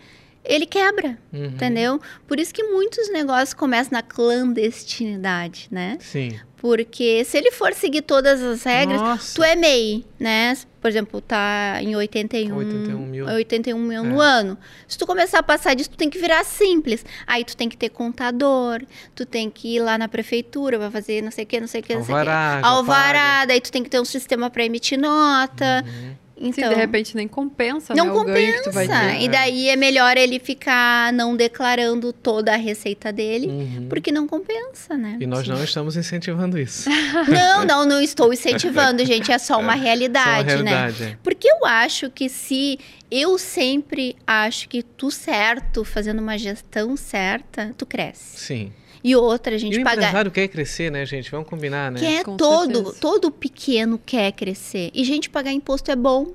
ele 0.47 0.65
quebra, 0.65 1.17
Uhum. 1.33 1.45
entendeu? 1.45 2.01
Por 2.27 2.39
isso 2.39 2.53
que 2.53 2.63
muitos 2.63 3.11
negócios 3.11 3.53
começam 3.53 3.91
na 3.93 4.01
clandestinidade, 4.01 5.67
né? 5.71 5.97
Sim. 5.99 6.39
Porque 6.57 7.23
se 7.23 7.37
ele 7.37 7.51
for 7.51 7.71
seguir 7.73 8.01
todas 8.01 8.41
as 8.41 8.63
regras, 8.63 8.99
Nossa. 8.99 9.35
tu 9.35 9.43
é 9.43 9.55
MEI, 9.55 10.03
né? 10.19 10.57
Por 10.81 10.89
exemplo, 10.89 11.21
tá 11.21 11.77
em 11.81 11.95
81, 11.95 12.55
81 12.57 13.05
mil. 13.05 13.25
81 13.27 13.77
mil 13.79 14.03
É. 14.03 14.07
no 14.07 14.19
ano. 14.19 14.57
Se 14.87 14.97
tu 14.97 15.05
começar 15.05 15.37
a 15.37 15.43
passar 15.43 15.75
disso, 15.75 15.91
tu 15.91 15.97
tem 15.97 16.09
que 16.09 16.17
virar 16.17 16.43
simples. 16.43 17.05
Aí 17.27 17.43
tu 17.43 17.55
tem 17.55 17.69
que 17.69 17.77
ter 17.77 17.89
contador, 17.89 18.81
tu 19.13 19.23
tem 19.23 19.51
que 19.51 19.75
ir 19.75 19.79
lá 19.81 19.99
na 19.99 20.07
prefeitura, 20.07 20.79
vai 20.79 20.89
fazer 20.89 21.21
não 21.21 21.29
sei 21.29 21.43
o 21.43 21.47
que, 21.47 21.59
não 21.59 21.67
sei 21.67 21.81
o 21.81 21.83
que, 21.83 21.93
não 21.95 22.03
sei 22.03 22.15
o 22.15 22.23
que. 22.23 22.29
Alvará, 22.63 23.45
daí 23.45 23.61
tu 23.61 23.71
tem 23.71 23.83
que 23.83 23.89
ter 23.89 23.99
um 23.99 24.05
sistema 24.05 24.49
para 24.49 24.65
emitir 24.65 24.97
nota. 24.97 25.83
Uhum. 25.85 26.15
Então, 26.39 26.69
Sim, 26.69 26.69
de 26.69 26.75
repente 26.75 27.15
nem 27.15 27.27
compensa, 27.27 27.95
não 27.95 28.05
né? 28.05 28.11
O 28.11 28.23
ganho 28.23 28.53
que 28.57 28.63
tu 28.63 28.71
vai 28.71 28.85
compensa. 28.87 29.11
ter. 29.17 29.21
E 29.23 29.27
daí 29.29 29.69
é 29.69 29.75
melhor 29.75 30.15
ele 30.17 30.37
ficar 30.39 31.11
não 31.11 31.35
declarando 31.35 32.13
toda 32.13 32.53
a 32.53 32.55
receita 32.55 33.11
dele, 33.11 33.47
Uhum. 33.47 33.87
porque 33.89 34.11
não 34.11 34.27
compensa, 34.27 34.95
né? 34.95 35.17
E 35.19 35.25
nós 35.25 35.47
não 35.47 35.63
estamos 35.63 35.97
incentivando 35.97 36.59
isso. 36.59 36.87
Não, 37.27 37.65
não, 37.65 37.85
não 37.85 38.01
estou 38.01 38.31
incentivando, 38.31 39.03
gente. 39.05 39.31
É 39.31 39.37
só 39.39 39.59
uma 39.59 39.73
Só 39.73 39.79
a 39.79 39.81
realidade, 39.81 40.63
né? 40.63 40.71
realidade, 40.71 41.03
é. 41.03 41.17
Porque 41.23 41.47
eu 41.49 41.65
acho 41.65 42.09
que 42.11 42.29
se. 42.29 42.77
Eu 43.09 43.37
sempre 43.37 44.15
acho 44.25 44.67
que 44.69 44.83
tu 44.83 45.09
certo, 45.09 45.83
fazendo 45.83 46.19
uma 46.19 46.37
gestão 46.37 46.95
certa, 46.97 47.73
tu 47.77 47.85
cresce. 47.85 48.37
Sim. 48.39 48.71
E 49.07 49.15
outra, 49.15 49.53
a 49.53 49.55
E 49.55 49.59
gente 49.59 49.79
o 49.79 49.83
pagar. 49.83 50.01
empresário 50.01 50.31
quer 50.31 50.47
crescer, 50.49 50.91
né, 50.91 51.05
gente? 51.05 51.31
Vamos 51.31 51.47
combinar, 51.47 51.91
né? 51.91 51.99
Quer 51.99 52.23
Com 52.25 52.35
todo, 52.35 52.75
certeza. 52.75 52.97
todo 52.99 53.31
pequeno 53.31 53.97
quer 54.05 54.31
crescer. 54.33 54.91
E 54.93 55.03
gente 55.05 55.29
pagar 55.29 55.51
imposto 55.51 55.89
é 55.89 55.95
bom. 55.95 56.33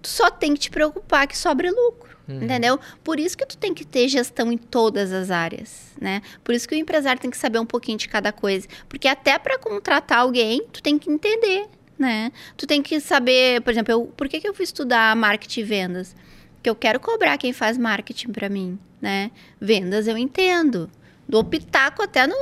Tu 0.00 0.08
só 0.08 0.30
tem 0.30 0.54
que 0.54 0.60
te 0.60 0.70
preocupar 0.70 1.26
que 1.26 1.36
sobre 1.36 1.70
lucro. 1.70 2.16
Uhum. 2.26 2.44
Entendeu? 2.44 2.78
Por 3.04 3.18
isso 3.20 3.36
que 3.36 3.44
tu 3.44 3.58
tem 3.58 3.74
que 3.74 3.84
ter 3.84 4.08
gestão 4.08 4.50
em 4.52 4.56
todas 4.56 5.12
as 5.12 5.30
áreas, 5.30 5.88
né? 6.00 6.22
Por 6.42 6.54
isso 6.54 6.68
que 6.68 6.74
o 6.74 6.78
empresário 6.78 7.20
tem 7.20 7.30
que 7.30 7.36
saber 7.36 7.58
um 7.58 7.66
pouquinho 7.66 7.98
de 7.98 8.08
cada 8.08 8.30
coisa, 8.32 8.66
porque 8.88 9.08
até 9.08 9.38
para 9.38 9.58
contratar 9.58 10.18
alguém, 10.20 10.64
tu 10.72 10.80
tem 10.80 10.98
que 10.98 11.10
entender, 11.10 11.66
né? 11.98 12.30
Tu 12.56 12.64
tem 12.66 12.80
que 12.80 13.00
saber, 13.00 13.60
por 13.62 13.70
exemplo, 13.70 13.92
eu, 13.92 14.04
por 14.16 14.28
que, 14.28 14.40
que 14.40 14.48
eu 14.48 14.54
fui 14.54 14.62
estudar 14.64 15.14
marketing 15.16 15.60
e 15.60 15.64
vendas? 15.64 16.16
Porque 16.54 16.70
eu 16.70 16.76
quero 16.76 17.00
cobrar 17.00 17.36
quem 17.38 17.52
faz 17.52 17.76
marketing 17.76 18.28
para 18.30 18.48
mim, 18.48 18.78
né? 19.00 19.30
Vendas 19.60 20.06
eu 20.06 20.16
entendo. 20.16 20.88
Do 21.32 21.42
pitaco 21.42 22.02
até 22.02 22.26
no, 22.26 22.36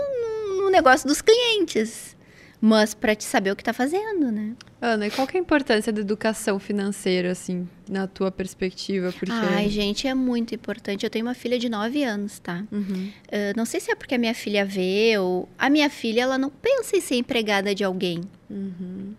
no 0.58 0.70
negócio 0.70 1.06
dos 1.08 1.22
clientes 1.22 2.16
mas 2.60 2.92
para 2.92 3.14
te 3.14 3.24
saber 3.24 3.50
o 3.50 3.56
que 3.56 3.62
está 3.62 3.72
fazendo, 3.72 4.30
né? 4.30 4.54
Ana, 4.82 5.06
e 5.06 5.10
qual 5.10 5.26
que 5.26 5.36
é 5.36 5.40
a 5.40 5.42
importância 5.42 5.90
da 5.90 6.00
educação 6.00 6.58
financeira, 6.58 7.32
assim, 7.32 7.66
na 7.88 8.06
tua 8.06 8.30
perspectiva? 8.30 9.12
Porque... 9.12 9.32
Ai, 9.32 9.70
gente, 9.70 10.06
é 10.06 10.14
muito 10.14 10.54
importante. 10.54 11.04
Eu 11.04 11.10
tenho 11.10 11.24
uma 11.24 11.32
filha 11.32 11.58
de 11.58 11.70
9 11.70 12.04
anos, 12.04 12.38
tá? 12.38 12.62
Uhum. 12.70 13.10
Uh, 13.28 13.56
não 13.56 13.64
sei 13.64 13.80
se 13.80 13.90
é 13.90 13.94
porque 13.94 14.14
a 14.14 14.18
minha 14.18 14.34
filha 14.34 14.64
vê 14.64 15.16
ou... 15.18 15.48
A 15.58 15.70
minha 15.70 15.88
filha, 15.88 16.22
ela 16.22 16.36
não 16.36 16.50
pensa 16.50 16.96
em 16.96 17.00
ser 17.00 17.14
empregada 17.14 17.74
de 17.74 17.82
alguém. 17.82 18.20
Uhum. 18.50 19.14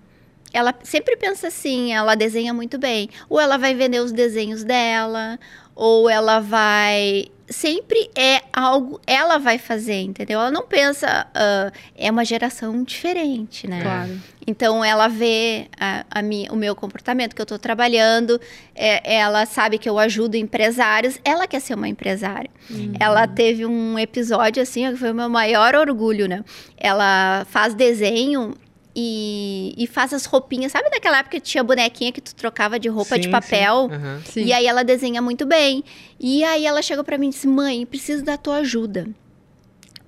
Ela 0.53 0.75
sempre 0.83 1.15
pensa 1.15 1.47
assim, 1.47 1.93
ela 1.93 2.13
desenha 2.13 2.53
muito 2.53 2.77
bem. 2.77 3.09
Ou 3.27 3.39
ela 3.39 3.57
vai 3.57 3.73
vender 3.73 4.01
os 4.01 4.11
desenhos 4.11 4.63
dela, 4.63 5.39
ou 5.73 6.07
ela 6.07 6.39
vai 6.39 7.25
sempre 7.51 8.09
é 8.15 8.41
algo 8.53 8.99
ela 9.05 9.37
vai 9.37 9.57
fazer, 9.57 10.01
entendeu? 10.01 10.39
Ela 10.39 10.51
não 10.51 10.65
pensa 10.65 11.27
uh, 11.35 11.71
é 11.95 12.09
uma 12.09 12.25
geração 12.25 12.83
diferente, 12.83 13.67
né? 13.67 13.81
Claro. 13.81 14.21
Então 14.45 14.83
ela 14.83 15.07
vê 15.07 15.67
a, 15.79 16.05
a 16.09 16.21
minha, 16.21 16.51
o 16.51 16.55
meu 16.55 16.75
comportamento 16.75 17.35
que 17.35 17.41
eu 17.41 17.43
estou 17.43 17.59
trabalhando, 17.59 18.39
é, 18.75 19.15
ela 19.17 19.45
sabe 19.45 19.77
que 19.77 19.87
eu 19.87 19.99
ajudo 19.99 20.35
empresários, 20.35 21.19
ela 21.23 21.47
quer 21.47 21.59
ser 21.59 21.75
uma 21.75 21.87
empresária. 21.87 22.49
Uhum. 22.69 22.93
Ela 22.99 23.27
teve 23.27 23.65
um 23.65 23.99
episódio 23.99 24.61
assim 24.61 24.89
que 24.91 24.97
foi 24.97 25.11
o 25.11 25.15
meu 25.15 25.29
maior 25.29 25.75
orgulho, 25.75 26.27
né? 26.27 26.43
Ela 26.77 27.45
faz 27.49 27.73
desenho 27.73 28.55
e, 28.95 29.73
e 29.77 29.87
faz 29.87 30.13
as 30.13 30.25
roupinhas. 30.25 30.71
Sabe 30.71 30.89
naquela 30.89 31.19
época 31.19 31.37
que 31.37 31.41
tinha 31.41 31.63
bonequinha 31.63 32.11
que 32.11 32.21
tu 32.21 32.35
trocava 32.35 32.79
de 32.79 32.89
roupa 32.89 33.15
sim, 33.15 33.21
de 33.21 33.29
papel? 33.29 33.89
Sim. 33.89 33.95
Uhum. 33.95 34.21
Sim. 34.25 34.43
E 34.45 34.53
aí 34.53 34.65
ela 34.65 34.83
desenha 34.83 35.21
muito 35.21 35.45
bem. 35.45 35.83
E 36.19 36.43
aí 36.43 36.65
ela 36.65 36.81
chegou 36.81 37.03
para 37.03 37.17
mim 37.17 37.27
e 37.27 37.31
disse: 37.31 37.47
Mãe, 37.47 37.85
preciso 37.85 38.23
da 38.23 38.37
tua 38.37 38.57
ajuda 38.57 39.07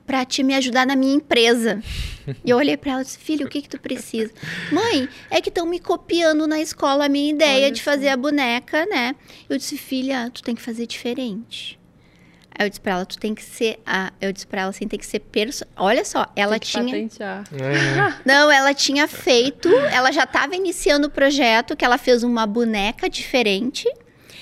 para 0.06 0.26
te 0.26 0.44
me 0.44 0.54
ajudar 0.54 0.86
na 0.86 0.96
minha 0.96 1.16
empresa. 1.16 1.82
e 2.44 2.50
eu 2.50 2.58
olhei 2.58 2.78
para 2.78 2.94
ela 2.94 3.02
e 3.02 3.06
disse: 3.06 3.18
Filho, 3.18 3.46
o 3.46 3.50
que 3.50 3.62
que 3.62 3.70
tu 3.70 3.80
precisa? 3.80 4.32
Mãe, 4.72 5.08
é 5.30 5.42
que 5.42 5.50
estão 5.50 5.66
me 5.66 5.80
copiando 5.80 6.46
na 6.48 6.60
escola 6.60 7.06
a 7.06 7.10
minha 7.10 7.32
ideia 7.32 7.66
Olha 7.66 7.72
de 7.72 7.82
fazer 7.82 8.10
a 8.10 8.18
boneca, 8.18 8.86
né? 8.86 9.16
Eu 9.50 9.58
disse: 9.58 9.78
Filha, 9.78 10.30
tu 10.34 10.44
tem 10.44 10.56
que 10.56 10.62
fazer 10.62 10.86
diferente. 10.86 11.80
Aí 12.58 12.66
eu 12.66 12.70
disse 12.70 12.82
pra 12.82 12.94
ela, 12.94 13.06
tu 13.06 13.18
tem 13.18 13.34
que 13.34 13.44
ser. 13.44 13.80
A... 13.86 14.14
Eu 14.22 14.32
disse 14.32 14.46
pra 14.46 14.62
ela 14.62 14.70
assim, 14.70 14.88
tem 14.88 15.00
que 15.00 15.06
ser 15.06 15.20
perso... 15.20 15.66
Olha 15.76 16.06
só, 16.06 16.28
ela 16.36 16.60
tinha. 16.60 16.98
É. 16.98 18.22
Não, 18.24 18.52
ela 18.52 18.74
tinha 18.74 19.08
feito. 19.08 19.68
Ela 19.70 20.12
já 20.12 20.24
estava 20.24 20.56
iniciando 20.56 21.08
o 21.08 21.10
projeto, 21.10 21.76
que 21.76 21.84
ela 21.84 21.98
fez 21.98 22.24
uma 22.24 22.46
boneca 22.46 23.10
diferente. 23.10 23.92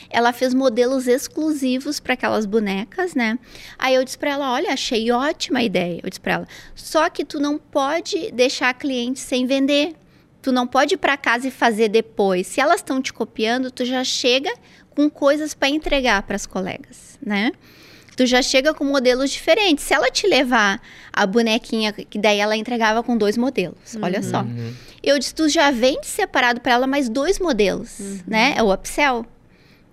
Ela 0.09 0.33
fez 0.33 0.53
modelos 0.53 1.07
exclusivos 1.07 2.01
para 2.01 2.15
aquelas 2.15 2.45
bonecas, 2.45 3.15
né? 3.15 3.39
Aí 3.79 3.95
eu 3.95 4.03
disse 4.03 4.17
para 4.17 4.31
ela: 4.31 4.51
olha, 4.51 4.73
achei 4.73 5.09
ótima 5.09 5.59
a 5.59 5.63
ideia. 5.63 6.01
Eu 6.03 6.09
disse 6.09 6.19
para 6.19 6.33
ela: 6.33 6.47
só 6.75 7.09
que 7.09 7.23
tu 7.23 7.39
não 7.39 7.57
pode 7.57 8.29
deixar 8.31 8.73
cliente 8.73 9.21
sem 9.21 9.45
vender. 9.45 9.95
Tu 10.41 10.51
não 10.51 10.67
pode 10.67 10.95
ir 10.95 10.97
para 10.97 11.15
casa 11.15 11.47
e 11.47 11.51
fazer 11.51 11.87
depois. 11.87 12.47
Se 12.47 12.59
elas 12.59 12.77
estão 12.77 13.01
te 13.01 13.13
copiando, 13.13 13.71
tu 13.71 13.85
já 13.85 14.03
chega 14.03 14.51
com 14.89 15.09
coisas 15.09 15.53
para 15.53 15.69
entregar 15.69 16.23
para 16.23 16.35
as 16.35 16.45
colegas, 16.45 17.17
né? 17.25 17.51
Tu 18.15 18.25
já 18.25 18.41
chega 18.41 18.73
com 18.73 18.83
modelos 18.83 19.31
diferentes. 19.31 19.85
Se 19.85 19.93
ela 19.93 20.09
te 20.09 20.27
levar 20.27 20.81
a 21.11 21.25
bonequinha, 21.25 21.91
que 21.91 22.19
daí 22.19 22.39
ela 22.39 22.55
entregava 22.55 23.01
com 23.03 23.17
dois 23.17 23.37
modelos, 23.37 23.95
uhum. 23.95 24.01
olha 24.03 24.21
só. 24.21 24.41
Uhum. 24.41 24.73
Eu 25.03 25.17
disse, 25.17 25.33
tu 25.33 25.49
já 25.49 25.71
vende 25.71 26.05
separado 26.05 26.61
para 26.61 26.73
ela 26.73 26.87
mais 26.87 27.09
dois 27.09 27.39
modelos, 27.39 27.99
uhum. 27.99 28.19
né? 28.27 28.53
É 28.55 28.63
o 28.63 28.73
upsell. 28.73 29.25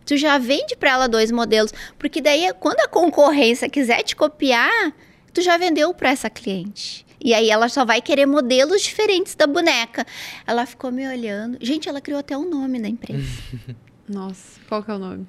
Tu 0.05 0.17
já 0.17 0.39
vende 0.39 0.75
para 0.77 0.91
ela 0.91 1.09
dois 1.09 1.31
modelos, 1.31 1.73
porque 1.99 2.21
daí 2.21 2.51
quando 2.59 2.81
a 2.81 2.89
concorrência 2.89 3.69
quiser 3.69 4.03
te 4.03 4.17
copiar, 4.17 4.93
tu 5.33 5.43
já 5.43 5.57
vendeu 5.57 5.93
para 5.93 6.11
essa 6.11 6.31
cliente. 6.31 7.07
E 7.21 7.35
aí 7.35 7.51
ela 7.51 7.69
só 7.69 7.85
vai 7.85 8.01
querer 8.01 8.27
modelos 8.27 8.83
diferentes 8.83 9.35
da 9.35 9.47
boneca. 9.47 10.07
Ela 10.47 10.65
ficou 10.67 10.93
me 10.93 11.07
olhando. 11.07 11.59
Gente, 11.61 11.89
ela 11.89 12.01
criou 12.01 12.21
até 12.21 12.37
o 12.37 12.41
um 12.41 12.49
nome 12.49 12.81
da 12.81 12.89
empresa. 12.89 13.27
Nossa, 14.09 14.61
qual 14.69 14.83
que 14.83 14.91
é 14.91 14.95
o 14.95 14.99
nome? 14.99 15.27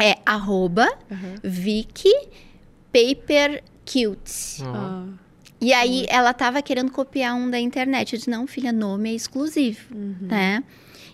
É 0.00 0.18
arroba 0.26 0.88
uhum. 1.10 1.34
Vicky 1.42 2.12
Paper 2.92 3.62
Cute. 3.84 4.62
Uhum. 4.62 5.14
E 5.60 5.72
aí 5.72 6.00
uhum. 6.00 6.06
ela 6.08 6.32
tava 6.34 6.60
querendo 6.62 6.90
copiar 6.90 7.34
um 7.34 7.48
da 7.48 7.58
internet. 7.58 8.12
Eu 8.12 8.18
disse, 8.18 8.30
não, 8.30 8.46
filha, 8.46 8.72
nome 8.72 9.10
é 9.10 9.14
exclusivo, 9.14 9.94
uhum. 9.94 10.16
né? 10.20 10.62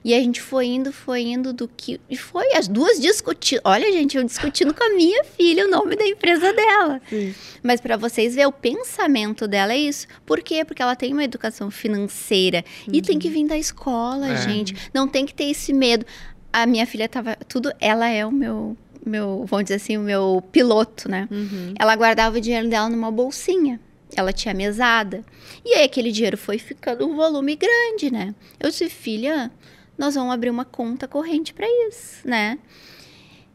E 0.02 0.14
a 0.14 0.18
gente 0.18 0.40
foi 0.40 0.66
indo, 0.66 0.92
foi 0.92 1.22
indo 1.22 1.52
do 1.52 1.68
que. 1.68 2.00
E 2.08 2.16
foi 2.16 2.54
as 2.54 2.66
duas 2.66 2.98
discutindo. 2.98 3.60
Olha, 3.64 3.92
gente, 3.92 4.16
eu 4.16 4.24
discutindo 4.24 4.72
com 4.72 4.82
a 4.82 4.96
minha 4.96 5.24
filha 5.24 5.66
o 5.66 5.70
nome 5.70 5.94
da 5.94 6.06
empresa 6.06 6.52
dela. 6.54 7.02
Sim. 7.08 7.34
Mas 7.62 7.80
para 7.80 7.98
vocês 7.98 8.34
ver, 8.34 8.46
o 8.46 8.52
pensamento 8.52 9.46
dela 9.46 9.74
é 9.74 9.78
isso. 9.78 10.06
Por 10.24 10.40
quê? 10.40 10.64
Porque 10.64 10.80
ela 10.80 10.96
tem 10.96 11.12
uma 11.12 11.22
educação 11.22 11.70
financeira. 11.70 12.64
Uhum. 12.88 12.94
E 12.94 13.02
tem 13.02 13.18
que 13.18 13.28
vir 13.28 13.46
da 13.46 13.58
escola, 13.58 14.30
é. 14.30 14.36
gente. 14.38 14.74
Não 14.94 15.06
tem 15.06 15.26
que 15.26 15.34
ter 15.34 15.50
esse 15.50 15.72
medo 15.72 16.06
a 16.52 16.66
minha 16.66 16.86
filha 16.86 17.08
tava 17.08 17.36
tudo, 17.48 17.72
ela 17.80 18.08
é 18.08 18.24
o 18.24 18.32
meu 18.32 18.76
meu, 19.04 19.44
vamos 19.46 19.64
dizer 19.64 19.76
assim, 19.76 19.96
o 19.96 20.02
meu 20.02 20.42
piloto, 20.52 21.08
né? 21.08 21.26
Uhum. 21.30 21.74
Ela 21.78 21.96
guardava 21.96 22.36
o 22.36 22.40
dinheiro 22.40 22.68
dela 22.68 22.88
numa 22.88 23.10
bolsinha. 23.10 23.80
Ela 24.14 24.32
tinha 24.32 24.52
mesada. 24.52 25.24
E 25.64 25.72
aí 25.74 25.84
aquele 25.84 26.12
dinheiro 26.12 26.36
foi 26.36 26.58
ficando 26.58 27.06
um 27.06 27.16
volume 27.16 27.56
grande, 27.56 28.12
né? 28.12 28.34
Eu 28.58 28.68
disse, 28.68 28.88
filha, 28.88 29.50
nós 29.96 30.14
vamos 30.14 30.34
abrir 30.34 30.50
uma 30.50 30.64
conta 30.64 31.06
corrente 31.06 31.54
para 31.54 31.66
isso, 31.88 32.26
né? 32.28 32.58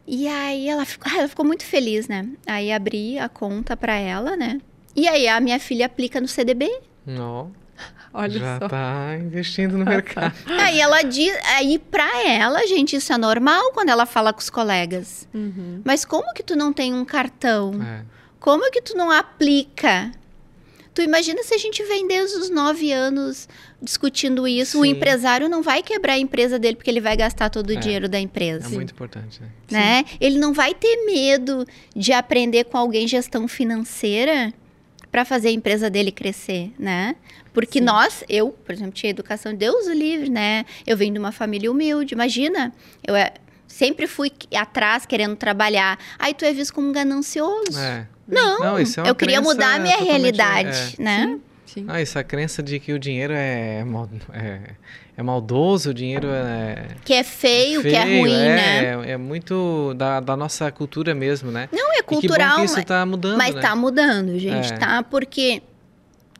E 0.07 0.27
aí 0.27 0.69
ela 0.69 0.85
ficou, 0.85 1.11
ela 1.11 1.27
ficou 1.27 1.45
muito 1.45 1.63
feliz, 1.63 2.07
né? 2.07 2.27
Aí 2.45 2.71
abri 2.71 3.19
a 3.19 3.27
conta 3.27 3.75
para 3.75 3.95
ela, 3.95 4.35
né? 4.35 4.59
E 4.95 5.07
aí 5.07 5.27
a 5.27 5.39
minha 5.41 5.59
filha 5.59 5.87
aplica 5.87 6.21
no 6.21 6.27
CDB. 6.27 6.71
Não. 7.05 7.51
Olha 8.13 8.39
Já 8.39 8.59
só. 8.59 8.69
tá 8.69 9.17
investindo 9.19 9.77
no 9.77 9.85
mercado. 9.85 10.35
Aí 10.59 10.79
ela 10.79 11.01
diz, 11.01 11.37
aí 11.57 11.77
para 11.77 12.25
ela, 12.25 12.65
gente, 12.65 12.95
isso 12.95 13.11
é 13.11 13.17
normal 13.17 13.73
quando 13.73 13.89
ela 13.89 14.05
fala 14.05 14.31
com 14.31 14.39
os 14.39 14.49
colegas. 14.49 15.27
Uhum. 15.33 15.81
Mas 15.83 16.05
como 16.05 16.33
que 16.33 16.41
tu 16.41 16.55
não 16.55 16.71
tem 16.71 16.93
um 16.93 17.03
cartão? 17.03 17.73
É. 17.83 18.05
Como 18.39 18.71
que 18.71 18.81
tu 18.81 18.95
não 18.95 19.11
aplica? 19.11 20.11
Tu 20.93 21.01
imagina 21.01 21.43
se 21.43 21.53
a 21.53 21.57
gente 21.57 21.83
vem 21.83 22.07
desde 22.07 22.37
os 22.37 22.49
nove 22.49 22.93
anos 22.93 23.49
discutindo 23.81 24.47
isso, 24.47 24.73
Sim. 24.73 24.77
o 24.79 24.85
empresário 24.85 25.49
não 25.49 25.61
vai 25.61 25.83
quebrar 25.83 26.13
a 26.13 26.17
empresa 26.17 26.57
dele 26.57 26.77
porque 26.77 26.89
ele 26.89 27.01
vai 27.01 27.17
gastar 27.17 27.49
todo 27.49 27.69
o 27.69 27.73
é, 27.73 27.75
dinheiro 27.75 28.07
da 28.07 28.17
empresa. 28.17 28.67
É 28.67 28.69
muito 28.69 28.93
importante, 28.93 29.41
né? 29.41 29.49
né? 29.69 30.05
Ele 30.21 30.39
não 30.39 30.53
vai 30.53 30.73
ter 30.73 31.05
medo 31.05 31.67
de 31.93 32.13
aprender 32.13 32.63
com 32.63 32.77
alguém 32.77 33.09
gestão 33.09 33.45
financeira 33.45 34.53
para 35.11 35.25
fazer 35.25 35.49
a 35.49 35.51
empresa 35.51 35.89
dele 35.89 36.11
crescer, 36.11 36.71
né? 36.79 37.15
Porque 37.55 37.79
Sim. 37.79 37.85
nós, 37.85 38.23
eu, 38.27 38.49
por 38.51 38.75
exemplo, 38.75 38.91
tinha 38.91 39.09
educação 39.09 39.53
de 39.53 39.59
Deus 39.59 39.87
o 39.87 39.93
livre, 39.93 40.29
né? 40.29 40.65
Eu 40.85 40.97
venho 40.97 41.13
de 41.13 41.19
uma 41.19 41.31
família 41.31 41.71
humilde, 41.71 42.13
imagina. 42.13 42.73
Eu 43.01 43.15
é, 43.15 43.33
sempre 43.65 44.07
fui 44.07 44.29
atrás 44.53 45.05
querendo 45.05 45.37
trabalhar. 45.37 45.97
Aí 46.19 46.33
tu 46.33 46.43
é 46.43 46.51
visto 46.51 46.73
como 46.73 46.91
ganancioso. 46.91 47.79
É. 47.79 48.05
Não, 48.27 48.59
Não 48.59 48.77
é 48.77 48.83
eu 49.07 49.15
queria 49.15 49.39
mudar 49.39 49.75
a 49.75 49.79
minha 49.79 49.97
realidade, 49.97 50.95
é. 50.99 51.01
né? 51.01 51.27
Sim. 51.27 51.41
Sim. 51.65 51.85
Ah, 51.89 51.99
essa 51.99 52.23
crença 52.23 52.63
de 52.63 52.79
que 52.79 52.93
o 52.93 52.99
dinheiro 52.99 53.33
é, 53.33 53.83
é, 54.33 54.59
é 55.17 55.23
maldoso, 55.23 55.89
o 55.89 55.93
dinheiro 55.93 56.29
é. 56.29 56.87
Que 57.03 57.15
é 57.15 57.23
feio, 57.23 57.81
feio 57.81 57.93
que 57.93 57.99
é 57.99 58.03
ruim, 58.03 58.33
é, 58.33 58.55
né? 58.55 58.85
É, 58.85 59.11
é 59.11 59.17
muito 59.17 59.93
da, 59.95 60.21
da, 60.21 60.37
nossa 60.37 60.71
cultura 60.71 61.13
mesmo, 61.13 61.51
né? 61.51 61.67
Não, 61.73 61.93
é 61.93 62.01
cultural. 62.01 62.47
E 62.47 62.51
que 62.51 62.55
bom 62.55 62.59
que 62.59 62.79
isso 62.79 62.85
tá 62.85 63.05
mudando. 63.05 63.37
Mas 63.37 63.55
né? 63.55 63.61
tá 63.61 63.75
mudando, 63.75 64.39
gente, 64.39 64.71
é. 64.71 64.77
tá? 64.77 65.03
Porque 65.03 65.63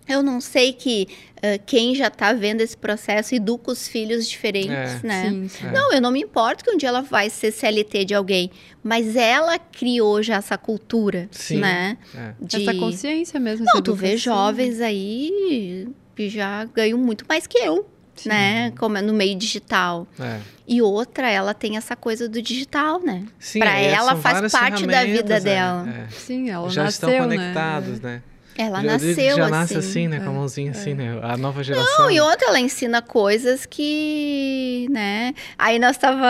eu 0.07 0.21
não 0.21 0.39
sei 0.39 0.71
que 0.73 1.07
uh, 1.37 1.61
quem 1.65 1.95
já 1.95 2.07
está 2.07 2.31
vendo 2.33 2.61
esse 2.61 2.77
processo 2.77 3.33
educa 3.33 3.71
os 3.71 3.87
filhos 3.87 4.27
diferentes, 4.27 5.03
é, 5.03 5.07
né? 5.07 5.29
Sim, 5.29 5.47
sim. 5.47 5.67
Não, 5.71 5.91
eu 5.91 6.01
não 6.01 6.11
me 6.11 6.21
importo 6.21 6.63
que 6.63 6.71
um 6.71 6.77
dia 6.77 6.89
ela 6.89 7.01
vai 7.01 7.29
ser 7.29 7.51
CLT 7.51 8.05
de 8.05 8.13
alguém, 8.13 8.51
mas 8.83 9.15
ela 9.15 9.57
criou 9.57 10.21
já 10.21 10.35
essa 10.35 10.57
cultura, 10.57 11.27
sim, 11.31 11.57
né? 11.57 11.97
É. 12.13 12.33
De... 12.39 12.61
Essa 12.61 12.79
consciência 12.79 13.39
mesmo. 13.39 13.65
Não, 13.65 13.81
tu 13.81 13.95
vê 13.95 14.15
jovens 14.15 14.79
aí 14.79 15.87
que 16.15 16.29
já 16.29 16.65
ganham 16.65 16.97
muito 16.97 17.25
mais 17.27 17.47
que 17.47 17.57
eu. 17.57 17.89
Sim. 18.15 18.29
né? 18.29 18.71
Como 18.79 18.97
é 18.97 19.01
no 19.01 19.13
meio 19.13 19.37
digital. 19.37 20.07
É. 20.17 20.39
E 20.65 20.81
outra, 20.81 21.29
ela 21.29 21.53
tem 21.53 21.75
essa 21.75 21.97
coisa 21.97 22.29
do 22.29 22.41
digital, 22.41 23.01
né? 23.01 23.25
Sim, 23.37 23.59
Para 23.59 23.77
é, 23.77 23.91
ela 23.91 24.15
faz 24.15 24.51
parte 24.51 24.87
da 24.87 25.03
vida 25.03 25.35
é, 25.35 25.39
dela. 25.41 26.07
Sim, 26.11 26.49
ela 26.49 26.69
Já 26.69 26.85
nasceu, 26.85 27.09
estão 27.09 27.23
conectados, 27.23 27.99
né? 27.99 28.13
né? 28.15 28.23
Ela 28.57 28.81
Já- 28.81 28.83
nasceu 28.83 29.35
já 29.35 29.41
assim. 29.43 29.51
nasce 29.51 29.77
assim, 29.77 30.07
né? 30.07 30.19
Com 30.19 30.29
a 30.29 30.33
mãozinha 30.33 30.71
assim, 30.71 30.93
né? 30.93 31.19
A 31.21 31.35
nova 31.35 31.63
geração. 31.63 32.05
Não, 32.05 32.11
e 32.11 32.19
outra, 32.21 32.47
ela 32.47 32.59
ensina 32.59 33.01
coisas 33.01 33.65
que, 33.65 34.87
né? 34.89 35.33
Aí 35.57 35.77
nós 35.79 35.97
tava 35.97 36.25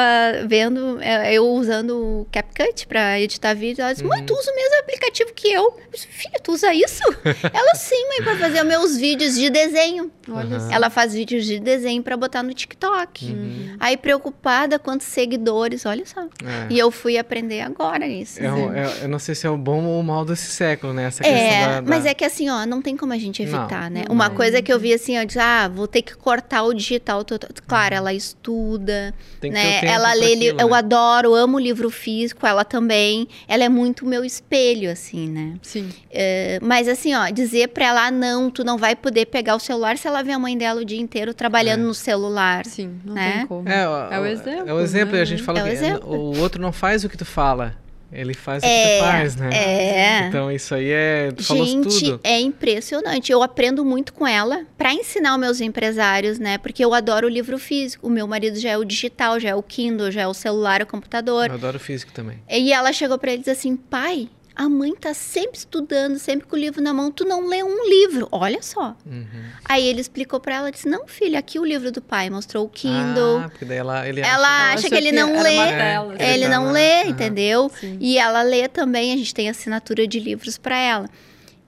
vendo, 0.48 1.00
é, 1.02 1.34
eu 1.34 1.46
usando 1.48 1.92
o 2.22 2.28
CapCut 2.32 2.88
pra 2.88 3.20
editar 3.20 3.54
vídeo, 3.54 3.82
ela 3.82 3.94
disse, 3.94 4.04
mãe, 4.04 4.22
Uhum. 4.22 4.26
tu 4.26 4.34
usa 4.34 4.52
o 4.52 4.56
mesmo 4.56 4.76
aplicativo 4.80 5.34
que 5.34 5.50
eu. 5.52 5.64
Eu 5.64 5.82
disse, 5.94 6.08
Filha, 6.08 6.40
tu 6.42 6.52
usa 6.54 6.74
isso? 6.74 7.04
ela 7.54 7.76
sim, 7.76 8.08
mãe, 8.10 8.24
pra 8.24 8.38
fazer 8.38 8.64
meus 8.64 8.98
vídeos 8.98 9.36
de 9.36 9.50
desenho. 9.50 10.12
Olha 10.28 10.60
só. 10.60 10.72
Ela 10.72 10.90
faz 10.90 11.14
vídeos 11.14 11.46
de 11.46 11.60
desenho 11.60 12.02
pra 12.02 12.18
botar 12.18 12.42
no 12.42 12.54
TikTok. 12.54 13.26
Uhum. 13.26 13.76
Aí 13.80 13.96
preocupada 13.98 14.80
quantos 14.80 15.06
seguidores, 15.06 15.86
olha 15.86 16.06
só. 16.08 16.22
É. 16.22 16.68
E 16.72 16.80
eu 16.80 16.90
fui 16.90 17.18
aprender 17.20 17.62
agora 17.62 18.08
isso. 18.08 18.42
É 18.42 18.52
um- 18.52 18.74
é- 18.74 19.04
eu 19.04 19.08
não 19.08 19.20
sei 19.20 19.36
se 19.36 19.46
é 19.46 19.50
o 19.50 19.58
bom 19.58 19.84
ou 19.86 20.00
o 20.00 20.04
mal 20.04 20.26
desse 20.26 20.50
século, 20.50 20.92
né? 20.92 21.04
Essa 21.06 21.22
questão 21.24 21.40
É, 21.40 21.66
da, 21.68 21.82
da- 21.82 21.90
mas 21.90 22.06
é 22.06 22.15
que 22.16 22.26
assim, 22.26 22.50
ó, 22.50 22.66
não 22.66 22.82
tem 22.82 22.98
como 22.98 23.14
a 23.14 23.18
gente 23.18 23.44
evitar, 23.44 23.92
né? 23.92 24.06
não 24.08 24.16
Uma 24.16 24.28
tem. 24.30 24.38
coisa 24.38 24.62
que 24.62 24.72
eu 24.74 24.80
vi 24.80 24.94
assim, 24.94 25.20
ó, 25.20 25.24
diz, 25.24 25.38
ah, 25.38 25.68
vou 25.68 25.88
ter 25.88 26.02
que 26.02 26.16
cortar 26.16 26.64
o 26.64 26.74
digital. 26.74 27.24
tô- 27.24 27.38
tô- 27.38 27.48
Claro, 27.68 27.94
ela 27.96 28.14
estuda, 28.14 29.14
tem 29.40 29.52
né? 29.52 29.84
Ela 29.86 30.14
lê, 30.14 30.34
aquilo, 30.34 30.62
eu 30.62 30.70
né? 30.70 30.78
adoro, 30.78 31.34
amo 31.36 31.60
livro 31.60 31.90
físico, 31.90 32.46
ela 32.48 32.64
também. 32.66 33.28
Ela 33.48 33.64
é 33.66 33.70
muito 33.70 34.06
meu 34.06 34.24
espelho, 34.26 34.90
assim, 34.92 35.28
né? 35.30 35.54
Sim. 35.62 35.90
É, 36.12 36.60
mas 36.62 36.88
assim, 36.88 37.14
ó, 37.14 37.30
dizer 37.30 37.70
pra 37.70 37.86
ela, 37.88 38.08
ah, 38.08 38.12
não, 38.12 38.50
tu 38.50 38.64
não 38.64 38.78
vai 38.78 38.96
poder 38.96 39.26
pegar 39.28 39.56
o 39.56 39.60
celular 39.60 39.98
se 39.98 40.08
ela 40.08 40.24
vê 40.24 40.32
a 40.32 40.40
mãe 40.40 40.58
dela 40.58 40.82
o 40.82 40.86
dia 40.86 41.00
inteiro 41.00 41.34
trabalhando 41.34 41.82
É. 41.82 41.84
no 41.84 41.94
celular. 41.94 42.66
Sim, 42.66 43.00
não 43.04 43.14
Né? 43.16 43.38
tem 43.40 43.48
como. 43.48 43.68
É, 43.68 43.88
o, 43.88 43.96
É 44.14 44.20
o 44.20 44.26
exemplo, 44.26 44.70
É 44.70 44.74
o 44.74 44.80
exemplo, 44.80 45.16
né? 45.16 45.22
a 45.22 45.26
gente 45.26 45.44
fala 45.44 45.60
É 45.60 45.64
o 45.64 45.66
que 45.66 45.72
exemplo. 45.72 46.10
o 46.10 46.40
outro 46.40 46.62
não 46.62 46.72
faz 46.72 47.04
o 47.04 47.10
que 47.10 47.18
tu 47.18 47.26
fala, 47.26 47.76
ele 48.12 48.34
faz 48.34 48.64
o 48.64 48.66
que 48.66 48.72
É, 48.72 48.98
tu 49.00 49.04
faz, 49.04 49.36
né? 49.36 49.50
é. 49.54 50.28
Então 50.28 50.52
isso 50.52 50.74
aí 50.76 50.90
é. 50.92 51.30
Gente, 51.38 52.00
tudo. 52.12 52.20
é 52.24 52.40
impressionante. 52.40 53.32
Eu 53.32 53.42
aprendo 53.44 53.84
muito 53.84 54.14
com 54.14 54.26
ela 54.28 54.66
para 54.78 54.94
ensinar 54.94 55.34
os 55.36 55.40
meus 55.40 55.62
empresários, 55.62 56.40
né? 56.40 56.58
Porque 56.58 56.84
eu 56.84 56.94
adoro 56.94 57.28
o 57.28 57.30
livro 57.30 57.58
físico. 57.58 58.08
O 58.08 58.10
meu 58.10 58.28
marido 58.28 58.58
já 58.60 58.72
é 58.72 58.78
o 58.78 58.86
digital, 58.86 59.40
já 59.40 59.50
é 59.50 59.56
o 59.56 59.64
Kindle, 59.64 60.12
já 60.12 60.22
é 60.22 60.28
o 60.28 60.34
celular, 60.34 60.82
o 60.82 60.86
computador. 60.86 61.48
Eu 61.50 61.56
adoro 61.56 61.80
físico 61.80 62.12
também. 62.12 62.40
E 62.50 62.72
ela 62.72 62.92
chegou 62.94 63.18
para 63.18 63.32
ele 63.32 63.38
e 63.38 63.44
disse 63.46 63.52
assim: 63.52 63.76
pai, 63.76 64.30
a 64.56 64.70
mãe 64.70 64.96
tá 64.96 65.14
sempre 65.14 65.58
estudando, 65.58 66.18
sempre 66.18 66.48
com 66.48 66.56
o 66.56 66.60
livro 66.60 66.82
na 66.82 66.94
mão, 66.94 67.12
tu 67.12 67.26
não 67.26 67.48
lê 67.48 67.62
um 67.64 67.88
livro. 67.90 68.28
Olha 68.32 68.62
só. 68.62 68.96
Uhum. 69.06 69.26
Aí 69.66 69.86
ele 69.86 70.00
explicou 70.02 70.40
para 70.40 70.56
ela, 70.56 70.72
disse: 70.72 70.88
não, 70.88 71.08
filha, 71.08 71.40
aqui 71.40 71.60
o 71.60 71.66
livro 71.66 71.92
do 71.92 72.02
pai, 72.02 72.30
mostrou 72.30 72.66
o 72.66 72.70
Kindle. 72.70 73.40
Ah, 73.44 73.50
porque 73.50 73.66
daí 73.66 73.78
ela, 73.78 74.08
ele 74.08 74.22
Ela 74.22 74.70
acha 74.72 74.80
acha 74.80 74.90
que 74.90 74.96
ele 74.96 75.12
não 75.12 75.30
era 75.30 75.42
lê. 75.44 75.56
uma 75.56 75.66
tela, 75.68 76.16
É, 76.18 76.34
Ele 76.34 76.48
não 76.48 76.72
lê, 76.72 77.02
Aham. 77.02 77.10
entendeu? 77.10 77.72
Sim. 77.80 77.98
E 78.00 78.18
ela 78.18 78.42
lê 78.44 78.68
também, 78.68 79.14
a 79.14 79.18
gente 79.18 79.34
tem 79.34 79.50
assinatura 79.50 80.08
de 80.08 80.20
livros 80.20 80.58
para 80.58 80.78
ela. 80.78 81.10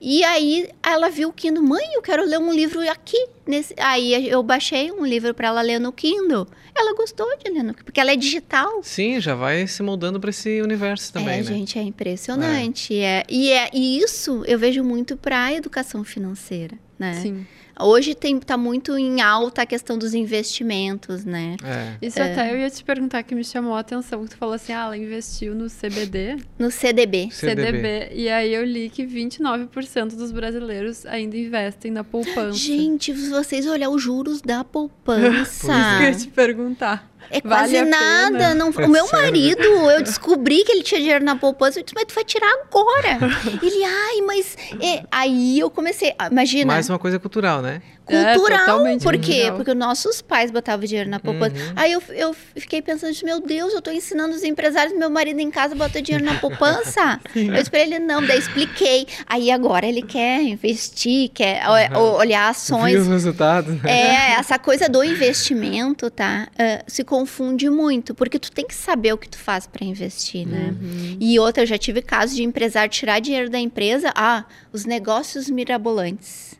E 0.00 0.22
aí 0.22 0.68
ela 0.82 1.10
viu 1.10 1.28
o 1.28 1.32
Kindle, 1.32 1.62
mãe, 1.62 1.84
eu 1.94 2.02
quero 2.02 2.24
ler 2.24 2.38
um 2.38 2.52
livro 2.52 2.80
aqui. 2.88 3.28
Nesse... 3.46 3.74
Aí 3.78 4.28
eu 4.28 4.42
baixei 4.42 4.92
um 4.92 5.04
livro 5.04 5.34
para 5.34 5.48
ela 5.48 5.60
ler 5.60 5.80
no 5.80 5.92
Kindle. 5.92 6.46
Ela 6.74 6.94
gostou 6.94 7.26
de 7.38 7.50
ler 7.50 7.62
no 7.62 7.74
Kindle, 7.74 7.84
porque 7.84 8.00
ela 8.00 8.12
é 8.12 8.16
digital. 8.16 8.80
Sim, 8.82 9.20
já 9.20 9.34
vai 9.34 9.66
se 9.66 9.82
moldando 9.82 10.20
pra 10.20 10.30
esse 10.30 10.62
universo 10.62 11.12
também, 11.12 11.34
é, 11.34 11.42
né? 11.42 11.42
gente, 11.42 11.78
é 11.78 11.82
impressionante. 11.82 12.96
É. 12.96 13.24
E, 13.28 13.50
é, 13.50 13.68
e 13.72 13.98
isso 13.98 14.44
eu 14.46 14.58
vejo 14.58 14.84
muito 14.84 15.16
para 15.16 15.44
a 15.44 15.52
educação 15.52 16.04
financeira, 16.04 16.78
né? 16.98 17.14
Sim. 17.14 17.46
Hoje 17.80 18.14
tem, 18.14 18.38
tá 18.38 18.56
muito 18.56 18.96
em 18.96 19.20
alta 19.20 19.62
a 19.62 19.66
questão 19.66 19.96
dos 19.96 20.14
investimentos, 20.14 21.24
né? 21.24 21.56
É. 21.64 22.06
Isso 22.06 22.20
até 22.20 22.52
eu 22.52 22.58
ia 22.58 22.70
te 22.70 22.82
perguntar 22.82 23.22
que 23.22 23.34
me 23.34 23.44
chamou 23.44 23.74
a 23.74 23.80
atenção, 23.80 24.24
que 24.24 24.30
tu 24.30 24.36
falou 24.36 24.54
assim, 24.54 24.72
ah, 24.72 24.84
ela 24.86 24.96
investiu 24.96 25.54
no 25.54 25.68
CBD, 25.68 26.36
No 26.58 26.70
CDB. 26.70 27.28
CDB, 27.30 28.08
e 28.12 28.28
aí 28.28 28.52
eu 28.52 28.64
li 28.64 28.90
que 28.90 29.06
29% 29.06 30.16
dos 30.16 30.32
brasileiros 30.32 31.06
ainda 31.06 31.36
investem 31.36 31.90
na 31.90 32.02
poupança. 32.02 32.58
Gente, 32.58 33.14
se 33.14 33.30
vocês 33.30 33.66
olhar 33.66 33.90
os 33.90 34.02
juros 34.02 34.40
da 34.40 34.64
Pois 34.68 34.72
poupança. 34.72 35.42
Isso 35.42 35.98
que 35.98 36.04
eu 36.04 36.08
ia 36.08 36.14
te 36.14 36.28
perguntar. 36.28 37.08
É 37.30 37.40
Vale 37.40 37.44
quase 37.44 37.76
a 37.76 37.84
nada. 37.84 38.54
Não, 38.54 38.68
É 38.76 38.86
o 38.86 38.88
meu 38.88 39.06
sério. 39.06 39.24
marido, 39.26 39.62
eu 39.62 40.02
descobri 40.02 40.64
que 40.64 40.72
ele 40.72 40.82
tinha 40.82 41.00
dinheiro 41.00 41.24
na 41.24 41.36
poupança. 41.36 41.78
Eu 41.78 41.82
disse, 41.84 41.94
mas 41.94 42.04
tu 42.06 42.14
vai 42.14 42.24
tirar 42.24 42.50
agora. 42.64 43.18
ele, 43.62 43.84
ai, 43.84 44.20
mas. 44.26 44.56
é, 44.80 45.02
Aí 45.10 45.58
eu 45.58 45.70
comecei. 45.70 46.12
Imagina. 46.30 46.66
Mais 46.66 46.88
uma 46.88 46.98
coisa 46.98 47.18
cultural, 47.18 47.60
né? 47.62 47.82
É, 48.08 48.34
Cultural. 48.34 48.58
totalmente 48.60 49.02
Por 49.02 49.18
quê? 49.18 49.32
cultural. 49.34 49.56
Porque 49.56 49.74
nossos 49.74 50.22
pais 50.22 50.50
botavam 50.50 50.86
dinheiro 50.86 51.08
na 51.10 51.20
poupança. 51.20 51.54
Uhum. 51.54 51.72
Aí 51.76 51.92
eu, 51.92 52.02
eu 52.10 52.34
fiquei 52.56 52.80
pensando, 52.82 53.14
meu 53.24 53.40
Deus, 53.40 53.72
eu 53.72 53.82
tô 53.82 53.90
ensinando 53.90 54.34
os 54.34 54.42
empresários, 54.42 54.96
meu 54.96 55.10
marido 55.10 55.40
em 55.40 55.50
casa 55.50 55.74
bota 55.74 56.00
dinheiro 56.00 56.24
na 56.24 56.34
poupança. 56.40 57.20
eu 57.34 57.52
disse 57.54 57.70
pra 57.70 57.80
ele, 57.80 57.98
não, 57.98 58.24
daí 58.24 58.38
expliquei. 58.38 59.06
Aí 59.26 59.50
agora 59.50 59.86
ele 59.86 60.02
quer 60.02 60.42
investir, 60.42 61.28
quer 61.30 61.62
o- 61.94 62.16
olhar 62.16 62.48
ações. 62.48 62.92
Viu 62.92 63.02
os 63.02 63.08
resultados, 63.08 63.74
né? 63.82 63.90
É, 63.90 64.32
essa 64.38 64.58
coisa 64.58 64.88
do 64.88 65.02
investimento, 65.04 66.10
tá? 66.10 66.48
ah, 66.58 66.82
se 66.86 67.04
confunde 67.04 67.68
muito, 67.70 68.14
porque 68.14 68.38
tu 68.38 68.50
tem 68.50 68.66
que 68.66 68.74
saber 68.74 69.12
o 69.12 69.18
que 69.18 69.28
tu 69.28 69.38
faz 69.38 69.66
para 69.66 69.84
investir, 69.84 70.46
né? 70.46 70.74
E 71.20 71.38
outra, 71.38 71.62
eu 71.62 71.66
já 71.66 71.78
tive 71.78 72.00
casos 72.02 72.34
de 72.36 72.42
empresário 72.42 72.90
tirar 72.90 73.20
dinheiro 73.20 73.50
da 73.50 73.58
empresa, 73.58 74.12
ah, 74.14 74.44
os 74.72 74.84
negócios 74.84 75.48
mirabolantes. 75.50 76.57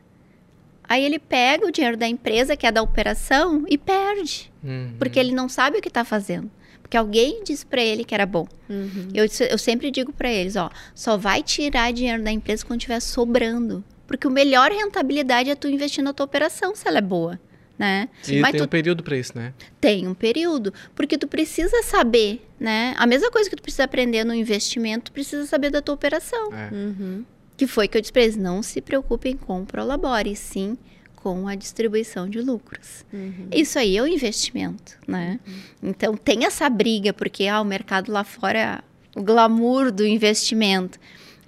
Aí 0.89 1.05
ele 1.05 1.19
pega 1.19 1.67
o 1.67 1.71
dinheiro 1.71 1.95
da 1.95 2.07
empresa, 2.07 2.57
que 2.57 2.65
é 2.65 2.71
da 2.71 2.81
operação, 2.81 3.63
e 3.69 3.77
perde, 3.77 4.51
Uhum. 4.63 4.95
porque 4.97 5.19
ele 5.19 5.31
não 5.31 5.47
sabe 5.47 5.77
o 5.77 5.81
que 5.81 5.89
tá 5.89 6.03
fazendo. 6.03 6.49
Porque 6.81 6.97
alguém 6.97 7.43
disse 7.43 7.63
para 7.63 7.83
ele 7.83 8.03
que 8.03 8.15
era 8.15 8.25
bom. 8.25 8.47
Uhum. 8.67 9.09
Eu, 9.13 9.25
eu 9.51 9.57
sempre 9.59 9.91
digo 9.91 10.11
para 10.11 10.31
eles, 10.31 10.55
ó, 10.55 10.71
só 10.95 11.15
vai 11.17 11.43
tirar 11.43 11.93
dinheiro 11.93 12.23
da 12.23 12.31
empresa 12.31 12.65
quando 12.65 12.79
tiver 12.79 12.99
sobrando. 12.99 13.83
Porque 14.07 14.27
o 14.27 14.31
melhor 14.31 14.71
rentabilidade 14.71 15.51
é 15.51 15.55
tu 15.55 15.67
investir 15.69 16.03
na 16.03 16.11
tua 16.13 16.25
operação, 16.25 16.73
se 16.73 16.87
ela 16.87 16.97
é 16.97 17.01
boa, 17.01 17.39
né? 17.77 18.09
E 18.27 18.39
Mas 18.39 18.51
tem 18.53 18.59
tu 18.61 18.63
um 18.63 18.67
período 18.67 19.03
pra 19.03 19.15
isso, 19.15 19.37
né? 19.37 19.53
tem 19.79 20.07
um 20.07 20.15
período, 20.15 20.73
porque 20.95 21.15
tu 21.15 21.27
precisa 21.27 21.83
saber, 21.83 22.43
né? 22.59 22.95
A 22.97 23.05
mesma 23.05 23.29
coisa 23.29 23.47
que 23.47 23.55
tu 23.55 23.61
precisa 23.61 23.83
aprender 23.83 24.23
no 24.23 24.33
investimento, 24.33 25.05
tu 25.05 25.11
precisa 25.11 25.45
saber 25.45 25.69
da 25.69 25.83
tua 25.83 25.93
operação. 25.93 26.51
É. 26.51 26.69
Uhum. 26.73 27.23
Que 27.59 27.67
foi 27.67 27.89
que 27.89 27.97
eu 27.97 28.01
disse 28.01 28.13
eles, 28.15 28.37
não 28.37 28.63
se 28.63 28.79
preocupem 28.79 29.35
com 29.35 29.61
o 29.61 29.65
Prolabore, 29.65 30.33
sim 30.33 30.77
com 31.13 31.45
a 31.45 31.55
distribuição 31.55 32.29
de 32.29 32.39
lucros. 32.39 33.05
Uhum. 33.11 33.49
Isso 33.51 33.77
aí 33.77 33.97
é 33.97 34.01
o 34.01 34.07
investimento, 34.07 34.97
né? 35.05 35.37
Então 35.83 36.15
tem 36.15 36.45
essa 36.45 36.69
briga, 36.69 37.11
porque 37.11 37.45
ah, 37.47 37.59
o 37.59 37.65
mercado 37.65 38.09
lá 38.09 38.23
fora 38.23 38.81
o 39.13 39.21
glamour 39.21 39.91
do 39.91 40.07
investimento. 40.07 40.97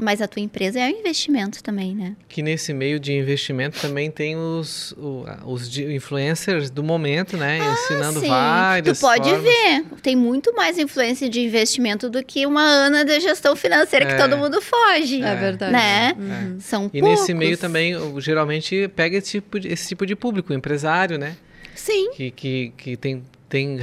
Mas 0.01 0.19
a 0.19 0.27
tua 0.27 0.41
empresa 0.41 0.79
é 0.79 0.87
um 0.87 0.99
investimento 0.99 1.61
também, 1.63 1.95
né? 1.95 2.15
Que 2.27 2.41
nesse 2.41 2.73
meio 2.73 2.99
de 2.99 3.13
investimento 3.13 3.79
também 3.79 4.09
tem 4.09 4.35
os, 4.35 4.95
os 5.45 5.77
influencers 5.77 6.71
do 6.71 6.81
momento, 6.83 7.37
né? 7.37 7.59
Ensinando 7.59 8.17
Ah, 8.17 8.21
Sim, 8.21 8.27
várias 8.27 8.97
tu 8.97 9.01
pode 9.01 9.29
formas. 9.29 9.43
ver. 9.43 9.83
Tem 10.01 10.15
muito 10.15 10.53
mais 10.55 10.79
influência 10.79 11.29
de 11.29 11.41
investimento 11.41 12.09
do 12.09 12.23
que 12.23 12.47
uma 12.47 12.63
Ana 12.63 13.05
de 13.05 13.19
gestão 13.19 13.55
financeira 13.55 14.07
que 14.07 14.13
É. 14.13 14.17
todo 14.17 14.35
mundo 14.37 14.59
foge. 14.59 15.21
É 15.21 15.35
verdade. 15.35 15.71
Né? 15.71 16.15
Uhum. 16.17 16.59
São 16.59 16.89
E 16.91 16.99
poucos. 16.99 17.19
nesse 17.19 17.33
meio 17.35 17.55
também, 17.57 17.93
geralmente, 18.19 18.87
pega 18.95 19.17
esse 19.17 19.31
tipo 19.31 19.59
de, 19.59 19.67
esse 19.67 19.87
tipo 19.89 20.03
de 20.05 20.15
público, 20.15 20.51
empresário, 20.51 21.19
né? 21.19 21.35
Sim. 21.75 22.09
Que, 22.15 22.31
que, 22.31 22.73
que 22.75 22.97
tem, 22.97 23.23
tem, 23.51 23.77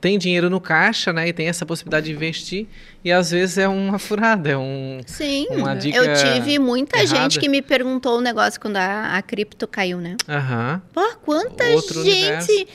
tem 0.00 0.16
dinheiro 0.16 0.48
no 0.48 0.60
caixa, 0.60 1.12
né? 1.12 1.26
E 1.26 1.32
tem 1.32 1.48
essa 1.48 1.66
possibilidade 1.66 2.06
de 2.06 2.12
investir. 2.12 2.68
E 3.04 3.10
às 3.10 3.32
vezes 3.32 3.58
é 3.58 3.66
uma 3.66 3.98
furada, 3.98 4.48
é 4.50 4.56
um... 4.56 5.00
Sim, 5.04 5.48
Uma 5.50 5.74
dica 5.74 5.98
eu 5.98 6.14
tive 6.14 6.60
muita 6.60 6.96
errada. 6.96 7.22
gente 7.22 7.40
que 7.40 7.48
me 7.48 7.60
perguntou 7.60 8.18
o 8.18 8.20
negócio 8.20 8.60
quando 8.60 8.76
a, 8.76 9.16
a 9.16 9.20
cripto 9.20 9.66
caiu, 9.66 9.98
né? 9.98 10.16
Aham. 10.28 10.80
Pô, 10.92 11.02
quanta 11.24 11.64
Outro 11.70 12.04
gente! 12.04 12.52
universo. 12.52 12.66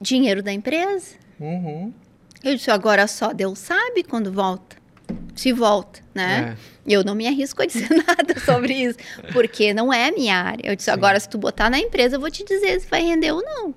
Dinheiro 0.00 0.40
da 0.40 0.52
empresa. 0.52 1.16
Uhum. 1.40 1.92
Eu 2.44 2.54
disse, 2.54 2.70
agora 2.70 3.08
só 3.08 3.32
Deus 3.32 3.58
sabe 3.58 4.04
quando 4.04 4.30
volta. 4.30 4.76
Se 5.34 5.52
volta, 5.52 6.00
né? 6.14 6.56
É. 6.56 6.94
Eu 6.94 7.02
não 7.02 7.16
me 7.16 7.26
arrisco 7.26 7.60
a 7.60 7.66
dizer 7.66 7.88
nada 8.06 8.38
sobre 8.44 8.72
isso, 8.74 8.98
porque 9.32 9.74
não 9.74 9.92
é 9.92 10.12
minha 10.12 10.36
área. 10.36 10.62
Eu 10.70 10.76
disse, 10.76 10.90
agora 10.92 11.18
se 11.18 11.28
tu 11.28 11.38
botar 11.38 11.68
na 11.68 11.78
empresa, 11.78 12.16
eu 12.16 12.20
vou 12.20 12.30
te 12.30 12.44
dizer 12.44 12.80
se 12.80 12.86
vai 12.86 13.02
render 13.02 13.32
ou 13.32 13.42
não. 13.42 13.74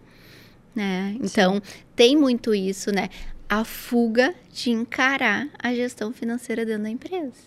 Né? 0.76 1.16
Então, 1.22 1.62
tem 1.96 2.18
muito 2.18 2.54
isso, 2.54 2.92
né? 2.92 3.10
A 3.48 3.64
fuga 3.64 4.36
de 4.52 4.72
encarar 4.72 5.48
a 5.58 5.74
gestão 5.74 6.12
financeira 6.12 6.66
dentro 6.66 6.84
da 6.84 6.90
empresa. 6.90 7.44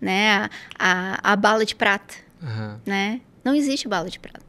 Né? 0.00 0.30
A, 0.30 0.50
a, 0.78 1.32
a 1.32 1.36
bala 1.36 1.64
de 1.64 1.74
prata, 1.74 2.14
Aham. 2.42 2.80
né? 2.86 3.20
Não 3.44 3.54
existe 3.54 3.88
bala 3.88 4.08
de 4.08 4.20
prata. 4.20 4.41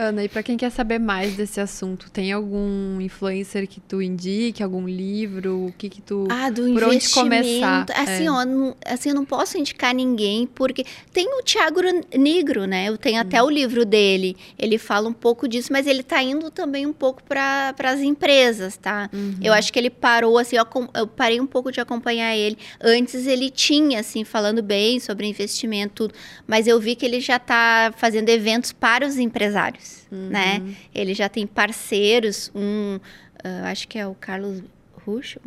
Ana, 0.00 0.24
e 0.24 0.28
para 0.30 0.42
quem 0.42 0.56
quer 0.56 0.70
saber 0.70 0.98
mais 0.98 1.36
desse 1.36 1.60
assunto, 1.60 2.10
tem 2.10 2.32
algum 2.32 2.98
influencer 3.02 3.68
que 3.68 3.80
tu 3.80 4.00
indique, 4.00 4.62
algum 4.62 4.88
livro, 4.88 5.66
o 5.66 5.74
que 5.76 5.90
que 5.90 6.00
tu 6.00 6.26
ah, 6.30 6.48
do 6.48 6.72
por 6.72 6.84
onde 6.84 7.06
começar? 7.10 7.84
Assim, 7.94 8.26
é. 8.26 8.30
ó, 8.30 8.42
não, 8.46 8.74
assim, 8.86 9.10
eu 9.10 9.14
não 9.14 9.26
posso 9.26 9.58
indicar 9.58 9.94
ninguém 9.94 10.46
porque 10.46 10.86
tem 11.12 11.28
o 11.38 11.42
Tiago 11.42 11.82
Negro, 12.16 12.64
né? 12.64 12.88
Eu 12.88 12.96
tenho 12.96 13.20
até 13.20 13.42
hum. 13.42 13.46
o 13.46 13.50
livro 13.50 13.84
dele. 13.84 14.38
Ele 14.58 14.78
fala 14.78 15.06
um 15.06 15.12
pouco 15.12 15.46
disso, 15.46 15.70
mas 15.70 15.86
ele 15.86 16.02
tá 16.02 16.22
indo 16.22 16.50
também 16.50 16.86
um 16.86 16.94
pouco 16.94 17.22
para 17.22 17.74
as 17.84 18.00
empresas, 18.00 18.78
tá? 18.78 19.10
Uhum. 19.12 19.34
Eu 19.42 19.52
acho 19.52 19.70
que 19.70 19.78
ele 19.78 19.90
parou 19.90 20.38
assim, 20.38 20.56
eu, 20.56 20.66
eu 20.94 21.06
parei 21.06 21.42
um 21.42 21.46
pouco 21.46 21.70
de 21.70 21.78
acompanhar 21.78 22.34
ele. 22.34 22.56
Antes 22.80 23.26
ele 23.26 23.50
tinha 23.50 24.00
assim 24.00 24.24
falando 24.24 24.62
bem 24.62 24.98
sobre 24.98 25.26
investimento, 25.26 25.90
tudo, 25.94 26.14
mas 26.46 26.66
eu 26.66 26.80
vi 26.80 26.96
que 26.96 27.04
ele 27.04 27.20
já 27.20 27.38
tá 27.38 27.92
fazendo 27.98 28.30
eventos 28.30 28.72
para 28.72 29.06
os 29.06 29.18
empresários 29.18 29.89
uhum. 30.10 30.28
né? 30.28 30.62
Ele 30.94 31.14
já 31.14 31.28
tem 31.28 31.46
parceiros, 31.46 32.50
um, 32.54 32.96
uh, 32.96 33.64
acho 33.66 33.86
que 33.88 33.98
é 33.98 34.06
o 34.06 34.14
Carlos 34.14 34.62
Ruxo, 35.04 35.40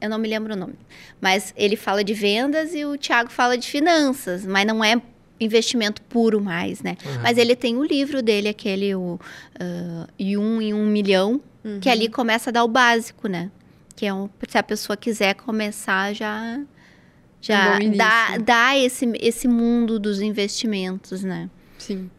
eu 0.00 0.10
não 0.10 0.18
me 0.18 0.28
lembro 0.28 0.52
o 0.52 0.56
nome, 0.56 0.74
mas 1.20 1.54
ele 1.56 1.76
fala 1.76 2.04
de 2.04 2.12
vendas 2.12 2.74
e 2.74 2.84
o 2.84 2.98
Thiago 2.98 3.30
fala 3.30 3.56
de 3.56 3.66
finanças, 3.66 4.44
mas 4.44 4.66
não 4.66 4.84
é 4.84 5.00
investimento 5.38 6.02
puro 6.02 6.40
mais, 6.40 6.82
né? 6.82 6.96
Uhum. 7.04 7.22
Mas 7.22 7.38
ele 7.38 7.54
tem 7.54 7.76
o 7.76 7.84
livro 7.84 8.22
dele, 8.22 8.48
aquele 8.48 8.94
o 8.94 9.14
uh, 9.60 10.08
e 10.18 10.36
um 10.36 10.60
em 10.60 10.72
um 10.72 10.86
milhão, 10.86 11.40
uhum. 11.64 11.80
que 11.80 11.88
ali 11.88 12.08
começa 12.08 12.50
a 12.50 12.52
dar 12.52 12.64
o 12.64 12.68
básico, 12.68 13.28
né? 13.28 13.50
Que 13.94 14.06
é 14.06 14.14
um, 14.14 14.28
se 14.48 14.58
a 14.58 14.62
pessoa 14.62 14.96
quiser 14.96 15.34
começar 15.34 16.14
já 16.14 16.60
já 17.40 17.78
um 17.80 17.96
dá, 17.96 18.38
dá 18.38 18.78
esse, 18.78 19.06
esse 19.20 19.46
mundo 19.46 19.98
dos 19.98 20.20
investimentos, 20.20 21.22
né? 21.22 21.48
Sim. 21.78 22.10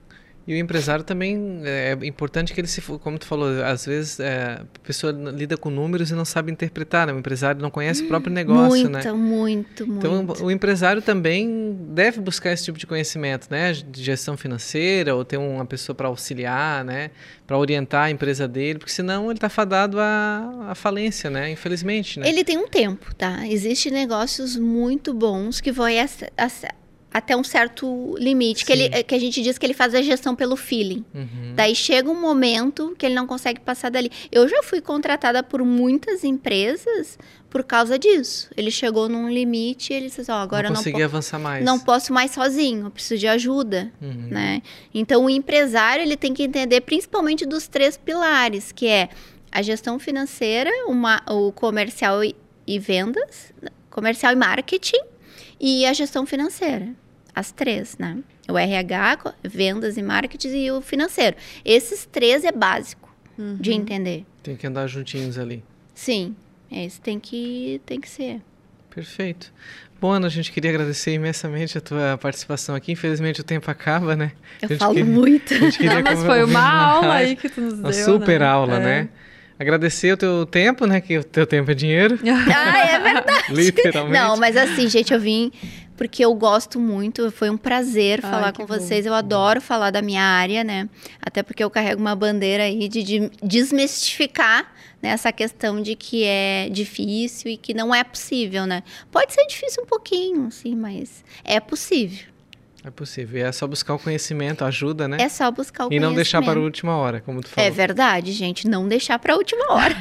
E 0.48 0.53
o 0.53 0.57
empresário 0.57 1.03
também 1.03 1.61
é 1.65 1.98
importante 2.03 2.53
que 2.53 2.61
ele 2.61 2.69
se, 2.69 2.82
como 2.82 3.19
tu 3.19 3.26
falou, 3.26 3.61
às 3.65 3.86
vezes 3.86 4.18
é, 4.18 4.61
a 4.61 4.80
pessoa 4.82 5.11
lida 5.11 5.57
com 5.57 5.69
números 5.69 6.10
e 6.10 6.14
não 6.14 6.24
sabe 6.24 6.49
interpretar, 6.52 7.06
né? 7.06 7.11
O 7.11 7.19
empresário 7.19 7.61
não 7.61 7.69
conhece 7.69 8.03
o 8.03 8.07
próprio 8.07 8.32
negócio, 8.32 8.69
muito, 8.69 8.90
né? 8.90 9.11
Muito, 9.11 9.86
muito, 9.86 10.07
Então 10.07 10.45
o 10.45 10.49
empresário 10.49 11.02
também 11.02 11.78
deve 11.90 12.22
buscar 12.22 12.53
esse 12.53 12.64
tipo 12.64 12.80
de 12.80 12.88
conhecimento, 12.88 13.48
né? 13.52 13.74
De 13.74 14.02
gestão 14.02 14.38
financeira 14.38 15.14
ou 15.14 15.26
ter 15.26 15.36
uma 15.36 15.65
pessoa 15.65 15.94
para 15.94 16.07
auxiliar, 16.07 16.86
né? 16.86 17.11
Para 17.45 17.57
orientar 17.57 18.06
a 18.06 18.10
empresa 18.10 18.48
dele, 18.48 18.80
porque 18.80 18.94
senão 18.94 19.26
ele 19.26 19.34
está 19.34 19.49
fadado 19.49 19.99
à, 19.99 20.69
à 20.69 20.76
falência, 20.76 21.30
né? 21.30 21.52
Infelizmente, 21.52 22.22
né? 22.22 22.30
Ele 22.30 22.45
tem 22.45 22.57
um 22.57 22.69
tempo, 22.69 23.14
tá? 23.15 23.45
Existem 23.45 23.91
negócios 23.91 24.56
muito 24.56 25.14
bons 25.14 25.60
que 25.60 25.74
vão 25.74 25.88
até 27.14 27.36
um 27.36 27.44
certo 27.44 28.16
limite, 28.18 28.66
que, 28.66 28.72
ele, 28.72 29.04
que 29.04 29.16
a 29.16 29.20
gente 29.20 29.42
diz 29.42 29.58
que 29.58 29.66
ele 29.66 29.74
faz 29.74 29.96
a 29.96 30.02
gestão 30.02 30.36
pelo 30.36 30.56
feeling. 30.56 31.04
Uhum. 31.14 31.54
Daí 31.56 31.74
chega 31.74 32.10
um 32.10 32.20
momento 32.20 32.94
que 32.98 33.06
ele 33.06 33.16
não 33.16 33.26
consegue 33.26 33.60
passar 33.60 33.90
dali. 33.90 34.12
Eu 34.32 34.48
já 34.48 34.62
fui 34.62 34.82
contratada 34.82 35.42
por 35.42 35.64
muitas 35.64 36.24
empresas 36.24 37.18
por 37.50 37.64
causa 37.64 37.98
disso. 37.98 38.50
Ele 38.56 38.70
chegou 38.70 39.08
num 39.08 39.30
limite 39.30 39.94
e 39.94 39.96
ele 39.96 40.08
disse, 40.08 40.30
ó, 40.30 40.36
oh, 40.36 40.38
agora 40.40 40.70
não 40.70 40.82
eu 40.84 40.92
não 40.92 41.06
avançar 41.06 41.40
mais. 41.40 41.64
Não 41.66 41.80
posso 41.80 42.12
mais 42.12 42.32
sozinho, 42.32 42.92
preciso 42.92 43.20
de 43.20 43.28
ajuda, 43.28 43.92
uhum. 44.02 44.28
né? 44.30 44.62
Então 44.94 45.26
o 45.26 45.30
empresário, 45.30 46.04
ele 46.04 46.18
tem 46.18 46.34
que 46.34 46.44
entender 46.44 46.82
principalmente 46.82 47.46
dos 47.46 47.68
três 47.68 47.98
pilares, 47.98 48.72
que 48.72 48.86
é 48.86 49.10
a 49.52 49.62
gestão 49.62 49.98
financeira, 49.98 50.70
uma, 50.88 51.24
o 51.28 51.52
comercial 51.54 52.24
e, 52.24 52.36
e 52.68 52.78
vendas, 52.78 53.54
comercial 53.90 54.34
e 54.34 54.36
marketing 54.36 55.16
e 55.60 55.86
a 55.86 55.94
gestão 55.94 56.26
financeira 56.26 56.88
as 57.38 57.52
três, 57.52 57.96
né? 58.00 58.18
O 58.50 58.58
RH, 58.58 59.36
vendas 59.44 59.96
e 59.96 60.02
marketing 60.02 60.58
e 60.58 60.72
o 60.72 60.82
financeiro. 60.82 61.38
Esses 61.64 62.04
três 62.04 62.44
é 62.44 62.52
básico 62.52 63.16
uhum. 63.38 63.58
de 63.58 63.74
entender. 63.74 64.26
Tem 64.42 64.56
que 64.56 64.66
andar 64.66 64.88
juntinhos 64.88 65.38
ali. 65.38 65.64
Sim, 65.94 66.36
esse 66.72 67.00
tem 67.00 67.20
que, 67.20 67.80
tem 67.86 68.02
que 68.02 68.10
ser. 68.10 68.42
Perfeito. 68.90 69.54
Bom, 70.02 70.14
Ana, 70.14 70.26
a 70.26 70.30
gente 70.32 70.52
queria 70.52 70.72
agradecer 70.72 71.14
imensamente 71.14 71.78
a 71.78 71.82
tua 71.82 72.18
participação 72.18 72.74
aqui. 72.74 72.92
Infelizmente 72.92 73.42
o 73.42 73.44
tempo 73.44 73.70
acaba, 73.70 74.16
né? 74.16 74.32
Eu 74.60 74.76
falo 74.76 74.96
queria, 74.96 75.12
muito. 75.12 75.54
Não, 75.54 76.02
mas 76.04 76.24
foi 76.24 76.44
uma 76.44 76.60
aula 76.60 77.14
aí 77.14 77.36
que 77.36 77.50
tu 77.50 77.62
nos 77.62 77.74
deu. 77.74 77.84
Uma 77.84 77.94
super 77.94 78.40
né? 78.40 78.46
aula, 78.48 78.78
é. 78.78 78.80
né? 78.80 79.10
Agradecer 79.60 80.14
o 80.14 80.18
teu 80.18 80.46
tempo, 80.46 80.86
né? 80.86 81.02
Que 81.02 81.18
o 81.18 81.24
teu 81.24 81.46
tempo 81.46 81.72
é 81.72 81.74
dinheiro. 81.74 82.20
Ah, 82.56 82.80
é 82.80 83.00
verdade. 83.00 83.54
Literalmente. 83.54 84.14
Não, 84.14 84.38
mas 84.38 84.56
assim, 84.56 84.88
gente, 84.88 85.14
eu 85.14 85.20
vim 85.20 85.52
porque 85.98 86.24
eu 86.24 86.34
gosto 86.36 86.80
muito, 86.80 87.32
foi 87.32 87.50
um 87.50 87.58
prazer 87.58 88.20
Ai, 88.24 88.32
falar 88.32 88.54
com 88.54 88.66
bom. 88.66 88.78
vocês. 88.78 89.06
Eu 89.06 89.14
adoro 89.14 89.60
falar 89.60 89.90
da 89.90 90.02
minha 90.02 90.22
área, 90.22 90.64
né? 90.64 90.88
Até 91.20 91.42
porque 91.42 91.64
eu 91.64 91.70
carrego 91.72 92.00
uma 92.00 92.16
bandeira 92.16 92.64
aí 92.64 92.88
de, 92.88 93.02
de 93.02 93.32
desmistificar 93.42 94.72
né, 95.02 95.10
essa 95.10 95.32
questão 95.32 95.82
de 95.82 95.96
que 95.96 96.24
é 96.24 96.70
difícil 96.70 97.52
e 97.52 97.58
que 97.58 97.74
não 97.74 97.94
é 97.94 98.04
possível, 98.04 98.66
né? 98.66 98.84
Pode 99.12 99.34
ser 99.34 99.46
difícil 99.48 99.84
um 99.84 99.88
pouquinho, 99.88 100.52
sim, 100.52 100.76
mas 100.76 101.24
é 101.44 101.60
possível. 101.60 102.37
É 102.88 102.92
possível. 102.92 103.46
É 103.46 103.52
só 103.52 103.68
buscar 103.68 103.96
o 103.96 104.00
conhecimento, 104.00 104.64
ajuda, 104.64 105.10
né? 105.10 105.18
É 105.20 105.28
só 105.28 105.52
buscar 105.52 105.84
o 105.84 105.88
e 105.88 105.90
conhecimento. 105.90 106.06
E 106.06 106.10
não 106.10 106.16
deixar 106.16 106.42
para 106.42 106.58
a 106.58 106.64
última 106.64 106.96
hora, 106.96 107.20
como 107.20 107.42
tu 107.42 107.50
falou. 107.50 107.70
É 107.70 107.70
verdade, 107.70 108.32
gente. 108.32 108.66
Não 108.66 108.88
deixar 108.88 109.20
para 109.20 109.34
a 109.34 109.36
última 109.36 109.74
hora. 109.74 109.96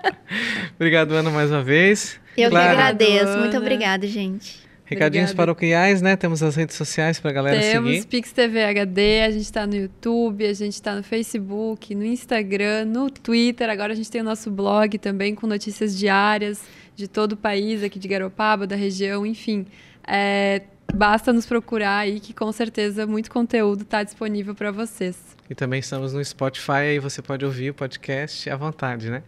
Obrigado, 0.76 1.12
Ana, 1.12 1.28
mais 1.28 1.50
uma 1.50 1.62
vez. 1.62 2.18
Eu 2.34 2.48
claro. 2.48 2.70
que 2.70 2.74
agradeço. 2.74 3.38
Muito 3.38 3.58
obrigada, 3.58 4.06
gente. 4.06 4.62
Recadinhos 4.86 5.30
Obrigada. 5.30 5.46
paroquiais, 5.46 6.00
né? 6.00 6.16
Temos 6.16 6.42
as 6.42 6.56
redes 6.56 6.74
sociais 6.74 7.20
para 7.20 7.32
a 7.32 7.34
galera 7.34 7.60
Temos 7.60 7.90
seguir. 7.90 8.00
Temos 8.00 8.06
Pix 8.06 8.32
TV 8.32 8.64
HD, 8.64 9.20
a 9.20 9.30
gente 9.30 9.44
está 9.44 9.66
no 9.66 9.74
YouTube, 9.74 10.46
a 10.46 10.54
gente 10.54 10.72
está 10.72 10.94
no 10.94 11.02
Facebook, 11.02 11.94
no 11.94 12.04
Instagram, 12.04 12.86
no 12.86 13.10
Twitter. 13.10 13.68
Agora 13.68 13.92
a 13.92 13.96
gente 13.96 14.10
tem 14.10 14.22
o 14.22 14.24
nosso 14.24 14.50
blog 14.50 14.96
também 14.96 15.34
com 15.34 15.46
notícias 15.46 15.98
diárias 15.98 16.62
de 16.96 17.06
todo 17.06 17.32
o 17.32 17.36
país, 17.36 17.82
aqui 17.82 17.98
de 17.98 18.08
Garopaba, 18.08 18.66
da 18.66 18.76
região, 18.76 19.26
enfim. 19.26 19.66
É, 20.06 20.62
basta 20.92 21.32
nos 21.32 21.46
procurar 21.46 21.98
aí 21.98 22.20
que 22.20 22.32
com 22.32 22.50
certeza 22.52 23.06
muito 23.06 23.30
conteúdo 23.30 23.82
está 23.82 24.02
disponível 24.02 24.54
para 24.54 24.70
vocês. 24.70 25.16
E 25.48 25.54
também 25.54 25.80
estamos 25.80 26.12
no 26.12 26.24
Spotify, 26.24 26.72
aí 26.72 26.98
você 26.98 27.20
pode 27.20 27.44
ouvir 27.44 27.70
o 27.70 27.74
podcast 27.74 28.48
à 28.48 28.56
vontade, 28.56 29.10
né? 29.10 29.22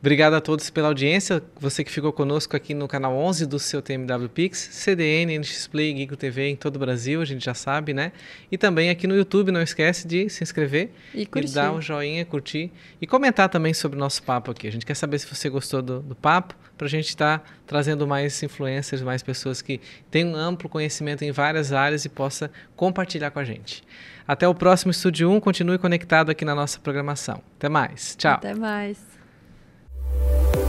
Obrigado 0.00 0.34
a 0.34 0.40
todos 0.40 0.70
pela 0.70 0.86
audiência. 0.88 1.42
Você 1.58 1.82
que 1.82 1.90
ficou 1.90 2.12
conosco 2.12 2.56
aqui 2.56 2.72
no 2.72 2.86
canal 2.86 3.16
11 3.16 3.46
do 3.46 3.58
seu 3.58 3.82
TMW 3.82 4.28
Pix, 4.32 4.56
CDN, 4.70 5.38
NX 5.38 5.66
Play, 5.66 5.96
Gigo 5.96 6.16
TV 6.16 6.48
em 6.48 6.56
todo 6.56 6.76
o 6.76 6.78
Brasil, 6.78 7.20
a 7.20 7.24
gente 7.24 7.44
já 7.44 7.54
sabe, 7.54 7.92
né? 7.92 8.12
E 8.50 8.56
também 8.56 8.90
aqui 8.90 9.08
no 9.08 9.16
YouTube, 9.16 9.50
não 9.50 9.60
esquece 9.60 10.06
de 10.06 10.28
se 10.30 10.44
inscrever 10.44 10.90
e, 11.12 11.22
e 11.22 11.46
dar 11.52 11.72
um 11.72 11.80
joinha, 11.80 12.24
curtir 12.24 12.70
e 13.00 13.06
comentar 13.08 13.48
também 13.48 13.74
sobre 13.74 13.96
o 13.96 13.98
nosso 13.98 14.22
papo 14.22 14.52
aqui. 14.52 14.68
A 14.68 14.72
gente 14.72 14.86
quer 14.86 14.94
saber 14.94 15.18
se 15.18 15.26
você 15.26 15.48
gostou 15.48 15.82
do, 15.82 16.00
do 16.00 16.14
papo, 16.14 16.54
para 16.78 16.86
a 16.86 16.90
gente 16.90 17.08
estar 17.08 17.40
tá 17.40 17.44
trazendo 17.66 18.06
mais 18.06 18.40
influencers, 18.40 19.02
mais 19.02 19.20
pessoas 19.20 19.60
que 19.60 19.80
têm 20.12 20.24
um 20.24 20.36
amplo 20.36 20.68
conhecimento 20.68 21.24
em 21.24 21.32
várias 21.32 21.72
áreas 21.72 22.04
e 22.04 22.08
possa 22.08 22.50
compartilhar 22.76 23.32
com 23.32 23.40
a 23.40 23.44
gente. 23.44 23.82
Até 24.28 24.46
o 24.46 24.54
próximo 24.54 24.92
Estúdio 24.92 25.28
1, 25.30 25.40
continue 25.40 25.76
conectado 25.76 26.30
aqui 26.30 26.44
na 26.44 26.54
nossa 26.54 26.78
programação. 26.78 27.42
Até 27.56 27.68
mais. 27.68 28.14
Tchau. 28.16 28.34
Até 28.34 28.54
mais. 28.54 29.17
Thank 30.10 30.56
you. 30.56 30.67